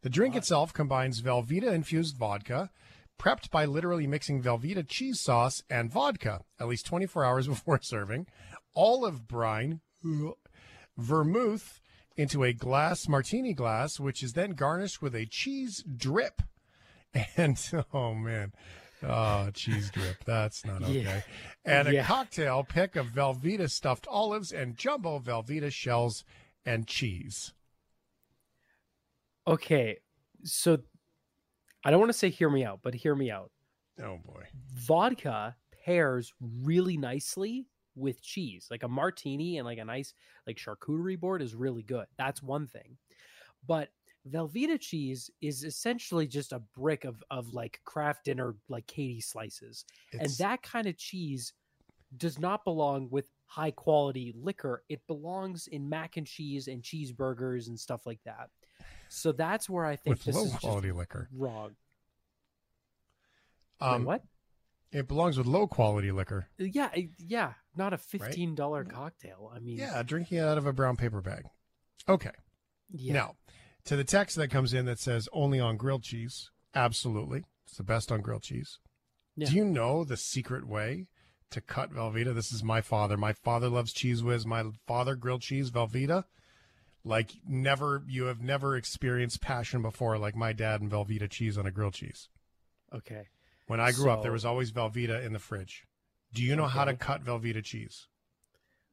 The 0.00 0.10
drink 0.10 0.34
itself 0.34 0.72
combines 0.72 1.20
Velveeta 1.20 1.70
infused 1.70 2.16
vodka, 2.16 2.70
prepped 3.18 3.50
by 3.50 3.66
literally 3.66 4.06
mixing 4.06 4.42
Velveeta 4.42 4.86
cheese 4.88 5.20
sauce 5.20 5.62
and 5.68 5.92
vodka 5.92 6.40
at 6.58 6.68
least 6.68 6.86
24 6.86 7.24
hours 7.24 7.46
before 7.48 7.80
serving, 7.82 8.26
olive 8.74 9.28
brine, 9.28 9.80
vermouth 10.96 11.80
into 12.16 12.44
a 12.44 12.52
glass 12.54 13.08
martini 13.08 13.52
glass, 13.52 14.00
which 14.00 14.22
is 14.22 14.32
then 14.32 14.52
garnished 14.52 15.02
with 15.02 15.14
a 15.14 15.26
cheese 15.26 15.84
drip. 15.96 16.40
And 17.36 17.62
oh 17.92 18.14
man, 18.14 18.52
oh 19.02 19.50
cheese 19.52 19.90
drip, 19.90 20.24
that's 20.24 20.64
not 20.64 20.82
okay. 20.82 21.00
Yeah. 21.02 21.20
And 21.64 21.88
a 21.88 21.92
Yeah. 21.94 22.04
cocktail 22.04 22.64
pick 22.64 22.96
of 22.96 23.06
Velveeta 23.08 23.70
stuffed 23.70 24.06
olives 24.08 24.52
and 24.52 24.76
jumbo 24.76 25.18
Velveeta 25.18 25.72
shells 25.72 26.24
and 26.64 26.86
cheese. 26.86 27.52
Okay, 29.46 29.98
so 30.44 30.78
I 31.84 31.90
don't 31.90 31.98
want 32.00 32.10
to 32.12 32.18
say 32.18 32.30
hear 32.30 32.48
me 32.50 32.64
out, 32.64 32.80
but 32.82 32.94
hear 32.94 33.14
me 33.14 33.30
out. 33.30 33.50
Oh 34.02 34.18
boy. 34.24 34.44
Vodka 34.74 35.56
pairs 35.84 36.32
really 36.40 36.96
nicely 36.96 37.66
with 37.96 38.22
cheese. 38.22 38.68
Like 38.70 38.84
a 38.84 38.88
martini 38.88 39.58
and 39.58 39.66
like 39.66 39.78
a 39.78 39.84
nice 39.84 40.14
like 40.46 40.56
charcuterie 40.56 41.18
board 41.18 41.42
is 41.42 41.54
really 41.54 41.82
good. 41.82 42.06
That's 42.16 42.42
one 42.42 42.66
thing. 42.68 42.96
But 43.66 43.88
Velveeta 44.30 44.78
cheese 44.80 45.30
is 45.40 45.64
essentially 45.64 46.26
just 46.28 46.52
a 46.52 46.60
brick 46.76 47.04
of 47.04 47.22
of 47.30 47.52
like 47.52 47.80
Kraft 47.84 48.24
Dinner 48.24 48.54
like 48.68 48.86
Katie 48.86 49.20
slices. 49.20 49.84
and 50.18 50.30
that 50.38 50.62
kind 50.62 50.86
of 50.86 50.96
cheese 50.96 51.52
does 52.16 52.38
not 52.38 52.64
belong 52.64 53.08
with 53.10 53.24
high 53.46 53.70
quality 53.72 54.32
liquor. 54.36 54.84
It 54.88 55.00
belongs 55.06 55.66
in 55.66 55.88
mac 55.88 56.16
and 56.16 56.26
cheese 56.26 56.68
and 56.68 56.82
cheeseburgers 56.82 57.66
and 57.68 57.78
stuff 57.78 58.06
like 58.06 58.20
that. 58.24 58.50
So 59.08 59.32
that's 59.32 59.68
where 59.68 59.84
I 59.84 59.96
think 59.96 60.16
With 60.16 60.24
this 60.24 60.36
low 60.36 60.44
is 60.44 60.50
just 60.52 60.62
quality 60.62 60.92
liquor. 60.92 61.28
wrong. 61.36 61.72
Um, 63.80 64.04
what? 64.04 64.22
It 64.92 65.08
belongs 65.08 65.36
with 65.38 65.46
low 65.46 65.66
quality 65.66 66.12
liquor. 66.12 66.46
Yeah, 66.58 66.90
yeah, 67.18 67.54
not 67.76 67.92
a 67.92 67.98
fifteen 67.98 68.54
dollar 68.54 68.84
cocktail. 68.84 69.50
I 69.54 69.58
mean, 69.58 69.78
Yeah, 69.78 70.02
drinking 70.02 70.38
it 70.38 70.42
out 70.42 70.58
of 70.58 70.66
a 70.66 70.72
brown 70.72 70.96
paper 70.96 71.20
bag. 71.20 71.44
Okay. 72.08 72.30
Yeah. 72.90 73.14
Now, 73.14 73.36
to 73.84 73.96
the 73.96 74.04
text 74.04 74.36
that 74.36 74.50
comes 74.50 74.72
in 74.72 74.86
that 74.86 74.98
says 74.98 75.28
only 75.32 75.58
on 75.60 75.76
grilled 75.76 76.02
cheese, 76.02 76.50
absolutely. 76.74 77.44
It's 77.66 77.76
the 77.76 77.82
best 77.82 78.12
on 78.12 78.20
grilled 78.20 78.42
cheese. 78.42 78.78
Yeah. 79.36 79.48
Do 79.48 79.56
you 79.56 79.64
know 79.64 80.04
the 80.04 80.16
secret 80.16 80.66
way 80.66 81.08
to 81.50 81.60
cut 81.60 81.92
Velveeta? 81.92 82.34
This 82.34 82.52
is 82.52 82.62
my 82.62 82.80
father. 82.80 83.16
My 83.16 83.32
father 83.32 83.68
loves 83.68 83.92
Cheez 83.92 84.22
Whiz. 84.22 84.46
My 84.46 84.64
father 84.86 85.14
grilled 85.14 85.42
cheese 85.42 85.70
Velveeta. 85.70 86.24
Like 87.04 87.32
never, 87.48 88.04
you 88.06 88.24
have 88.24 88.40
never 88.40 88.76
experienced 88.76 89.40
passion 89.40 89.82
before, 89.82 90.18
like 90.18 90.36
my 90.36 90.52
dad 90.52 90.80
and 90.80 90.90
Velveeta 90.90 91.28
cheese 91.28 91.58
on 91.58 91.66
a 91.66 91.70
grilled 91.70 91.94
cheese. 91.94 92.28
Okay. 92.94 93.28
When 93.66 93.80
I 93.80 93.92
grew 93.92 94.10
up, 94.10 94.22
there 94.22 94.32
was 94.32 94.44
always 94.44 94.70
Velveeta 94.70 95.24
in 95.24 95.32
the 95.32 95.38
fridge. 95.38 95.84
Do 96.34 96.42
you 96.42 96.54
know 96.54 96.66
how 96.66 96.84
to 96.84 96.94
cut 96.94 97.24
Velveeta 97.24 97.64
cheese? 97.64 98.06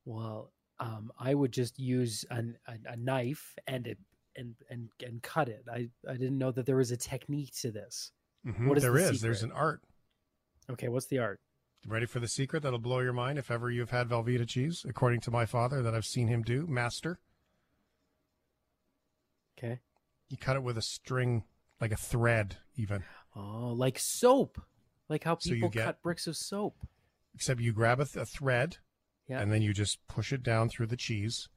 Well, 0.05 0.51
um, 0.79 1.11
I 1.19 1.33
would 1.33 1.51
just 1.51 1.77
use 1.77 2.25
an, 2.29 2.57
a, 2.67 2.93
a 2.93 2.95
knife 2.95 3.55
and 3.67 3.85
it 3.85 3.97
and 4.35 4.55
and 4.69 4.89
and 5.05 5.21
cut 5.21 5.49
it. 5.49 5.65
I 5.71 5.89
I 6.07 6.13
didn't 6.13 6.37
know 6.37 6.51
that 6.51 6.65
there 6.65 6.75
was 6.77 6.91
a 6.91 6.97
technique 6.97 7.53
to 7.61 7.71
this. 7.71 8.11
Mhm, 8.45 8.67
What 8.67 8.77
is 8.77 8.83
there 8.83 8.93
the 8.93 9.09
is. 9.09 9.21
There's 9.21 9.43
an 9.43 9.51
art. 9.51 9.81
Okay, 10.69 10.87
what's 10.87 11.07
the 11.07 11.19
art? 11.19 11.41
Ready 11.87 12.05
for 12.05 12.19
the 12.19 12.27
secret 12.27 12.63
that'll 12.63 12.79
blow 12.79 12.99
your 12.99 13.13
mind 13.13 13.39
if 13.39 13.49
ever 13.49 13.69
you've 13.71 13.89
had 13.89 14.07
Velveeta 14.09 14.47
cheese, 14.47 14.85
according 14.87 15.21
to 15.21 15.31
my 15.31 15.45
father, 15.45 15.81
that 15.81 15.95
I've 15.95 16.05
seen 16.05 16.27
him 16.27 16.43
do, 16.43 16.67
master. 16.67 17.19
Okay. 19.57 19.79
You 20.29 20.37
cut 20.37 20.55
it 20.55 20.63
with 20.63 20.77
a 20.77 20.81
string, 20.81 21.43
like 21.81 21.91
a 21.91 21.97
thread, 21.97 22.57
even. 22.75 23.03
Oh, 23.35 23.73
like 23.73 23.97
soap, 23.99 24.61
like 25.07 25.23
how 25.23 25.37
So 25.37 25.51
people 25.51 25.69
get- 25.69 25.85
cut 25.85 26.01
bricks 26.01 26.27
of 26.27 26.35
soap. 26.37 26.77
Except 27.35 27.59
you 27.61 27.73
grab 27.73 27.99
a, 27.99 28.05
th- 28.05 28.23
a 28.23 28.25
thread, 28.25 28.77
Yeah. 29.27 29.39
and 29.41 29.51
then 29.51 29.61
you 29.61 29.73
just 29.73 30.05
push 30.07 30.33
it 30.33 30.43
down 30.43 30.69
through 30.69 30.87
the 30.87 30.97
cheese, 30.97 31.47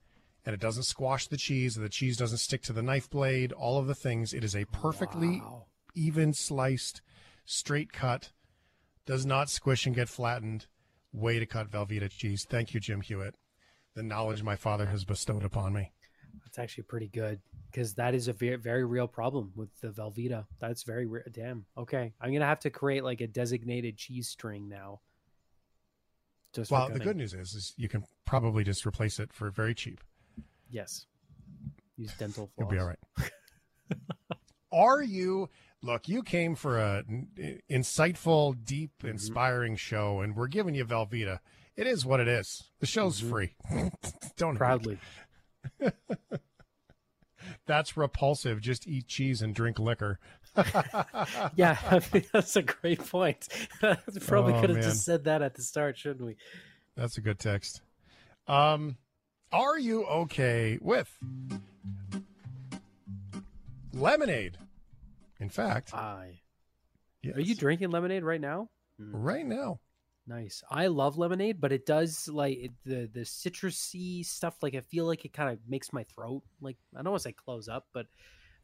and 0.45 0.55
it 0.55 0.61
doesn't 0.61 0.85
squash 0.85 1.27
the 1.29 1.37
cheese, 1.37 1.77
and 1.77 1.85
the 1.85 1.91
cheese 1.91 2.17
doesn't 2.17 2.39
stick 2.39 2.63
to 2.63 2.73
the 2.73 2.83
knife 2.83 3.09
blade. 3.09 3.53
All 3.53 3.79
of 3.79 3.87
the 3.87 3.95
things. 3.95 4.33
It 4.33 4.45
is 4.45 4.57
a 4.57 4.65
perfectly 4.67 5.43
even 5.95 6.33
sliced, 6.33 7.03
straight 7.45 7.93
cut, 7.93 8.33
does 9.07 9.25
not 9.25 9.51
squish 9.51 9.87
and 9.87 9.95
get 9.95 10.09
flattened. 10.09 10.67
Way 11.13 11.39
to 11.39 11.47
cut 11.47 11.71
Velveeta 11.71 12.11
cheese. 12.11 12.47
Thank 12.49 12.73
you, 12.73 12.81
Jim 12.81 13.03
Hewitt. 13.03 13.37
The 13.95 14.03
knowledge 14.03 14.43
my 14.43 14.57
father 14.57 14.87
has 14.87 15.05
bestowed 15.05 15.45
upon 15.45 15.75
me. 15.75 15.93
That's 16.45 16.59
actually 16.59 16.85
pretty 16.85 17.09
good 17.09 17.41
because 17.71 17.95
that 17.95 18.15
is 18.15 18.29
a 18.29 18.33
very 18.33 18.57
very 18.57 18.85
real 18.85 19.07
problem 19.07 19.53
with 19.55 19.69
the 19.81 19.89
Velveeta. 19.89 20.47
That's 20.59 20.83
very 20.83 21.07
re- 21.07 21.23
damn. 21.31 21.67
Okay, 21.77 22.15
I'm 22.21 22.33
gonna 22.33 22.47
have 22.47 22.61
to 22.61 22.71
create 22.71 23.05
like 23.05 23.21
a 23.21 23.27
designated 23.27 23.99
cheese 23.99 24.29
string 24.29 24.69
now. 24.69 25.01
Just 26.55 26.71
well, 26.71 26.89
the 26.91 26.99
good 26.99 27.17
news 27.17 27.33
is, 27.33 27.55
is 27.55 27.75
you 27.77 27.89
can 27.89 28.05
probably 28.27 28.65
just 28.65 28.87
replace 28.87 29.19
it 29.19 29.33
for 29.33 29.51
very 29.51 29.75
cheap. 29.75 30.01
Yes. 30.73 31.07
Use 31.97 32.13
dental 32.19 32.47
floss. 32.47 32.59
You'll 32.59 32.69
be 32.69 32.79
all 32.79 32.87
right. 32.87 32.99
Are 34.73 35.03
you? 35.03 35.49
Look, 35.83 36.09
you 36.09 36.23
came 36.23 36.55
for 36.55 36.79
a 36.79 37.05
n- 37.09 37.61
insightful, 37.71 38.57
deep, 38.65 38.91
Mm-hmm. 38.99 39.09
inspiring 39.09 39.77
show, 39.77 40.21
and 40.21 40.35
we're 40.35 40.49
giving 40.49 40.75
you 40.75 40.85
Velveeta. 40.85 41.39
It 41.77 41.87
is 41.87 42.05
what 42.07 42.21
it 42.21 42.29
is. 42.29 42.71
The 42.81 42.87
show's 42.87 43.21
free. 43.21 43.55
Don't 44.37 44.55
Mm-hmm. 44.55 44.57
Proudly. 44.57 44.99
That's 47.67 47.97
repulsive. 47.97 48.61
Just 48.61 48.87
eat 48.87 49.09
cheese 49.09 49.43
and 49.43 49.55
drink 49.55 49.79
liquor. 49.79 50.19
yeah, 51.57 51.77
I 51.91 51.99
think 51.99 52.31
that's 52.31 52.55
a 52.57 52.63
great 52.63 53.05
point. 53.07 53.49
Probably 54.27 54.53
Oh, 54.55 54.61
could 54.61 54.71
have 54.71 54.79
man. 54.79 54.83
just 54.83 55.05
said 55.05 55.25
that 55.25 55.43
at 55.43 55.55
the 55.55 55.63
start, 55.63 55.97
shouldn't 55.99 56.25
we? 56.27 56.37
That's 56.95 57.17
a 57.17 57.21
good 57.21 57.39
text. 57.39 57.81
Um, 58.47 58.97
are 59.53 59.79
you 59.79 60.05
okay 60.05 60.79
with 60.81 61.17
lemonade? 63.93 64.59
In 65.41 65.49
fact, 65.49 65.95
I. 65.95 66.41
Are 67.35 67.41
you 67.41 67.55
drinking 67.55 67.91
lemonade 67.91 68.25
right 68.25 68.41
now? 68.41 68.69
Hmm. 68.99 69.17
right 69.17 69.47
now. 69.47 69.81
Nice. 70.27 70.63
I 70.71 70.87
love 70.87 71.19
lemonade, 71.19 71.61
but 71.61 71.73
it 71.73 71.85
does 71.85 72.29
like 72.29 72.59
it, 72.59 72.71
the 72.85 73.11
the 73.13 73.21
citrusy 73.21 74.25
stuff. 74.25 74.63
Like 74.63 74.75
I 74.75 74.81
feel 74.81 75.05
like 75.05 75.25
it 75.25 75.33
kind 75.33 75.51
of 75.51 75.59
makes 75.69 75.93
my 75.93 76.05
throat 76.05 76.43
like 76.61 76.77
I 76.95 77.03
don't 77.03 77.11
want 77.11 77.23
to 77.23 77.29
say 77.29 77.33
close 77.33 77.69
up, 77.69 77.87
but 77.93 78.07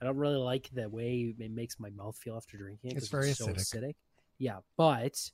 I 0.01 0.05
don't 0.05 0.17
really 0.17 0.37
like 0.37 0.71
the 0.73 0.89
way 0.89 1.35
it 1.37 1.51
makes 1.51 1.81
my 1.81 1.91
mouth 1.91 2.17
feel 2.17 2.37
after 2.37 2.57
drinking 2.57 2.93
it. 2.93 2.97
It's 2.97 3.09
very 3.09 3.33
so 3.33 3.49
acidic. 3.49 3.75
acidic. 3.75 3.95
Yeah, 4.39 4.59
but 4.77 5.31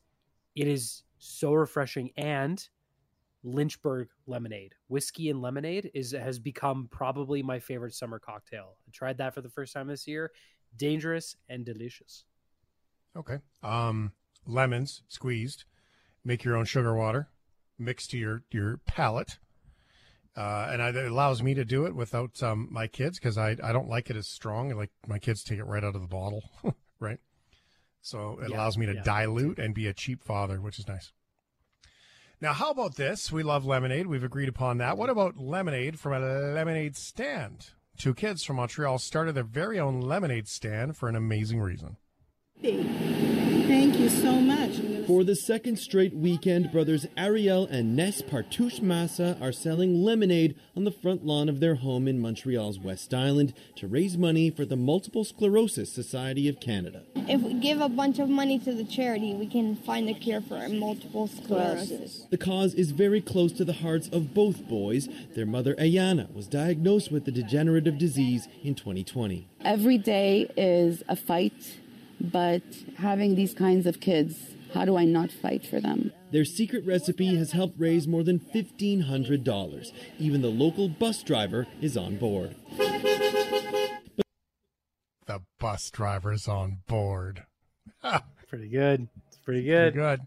it 0.55 0.66
is 0.66 1.02
so 1.18 1.52
refreshing 1.52 2.11
and 2.16 2.66
Lynchburg 3.45 4.09
lemonade, 4.26 4.74
whiskey 4.88 5.30
and 5.30 5.42
lemonade 5.42 5.90
is 5.95 6.12
has 6.12 6.38
become 6.40 6.88
probably 6.90 7.42
my 7.42 7.61
favorite 7.61 7.95
summer 7.95 8.18
cocktail. 8.18 8.76
I 8.88 8.90
tried 8.92 9.18
that 9.18 9.34
for 9.34 9.42
the 9.42 9.51
first 9.51 9.72
time 9.74 9.86
this 9.88 10.09
year. 10.09 10.32
Dangerous 10.76 11.36
and 11.49 11.64
delicious. 11.64 12.24
Okay. 13.16 13.38
Um, 13.62 14.12
lemons 14.47 15.03
squeezed. 15.09 15.64
Make 16.24 16.45
your 16.45 16.57
own 16.57 16.64
sugar 16.64 16.95
water, 16.95 17.28
mix 17.78 18.07
to 18.09 18.18
your 18.18 18.45
your 18.51 18.78
palate. 18.86 19.38
Uh, 20.36 20.68
and 20.72 20.82
I, 20.82 20.88
it 20.88 20.97
allows 20.97 21.42
me 21.42 21.55
to 21.55 21.64
do 21.64 21.86
it 21.86 21.95
without 21.95 22.42
um, 22.42 22.68
my 22.70 22.88
kids 22.88 23.18
because 23.20 23.38
I, 23.38 23.57
I 23.62 23.72
don't 23.72 23.88
like 23.88 24.11
it 24.11 24.16
as 24.16 24.26
strong. 24.26 24.70
Like 24.70 24.90
my 25.07 25.18
kids 25.18 25.45
take 25.45 25.59
it 25.61 25.64
right 25.64 25.84
out 25.84 25.95
of 25.95 26.03
the 26.03 26.09
bottle, 26.09 26.51
right? 27.01 27.20
So 28.03 28.40
it 28.42 28.51
Yeah, 28.51 28.57
allows 28.57 28.78
me 28.78 28.86
to 28.86 28.95
yeah. 28.95 29.03
dilute 29.03 29.59
and 29.59 29.74
be 29.74 29.86
a 29.88 29.95
cheap 29.95 30.24
father, 30.24 30.61
which 30.61 30.78
is 30.78 30.88
nice. 30.88 31.12
Now, 32.45 32.53
how 32.53 32.70
about 32.72 32.97
this? 32.97 33.32
We 33.32 33.42
love 33.42 33.64
lemonade. 33.64 34.07
We've 34.07 34.22
agreed 34.22 34.51
upon 34.51 34.76
that. 34.76 34.99
What 34.99 35.09
about 35.09 35.38
lemonade 35.38 35.99
from 35.99 36.12
a 36.12 36.18
lemonade 36.18 36.95
stand? 36.95 37.70
Two 37.97 38.12
kids 38.12 38.45
from 38.45 38.57
Montreal 38.57 38.99
started 38.99 39.34
their 39.34 39.45
very 39.45 39.80
own 39.80 40.03
lemonade 40.03 40.47
stand 40.47 40.95
for 40.95 41.09
an 41.09 41.16
amazing 41.16 41.62
reason. 41.62 41.97
Thank 42.61 43.99
you 43.99 44.11
so 44.11 44.32
much. 44.32 44.93
For 45.07 45.22
the 45.22 45.36
second 45.36 45.78
straight 45.78 46.14
weekend, 46.14 46.72
brothers 46.72 47.07
Ariel 47.14 47.66
and 47.66 47.94
Ness 47.94 48.22
Partouche 48.22 48.80
Massa 48.80 49.36
are 49.38 49.52
selling 49.52 50.02
lemonade 50.02 50.55
on 50.74 50.84
the 50.84 50.90
front 50.90 51.26
lawn 51.26 51.50
of 51.50 51.61
their 51.61 51.74
home 51.74 52.09
in 52.09 52.18
Montreal's 52.18 52.78
West 52.78 53.12
Island 53.12 53.52
to 53.76 53.86
raise 53.86 54.16
money 54.16 54.48
for 54.48 54.64
the 54.64 54.76
Multiple 54.76 55.22
Sclerosis 55.24 55.92
Society 55.92 56.48
of 56.48 56.59
Canada. 56.59 57.02
If 57.28 57.42
we 57.42 57.52
give 57.52 57.82
a 57.82 57.88
bunch 57.90 58.18
of 58.18 58.30
money 58.30 58.59
to 58.61 58.72
the 58.72 58.84
charity, 58.84 59.34
we 59.34 59.46
can 59.46 59.76
find 59.76 60.09
a 60.09 60.14
cure 60.14 60.40
for 60.40 60.66
multiple 60.70 61.26
sclerosis. 61.26 62.26
The 62.30 62.38
cause 62.38 62.72
is 62.72 62.92
very 62.92 63.20
close 63.20 63.52
to 63.52 63.64
the 63.64 63.74
hearts 63.74 64.09
of 64.09 64.32
both 64.32 64.66
boys. 64.66 65.11
Their 65.34 65.46
mother, 65.46 65.74
Ayana, 65.74 66.34
was 66.34 66.46
diagnosed 66.46 67.12
with 67.12 67.26
the 67.26 67.32
degenerative 67.32 67.98
disease 67.98 68.48
in 68.62 68.74
2020. 68.74 69.46
Every 69.61 69.98
day 69.98 70.50
is 70.57 71.02
a 71.09 71.16
fight, 71.16 71.78
but 72.18 72.62
having 72.96 73.34
these 73.34 73.52
kinds 73.52 73.86
of 73.86 74.00
kids 74.00 74.53
How 74.75 74.85
do 74.85 74.97
I 74.97 75.05
not 75.05 75.31
fight 75.31 75.64
for 75.64 75.81
them? 75.81 76.12
Their 76.33 76.45
secret 76.45 76.85
recipe 76.85 77.37
has 77.37 77.53
helped 77.53 77.79
raise 77.79 78.09
more 78.09 78.25
than 78.25 78.41
$1,500. 78.41 79.93
Even 80.18 80.43
the 80.43 80.49
local 80.49 80.89
bus 80.89 81.22
driver 81.22 81.68
is 81.81 81.97
on 81.97 82.16
board. 82.16 82.57
The 85.27 85.41
bus 85.61 85.91
driver's 85.91 86.49
on 86.49 86.79
board. 86.89 87.45
pretty 88.49 88.68
good. 88.68 89.07
It's 89.29 89.39
pretty 89.39 89.62
good. 89.62 89.95
Pretty 89.95 90.07
good. 90.07 90.20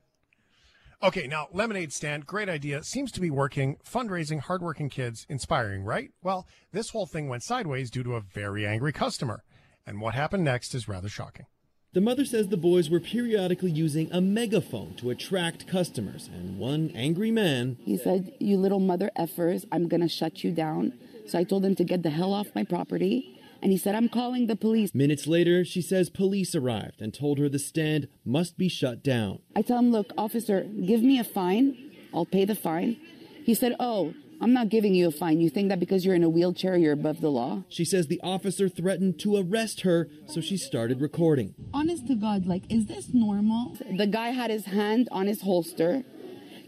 Okay, 1.04 1.28
now 1.28 1.50
lemonade 1.52 1.92
stand, 1.92 2.26
great 2.26 2.48
idea. 2.50 2.84
Seems 2.84 3.12
to 3.12 3.20
be 3.20 3.30
working. 3.30 3.76
Fundraising, 3.86 4.40
hardworking 4.40 4.90
kids, 4.90 5.26
inspiring, 5.30 5.84
right? 5.84 6.10
Well, 6.24 6.48
this 6.72 6.92
whole 6.92 7.06
thing 7.06 7.28
went 7.28 7.44
sideways 7.44 7.92
due 7.92 8.04
to 8.04 8.16
a 8.16 8.22
very 8.22 8.66
angry 8.66 8.94
customer. 8.94 9.44
And 9.86 10.00
what 10.00 10.16
happened 10.16 10.46
next 10.46 10.74
is 10.74 10.88
rather 10.88 11.10
shocking. 11.10 11.48
The 11.94 12.02
mother 12.02 12.26
says 12.26 12.50
the 12.50 12.58
boys 12.58 12.90
were 12.90 13.00
periodically 13.00 13.72
using 13.72 14.12
a 14.12 14.22
megaphone 14.22 14.94
to 14.96 15.10
attract 15.10 15.68
customers, 15.68 16.30
and 16.32 16.60
one 16.60 16.92
angry 16.94 17.32
man 17.32 17.78
He 17.84 17.98
said, 17.98 18.34
You 18.40 18.58
little 18.58 18.80
mother 18.80 19.10
effers, 19.18 19.66
I'm 19.72 19.88
going 19.88 20.02
to 20.02 20.10
shut 20.10 20.44
you 20.44 20.52
down. 20.52 20.94
So 21.28 21.40
I 21.40 21.44
told 21.44 21.66
him 21.66 21.76
to 21.76 21.84
get 21.84 22.04
the 22.04 22.10
hell 22.10 22.34
off 22.34 22.48
my 22.54 22.64
property. 22.64 23.34
And 23.62 23.72
he 23.72 23.78
said, 23.78 23.96
I'm 23.96 24.08
calling 24.10 24.46
the 24.48 24.56
police. 24.56 24.94
Minutes 24.94 25.26
later, 25.26 25.66
she 25.66 25.82
says 25.82 26.10
police 26.12 26.54
arrived 26.54 27.02
and 27.02 27.14
told 27.14 27.40
her 27.40 27.50
the 27.50 27.58
stand 27.58 28.08
must 28.24 28.58
be 28.58 28.70
shut 28.70 29.04
down. 29.04 29.40
I 29.56 29.62
tell 29.64 29.80
him, 29.80 29.92
Look, 29.92 30.12
officer, 30.18 30.64
give 30.64 31.02
me 31.02 31.18
a 31.20 31.24
fine. 31.24 31.92
I'll 32.14 32.26
pay 32.26 32.46
the 32.46 32.56
fine. 32.56 32.98
He 33.44 33.56
said, 33.56 33.76
Oh, 33.80 34.14
I'm 34.40 34.54
not 34.54 34.70
giving 34.70 34.94
you 34.94 35.08
a 35.08 35.12
fine. 35.12 35.42
You 35.42 35.50
think 35.50 35.70
that 35.70 35.80
because 35.80 36.06
you're 36.06 36.16
in 36.16 36.24
a 36.24 36.30
wheelchair, 36.30 36.78
you're 36.78 36.94
above 36.94 37.22
the 37.22 37.32
law? 37.32 37.64
She 37.70 37.84
says 37.84 38.08
the 38.08 38.22
officer 38.24 38.70
threatened 38.70 39.20
to 39.22 39.38
arrest 39.38 39.82
her, 39.82 40.10
so 40.28 40.42
she 40.42 40.58
started 40.58 41.02
recording. 41.02 41.56
Honest 41.74 42.08
to 42.08 42.16
God, 42.16 42.46
like, 42.46 42.64
is 42.70 42.86
this 42.86 43.14
normal? 43.14 43.76
The 43.98 44.06
guy 44.06 44.30
had 44.30 44.52
his 44.52 44.66
hand 44.66 45.10
on 45.12 45.28
his 45.28 45.42
holster, 45.42 46.04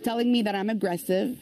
telling 0.03 0.31
me 0.31 0.41
that 0.41 0.55
I'm 0.55 0.69
aggressive. 0.69 1.37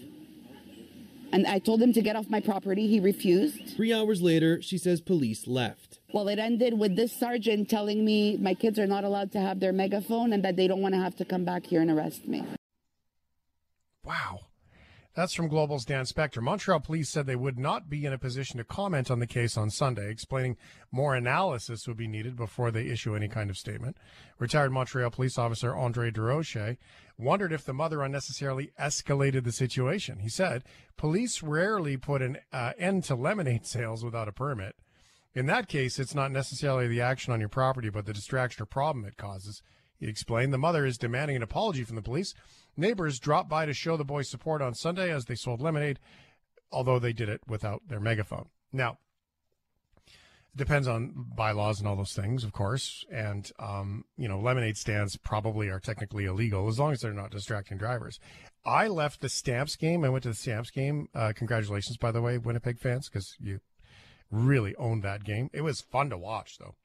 And 1.31 1.45
I 1.45 1.59
told 1.59 1.81
him 1.81 1.93
to 1.93 2.01
get 2.01 2.15
off 2.15 2.29
my 2.29 2.39
property. 2.39 2.87
He 2.87 2.99
refused. 2.99 3.75
Three 3.75 3.93
hours 3.93 4.21
later, 4.21 4.61
she 4.61 4.77
says 4.77 5.01
police 5.01 5.45
left. 5.45 5.99
Well, 6.13 6.29
it 6.29 6.39
ended 6.39 6.79
with 6.79 6.95
this 6.95 7.11
sergeant 7.11 7.69
telling 7.69 8.05
me 8.05 8.37
my 8.37 8.53
kids 8.53 8.79
are 8.79 8.87
not 8.87 9.03
allowed 9.03 9.33
to 9.33 9.39
have 9.39 9.59
their 9.59 9.73
megaphone 9.73 10.31
and 10.31 10.43
that 10.45 10.55
they 10.55 10.67
don't 10.67 10.81
want 10.81 10.93
to 10.95 11.01
have 11.01 11.17
to 11.17 11.25
come 11.25 11.43
back 11.43 11.65
here 11.65 11.81
and 11.81 11.91
arrest 11.91 12.27
me. 12.27 12.43
Wow. 14.05 14.46
That's 15.17 15.33
from 15.33 15.47
Global's 15.47 15.83
Dan 15.83 16.05
Spector. 16.05 16.43
Montreal 16.43 16.79
police 16.79 17.09
said 17.09 17.25
they 17.25 17.35
would 17.35 17.57
not 17.57 17.89
be 17.89 18.05
in 18.05 18.13
a 18.13 18.19
position 18.19 18.59
to 18.59 18.63
comment 18.63 19.09
on 19.09 19.17
the 19.17 19.25
case 19.25 19.57
on 19.57 19.71
Sunday, 19.71 20.11
explaining 20.11 20.57
more 20.91 21.15
analysis 21.15 21.87
would 21.87 21.97
be 21.97 22.07
needed 22.07 22.35
before 22.35 22.69
they 22.69 22.85
issue 22.85 23.15
any 23.15 23.27
kind 23.27 23.49
of 23.49 23.57
statement. 23.57 23.97
Retired 24.37 24.71
Montreal 24.71 25.09
police 25.09 25.39
officer 25.39 25.75
Andre 25.75 26.11
Durocher 26.11 26.77
wondered 27.17 27.51
if 27.51 27.65
the 27.65 27.73
mother 27.73 28.03
unnecessarily 28.03 28.73
escalated 28.79 29.43
the 29.43 29.51
situation. 29.51 30.19
He 30.19 30.29
said, 30.29 30.63
Police 30.97 31.41
rarely 31.41 31.97
put 31.97 32.21
an 32.21 32.37
uh, 32.53 32.73
end 32.77 33.03
to 33.05 33.15
lemonade 33.15 33.65
sales 33.65 34.05
without 34.05 34.27
a 34.27 34.31
permit. 34.31 34.75
In 35.33 35.47
that 35.47 35.67
case, 35.67 35.97
it's 35.97 36.13
not 36.13 36.31
necessarily 36.31 36.87
the 36.87 37.01
action 37.01 37.33
on 37.33 37.39
your 37.39 37.49
property, 37.49 37.89
but 37.89 38.05
the 38.05 38.13
distraction 38.13 38.61
or 38.61 38.67
problem 38.67 39.03
it 39.03 39.17
causes. 39.17 39.63
He 39.99 40.07
explained 40.07 40.53
the 40.53 40.57
mother 40.57 40.85
is 40.85 40.97
demanding 40.97 41.35
an 41.37 41.43
apology 41.43 41.83
from 41.83 41.95
the 41.95 42.01
police. 42.01 42.33
Neighbors 42.75 43.19
dropped 43.19 43.49
by 43.49 43.65
to 43.65 43.73
show 43.73 43.97
the 43.97 44.05
boys 44.05 44.29
support 44.29 44.61
on 44.61 44.75
Sunday 44.75 45.11
as 45.11 45.25
they 45.25 45.35
sold 45.35 45.61
lemonade, 45.61 45.99
although 46.71 46.99
they 46.99 47.13
did 47.13 47.29
it 47.29 47.41
without 47.47 47.81
their 47.87 47.99
megaphone. 47.99 48.49
Now, 48.71 48.99
it 50.05 50.57
depends 50.57 50.87
on 50.87 51.13
bylaws 51.35 51.79
and 51.79 51.87
all 51.87 51.95
those 51.95 52.13
things, 52.13 52.43
of 52.43 52.51
course. 52.51 53.03
And, 53.11 53.49
um, 53.59 54.05
you 54.17 54.27
know, 54.27 54.39
lemonade 54.39 54.77
stands 54.77 55.17
probably 55.17 55.69
are 55.69 55.79
technically 55.79 56.25
illegal 56.25 56.67
as 56.67 56.79
long 56.79 56.91
as 56.91 57.01
they're 57.01 57.13
not 57.13 57.31
distracting 57.31 57.77
drivers. 57.77 58.19
I 58.65 58.87
left 58.87 59.21
the 59.21 59.29
Stamps 59.29 59.75
game. 59.75 60.03
I 60.03 60.09
went 60.09 60.23
to 60.23 60.29
the 60.29 60.35
Stamps 60.35 60.69
game. 60.69 61.07
Uh, 61.15 61.33
congratulations, 61.35 61.97
by 61.97 62.11
the 62.11 62.21
way, 62.21 62.37
Winnipeg 62.37 62.79
fans, 62.79 63.09
because 63.09 63.35
you 63.39 63.59
really 64.29 64.75
owned 64.75 65.03
that 65.03 65.23
game. 65.23 65.49
It 65.53 65.61
was 65.61 65.81
fun 65.81 66.09
to 66.09 66.17
watch, 66.17 66.57
though. 66.59 66.75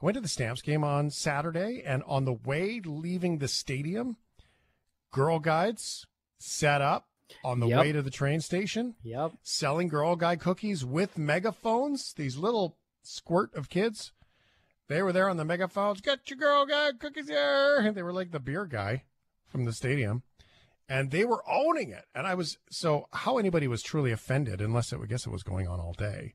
I 0.00 0.04
went 0.04 0.14
to 0.14 0.20
the 0.20 0.28
Stamps 0.28 0.62
game 0.62 0.82
on 0.82 1.10
Saturday, 1.10 1.82
and 1.84 2.02
on 2.06 2.24
the 2.24 2.32
way 2.32 2.80
leaving 2.84 3.38
the 3.38 3.48
stadium, 3.48 4.16
Girl 5.12 5.38
Guides 5.38 6.06
set 6.38 6.80
up 6.80 7.08
on 7.44 7.60
the 7.60 7.68
Yep. 7.68 7.80
way 7.80 7.92
to 7.92 8.02
the 8.02 8.10
train 8.10 8.40
station. 8.40 8.94
Yep. 9.02 9.32
Selling 9.42 9.88
Girl 9.88 10.16
Guide 10.16 10.40
cookies 10.40 10.84
with 10.84 11.18
megaphones. 11.18 12.14
These 12.14 12.36
little 12.38 12.78
squirt 13.02 13.54
of 13.54 13.68
kids. 13.68 14.12
They 14.88 15.02
were 15.02 15.12
there 15.12 15.28
on 15.28 15.36
the 15.36 15.44
megaphones. 15.44 16.00
Get 16.00 16.28
your 16.30 16.38
Girl 16.38 16.64
Guide 16.66 16.98
cookies 16.98 17.28
here. 17.28 17.78
And 17.80 17.94
they 17.96 18.02
were 18.02 18.12
like 18.12 18.30
the 18.32 18.40
beer 18.40 18.66
guy 18.66 19.04
from 19.46 19.64
the 19.64 19.72
stadium. 19.72 20.22
And 20.88 21.12
they 21.12 21.24
were 21.24 21.44
owning 21.48 21.90
it. 21.90 22.06
And 22.14 22.26
I 22.26 22.34
was 22.34 22.58
so 22.70 23.06
how 23.12 23.38
anybody 23.38 23.68
was 23.68 23.82
truly 23.82 24.10
offended, 24.10 24.60
unless 24.60 24.92
it 24.92 24.98
I 25.00 25.06
guess 25.06 25.26
it 25.26 25.30
was 25.30 25.44
going 25.44 25.68
on 25.68 25.78
all 25.78 25.92
day, 25.92 26.34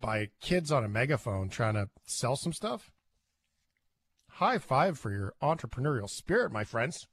by 0.00 0.28
kids 0.40 0.72
on 0.72 0.84
a 0.84 0.88
megaphone 0.88 1.48
trying 1.48 1.74
to 1.74 1.88
sell 2.04 2.36
some 2.36 2.52
stuff. 2.52 2.90
High 4.30 4.58
five 4.58 4.98
for 4.98 5.10
your 5.10 5.34
entrepreneurial 5.42 6.08
spirit, 6.08 6.52
my 6.52 6.64
friends. 6.64 7.06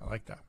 I 0.00 0.08
like 0.08 0.24
that. 0.26 0.40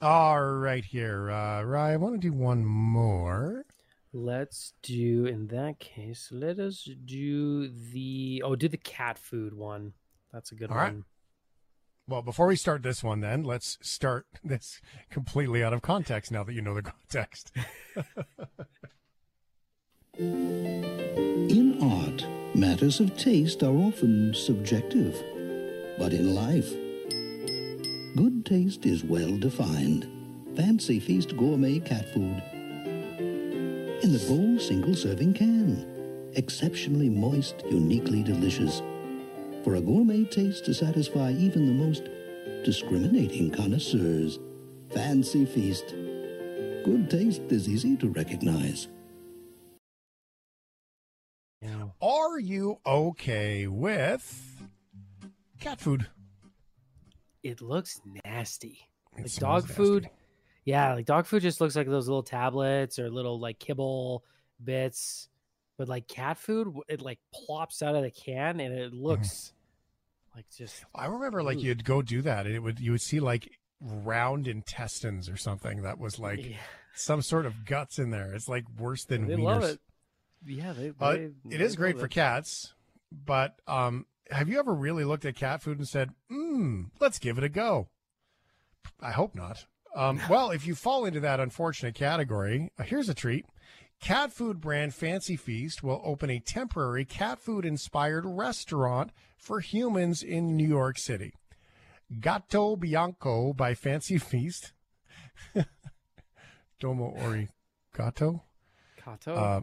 All 0.00 0.42
right, 0.42 0.84
here, 0.84 1.30
uh, 1.30 1.62
Ryan. 1.62 1.94
I 1.94 1.96
want 1.96 2.14
to 2.14 2.28
do 2.28 2.32
one 2.32 2.64
more. 2.64 3.64
Let's 4.12 4.74
do 4.82 5.26
in 5.26 5.48
that 5.48 5.78
case. 5.80 6.30
Let 6.32 6.58
us 6.58 6.88
do 7.04 7.68
the 7.68 8.42
oh, 8.44 8.54
do 8.54 8.68
the 8.68 8.76
cat 8.76 9.18
food 9.18 9.54
one. 9.54 9.92
That's 10.32 10.52
a 10.52 10.54
good 10.54 10.70
All 10.70 10.76
one. 10.76 10.84
right. 10.84 11.02
Well, 12.06 12.20
before 12.20 12.48
we 12.48 12.56
start 12.56 12.82
this 12.82 13.02
one, 13.02 13.20
then 13.20 13.44
let's 13.44 13.78
start 13.80 14.26
this 14.44 14.82
completely 15.10 15.64
out 15.64 15.72
of 15.72 15.80
context. 15.80 16.30
Now 16.30 16.44
that 16.44 16.52
you 16.52 16.60
know 16.60 16.74
the 16.74 16.82
context. 16.92 17.50
In 20.18 21.78
art, 21.80 22.26
matters 22.54 23.00
of 23.00 23.16
taste 23.16 23.62
are 23.62 23.74
often 23.74 24.34
subjective. 24.34 25.14
But 25.98 26.12
in 26.12 26.34
life, 26.34 26.70
good 28.16 28.44
taste 28.44 28.84
is 28.84 29.02
well 29.02 29.38
defined. 29.38 30.06
Fancy 30.56 31.00
Feast 31.00 31.36
gourmet 31.36 31.78
cat 31.78 32.12
food. 32.12 32.42
In 34.02 34.12
the 34.12 34.24
bowl 34.28 34.58
single 34.58 34.94
serving 34.94 35.32
can. 35.32 36.32
Exceptionally 36.34 37.08
moist, 37.08 37.62
uniquely 37.70 38.22
delicious. 38.22 38.82
For 39.64 39.76
a 39.76 39.80
gourmet 39.80 40.24
taste 40.24 40.66
to 40.66 40.74
satisfy 40.74 41.32
even 41.32 41.66
the 41.66 41.72
most 41.72 42.04
discriminating 42.64 43.50
connoisseurs. 43.50 44.38
Fancy 44.92 45.46
Feast. 45.46 45.94
Good 46.84 47.08
taste 47.10 47.42
is 47.48 47.66
easy 47.68 47.96
to 47.96 48.10
recognize. 48.10 48.88
Are 52.02 52.38
you 52.38 52.78
okay 52.84 53.66
with 53.66 54.62
cat 55.60 55.80
food? 55.80 56.06
It 57.42 57.62
looks 57.62 58.02
nasty. 58.26 58.78
It 59.16 59.22
like 59.22 59.30
smells 59.30 59.64
dog 59.64 59.74
food. 59.74 60.10
Yeah, 60.66 60.94
like 60.94 61.06
dog 61.06 61.24
food 61.24 61.40
just 61.40 61.62
looks 61.62 61.76
like 61.76 61.88
those 61.88 62.06
little 62.06 62.22
tablets 62.22 62.98
or 62.98 63.08
little 63.08 63.40
like 63.40 63.58
kibble 63.58 64.24
bits. 64.62 65.30
But 65.78 65.88
like 65.88 66.06
cat 66.06 66.36
food, 66.36 66.74
it 66.88 67.00
like 67.00 67.18
plops 67.32 67.82
out 67.82 67.94
of 67.94 68.02
the 68.02 68.10
can 68.10 68.60
and 68.60 68.74
it 68.74 68.92
looks 68.92 69.52
like 70.34 70.46
just. 70.56 70.84
I 70.94 71.06
remember 71.06 71.42
like 71.42 71.60
you'd 71.62 71.84
go 71.84 72.02
do 72.02 72.22
that, 72.22 72.46
and 72.46 72.54
it 72.54 72.60
would 72.60 72.80
you 72.80 72.92
would 72.92 73.00
see 73.02 73.20
like 73.20 73.48
round 73.80 74.48
intestines 74.48 75.28
or 75.28 75.36
something 75.36 75.82
that 75.82 75.98
was 75.98 76.18
like 76.18 76.44
Yeah. 76.44 76.56
some 76.94 77.22
sort 77.22 77.46
of 77.46 77.64
guts 77.64 77.98
in 77.98 78.10
there. 78.10 78.32
It's 78.34 78.48
like 78.48 78.64
worse 78.78 79.04
than 79.04 79.26
They 79.26 79.34
wieners. 79.36 79.42
love 79.42 79.62
it. 79.64 79.80
Yeah, 80.46 80.72
they. 80.72 80.92
Uh, 81.00 81.12
they 81.12 81.30
it 81.50 81.60
is 81.60 81.72
they 81.72 81.76
great 81.76 81.98
for 81.98 82.06
it. 82.06 82.10
cats, 82.10 82.74
but 83.12 83.54
um, 83.66 84.06
have 84.30 84.48
you 84.48 84.58
ever 84.58 84.74
really 84.74 85.04
looked 85.04 85.24
at 85.24 85.36
cat 85.36 85.62
food 85.62 85.78
and 85.78 85.88
said, 85.88 86.10
"Hmm, 86.30 86.84
let's 87.00 87.18
give 87.18 87.38
it 87.38 87.44
a 87.44 87.48
go"? 87.48 87.88
I 89.00 89.12
hope 89.12 89.34
not. 89.34 89.66
Um, 89.96 90.20
well, 90.30 90.50
if 90.50 90.66
you 90.66 90.74
fall 90.74 91.04
into 91.04 91.20
that 91.20 91.40
unfortunate 91.40 91.94
category, 91.94 92.70
uh, 92.78 92.82
here's 92.82 93.08
a 93.08 93.14
treat. 93.14 93.46
Cat 94.00 94.32
food 94.32 94.60
brand 94.60 94.94
Fancy 94.94 95.36
Feast 95.36 95.82
will 95.82 96.02
open 96.04 96.30
a 96.30 96.38
temporary 96.38 97.04
cat 97.04 97.38
food 97.38 97.64
inspired 97.64 98.26
restaurant 98.26 99.10
for 99.38 99.60
humans 99.60 100.22
in 100.22 100.56
New 100.56 100.68
York 100.68 100.98
City. 100.98 101.32
Gatto 102.20 102.76
Bianco 102.76 103.52
by 103.52 103.74
Fancy 103.74 104.18
Feast. 104.18 104.72
Domo 106.80 107.14
Origato. 107.16 108.42
Kato. 109.02 109.34
Uh, 109.34 109.60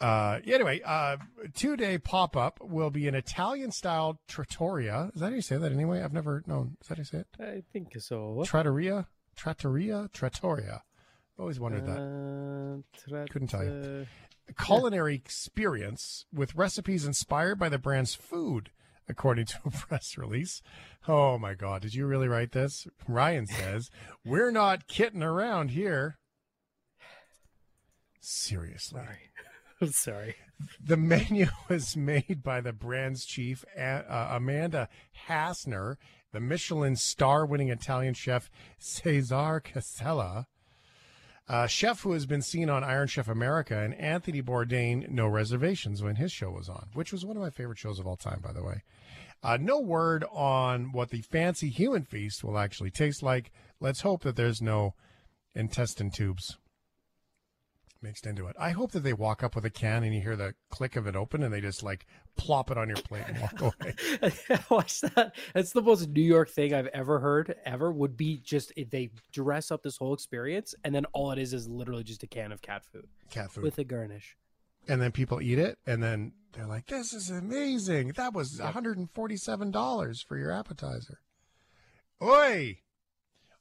uh, 0.00 0.40
anyway, 0.46 0.80
uh, 0.84 1.18
two 1.54 1.76
day 1.76 1.98
pop 1.98 2.36
up 2.36 2.58
will 2.62 2.90
be 2.90 3.06
an 3.06 3.14
Italian 3.14 3.70
style 3.70 4.18
trattoria. 4.26 5.10
Is 5.14 5.20
that 5.20 5.28
how 5.28 5.34
you 5.34 5.42
say 5.42 5.58
that 5.58 5.72
anyway? 5.72 6.02
I've 6.02 6.12
never 6.12 6.42
known. 6.46 6.76
Is 6.80 6.88
that 6.88 6.96
how 6.96 7.00
you 7.00 7.04
say 7.04 7.18
it? 7.18 7.26
I 7.38 7.62
think 7.72 7.94
so. 8.00 8.42
Trattoria? 8.46 9.06
Trattoria? 9.36 10.08
Trattoria. 10.12 10.82
Always 11.40 11.58
wondered 11.58 11.86
that. 11.86 12.84
Uh, 13.14 13.24
Couldn't 13.30 13.48
tell 13.48 13.64
you. 13.64 14.06
A 14.48 14.64
culinary 14.64 15.14
experience 15.14 16.26
with 16.32 16.54
recipes 16.54 17.06
inspired 17.06 17.58
by 17.58 17.70
the 17.70 17.78
brand's 17.78 18.14
food, 18.14 18.70
according 19.08 19.46
to 19.46 19.58
a 19.64 19.70
press 19.70 20.18
release. 20.18 20.60
Oh 21.08 21.38
my 21.38 21.54
God, 21.54 21.80
did 21.80 21.94
you 21.94 22.06
really 22.06 22.28
write 22.28 22.52
this? 22.52 22.86
Ryan 23.08 23.46
says, 23.46 23.90
We're 24.22 24.50
not 24.50 24.86
kidding 24.86 25.22
around 25.22 25.70
here. 25.70 26.18
Seriously. 28.20 29.00
I'm 29.80 29.92
sorry. 29.92 30.34
The 30.78 30.98
menu 30.98 31.46
was 31.70 31.96
made 31.96 32.42
by 32.42 32.60
the 32.60 32.74
brand's 32.74 33.24
chief, 33.24 33.64
uh, 33.78 34.28
Amanda 34.30 34.90
Hassner, 35.26 35.96
the 36.32 36.40
Michelin 36.40 36.96
star 36.96 37.46
winning 37.46 37.70
Italian 37.70 38.12
chef 38.12 38.50
Cesar 38.78 39.60
Casella, 39.60 40.46
a 41.52 41.66
chef 41.66 42.02
who 42.02 42.12
has 42.12 42.26
been 42.26 42.42
seen 42.42 42.70
on 42.70 42.84
Iron 42.84 43.08
Chef 43.08 43.26
America, 43.26 43.76
and 43.76 43.92
Anthony 43.96 44.40
Bourdain, 44.40 45.10
No 45.10 45.26
Reservations, 45.26 46.00
when 46.00 46.14
his 46.14 46.30
show 46.30 46.48
was 46.48 46.68
on, 46.68 46.86
which 46.94 47.10
was 47.10 47.26
one 47.26 47.36
of 47.36 47.42
my 47.42 47.50
favorite 47.50 47.78
shows 47.78 47.98
of 47.98 48.06
all 48.06 48.14
time, 48.14 48.40
by 48.40 48.52
the 48.52 48.62
way. 48.62 48.84
Uh, 49.42 49.58
no 49.60 49.80
word 49.80 50.24
on 50.30 50.92
what 50.92 51.10
the 51.10 51.22
fancy 51.22 51.68
human 51.68 52.04
feast 52.04 52.44
will 52.44 52.56
actually 52.56 52.92
taste 52.92 53.20
like. 53.20 53.50
Let's 53.80 54.02
hope 54.02 54.22
that 54.22 54.36
there's 54.36 54.62
no 54.62 54.94
intestine 55.52 56.12
tubes 56.12 56.56
mixed 58.02 58.26
into 58.26 58.46
it. 58.46 58.56
I 58.58 58.70
hope 58.70 58.92
that 58.92 59.00
they 59.00 59.12
walk 59.12 59.42
up 59.42 59.54
with 59.54 59.64
a 59.64 59.70
can 59.70 60.02
and 60.04 60.14
you 60.14 60.20
hear 60.20 60.36
the 60.36 60.54
click 60.70 60.96
of 60.96 61.06
it 61.06 61.16
open 61.16 61.42
and 61.42 61.52
they 61.52 61.60
just 61.60 61.82
like 61.82 62.06
plop 62.36 62.70
it 62.70 62.78
on 62.78 62.88
your 62.88 62.96
plate 62.98 63.24
and 63.28 63.38
walk 63.40 63.60
away. 63.60 63.94
Watch 64.70 65.00
that. 65.02 65.32
That's 65.54 65.72
the 65.72 65.82
most 65.82 66.08
New 66.08 66.22
York 66.22 66.48
thing 66.50 66.72
I've 66.74 66.86
ever 66.88 67.20
heard. 67.20 67.54
Ever 67.64 67.92
would 67.92 68.16
be 68.16 68.38
just 68.38 68.72
if 68.76 68.90
they 68.90 69.10
dress 69.32 69.70
up 69.70 69.82
this 69.82 69.96
whole 69.96 70.14
experience 70.14 70.74
and 70.84 70.94
then 70.94 71.04
all 71.12 71.30
it 71.30 71.38
is 71.38 71.52
is 71.54 71.68
literally 71.68 72.04
just 72.04 72.22
a 72.22 72.26
can 72.26 72.52
of 72.52 72.62
cat 72.62 72.84
food. 72.84 73.08
Cat 73.30 73.50
food. 73.50 73.64
with 73.64 73.78
a 73.78 73.84
garnish. 73.84 74.36
and 74.88 75.00
then 75.00 75.12
people 75.12 75.40
eat 75.42 75.58
it 75.58 75.78
and 75.86 76.02
then 76.02 76.32
they're 76.52 76.66
like 76.66 76.86
this 76.86 77.12
is 77.12 77.30
amazing 77.30 78.08
that 78.16 78.32
was 78.34 78.58
$147 78.58 80.24
for 80.24 80.36
your 80.38 80.50
appetizer 80.50 81.20
oi 82.22 82.78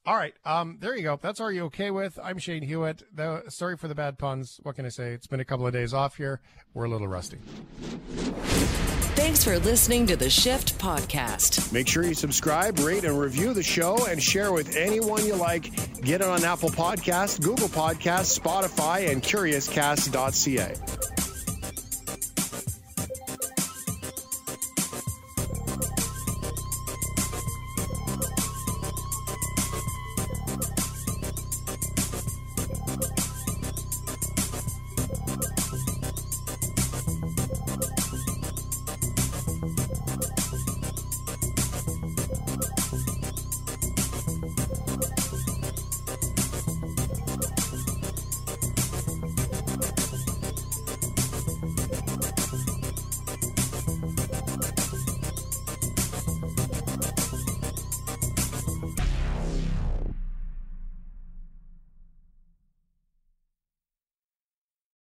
all 0.06 0.16
right 0.16 0.34
um 0.46 0.78
there 0.80 0.96
you 0.96 1.04
go. 1.04 1.20
That's 1.22 1.40
are 1.40 1.52
you 1.52 1.66
okay 1.66 1.92
with? 1.92 2.18
I'm 2.24 2.38
shane 2.38 2.64
hewitt. 2.64 3.04
The, 3.14 3.44
sorry 3.50 3.78
for 3.78 3.88
the 3.88 3.96
bad 3.96 4.18
puns. 4.18 4.60
What 4.64 4.76
can 4.76 4.86
i 4.86 4.90
say? 4.90 5.12
It's 5.14 5.28
been 5.28 5.40
a 5.40 5.46
couple 5.46 5.68
of 5.68 5.74
days 5.74 5.94
off 5.94 6.16
here. 6.18 6.42
We're 6.74 6.86
a 6.86 6.90
little 6.90 7.08
rusty. 7.08 7.38
Thanks 9.16 9.44
for 9.44 9.60
listening 9.60 10.08
to 10.08 10.16
the 10.16 10.30
Shift 10.30 10.80
Podcast. 10.80 11.74
make 11.74 11.88
sure 11.88 12.04
you 12.04 12.14
subscribe 12.14 12.80
rate 12.80 13.04
and 13.04 13.20
review 13.20 13.54
the 13.54 13.64
show 13.64 14.06
and 14.08 14.22
share 14.24 14.54
with 14.54 14.76
anyone 14.78 15.26
you 15.26 15.36
like. 15.36 15.64
Get 16.02 16.22
it 16.22 16.28
on 16.28 16.44
apple 16.44 16.70
podcast 16.70 17.44
google 17.44 17.68
podcast 17.68 18.40
spotify 18.40 19.12
and 19.12 19.22
curiouscast.ca 19.22 21.29